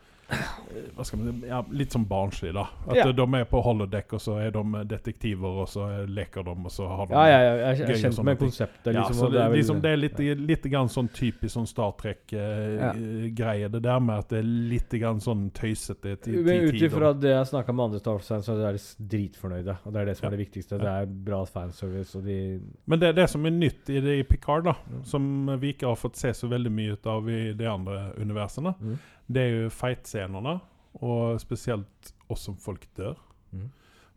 hva 0.95 1.03
skal 1.05 1.19
man 1.19 1.41
si, 1.41 1.47
ja, 1.47 1.59
Litt 1.71 1.91
sånn 1.93 2.05
barnslig, 2.07 2.53
da. 2.53 2.63
At 2.87 2.95
Ja. 2.95 3.11
de 3.11 3.21
er 3.35 3.45
på 3.45 3.61
holodeck, 3.63 4.13
og 4.13 4.19
så 4.23 4.37
er 4.41 4.51
de 4.51 4.63
detektiver, 4.85 5.61
og 5.61 5.67
så 5.67 6.05
leker 6.07 6.43
de, 6.43 6.49
og 6.51 6.71
så 6.71 6.87
har 6.87 7.05
de 7.07 7.13
Ja, 7.13 7.25
ja, 7.27 7.39
ja, 7.43 7.73
jeg 7.73 7.89
er 7.89 8.01
kjent 8.09 8.23
med 8.23 8.37
konseptet. 8.39 8.83
konseptet. 8.83 8.93
ja, 8.93 9.01
Liksom, 9.03 9.15
så 9.19 9.25
det, 9.29 9.31
det, 9.33 9.41
er 9.41 9.49
vel- 9.49 9.57
liksom, 9.59 9.81
det 9.81 9.91
er 9.91 9.97
litt, 9.97 10.19
litt 10.47 10.63
grann 10.71 10.87
sånn 10.89 11.09
typisk 11.13 11.53
sånn 11.57 11.67
Star 11.67 11.91
Trek-greie. 11.91 13.69
det 13.71 13.81
der 13.83 13.99
med 13.99 14.17
at 14.19 14.29
det 14.29 14.39
er 14.39 14.43
litt 14.47 14.89
grann 14.99 15.19
sånn 15.23 15.51
tøysete 15.55 16.15
til, 16.21 16.43
Men 16.43 16.63
ut 16.67 16.73
tider. 16.73 16.87
ifra 16.89 17.13
det 17.19 17.29
jeg 17.33 17.45
snakka 17.51 17.73
med 17.75 17.83
andre 17.85 17.99
Star 17.99 18.17
Wars-fans, 18.17 18.45
så 18.47 18.57
er 18.57 18.73
de 18.77 19.07
dritfornøyde. 19.13 19.77
Og 19.85 19.93
det 19.93 20.01
er 20.01 20.05
det 20.05 20.17
som 20.17 20.27
er 20.27 20.37
det 20.37 20.41
viktigste. 20.47 20.79
Det 20.79 20.87
er 20.93 21.05
bra 21.05 21.43
fanservice, 21.45 22.15
og 22.15 22.23
de 22.25 22.59
Men 22.87 22.99
det, 22.99 23.15
det 23.15 23.29
som 23.29 23.45
er 23.45 23.51
nytt 23.51 23.89
i 23.89 23.99
det 23.99 24.19
i 24.19 24.23
Picard, 24.23 24.63
da, 24.65 24.75
som 25.03 25.45
vi 25.59 25.73
ikke 25.73 25.87
har 25.87 25.95
fått 25.95 26.15
se 26.15 26.29
så 26.33 26.47
veldig 26.49 26.71
mye 26.71 26.93
ut 26.93 27.05
av 27.07 27.29
i 27.29 27.53
de 27.53 27.65
andre 27.65 28.13
universene, 28.19 28.73
Mm. 28.83 28.97
Det 29.27 29.43
er 29.43 29.55
jo 29.63 29.71
fight-scenene, 29.73 30.57
og 31.01 31.39
spesielt 31.41 32.13
oss 32.31 32.45
som 32.47 32.57
folk 32.59 32.85
dør. 32.97 33.17
Mm. 33.53 33.69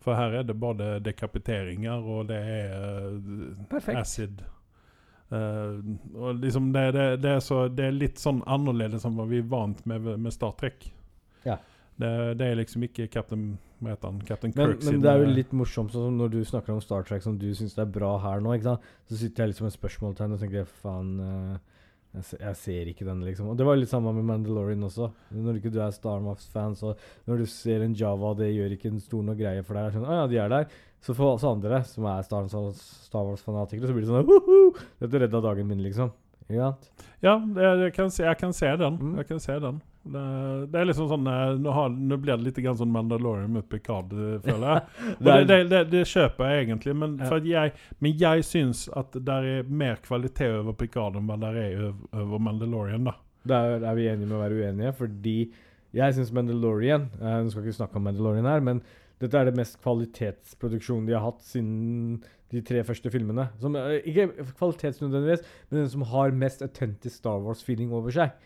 For 0.03 0.15
her 0.15 0.41
er 0.41 0.45
det 0.47 0.59
både 0.61 0.97
dekapiteringer, 1.03 2.05
og 2.05 2.29
det 2.31 2.39
er 2.39 3.17
uh, 3.17 3.89
acid. 3.97 4.43
Uh, 5.31 5.83
og 6.15 6.43
liksom 6.43 6.69
det, 6.75 6.85
det, 6.95 7.07
det, 7.25 7.31
er 7.39 7.41
så, 7.43 7.65
det 7.69 7.89
er 7.89 7.97
litt 7.97 8.21
sånn 8.23 8.45
annerledes 8.47 9.07
enn 9.07 9.17
hva 9.19 9.27
vi 9.27 9.41
er 9.43 9.49
vant 9.51 9.81
med 9.91 10.13
med 10.15 10.35
Star 10.35 10.55
Trek. 10.61 10.87
Ja. 11.47 11.59
Det, 11.97 12.11
det 12.39 12.51
er 12.51 12.59
liksom 12.59 12.85
ikke 12.85 13.07
Captain 13.09 13.55
Hva 13.81 13.95
heter 13.95 14.11
han? 14.11 14.19
Captain 14.29 14.53
Men, 14.55 14.75
Kirk 14.75 14.85
men 14.85 14.99
det 15.01 15.09
er 15.11 15.23
jo 15.23 15.31
litt 15.33 15.53
morsomt 15.57 15.95
sånn 15.95 16.19
når 16.21 16.35
du 16.35 16.39
snakker 16.45 16.75
om 16.75 16.83
Star 16.85 17.07
Trek 17.09 17.25
som 17.25 17.39
du 17.41 17.49
syns 17.57 17.77
er 17.81 17.89
bra 17.89 18.11
her 18.21 18.43
nå, 18.45 18.53
ikke 18.57 18.69
sant? 18.69 18.91
så 19.09 19.21
sitter 19.21 19.45
jeg 19.45 19.55
liksom 19.55 19.69
med 19.69 19.75
spørsmålstegn 19.77 20.37
og 20.37 20.43
tenker 20.43 20.69
faen 20.83 21.15
eh, 21.25 21.79
jeg, 22.17 22.25
se- 22.25 22.39
jeg 22.41 22.57
ser 22.63 22.91
ikke 22.91 23.05
den, 23.07 23.21
liksom. 23.29 23.51
Og 23.53 23.57
det 23.61 23.67
var 23.69 23.77
litt 23.79 23.91
samme 23.93 24.13
med 24.17 24.25
Mandalorian 24.25 24.83
også. 24.89 25.11
Når 25.37 25.59
ikke 25.61 25.73
du 25.75 25.79
er 25.85 25.93
Star 25.95 26.19
Wars-fan, 26.25 26.75
så 26.79 26.95
når 27.29 27.43
du 27.45 27.47
ser 27.53 27.85
en 27.85 27.95
Java, 27.97 28.33
det 28.39 28.51
gjør 28.57 28.75
ikke 28.79 28.91
en 28.95 29.01
stor 29.05 29.23
noe 29.27 29.37
greie 29.39 29.63
for 29.67 29.77
deg. 29.79 29.93
Sånn, 29.95 30.07
ah, 30.09 30.23
ja, 30.25 30.27
de 30.33 30.41
er 30.43 30.53
der. 30.55 30.69
Så 31.05 31.15
for 31.15 31.37
oss 31.37 31.45
andre 31.47 31.83
som 31.87 32.07
er 32.11 32.23
Star 32.27 32.47
Wars- 32.49 32.85
Star 33.07 33.27
Wars-fanatikere, 33.29 33.91
så 33.91 33.95
blir 33.95 34.07
det 34.07 34.11
sånn 34.11 34.27
Woho! 34.31 34.63
Dette 35.05 35.21
redda 35.27 35.43
dagen 35.45 35.69
min, 35.71 35.85
liksom. 35.85 36.11
Ja, 37.23 37.37
det, 37.43 37.63
jeg, 37.85 37.93
kan 37.97 38.11
se, 38.15 38.25
jeg 38.25 38.39
kan 38.41 38.53
se 38.55 38.69
den. 38.81 38.97
Mm. 39.03 39.15
Jeg 39.21 39.29
kan 39.29 39.41
se 39.43 39.59
den. 39.61 39.83
Det, 40.07 40.23
det 40.71 40.79
er 40.81 40.87
liksom 40.87 41.09
sånn 41.11 41.27
eh, 41.31 41.57
Nå, 41.59 41.73
har, 41.75 41.91
nå 41.91 42.19
blir 42.23 42.37
det 42.37 42.47
litt 42.47 42.79
sånn 42.79 42.93
Mandalorian 42.95 43.53
med 43.57 43.67
Picard, 43.71 44.13
eh, 44.15 44.37
føler 44.45 44.67
jeg. 44.69 44.83
Det, 45.27 45.37
det, 45.49 45.59
det, 45.73 45.81
det 45.91 46.03
kjøper 46.07 46.53
jeg 46.53 46.67
egentlig, 46.67 46.95
men, 47.01 47.17
jeg, 47.47 47.73
men 48.05 48.19
jeg 48.21 48.47
syns 48.47 48.87
at 48.95 49.17
det 49.17 49.39
er 49.51 49.71
mer 49.71 49.99
kvalitet 50.05 50.61
over 50.61 50.77
Picard 50.79 51.19
enn 51.19 51.33
det 51.43 51.53
er 51.65 51.89
over, 51.89 52.39
Mandalorian. 52.39 53.09
da. 53.11 53.17
Der 53.47 53.81
er 53.83 53.99
vi 53.99 54.07
enige 54.11 54.29
med 54.29 54.39
å 54.39 54.45
være 54.45 54.61
uenige, 54.61 54.95
fordi 54.99 55.37
jeg 55.97 56.17
syns 56.17 56.33
Mandalorian 56.35 57.09
eh, 57.21 57.43
Nå 57.43 57.53
skal 57.53 57.67
ikke 57.67 57.81
snakke 57.81 58.01
om 58.01 58.09
Mandalorian 58.09 58.49
her, 58.51 58.65
men 58.65 58.83
dette 59.23 59.39
er 59.39 59.49
det 59.49 59.57
mest 59.57 59.79
kvalitetsproduksjonen 59.81 61.07
de 61.09 61.15
har 61.17 61.25
hatt 61.25 61.41
siden 61.47 62.19
de 62.53 62.61
tre 62.63 62.83
første 62.87 63.11
filmene. 63.11 63.49
Som, 63.63 63.77
eh, 63.77 64.03
ikke 64.05 64.29
kvalitetsnødvendigvis, 64.59 65.47
men 65.71 65.81
den 65.81 65.89
som 65.91 66.05
har 66.11 66.37
mest 66.37 66.63
autentisk 66.63 67.17
Star 67.17 67.41
Wars-feeling 67.43 67.95
over 67.97 68.13
seg. 68.15 68.37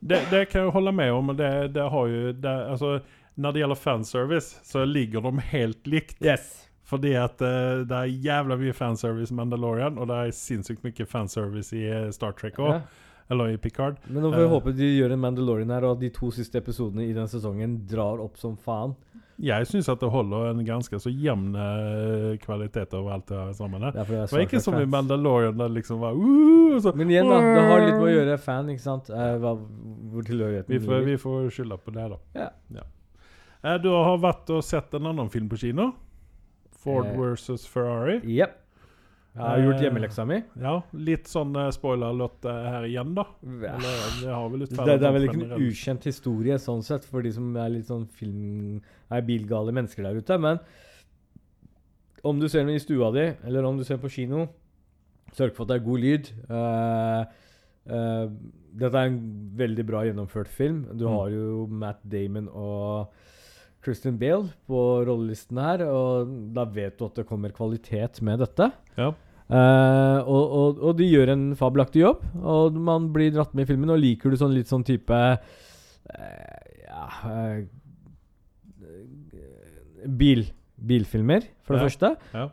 Det, 0.00 0.20
det 0.30 0.46
kan 0.48 0.66
jeg 0.66 0.72
holde 0.74 0.92
med 0.96 1.12
om, 1.12 1.32
det, 1.36 1.50
det 1.76 1.84
har 1.92 2.06
jo 2.08 2.32
det, 2.32 2.56
altså, 2.72 3.00
Når 3.36 3.52
det 3.52 3.62
gjelder 3.62 3.78
fanservice, 3.78 4.60
så 4.64 4.84
ligger 4.84 5.20
de 5.20 5.44
helt 5.52 5.86
likt. 5.86 6.18
Yes. 6.24 6.66
Fordi 6.90 7.12
at 7.14 7.38
uh, 7.44 7.84
det 7.86 7.96
er 7.96 8.16
jævla 8.24 8.56
mye 8.58 8.74
fanservice 8.74 9.32
i 9.32 9.36
Mandalorian, 9.38 9.98
og 10.00 10.08
det 10.10 10.16
er 10.16 10.34
sinnssykt 10.34 10.82
mye 10.84 11.06
fanservice 11.06 11.76
i 11.76 11.84
eh, 11.86 12.08
Star 12.14 12.34
Trek 12.38 12.58
òg. 12.58 12.80
Ja. 12.80 13.06
Eller 13.30 13.52
i 13.52 13.60
Picard. 13.62 14.00
Men 14.08 14.24
nå 14.24 14.32
får 14.32 14.42
vi 14.42 14.46
uh, 14.48 14.54
håpe 14.56 14.72
de 14.74 14.88
gjør 14.96 15.14
en 15.14 15.22
Mandalorian 15.22 15.70
her, 15.70 15.86
og 15.86 16.00
de 16.00 16.10
to 16.10 16.32
siste 16.34 16.58
episodene 16.58 17.06
i 17.06 17.14
den 17.14 17.30
sesongen 17.30 17.78
drar 17.88 18.18
opp 18.24 18.40
som 18.40 18.56
faen. 18.58 18.96
Jeg 19.40 19.66
syns 19.70 19.88
at 19.88 20.02
det 20.02 20.10
holder 20.12 20.50
en 20.50 20.62
ganske 20.66 20.98
så 21.00 21.08
jevn 21.08 21.54
eh, 21.56 22.36
kvalitet 22.42 22.92
over 22.98 23.14
alt 23.16 23.26
det 23.30 23.38
her 23.38 23.52
sammen. 23.56 23.86
Det 23.86 24.02
er 24.02 24.10
Det 24.10 24.32
var 24.34 24.44
ikke 24.44 24.60
som 24.60 24.76
i 24.76 24.84
Mandalorian, 24.84 25.56
der 25.58 25.72
liksom 25.72 26.02
var 26.02 26.12
uh, 26.12 26.76
så, 26.82 26.92
Men 26.94 27.10
igjen, 27.10 27.28
da. 27.30 27.40
Det 27.40 27.66
har 27.70 27.84
litt 27.86 27.96
med 27.96 28.08
å 28.10 28.14
gjøre 28.18 28.38
fan, 28.42 28.68
ikke 28.74 28.84
sant? 28.84 29.08
Uh, 29.08 29.34
hva, 29.40 29.54
hvor 30.12 30.28
tilhørigheten 30.28 30.76
Vi 30.76 30.82
får, 30.84 31.04
vi 31.08 31.16
får 31.24 31.52
skylde 31.56 31.80
på 31.80 31.94
det, 31.96 32.08
da. 32.12 32.20
Ja. 32.36 32.84
Eh, 33.62 33.76
du 33.80 33.90
har 33.92 34.20
vært 34.20 34.50
og 34.54 34.62
sett 34.64 34.94
en 34.96 35.10
annen 35.10 35.28
film 35.32 35.48
på 35.50 35.58
kino? 35.60 35.90
Ford 36.80 37.10
versus 37.18 37.66
Ferrari. 37.68 38.20
Jepp. 38.24 38.56
Jeg 39.30 39.46
har 39.46 39.60
gjort 39.62 39.76
Eh, 39.78 39.82
hjemmeleksa 39.84 40.24
mi. 40.26 40.40
Ja, 40.58 40.72
litt 41.06 41.28
sånn 41.30 41.54
uh, 41.54 41.68
spoiler-lott 41.70 42.44
eh, 42.50 42.64
her 42.74 42.86
igjen, 42.88 43.12
da. 43.14 43.24
Eller, 43.46 44.00
det 44.18 44.70
Det, 44.74 44.96
det 44.98 45.06
er 45.06 45.14
vel 45.14 45.26
ikke 45.28 45.38
en 45.44 45.66
ukjent 45.68 46.08
historie 46.10 46.56
sånn 46.58 46.82
sett, 46.82 47.06
for 47.06 47.22
de 47.22 47.30
som 47.36 47.52
er 47.56 47.70
litt 47.76 47.86
sånn 47.86 48.08
film... 48.10 48.80
er 49.10 49.22
bilgale 49.26 49.72
mennesker 49.72 50.02
der 50.08 50.18
ute. 50.18 50.38
Men 50.42 50.58
om 52.26 52.40
du 52.42 52.48
ser 52.50 52.66
den 52.66 52.74
i 52.74 52.82
stua 52.82 53.12
di, 53.14 53.28
eller 53.46 53.64
om 53.64 53.78
du 53.78 53.84
ser 53.86 54.02
på 54.02 54.10
kino, 54.12 54.48
sørg 55.32 55.54
for 55.54 55.64
at 55.64 55.70
det 55.72 55.78
er 55.78 55.86
god 55.86 56.02
lyd. 56.04 56.30
Uh, 56.50 57.22
uh, 57.86 58.26
dette 58.82 58.98
er 58.98 59.12
en 59.12 59.20
veldig 59.62 59.86
bra 59.86 60.02
gjennomført 60.06 60.50
film. 60.50 60.84
Du 60.98 61.06
Mm. 61.06 61.14
har 61.14 61.30
jo 61.30 61.66
Matt 61.70 62.02
Damon 62.02 62.48
og 62.50 63.14
Christian 63.84 64.18
Bale 64.20 64.50
på 64.68 64.80
rollelisten 65.08 65.56
her, 65.58 65.82
og 65.88 66.28
da 66.54 66.66
vet 66.68 66.98
du 66.98 67.06
at 67.06 67.14
det 67.20 67.26
kommer 67.28 67.52
kvalitet 67.56 68.20
med 68.26 68.42
dette. 68.44 68.70
Ja. 68.98 69.10
Uh, 69.50 70.20
og, 70.30 70.52
og, 70.60 70.82
og 70.90 70.98
de 71.00 71.08
gjør 71.10 71.32
en 71.32 71.46
fabelaktig 71.58 72.04
jobb, 72.04 72.20
og 72.38 72.76
man 72.78 73.08
blir 73.14 73.32
dratt 73.34 73.54
med 73.56 73.64
i 73.64 73.70
filmen. 73.72 73.90
Og 73.90 73.98
liker 73.98 74.30
du 74.30 74.36
sånn 74.38 74.52
litt 74.54 74.70
sånn 74.70 74.84
type 74.86 75.10
uh, 75.10 75.40
Ja 76.86 77.08
uh, 77.26 77.64
Bil. 80.06 80.46
Bilfilmer, 80.80 81.44
for 81.66 81.76
det 81.76 81.82
Ja. 81.82 81.88
første. 81.90 82.08
Ja. 82.32 82.44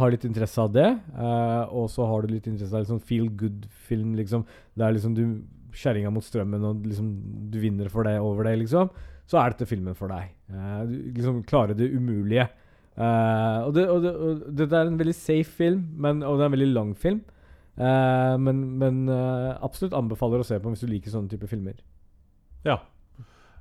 Har 0.00 0.10
litt 0.10 0.24
interesse 0.26 0.58
av 0.58 0.72
det. 0.74 0.88
Og 1.70 1.84
så 1.92 2.02
har 2.10 2.24
du 2.26 2.32
litt 2.32 2.48
interesse 2.50 2.74
av 2.74 2.88
sånn 2.88 2.98
feel 3.06 3.28
good-film, 3.38 4.16
liksom. 4.18 4.42
Der 4.74 4.90
liksom 4.96 5.14
du 5.14 5.22
Kjerringa 5.78 6.10
mot 6.10 6.24
strømmen, 6.26 6.64
og 6.66 6.82
liksom 6.90 7.12
du 7.52 7.60
vinner 7.62 7.86
for 7.92 8.02
det 8.08 8.16
over 8.18 8.48
det, 8.48 8.56
liksom. 8.64 8.90
Så 9.30 9.38
er 9.38 9.54
dette 9.54 9.68
filmen 9.70 9.94
for 9.94 10.10
deg. 10.10 10.32
Du 10.48 10.94
liksom 11.12 11.42
klarer 11.44 11.76
det 11.76 11.90
umulige. 11.92 12.48
Uh, 12.98 13.68
og, 13.68 13.74
det, 13.76 13.84
og, 13.86 14.02
det, 14.02 14.12
og 14.12 14.46
dette 14.58 14.74
er 14.74 14.88
en 14.88 14.98
veldig 14.98 15.14
safe 15.14 15.52
film, 15.54 15.84
men, 16.02 16.24
og 16.26 16.38
det 16.38 16.44
er 16.46 16.50
en 16.50 16.56
veldig 16.56 16.70
lang 16.72 16.94
film. 16.98 17.20
Uh, 17.78 18.34
men 18.42 18.62
men 18.80 19.04
absolutt 19.08 19.94
anbefaler 19.94 20.42
å 20.42 20.46
se 20.46 20.58
på 20.58 20.72
hvis 20.72 20.82
du 20.82 20.90
liker 20.90 21.14
sånne 21.14 21.30
type 21.30 21.50
filmer. 21.50 21.78
Ja. 22.66 22.80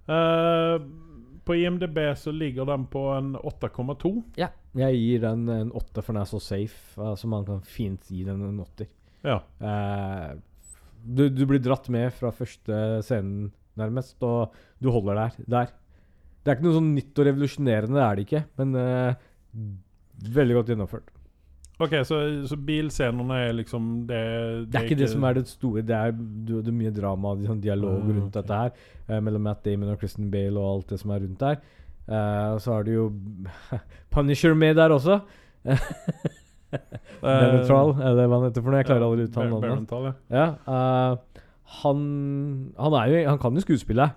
På 0.08 1.56
IMDb 1.56 2.00
så 2.18 2.32
ligger 2.34 2.66
den 2.66 2.88
på 2.90 3.04
en 3.14 3.36
8,2. 3.38 4.12
Ja. 4.40 4.50
Jeg 4.78 4.98
gir 4.98 5.22
den 5.28 5.46
en 5.52 5.70
8, 5.76 6.02
for 6.02 6.16
den 6.16 6.22
er 6.24 6.30
så 6.32 6.40
safe. 6.42 6.80
så 6.96 7.14
så 7.20 7.30
man 7.30 7.46
kan 7.46 7.62
fint 7.68 8.10
gi 8.10 8.24
den 8.26 8.42
en 8.48 8.64
åtter. 8.64 8.90
Ja. 9.28 9.38
Du, 11.04 11.28
du 11.30 11.44
blir 11.46 11.62
dratt 11.64 11.92
med 11.94 12.10
fra 12.16 12.34
første 12.36 13.04
scenen, 13.06 13.52
nærmest, 13.78 14.18
og 14.26 14.56
du 14.82 14.90
holder 14.96 15.22
der. 15.22 15.38
der. 15.46 15.76
Det 16.48 16.54
er 16.54 16.58
ikke 16.58 16.68
noe 16.70 16.78
sånn 16.78 16.94
nytt 16.96 17.20
og 17.20 17.28
revolusjonerende, 17.28 17.98
det 17.98 18.04
er 18.06 18.18
det 18.18 18.24
ikke, 18.24 18.44
men 18.62 18.76
uh, 18.80 20.30
veldig 20.38 20.56
godt 20.56 20.70
gjennomført. 20.72 21.10
OK, 21.84 21.92
så, 22.08 22.20
så 22.50 22.56
bilscenene 22.58 23.36
er 23.50 23.52
liksom 23.54 23.90
det 24.10 24.22
Det 24.72 24.80
er 24.80 24.88
ikke 24.88 24.98
det 24.98 25.10
som 25.12 25.26
er 25.28 25.36
det 25.38 25.44
store. 25.52 25.84
Det 25.86 25.94
er, 25.94 26.16
det 26.48 26.72
er 26.72 26.78
mye 26.80 26.94
drama 26.96 27.36
og 27.36 27.44
sånn 27.46 27.60
dialog 27.62 28.00
Ah, 28.00 28.08
rundt 28.08 28.32
okay. 28.32 28.40
dette 28.40 28.62
her. 28.64 28.72
Uh, 29.12 29.20
mellom 29.28 29.44
Matt 29.46 29.62
Damon 29.68 29.92
og 29.94 30.00
Kristen 30.02 30.32
Bale 30.34 30.58
og 30.58 30.72
alt 30.72 30.96
det 30.96 31.02
som 31.04 31.14
er 31.14 31.22
rundt 31.28 31.44
der. 31.44 31.60
Eh, 32.08 32.50
og 32.56 32.62
så 32.64 32.78
har 32.78 32.86
du 32.88 32.92
jo 32.94 33.06
Punisher 34.14 34.54
med 34.56 34.78
der 34.80 34.94
også. 34.96 35.20
Benetral, 37.22 37.94
er 38.00 38.16
det 38.16 38.28
hva 38.28 38.40
han 38.40 38.48
heter 38.48 38.64
for 38.64 38.72
noe? 38.72 38.80
Jeg 38.80 38.88
klarer 38.88 39.08
aldri 39.08 39.26
å 39.26 39.28
uttale 39.28 39.50
navnet. 39.52 39.92
Ja. 40.32 40.46
Ja, 40.64 41.18
han, 41.82 42.00
han 42.80 42.98
jo 43.12 43.24
Han 43.28 43.42
kan 43.44 43.60
jo 43.60 43.64
skuespille. 43.66 44.08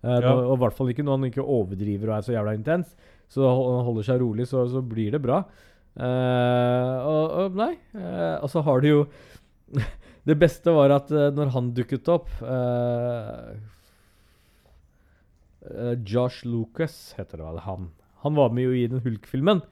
Eh, 0.00 0.20
Ja. 0.20 0.32
Og 0.32 0.54
i 0.56 0.60
hvert 0.62 0.76
fall 0.76 0.92
ikke 0.92 1.04
når 1.04 1.18
han 1.18 1.30
ikke 1.30 1.44
overdriver 1.44 2.10
og 2.10 2.16
er 2.16 2.26
så 2.26 2.36
jævla 2.36 2.54
intens. 2.56 2.94
Så 3.30 3.44
han 3.46 3.84
holder 3.86 4.06
seg 4.06 4.22
rolig, 4.22 4.46
så, 4.48 4.64
så 4.70 4.82
blir 4.82 5.12
det 5.14 5.22
bra. 5.22 5.44
Uh, 5.90 6.96
og, 7.02 7.24
og 7.34 7.56
nei. 7.58 7.72
Uh, 7.92 8.38
og 8.40 8.46
så 8.50 8.62
har 8.62 8.80
du 8.80 8.86
jo 8.88 9.00
Det 10.28 10.36
beste 10.38 10.70
var 10.70 10.92
at 10.94 11.08
når 11.10 11.50
han 11.54 11.70
dukket 11.74 12.08
opp 12.12 12.28
Josh 16.06 16.44
Lucas 16.44 17.14
heter 17.16 17.40
det 17.40 17.46
vel, 17.46 17.60
han. 17.64 17.86
Han 18.24 18.36
var 18.36 18.52
med 18.52 18.66
jo 18.68 18.74
i 18.76 18.84
den 18.90 19.00
Hulk-filmen. 19.00 19.62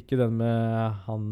Ikke 0.00 0.16
den 0.16 0.38
med 0.40 0.96
han 1.04 1.26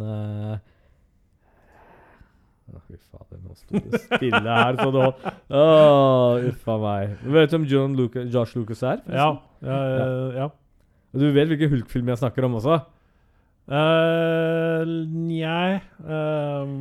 Fy 2.87 2.97
fader, 2.97 3.39
nå 3.43 3.55
sto 3.59 3.81
det 3.83 4.01
stille 4.07 4.41
her, 4.47 4.79
så 4.79 4.89
nå 4.95 5.05
Å, 5.53 5.63
Uff 6.49 6.69
a 6.73 6.77
meg. 6.83 7.13
Vet 7.37 7.53
du 7.53 7.59
om 7.59 7.69
John 7.69 7.97
Lucas, 7.99 8.31
Josh 8.33 8.57
Lucas 8.57 8.83
er? 8.87 9.05
Ja, 9.13 9.29
ja, 9.61 9.79
ja. 9.93 10.09
ja. 10.41 10.49
Du 11.13 11.27
vet 11.35 11.51
hvilken 11.51 11.71
Hulk-film 11.75 12.09
jeg 12.09 12.21
snakker 12.23 12.49
om 12.49 12.57
også? 12.61 12.81
Uh, 13.69 14.83
Njei 15.07 15.79
uh, 16.03 16.73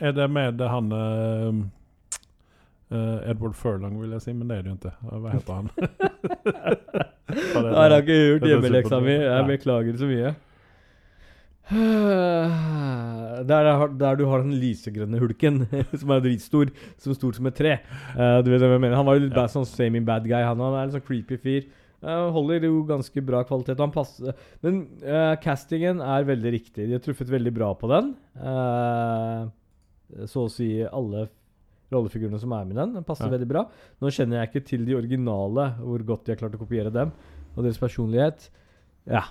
Er 0.00 0.14
det 0.16 0.28
med 0.32 0.62
han 0.64 0.92
eh, 0.96 1.58
Edward 3.30 3.54
Furlong, 3.54 3.98
vil 4.00 4.14
jeg 4.16 4.24
si, 4.24 4.32
men 4.34 4.48
det 4.50 4.56
er 4.56 4.62
det 4.64 4.70
jo 4.72 4.78
ikke. 4.78 4.94
Hva 5.10 5.34
heter 5.34 5.58
han? 5.58 5.68
Jeg 7.30 7.74
har 7.76 7.92
ikke 7.94 8.14
gjort 8.16 8.46
hjemmeleksa 8.48 8.98
mi. 9.04 9.12
Jeg 9.12 9.44
beklager 9.46 9.98
så 10.00 10.08
mye. 10.08 10.32
Der, 13.50 13.64
er- 13.64 13.92
der 13.96 14.16
du 14.18 14.24
har 14.28 14.42
den 14.42 14.52
lysegrønne 14.60 15.18
hulken, 15.22 15.62
som 16.00 16.10
er 16.12 16.20
dritstor, 16.24 16.70
som 17.00 17.14
stor 17.16 17.32
som 17.36 17.46
et 17.48 17.56
tre. 17.56 17.76
Uh, 18.16 18.40
du 18.44 18.50
vet 18.52 18.60
hva 18.60 18.74
jeg 18.74 18.82
mener. 18.82 18.96
Han 18.98 19.06
var 19.08 19.16
jo 19.16 19.22
litt 19.24 19.32
Ja. 19.36 19.42
bad, 19.44 19.52
sånn 19.54 19.68
semi-bad 19.68 20.26
guy. 20.28 20.42
Han, 20.44 20.60
han 20.60 20.74
er 20.76 20.82
en 20.88 20.92
sånn 20.96 21.04
creepy 21.06 21.38
fyr. 21.40 21.68
Uh, 22.02 22.28
holder 22.34 22.64
jo 22.66 22.82
ganske 22.88 23.22
bra 23.24 23.42
kvalitet. 23.48 23.80
Han 23.80 23.92
passer 23.94 24.32
Men 24.64 24.82
uh, 25.04 25.34
castingen 25.40 26.00
er 26.04 26.24
veldig 26.28 26.52
riktig. 26.58 26.86
De 26.88 26.96
har 26.98 27.02
truffet 27.04 27.28
veldig 27.32 27.52
bra 27.56 27.72
på 27.78 27.90
den. 27.92 28.12
Så 30.28 30.44
å 30.46 30.50
si 30.52 30.70
alle 30.84 31.28
rollefigurene 31.90 32.38
som 32.40 32.52
er 32.54 32.64
med 32.68 32.76
i 32.76 32.80
den. 32.82 32.94
Den 32.98 33.06
passer 33.08 33.26
Ja. 33.30 33.34
veldig 33.38 33.48
bra. 33.50 33.64
Nå 34.02 34.10
kjenner 34.14 34.40
jeg 34.42 34.50
ikke 34.50 34.66
til 34.74 34.84
de 34.86 34.94
originale, 34.98 35.70
hvor 35.80 36.02
godt 36.06 36.24
de 36.26 36.34
har 36.34 36.40
klart 36.44 36.54
å 36.58 36.60
kopiere 36.62 36.92
dem, 36.94 37.12
og 37.56 37.64
deres 37.64 37.78
personlighet. 37.82 38.48
Ja. 39.10 39.24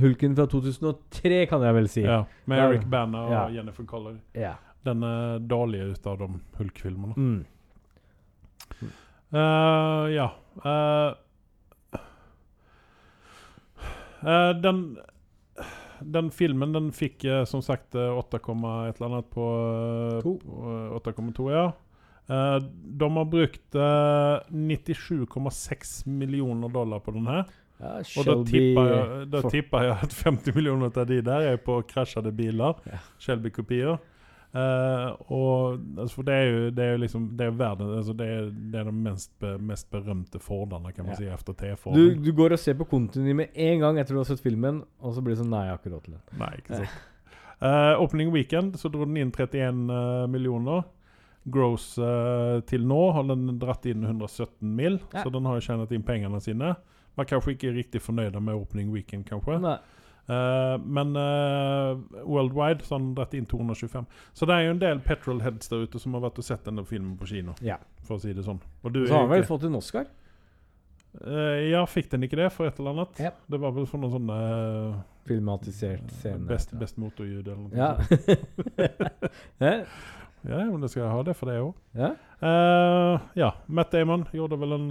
Hulken 0.00 0.36
fra 0.36 0.46
2003, 0.48 1.46
kan 1.50 1.62
jeg 1.66 1.74
vel 1.76 1.88
si. 1.92 2.02
Ja, 2.06 2.22
med 2.48 2.58
Ja. 2.58 2.68
Eric 2.70 2.86
Bana 2.88 3.24
og 3.26 3.32
Ja. 3.32 3.42
Jennifer 3.58 3.84
Collar. 3.84 4.16
Ja. 4.34 4.54
Den 4.84 5.00
dårlige 5.48 5.92
ut 5.92 6.06
av 6.06 6.18
de 6.18 6.28
Hulk-filmene. 6.58 7.14
Mm. 7.16 7.44
Uh, 9.32 10.08
ja. 10.12 10.30
uh, 10.64 11.14
den 14.62 14.98
den 16.04 16.30
filmen 16.30 16.72
den 16.72 16.90
fikk 16.94 17.24
som 17.46 17.62
sagt 17.62 17.94
eh, 17.94 18.18
8, 18.18 18.36
et 18.88 18.98
eller 19.00 19.08
annet 19.08 19.30
på, 19.30 19.46
eh, 20.16 20.20
To. 20.24 20.36
på 20.42 20.74
eh, 20.88 20.96
8,2, 20.98 21.48
ja. 21.52 21.72
De 22.28 23.08
har 23.16 23.24
brukt 23.28 23.74
eh, 23.74 24.36
97,6 24.48 26.06
millioner 26.08 26.68
dollar 26.68 27.00
på 27.00 27.10
den 27.10 27.26
her. 27.26 27.44
Ja 27.82 27.98
Og 27.98 28.28
da 28.28 28.36
tipper 28.46 28.88
jeg, 28.92 29.26
da 29.32 29.42
tipper 29.50 29.86
jeg 29.88 29.98
at 30.06 30.16
50 30.22 30.56
millioner 30.56 30.94
av 30.94 31.06
de 31.10 31.18
der 31.26 31.52
er 31.52 31.60
på 31.60 31.80
krasjede 31.90 32.32
biler. 32.34 32.78
Ja. 32.86 33.02
Shelby-kopier. 33.22 33.98
Uh, 34.52 35.14
og 35.32 35.78
altså, 35.96 36.12
For 36.12 36.26
det 36.28 36.34
er 36.36 36.42
jo, 36.44 36.64
det 36.76 36.84
er 36.84 36.98
liksom 37.00 37.22
Det 37.40 37.46
er 37.46 37.54
verden 37.56 37.88
altså, 37.96 38.12
det, 38.12 38.26
er, 38.28 38.50
det 38.52 38.82
er 38.82 38.84
de 38.84 38.92
mest, 38.92 39.30
be, 39.40 39.54
mest 39.56 39.86
berømte 39.88 40.36
Fordene, 40.44 40.92
kan 40.92 41.06
man 41.06 41.14
Ja. 41.14 41.22
si, 41.22 41.28
efter 41.32 41.56
du, 41.56 41.58
T-Forden. 41.62 42.18
du 42.20 42.32
går 42.36 42.52
og 42.52 42.60
ser 42.60 42.76
på 42.76 42.84
kontoen 42.90 43.30
med 43.36 43.56
en 43.56 43.80
gang 43.80 44.00
etter 44.02 44.12
du 44.12 44.20
har 44.20 44.28
sett 44.28 44.44
filmen, 44.44 44.82
og 45.00 45.14
så 45.16 45.24
blir 45.24 45.32
det 45.32 45.40
sånn 45.40 45.48
Nei, 45.54 45.64
jeg 45.70 45.72
har 45.72 45.80
ikke 45.80 45.94
råd 45.94 46.04
til 46.04 46.18
den. 46.18 46.24
Nei, 46.42 46.50
ikke 46.60 46.82
sant. 46.82 47.00
Uh, 47.62 47.94
opening 48.02 48.32
weekend 48.34 48.76
så 48.76 48.90
dro 48.92 49.06
den 49.08 49.16
inn 49.22 49.32
31 49.32 49.88
uh, 49.88 50.28
millioner. 50.28 50.84
Gross 51.44 51.96
eh, 51.98 52.60
til 52.70 52.84
nå 52.86 53.00
har 53.16 53.24
den 53.26 53.56
dratt 53.58 53.86
inn 53.90 54.04
117 54.06 54.62
mill., 54.62 55.00
så 55.10 55.30
den 55.32 55.46
har 55.48 55.58
jo 55.58 55.64
tjent 55.64 55.94
inn 55.94 56.04
pengene 56.06 56.38
sine. 56.42 56.76
Man 57.16 57.26
kanskje 57.28 57.52
ikke 57.56 57.68
er 57.70 57.76
riktig 57.76 58.00
fornøyd 58.02 58.38
med 58.40 58.54
opening 58.54 58.92
weekend, 58.94 59.26
kanskje. 59.28 59.58
Nei. 59.60 59.76
Uh, 60.30 60.78
men 60.86 61.16
uh, 61.18 61.98
worldwide 62.22 62.84
så 62.86 62.94
har 62.94 63.00
den 63.02 63.14
dratt 63.16 63.32
inn 63.34 63.46
225. 63.50 64.04
Så 64.38 64.46
det 64.46 64.54
er 64.54 64.68
jo 64.68 64.74
en 64.76 64.80
del 64.80 65.00
petrolheads 65.02 65.68
der 65.68 65.82
ute 65.82 65.98
som 65.98 66.14
har 66.14 66.22
vært 66.22 66.38
og 66.38 66.46
sett 66.46 66.62
denne 66.68 66.84
filmen 66.86 67.16
på 67.18 67.26
kino, 67.32 67.56
Ja. 67.60 67.76
for 68.06 68.16
å 68.16 68.22
si 68.22 68.32
det 68.32 68.44
sånn. 68.46 68.60
Og 68.84 68.92
du 68.94 69.00
Så 69.06 69.16
har 69.16 69.26
han 69.26 69.32
vel 69.34 69.44
fått 69.48 69.66
en 69.66 69.74
Oscar? 69.80 70.06
Uh, 71.26 71.58
ja, 71.68 71.82
fikk 71.90 72.08
den 72.14 72.22
ikke 72.24 72.38
det 72.38 72.48
for 72.54 72.70
et 72.70 72.78
eller 72.80 72.94
annet? 72.94 73.18
Ja. 73.20 73.34
Det 73.50 73.60
var 73.60 73.74
vel 73.76 73.84
for 73.90 74.00
noen 74.00 74.14
sånne 74.14 74.38
Filmatisert 75.28 76.08
scene. 76.10 76.46
Best, 76.48 76.70
tror 76.70 76.78
jeg. 76.78 76.86
best 76.86 76.96
motorljud 76.98 77.48
eller 77.48 77.62
noe 77.66 77.76
Ja. 79.62 79.84
Ja, 80.42 80.64
men 80.66 80.80
det 80.82 80.88
skal 80.90 81.04
jeg 81.04 81.12
ha 81.12 81.22
det 81.22 81.34
for 81.38 81.50
det 81.50 81.58
òg. 81.62 81.74
ja. 81.94 82.14
ja, 83.38 83.50
Matt 83.68 83.92
Damon 83.94 84.24
gjorde 84.34 84.58
vel 84.58 84.72
en 84.74 84.88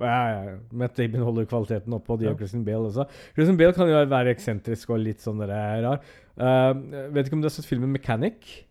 Ja. 0.00 0.56
Matt 0.72 0.96
Damon 0.98 1.22
holder 1.22 1.46
kvaliteten 1.46 1.92
oppe, 1.94 2.10
og 2.10 2.18
de 2.20 2.26
Ja. 2.26 2.32
og 2.32 2.38
Christian 2.38 2.64
Bale 2.66 2.88
også. 2.90 3.06
Christian 3.34 3.56
Bale 3.56 3.72
kan 3.76 3.88
jo 3.88 4.04
være 4.10 4.34
eksentrisk 4.34 4.90
og 4.90 4.98
litt 4.98 5.20
sånn 5.22 5.38
der 5.38 5.82
rar. 5.84 6.00
Uh, 6.38 6.72
vet 7.14 7.26
ikke 7.28 7.34
om 7.38 7.42
du 7.44 7.46
har 7.46 7.54
sett 7.54 7.66
filmen 7.68 7.92
'Mechanic'? 7.94 8.64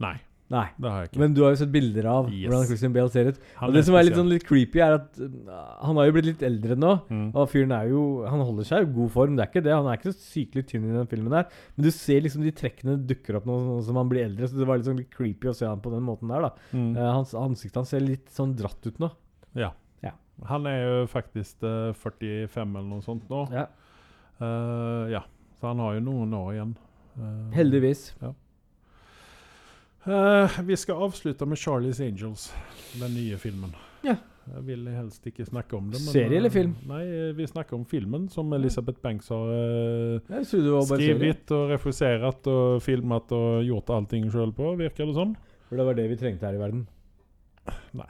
Nei, 0.00 0.16
Nei. 0.50 0.66
det 0.80 0.90
har 0.90 1.00
jeg 1.02 1.10
ikke. 1.10 1.18
Men 1.20 1.34
du 1.34 1.42
har 1.44 1.50
jo 1.50 1.56
sett 1.62 1.70
bilder 1.72 2.06
av 2.06 2.28
Yes. 2.32 2.48
hvordan 2.50 2.66
Christian 2.66 2.92
Bale 2.92 3.10
ser 3.10 3.28
ut. 3.28 3.38
Han 3.56 3.68
og 3.68 3.74
det 3.74 3.84
som 3.84 3.94
er 3.94 4.02
litt 4.02 4.14
sånn 4.18 4.28
litt 4.30 4.44
creepy, 4.46 4.80
er 4.80 4.94
at 4.94 5.18
uh, 5.20 5.84
han 5.86 5.96
har 5.96 6.06
jo 6.06 6.12
blitt 6.12 6.24
litt 6.26 6.42
eldre 6.42 6.74
nå. 6.76 6.92
Mm. 7.08 7.34
Og 7.36 7.48
fyren 7.50 7.72
er 7.72 7.88
jo 7.90 8.24
Han 8.26 8.40
holder 8.40 8.64
seg 8.64 8.82
i 8.88 8.92
god 8.92 9.10
form, 9.10 9.36
det 9.36 9.44
er 9.46 9.50
ikke 9.52 9.62
det. 9.64 9.72
Han 9.74 9.86
er 9.86 9.96
ikke 9.98 10.10
så 10.12 10.18
sykelig 10.18 10.66
tynn 10.66 10.90
i 10.90 10.96
den 10.96 11.06
filmen 11.06 11.32
her. 11.32 11.46
Men 11.76 11.84
du 11.84 11.90
ser 11.90 12.20
liksom 12.20 12.42
de 12.42 12.50
trekkene 12.50 12.96
dukker 13.06 13.36
opp 13.36 13.46
nå 13.46 13.80
som 13.84 13.94
han 13.96 14.08
blir 14.08 14.24
eldre, 14.26 14.48
så 14.48 14.58
det 14.58 14.66
var 14.66 14.76
litt 14.78 14.86
sånn 14.86 14.96
litt 14.98 15.10
creepy 15.14 15.48
å 15.50 15.54
se 15.54 15.66
han 15.66 15.80
på 15.80 15.90
den 15.90 16.02
måten 16.02 16.28
der, 16.28 16.40
da. 16.42 16.50
Mm. 16.72 16.96
Uh, 16.96 17.12
hans 17.12 17.34
ansikt 17.34 17.74
han 17.76 17.84
ser 17.86 18.00
litt 18.00 18.26
sånn 18.30 18.56
dratt 18.56 18.84
ut 18.86 18.98
nå. 18.98 19.10
Ja. 19.54 19.70
Ja. 20.38 20.48
Han 20.52 20.66
er 20.70 20.78
jo 20.82 21.06
faktisk 21.10 21.62
uh, 21.66 21.92
45 21.98 22.76
eller 22.76 22.88
noe 22.88 23.04
sånt 23.04 23.28
nå. 23.30 23.44
Ja. 23.54 23.66
Uh, 24.38 25.10
ja. 25.12 25.24
Så 25.58 25.72
han 25.72 25.82
har 25.82 25.96
jo 25.98 26.04
noen 26.06 26.34
år 26.38 26.52
igjen. 26.54 26.76
Uh, 27.18 27.48
Heldigvis. 27.56 28.12
eh, 30.08 30.60
vi 30.64 30.76
skal 30.76 31.02
avslutte 31.08 31.46
med 31.46 31.58
'Charlies 31.58 32.00
Angels', 32.00 32.52
den 33.00 33.14
nye 33.14 33.36
filmen. 33.36 33.74
Ja. 34.06 34.16
Jeg 34.48 34.64
vil 34.64 34.86
helst 34.88 35.26
ikke 35.28 35.44
snakke 35.44 35.76
om 35.76 35.90
det. 35.92 36.00
men, 36.00 36.12
Serie 36.12 36.38
eller 36.38 36.48
eh, 36.48 36.54
film? 36.54 36.74
Nei, 36.88 37.02
eh, 37.04 37.32
vi 37.36 37.46
snakker 37.46 37.76
om 37.76 37.84
filmen 37.88 38.28
som 38.32 38.52
Elisabeth 38.56 39.00
Banks 39.04 39.28
har 39.28 39.50
eh, 39.52 40.44
skrivit 40.88 41.52
og 41.56 41.74
refusert 41.74 42.48
og 42.48 42.80
filmet 42.84 43.34
og 43.36 43.64
gjort 43.66 43.92
allting 43.98 44.30
sjøl 44.32 44.54
på, 44.56 44.72
virker 44.80 45.08
det 45.08 45.18
som. 45.18 45.34
For 45.68 45.80
det 45.80 45.88
var 45.90 45.98
det 45.98 46.08
vi 46.08 46.16
trengte 46.20 46.48
her 46.48 46.56
i 46.56 46.62
verden. 46.62 46.86
Nei. 47.98 48.08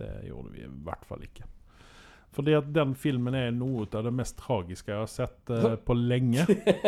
Det 0.00 0.10
gjorde 0.28 0.54
vi 0.54 0.64
i 0.64 0.74
hvert 0.86 1.06
fall 1.08 1.24
ikke. 1.26 1.46
Fordi 2.34 2.54
at 2.54 2.68
den 2.74 2.94
filmen 2.98 3.34
er 3.34 3.50
noe 3.54 3.86
av 3.90 4.06
det 4.06 4.12
mest 4.14 4.36
tragiske 4.38 4.92
jeg 4.92 5.02
har 5.02 5.10
sett 5.10 5.50
uh, 5.50 5.74
på 5.82 5.96
lenge. 5.98 6.46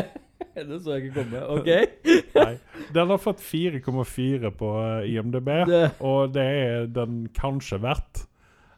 det 0.55 0.79
så 0.85 0.97
jeg 0.97 1.09
ikke 1.09 1.25
komme. 1.25 1.41
OK? 1.57 1.71
Nei. 2.39 2.53
Den 2.95 3.11
har 3.11 3.23
fått 3.23 3.43
4,4 3.43 4.53
på 4.59 4.75
eh, 4.83 5.09
IMDb, 5.15 5.51
Det, 5.69 5.83
og 6.05 6.35
det 6.37 6.45
er 6.45 6.87
den 6.95 7.25
kanskje 7.35 7.81
verdt. 7.83 8.27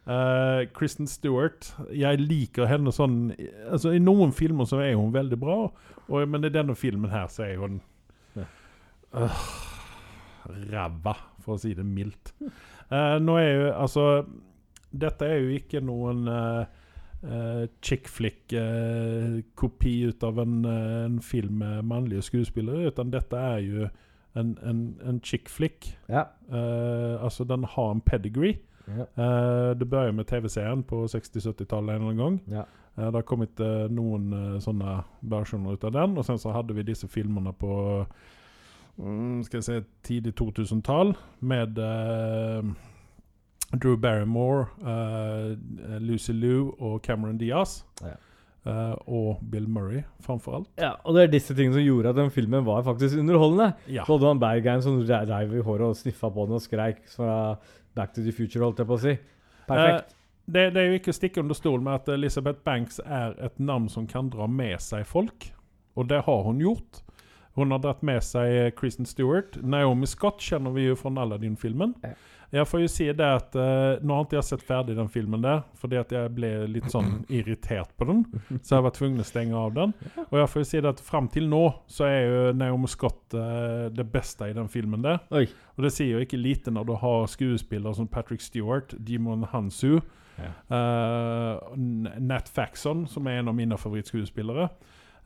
Uh, 0.05 0.68
Kristen 0.76 1.09
Stewart 1.09 1.70
Jeg 1.97 2.18
liker 2.20 2.66
henne 2.68 2.93
sånn 2.93 3.30
altså 3.72 3.95
I 3.97 4.03
noen 4.03 4.35
filmer 4.37 4.68
så 4.68 4.82
er 4.85 4.99
hun 5.01 5.14
veldig 5.14 5.39
bra, 5.41 5.57
og, 5.72 6.26
men 6.28 6.45
i 6.45 6.51
denne 6.53 6.76
filmen 6.76 7.09
her 7.09 7.30
så 7.32 7.47
er 7.47 7.62
hun 7.62 7.78
øh, 8.37 9.39
Ræva, 10.45 11.14
for 11.41 11.57
å 11.57 11.62
si 11.62 11.72
det 11.76 11.87
mildt. 11.89 12.35
Eh, 12.91 13.18
nå 13.22 13.37
er 13.41 13.51
jo 13.51 13.68
Altså 13.72 14.07
Dette 14.95 15.26
er 15.26 15.41
jo 15.43 15.55
ikke 15.57 15.80
noen 15.82 16.28
uh, 16.30 16.64
chick 17.82 18.07
flick-kopi 18.07 19.95
ut 20.07 20.26
av 20.28 20.39
en, 20.39 20.59
en 20.68 21.16
film 21.24 21.57
med 21.64 21.89
mannlige 21.89 22.22
skuespillere, 22.28 22.93
utan 22.93 23.11
dette 23.11 23.41
er 23.41 23.62
jo 23.64 23.89
en, 24.39 24.53
en, 24.62 24.82
en 25.03 25.18
chick 25.24 25.49
flick. 25.49 25.89
ja. 26.07 26.26
Altså, 26.53 27.45
den 27.49 27.64
har 27.64 27.91
en 27.91 28.05
pedigree. 28.05 28.61
ja. 28.87 29.07
Det 29.74 29.89
begynner 29.89 30.12
med 30.12 30.28
TV-serien 30.28 30.85
på 30.85 31.07
60-70-tallet 31.11 31.97
en 31.97 32.03
eller 32.03 32.11
annen 32.12 32.22
gang. 32.22 32.41
ja. 32.61 32.64
Det 32.95 33.14
har 33.16 33.26
kommet 33.26 33.59
noen 33.91 34.61
sånne 34.62 35.01
versjoner 35.22 35.74
ut 35.74 35.85
av 35.89 35.97
den, 35.97 36.18
og 36.18 36.28
sen 36.28 36.39
så 36.39 36.53
hadde 36.55 36.76
vi 36.76 36.87
disse 36.87 37.09
filmene 37.09 37.51
på 37.57 38.05
skal 38.95 39.59
jeg 39.59 39.64
si 39.66 39.78
tidlig 40.07 40.34
2000-tall 40.38 41.14
med 41.42 41.80
eh, 41.82 42.68
Drew 43.74 43.97
Barrymore, 43.99 44.68
eh, 44.86 45.99
Lucy 46.01 46.32
Liu 46.32 46.70
og 46.78 47.01
Cameron 47.03 47.38
Diaz. 47.38 47.82
Ja. 48.03 48.14
Uh, 48.64 48.95
og 49.12 49.40
Bill 49.53 49.66
Murray, 49.68 50.07
framfor 50.24 50.55
alt. 50.57 50.68
Ja, 50.80 50.95
og 51.05 51.12
det 51.14 51.26
er 51.26 51.32
disse 51.34 51.53
tingene 51.53 51.76
som 51.76 51.82
gjorde 51.84 52.14
at 52.14 52.16
den 52.16 52.30
filmen 52.32 52.64
var 52.64 52.80
faktisk 52.86 53.18
underholdende. 53.20 53.74
Ja. 53.92 54.07
Så 54.07 54.16
hadde 54.16 54.30
han 54.30 54.40
Bergheim 54.40 54.80
som 54.80 55.03
reiv 55.05 55.53
i 55.53 55.61
håret 55.66 55.84
og 55.84 55.99
sniffa 55.99 56.30
på 56.32 56.47
den 56.49 56.57
og 56.57 56.62
skreik 56.64 57.03
fra 57.12 57.59
Back 57.92 58.14
to 58.14 58.24
the 58.24 58.32
Future, 58.32 58.64
holdt 58.64 58.80
jeg 58.80 58.88
på 58.88 58.97
å 58.97 59.03
si. 59.03 59.12
Perfekt. 59.68 60.14
Uh, 60.16 60.55
det, 60.57 60.64
det 60.72 60.80
er 60.80 60.88
jo 60.88 60.97
ikke 60.97 61.12
å 61.12 61.18
stikke 61.18 61.45
under 61.45 61.61
stol 61.61 61.84
med 61.84 61.99
at 61.99 62.09
Elizabeth 62.16 62.64
Banks 62.64 63.03
er 63.05 63.36
et 63.45 63.61
navn 63.61 63.90
som 63.92 64.09
kan 64.09 64.32
dra 64.32 64.49
med 64.49 64.80
seg 64.80 65.05
folk. 65.12 65.51
Og 66.01 66.09
det 66.09 66.24
har 66.24 66.49
hun 66.49 66.64
gjort. 66.64 67.03
Hun 67.55 67.70
har 67.70 67.78
dratt 67.84 68.02
med 68.02 68.22
seg 68.26 68.74
Kristen 68.78 69.07
Stewart. 69.07 69.57
Naomi 69.62 70.07
Scott 70.11 70.40
kjenner 70.42 70.72
vi 70.74 70.88
jo 70.88 70.96
fra 70.98 71.12
Aladdin-filmen. 71.22 71.92
Jeg 72.55 72.68
får 72.70 72.80
jo 72.84 72.88
si 72.92 73.07
det 73.18 73.26
at 73.26 73.57
eh, 73.59 73.96
Nå 74.07 74.14
har 74.14 74.26
ikke 74.28 74.36
jeg 74.36 74.46
sett 74.46 74.62
ferdig 74.62 74.94
den 74.94 75.09
filmen 75.11 75.42
der, 75.42 75.64
fordi 75.80 75.96
at 75.98 76.12
jeg 76.14 76.30
ble 76.36 76.50
litt 76.70 76.86
sånn 76.92 77.24
irritert 77.38 77.90
på 77.98 78.07
den. 78.07 78.20
Så 78.62 78.76
jeg 78.76 78.84
var 78.86 78.94
tvungen 78.94 79.22
å 79.24 79.26
stenge 79.26 79.59
av 79.59 79.72
den. 79.74 79.94
Og 80.28 80.36
jeg 80.38 80.50
får 80.52 80.62
jo 80.62 80.68
si 80.68 80.82
det 80.84 80.92
at 80.92 81.02
fram 81.02 81.26
til 81.34 81.48
nå 81.50 81.62
så 81.90 82.07
er 82.07 82.20
jo 82.28 82.42
Naomi 82.59 82.90
Scott 82.92 83.34
eh, 83.38 83.88
det 83.94 84.07
beste 84.12 84.50
i 84.50 84.55
den 84.55 84.70
filmen 84.70 85.02
der. 85.02 85.18
Oi. 85.34 85.46
Og 85.74 85.86
det 85.86 85.94
sier 85.96 86.14
jo 86.18 86.22
ikke 86.26 86.38
lite 86.38 86.70
når 86.74 86.90
du 86.90 86.94
har 87.02 87.26
skuespillere 87.32 87.96
som 87.98 88.07
Patrick 88.11 88.42
Stewart, 88.44 88.94
Jimon 89.07 89.46
Hansu, 89.55 90.00
Ja. 90.34 90.48
uh, 90.66 91.76
Nat 91.78 92.48
Faxon, 92.50 93.05
som 93.07 93.26
er 93.30 93.38
en 93.38 93.50
av 93.52 93.55
mine 93.55 93.76
favorittskuespillere. 93.78 94.68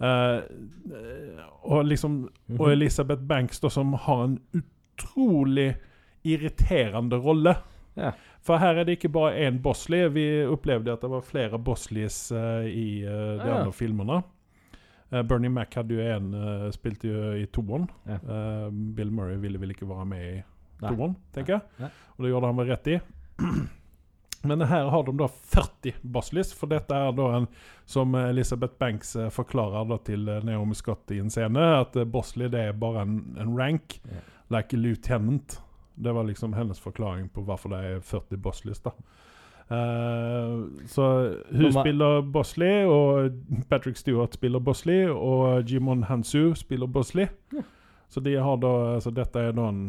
Eh, 0.01 1.43
og 1.63 1.85
liksom 1.85 2.29
Mhm. 2.49 2.61
Og 2.61 2.73
Elisabeth 2.73 3.23
Banks, 3.23 3.61
da, 3.61 3.69
som 3.69 3.93
har 3.93 4.25
en 4.25 4.39
utrolig 4.55 5.77
irriterende 6.25 7.17
rolle. 7.21 7.57
Ja. 7.97 8.13
For 8.41 8.57
her 8.59 8.79
er 8.79 8.85
det 8.85 8.97
ikke 8.99 9.13
bare 9.13 9.35
én 9.49 9.61
Bosley. 9.63 10.09
Vi 10.09 10.45
opplevde 10.47 10.93
at 10.93 11.01
det 11.03 11.11
var 11.11 11.21
flere 11.21 11.59
Bosleys 11.59 12.33
uh, 12.33 12.65
i 12.65 13.05
uh, 13.05 13.37
de 13.39 13.47
Ja. 13.49 13.59
andre 13.61 13.73
filmene. 13.73 14.23
Bernie 15.11 15.49
Mac 15.49 15.75
hadde 15.75 15.95
jo 15.95 16.01
en, 16.17 16.35
spilte 16.73 17.09
jo 17.09 17.33
i 17.33 17.47
toeren. 17.47 17.87
Ja. 18.07 18.19
Bill 18.95 19.11
Murray 19.11 19.39
ville 19.41 19.59
vel 19.59 19.71
ikke 19.71 19.89
være 19.89 20.05
med 20.07 20.25
i 20.37 20.43
toeren, 20.83 21.15
tenker 21.33 21.55
jeg. 21.55 21.89
Og 22.19 22.25
det 22.25 22.31
gjorde 22.33 22.47
han 22.47 22.57
vel 22.59 22.69
rett 22.69 22.87
i. 22.93 22.99
Men 24.47 24.61
her 24.71 24.89
har 24.93 25.03
de 25.03 25.17
da 25.19 25.27
40 25.29 25.93
basslys, 26.03 26.53
for 26.55 26.71
dette 26.71 26.95
er 26.95 27.13
da 27.13 27.31
en 27.41 27.47
som 27.91 28.15
Elisabeth 28.15 28.77
Banks 28.79 29.17
eh, 29.17 29.31
forklarer 29.35 29.89
da 29.91 29.97
til 30.07 30.29
eh, 30.29 30.45
Naomi 30.47 30.75
Scott 30.79 31.11
i 31.11 31.19
en 31.19 31.31
scene, 31.33 31.65
at 31.81 31.97
bossly 32.13 32.47
det 32.53 32.61
er 32.69 32.73
bare 32.79 33.03
en, 33.07 33.17
en 33.41 33.57
rank, 33.59 34.01
Yeah. 34.07 34.23
like 34.51 34.77
lieutenant. 34.77 35.59
Det 35.99 36.13
var 36.15 36.25
liksom 36.25 36.53
hennes 36.55 36.79
forklaring 36.81 37.29
på 37.35 37.43
hvorfor 37.43 37.69
det 37.75 37.81
er 37.85 38.01
40 38.01 38.37
basslys. 38.45 38.79
da. 38.85 38.93
Uh, 39.69 40.65
så 40.87 41.05
hun 41.53 41.73
spiller 41.73 42.23
Bosley, 42.23 42.85
og 42.89 43.31
Patrick 43.69 43.97
Stewart 44.01 44.35
spiller 44.35 44.59
Bosley, 44.65 45.09
og 45.11 45.69
Jimon 45.71 46.03
Hansu 46.09 46.55
spiller 46.55 46.87
Bosley. 46.87 47.27
Ja. 47.53 47.63
Så 48.09 48.21
de 48.25 48.37
har 48.41 48.57
da 48.57 48.95
Altså 48.95 49.11
dette 49.13 49.39
er 49.39 49.53
da 49.53 49.67
en 49.69 49.83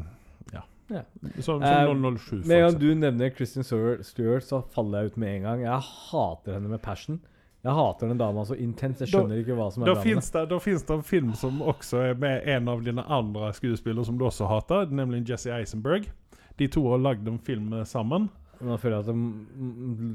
Ja. 0.89 1.01
Ja. 1.23 1.29
Som, 1.41 1.61
som 1.61 1.63
Eh, 1.63 2.17
007, 2.17 2.45
Med 2.47 2.57
en 2.57 2.63
gang 2.71 2.79
du 2.81 2.95
nevner 2.95 3.29
Kristin 3.35 3.63
Stewart, 3.63 4.43
så 4.43 4.61
faller 4.73 4.99
jeg 5.03 5.11
ut 5.11 5.17
med 5.17 5.35
en 5.35 5.41
gang. 5.43 5.61
Jeg 5.61 5.81
hater 6.11 6.53
henne 6.57 6.69
med 6.69 6.81
passion. 6.81 7.19
Jeg 7.63 7.73
hater 7.75 8.07
den 8.07 8.17
dama 8.17 8.45
så 8.47 8.55
intenst. 8.55 9.01
Jeg 9.01 9.11
Da- 9.11 9.19
skjønner 9.19 9.41
ikke 9.43 9.55
hva 9.57 9.69
som 9.71 9.83
er 9.83 9.93
Da 9.93 10.01
finns, 10.01 10.31
det, 10.31 10.45
da 10.49 10.57
finns 10.59 10.83
det 10.83 10.95
en 10.95 11.03
film 11.03 11.33
som 11.35 11.59
også 11.61 11.97
er 12.11 12.13
med 12.15 12.47
en 12.47 12.67
av 12.69 12.83
dine 12.83 13.03
andre 13.07 13.51
skuespillere 13.53 14.05
som 14.05 14.17
du 14.17 14.25
også 14.25 14.47
hater, 14.47 14.85
nemlig 14.89 15.27
Jesse 15.29 15.51
Eisenberg. 15.51 16.07
De 16.57 16.67
to 16.67 16.89
har 16.89 16.97
lagd 16.97 17.27
en 17.27 17.37
film 17.39 17.73
eh, 17.73 17.83
sammen. 17.83 18.29
Nå 18.59 18.75
føler 18.81 18.97
jeg 18.97 19.05
at 19.05 19.09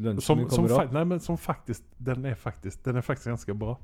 lunsjen 0.04 0.20
Som, 0.20 0.38
min 0.42 0.48
kommer 0.52 0.72
opp. 0.76 0.90
nei, 0.92 1.04
men 1.08 1.20
som 1.24 1.38
faktisk 1.40 1.80
Den 2.04 2.26
er 2.28 2.34
faktisk 2.36 2.82
Den 2.84 3.00
er 3.00 3.04
faktisk 3.06 3.30
ganske 3.30 3.54
bra. 3.56 3.76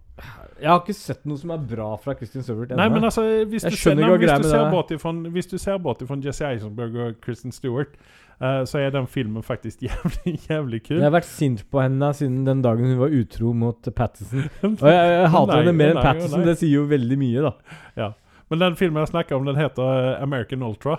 Jeg 0.61 0.69
har 0.69 0.83
ikke 0.83 0.97
sett 0.99 1.23
noe 1.29 1.41
som 1.41 1.53
er 1.55 1.63
bra 1.71 1.91
fra 2.03 2.13
Kristin 2.19 2.45
Stewart 2.45 2.69
ennå. 2.69 2.81
Nei, 2.83 2.89
men 2.93 3.07
altså 3.09 3.25
Hvis 3.49 3.65
Jeg 3.65 3.73
du 3.73 3.81
ser, 3.81 3.97
nei, 3.97 4.11
hvis 4.21 4.35
du 4.43 4.49
ser 4.51 4.67
bort 4.73 4.93
ifrån, 4.93 5.23
Hvis 5.33 5.49
du 5.49 5.57
ser 5.59 5.79
bort 5.81 6.03
ifrån 6.05 6.25
Jesse 6.25 6.45
Eisenberg 6.49 6.99
og 7.07 7.21
Kristen 7.25 7.55
Stewart, 7.57 7.95
uh, 8.43 8.63
så 8.69 8.83
er 8.83 8.93
den 8.93 9.09
filmen 9.09 9.43
faktisk 9.47 9.83
jævlig, 9.89 10.37
jævlig 10.51 10.83
kul. 10.85 10.99
Jeg 10.99 11.09
har 11.09 11.15
vært 11.17 11.31
sint 11.31 11.65
på 11.71 11.81
henne 11.81 12.13
siden 12.17 12.43
den 12.49 12.61
dagen 12.65 12.93
hun 12.93 13.01
var 13.01 13.15
utro 13.17 13.55
mot 13.57 13.89
Pattison. 13.97 14.45
Og 14.63 14.85
jeg, 14.85 15.15
jeg 15.15 15.31
hater 15.37 15.55
Nei, 15.55 15.63
henne 15.63 15.77
mer 15.79 15.95
enn 15.95 16.03
Pattison. 16.05 16.45
Det 16.45 16.59
sier 16.61 16.77
jo 16.83 16.85
veldig 16.91 17.19
mye, 17.21 17.49
da. 17.49 17.81
Ja. 17.97 18.11
Men 18.51 18.65
den 18.67 18.77
filmen 18.77 19.01
jeg 19.05 19.13
snakker 19.13 19.39
om, 19.39 19.47
den 19.47 19.57
heter 19.61 19.89
eh, 19.95 20.23
American 20.23 20.63
Ultra. 20.67 20.99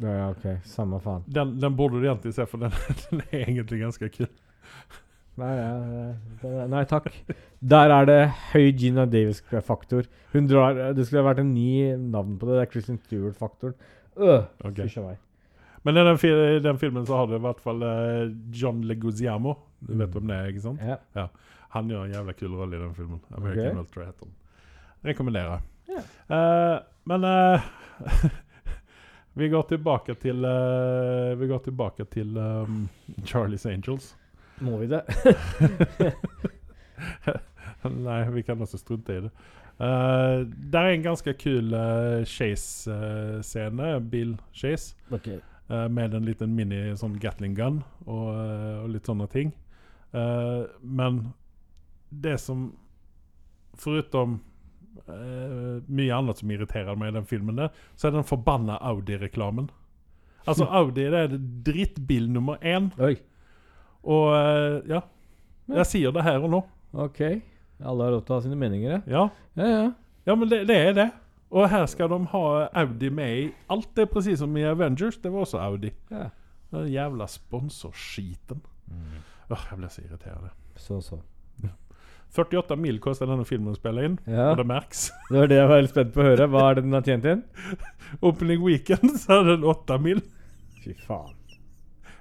Ja, 0.00 0.12
ja, 0.12 0.28
ok. 0.30 0.46
Samme 0.68 1.00
faen. 1.00 1.24
Den, 1.32 1.56
den 1.60 1.76
burde 1.76 2.00
du 2.00 2.06
egentlig 2.06 2.34
se, 2.36 2.46
for 2.48 2.62
den, 2.62 2.74
den 3.06 3.22
er 3.30 3.42
egentlig 3.46 3.80
ganske 3.82 4.10
kul. 4.12 4.30
Nei, 5.36 5.52
ja, 5.52 6.64
nei 6.72 6.82
takk. 6.88 7.10
Der 7.60 7.92
er 7.92 8.08
det 8.08 8.20
høy 8.54 8.70
Gina 8.78 9.04
Davis-faktor. 9.04 10.08
Hun 10.32 10.48
drar 10.48 10.78
Det 10.96 11.04
skulle 11.04 11.20
ha 11.20 11.28
vært 11.28 11.42
en 11.42 11.52
ny 11.52 11.92
navn 12.14 12.38
på 12.40 12.48
det. 12.48 12.56
Det 12.56 12.62
er 12.62 12.72
Christian 12.72 13.00
Stewart-faktoren. 13.04 13.76
Øh, 14.16 14.46
okay. 14.64 14.88
Meg. 15.04 15.20
Men 15.84 16.00
i 16.00 16.06
den, 16.08 16.22
i 16.56 16.62
den 16.64 16.80
filmen 16.80 17.04
så 17.06 17.20
har 17.20 17.28
du 17.28 17.36
i 17.36 17.42
hvert 17.44 17.60
fall 17.60 17.84
eh, 17.84 18.32
John 18.48 18.80
Leguizamo. 18.88 19.54
Du 19.84 19.92
vet 19.92 20.16
hvem 20.16 20.32
det 20.32 20.38
er, 20.38 20.48
ikke 20.54 20.64
sant? 20.64 20.80
Ja. 20.80 21.28
Han 21.76 21.92
gjør 21.92 22.06
en 22.06 22.16
jævla 22.16 22.34
kul 22.38 22.56
rolle 22.56 22.78
i 22.78 22.80
den 22.80 22.96
filmen. 22.96 23.20
American 23.36 23.66
okay. 23.66 23.78
Ultra 23.84 24.08
heter 24.08 24.24
den. 24.24 24.34
Rekommenderer. 25.06 25.60
Ja. 25.86 26.02
Uh, 26.32 26.80
men 27.06 27.24
eh, 27.28 27.68
vi 29.36 29.48
går 29.48 29.62
tilbake 29.68 30.14
til 30.14 30.44
uh, 30.44 31.40
Vi 31.40 31.46
går 31.46 31.58
tilbake 31.58 32.04
til 32.04 32.36
um, 32.36 32.88
Charlies 33.24 33.66
Angels. 33.66 34.16
Må 34.60 34.78
vi 34.80 34.86
det? 34.88 35.02
Nei, 38.06 38.22
vi 38.32 38.42
kan 38.42 38.60
også 38.60 38.80
strunte 38.80 39.12
i 39.12 39.20
det. 39.26 39.30
Uh, 39.76 40.48
det 40.48 40.80
er 40.80 40.88
en 40.94 41.04
ganske 41.04 41.34
kul 41.36 41.74
uh, 41.76 42.24
chase-scene, 42.24 43.90
bil-chase, 44.10 44.96
okay. 45.10 45.38
med 45.68 46.14
en 46.14 46.24
liten 46.24 46.56
mini 46.56 46.96
sånn 46.96 47.18
Gatling 47.20 47.56
gun 47.58 47.82
og, 48.06 48.32
og 48.32 48.88
litt 48.94 49.08
sånne 49.08 49.26
ting. 49.28 49.50
Men 50.80 51.18
det 52.08 52.38
som 52.40 52.70
Foruten 53.76 54.38
eh, 55.08 55.82
mye 55.88 56.14
annet 56.16 56.40
som 56.40 56.50
irriterer 56.54 56.96
meg 56.98 57.12
i 57.12 57.16
den 57.18 57.26
filmen, 57.28 57.56
der, 57.60 57.74
så 57.96 58.08
er 58.08 58.16
den 58.16 58.26
forbanna 58.26 58.78
Audi-reklamen. 58.80 59.68
Altså, 60.46 60.66
Audi 60.78 61.04
det 61.10 61.20
er 61.24 61.36
drittbil 61.66 62.28
nummer 62.30 62.56
én. 62.62 62.90
Oi. 63.02 63.16
Og 64.06 64.32
eh, 64.38 64.80
ja, 64.94 65.00
jeg 65.80 65.86
sier 65.90 66.14
det 66.14 66.22
her 66.26 66.38
og 66.46 66.50
nå. 66.52 66.62
Ok. 67.06 67.20
Alle 67.82 68.06
har 68.06 68.14
lov 68.14 68.22
til 68.24 68.32
å 68.34 68.38
ha 68.38 68.44
sine 68.46 68.56
meninger, 68.58 68.96
ja. 68.96 69.00
Ja, 69.10 69.28
Ja, 69.58 69.90
ja. 70.26 70.34
men 70.38 70.48
det, 70.48 70.62
det 70.70 70.76
er 70.76 70.92
det. 70.96 71.08
Og 71.50 71.68
her 71.70 71.84
skal 71.90 72.08
de 72.10 72.20
ha 72.32 72.44
Audi 72.82 73.08
med 73.14 73.38
i 73.38 73.44
alt. 73.70 73.90
Det 73.94 74.06
er 74.06 74.10
precis 74.10 74.38
som 74.42 74.54
i 74.58 74.64
Avengers. 74.66 75.18
Det 75.22 75.30
var 75.32 75.44
også 75.46 75.60
Audi. 75.62 75.92
ja. 76.10 76.28
Den 76.72 76.88
jævla 76.90 77.28
sponsorskiten. 77.30 78.58
Åh, 79.50 79.66
jeg 79.70 79.78
ble 79.78 79.88
så 79.90 80.02
irriterende. 80.02 80.48
Så, 80.76 80.96
så. 81.00 81.20
48 82.36 82.76
mil 82.78 82.98
koster 83.02 83.26
denne 83.30 83.44
filmen 83.48 83.72
å 83.72 83.78
spille 83.78 84.04
inn, 84.10 84.18
Ja, 84.28 84.50
og 84.52 84.58
det 84.60 84.66
merks. 84.68 85.06
det 85.30 85.38
var 85.40 85.46
det 85.50 85.56
jeg 85.58 85.68
var 85.68 85.76
veldig 85.80 85.92
spent 85.94 86.12
på 86.14 86.20
å 86.22 86.28
høre. 86.28 86.48
Hva 86.52 86.66
er 86.70 86.74
det 86.78 86.84
den 86.86 86.92
har 86.98 87.06
tjent 87.08 87.24
inn? 87.32 87.42
Opening 88.28 88.62
weekend 88.64 89.16
så 89.22 89.40
er 89.40 89.50
den 89.56 89.64
8 89.64 89.98
mil. 90.04 90.20
Fy 90.84 90.94
faen. 91.06 91.32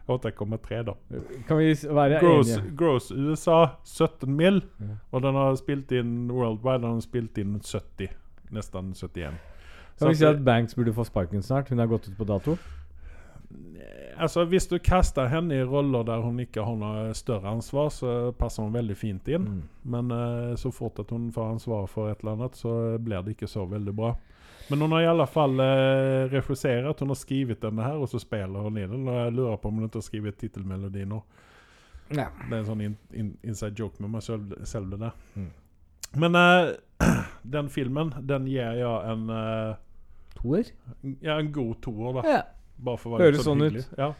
8,3 0.07 0.83
da. 0.85 0.93
Kan 1.47 1.57
vi 1.57 1.71
være 1.73 2.19
Gross, 2.21 2.51
enige? 2.57 2.75
gross 2.77 3.07
USA 3.11 3.55
17 3.83 4.29
mil, 4.37 4.61
Ja. 4.79 4.97
og 5.11 5.21
den 5.25 5.33
har 5.33 5.55
spilt 5.57 5.91
inn 5.97 6.27
worldwide, 6.29 6.81
den 6.83 6.91
har 6.93 7.01
spilt 7.01 7.37
inn 7.41 7.55
70. 7.59 8.09
Nesten 8.53 8.93
71. 8.93 9.33
Kan 9.97 10.09
vi 10.11 10.13
si 10.19 10.25
at 10.27 10.43
Banks 10.45 10.75
burde 10.75 10.93
få 10.93 11.05
sparken 11.07 11.41
snart? 11.41 11.69
Hun 11.69 11.79
har 11.79 11.87
gått 11.87 12.07
ut 12.09 12.17
på 12.19 12.25
dato? 12.29 12.57
Altså, 14.17 14.45
hvis 14.49 14.67
du 14.71 14.77
kaster 14.79 15.27
henne 15.31 15.57
i 15.57 15.63
roller 15.63 16.05
der 16.07 16.23
hun 16.23 16.39
ikke 16.39 16.63
har 16.63 16.77
noe 16.79 17.13
større 17.17 17.51
ansvar, 17.51 17.89
så 17.93 18.31
passer 18.37 18.63
hun 18.63 18.75
veldig 18.75 18.95
fint 18.97 19.27
inn. 19.27 19.47
Mm. 19.49 19.63
Men 19.95 20.13
uh, 20.13 20.53
så 20.59 20.71
fort 20.71 20.99
at 21.03 21.11
hun 21.11 21.27
får 21.35 21.55
ansvar 21.57 21.89
for 21.91 22.11
et 22.11 22.23
eller 22.23 22.37
annet, 22.37 22.55
så 22.59 22.97
blir 23.01 23.25
det 23.25 23.35
ikke 23.35 23.51
så 23.51 23.65
veldig 23.69 23.95
bra. 23.95 24.13
Men 24.69 24.81
hun 24.81 24.95
har 24.95 25.03
i 25.03 25.09
alle 25.11 25.27
fall 25.29 25.59
uh, 25.59 26.25
regissert. 26.31 26.99
Hun 26.99 27.13
har 27.13 27.19
skrevet 27.19 27.61
denne 27.61 27.85
her, 27.85 27.99
og 28.01 28.09
så 28.09 28.21
spiller 28.21 28.65
hun 28.65 28.79
i 28.79 28.87
den. 28.87 29.07
Og 29.07 29.19
jeg 29.19 29.35
lurer 29.35 29.59
på 29.61 29.69
om 29.69 29.81
hun 29.81 29.89
ikke 29.89 30.01
har 30.01 30.07
skrevet 30.07 30.39
tittelmelodi 30.41 31.05
nå. 31.09 31.21
Ja. 32.13 32.29
Det 32.37 32.51
er 32.53 32.59
en 32.59 32.67
sånn 32.67 32.83
in, 32.85 32.97
in, 33.17 33.31
inside 33.45 33.77
joke 33.79 34.01
med 34.03 34.13
meg 34.13 34.25
selv, 34.25 34.53
selv 34.67 34.93
det 34.93 35.01
der. 35.01 35.15
Mm. 35.35 35.53
Men 36.21 36.35
eh, 36.39 36.75
den 37.55 37.69
filmen, 37.73 38.13
den 38.21 38.47
gir 38.49 38.77
jeg 38.79 39.13
en 39.13 39.29
eh, 39.33 39.81
Toer? 40.35 40.69
ja, 41.23 41.39
en 41.39 41.51
god 41.55 41.79
toer, 41.81 42.19
da. 42.19 42.23
Ja. 42.27 42.41
Bare 42.77 42.97
for 42.97 43.09
å 43.09 43.17
være 43.17 43.31
Høres 43.31 43.43
sånn 43.45 43.59
sånn 43.61 43.75
ut. 43.79 43.87
Ja. 43.97 44.13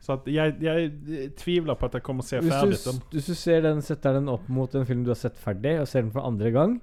Så 0.00 0.12
at 0.12 0.26
jeg, 0.28 0.58
jeg 0.60 1.30
tviler 1.36 1.74
på 1.74 1.86
at 1.88 1.92
jeg 1.94 2.02
kommer 2.02 2.22
å 2.22 2.26
se 2.26 2.38
Hvis 2.38 2.52
ferdig 2.52 2.76
du, 2.84 2.90
den. 2.90 3.00
hvis 3.12 3.26
du 3.26 3.34
ser 3.34 3.62
den, 3.62 3.80
setter 3.82 4.12
den 4.12 4.28
opp 4.28 4.46
mot 4.48 4.74
en 4.74 4.84
film 4.86 5.02
du 5.04 5.10
har 5.10 5.16
sett 5.18 5.36
ferdig, 5.40 5.80
og 5.80 5.88
ser 5.88 6.02
den 6.02 6.10
for 6.12 6.20
andre 6.28 6.50
gang, 6.52 6.80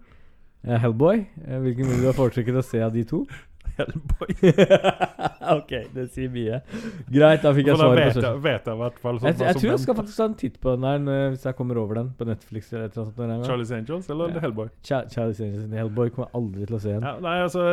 eh, 0.66 0.78
Hellboy, 0.82 1.28
eh, 1.46 1.60
hvilken 1.60 1.88
vil 1.88 2.02
du 2.02 2.08
ha 2.10 2.14
foretrukket 2.18 2.58
å 2.58 2.64
se 2.66 2.82
av 2.82 2.92
de 2.94 3.04
to? 3.06 3.26
Hellboy. 3.78 4.34
ok, 5.58 5.72
det 5.96 6.08
sier 6.14 6.30
mye. 6.34 6.60
Greit, 7.10 7.42
da 7.46 7.54
fikk 7.56 7.70
jeg 7.72 7.78
For 7.78 7.82
da 7.82 7.88
svaret 7.88 7.96
på 7.96 8.04
vet 8.04 8.14
spørsmålet. 8.14 8.28
jeg, 8.28 8.44
vet 8.44 8.68
jeg 8.68 8.76
i 8.76 8.82
hvert 8.84 9.00
fall. 9.06 9.20
sånn 9.22 9.30
Jeg, 9.30 9.38
hva 9.40 9.46
jeg 9.48 9.54
som 9.56 9.62
tror 9.64 9.72
jeg 9.72 9.80
skal 9.86 9.94
venter. 9.94 10.04
faktisk 10.04 10.18
ta 10.20 10.26
en 10.26 10.36
titt 10.44 10.60
på 10.62 10.74
den 10.76 10.82
der 10.90 11.00
når- 11.06 11.30
hvis 11.34 11.44
jeg 11.48 11.56
kommer 11.62 11.78
over 11.82 11.96
den 12.02 12.10
på 12.20 12.26
Netflix. 12.28 12.74
eller 12.74 12.86
et 12.86 12.98
eller 12.98 13.24
annet. 13.30 13.48
Charlie's 13.48 13.72
Angels 13.78 14.10
eller 14.10 14.30
Ja. 14.36 14.40
Hellboy? 14.44 14.70
Cha- 14.84 15.06
Charlie's 15.06 15.42
Angels 15.42 15.64
and 15.64 15.74
Hellboy 15.74 16.10
kommer 16.10 16.28
jeg 16.30 16.36
aldri 16.42 16.66
til 16.68 16.76
å 16.76 16.82
se 16.82 16.90
igjen. 16.90 17.02
Ja, 17.08 17.20
nei, 17.20 17.38
altså 17.42 17.64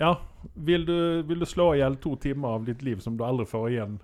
Ja. 0.00 0.14
Vil 0.54 0.84
du, 0.86 1.22
vil 1.26 1.40
du 1.42 1.46
slå 1.48 1.72
i 1.74 1.78
hjel 1.80 1.96
to 1.98 2.12
timer 2.22 2.52
av 2.54 2.66
ditt 2.68 2.82
liv 2.86 3.00
som 3.02 3.16
du 3.18 3.24
aldri 3.26 3.46
får 3.50 3.64
igjen? 3.72 3.94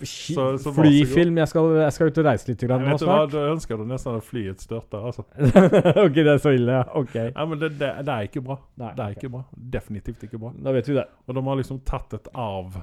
Så- 0.00 0.46
så 0.62 0.72
Flyfilm. 0.72 1.36
Jeg 1.42 1.48
skal, 1.50 1.74
jeg 1.82 1.92
skal 1.92 2.06
ut 2.12 2.18
og 2.22 2.24
reise 2.24 2.48
litt 2.48 2.62
grann 2.64 2.80
nå 2.86 2.94
vet 2.94 3.02
du 3.02 3.06
hva, 3.10 3.18
du 3.28 3.36
ønsker 3.42 3.76
du 3.76 3.84
nesten 3.90 4.16
at 4.16 4.24
flyet 4.24 4.62
størter. 4.64 5.04
Altså. 5.10 5.26
ok, 6.06 6.14
det 6.16 6.32
er 6.32 6.40
så 6.40 6.54
ille, 6.56 6.78
ja. 6.78 6.86
Ok. 6.96 7.14
Ja, 7.18 7.44
men 7.44 7.58
det, 7.60 7.72
det, 7.82 7.90
det 8.06 8.14
er 8.14 8.30
ikke 8.30 8.44
bra. 8.46 8.56
Nei, 8.80 8.94
Det 8.94 9.04
er 9.04 9.10
okay. 9.10 9.20
ikke 9.20 9.32
bra. 9.36 9.42
Definitivt 9.76 10.24
ikke 10.28 10.40
bra. 10.46 10.54
Da 10.64 10.72
vet 10.78 10.88
vi 10.88 10.96
det. 10.96 11.06
Og 11.26 11.34
de 11.36 11.44
har 11.50 11.60
liksom 11.60 11.82
tatt 11.84 12.16
et 12.16 12.32
arv, 12.34 12.80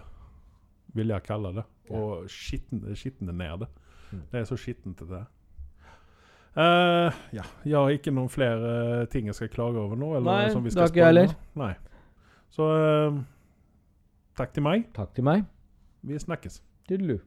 vil 0.94 1.08
jeg 1.16 1.24
kalle 1.26 1.54
det, 1.56 1.66
og 1.90 2.30
skitne, 2.30 2.96
skitne 2.98 3.34
ned 3.34 3.66
det. 3.66 3.70
Mm. 4.12 4.24
Det 4.32 4.40
er 4.44 4.48
så 4.50 4.58
skittent 4.58 5.02
det 5.10 5.18
er. 5.24 5.28
Eh, 6.60 7.14
ja, 7.38 7.44
jeg 7.64 7.76
har 7.78 7.92
ikke 7.94 8.12
noen 8.14 8.30
flere 8.32 9.06
ting 9.14 9.28
jeg 9.30 9.38
skal 9.38 9.52
klage 9.54 9.78
over 9.82 9.96
nå. 10.00 10.16
Eller 10.18 10.30
Nei, 10.32 10.50
som 10.54 10.64
vi 10.66 10.72
skal 10.74 10.82
det 10.82 10.88
har 10.88 10.94
ikke 10.94 11.04
jeg 11.06 11.14
heller. 11.14 11.36
Nei. 11.62 11.74
Så 12.50 12.68
eh, 12.76 13.20
takk 14.40 14.54
til 14.56 14.66
meg. 14.66 14.88
Takk 14.96 15.14
til 15.16 15.28
meg. 15.28 15.46
Vi 16.02 16.20
snakkes. 16.20 16.62
Tudelu. 16.90 17.20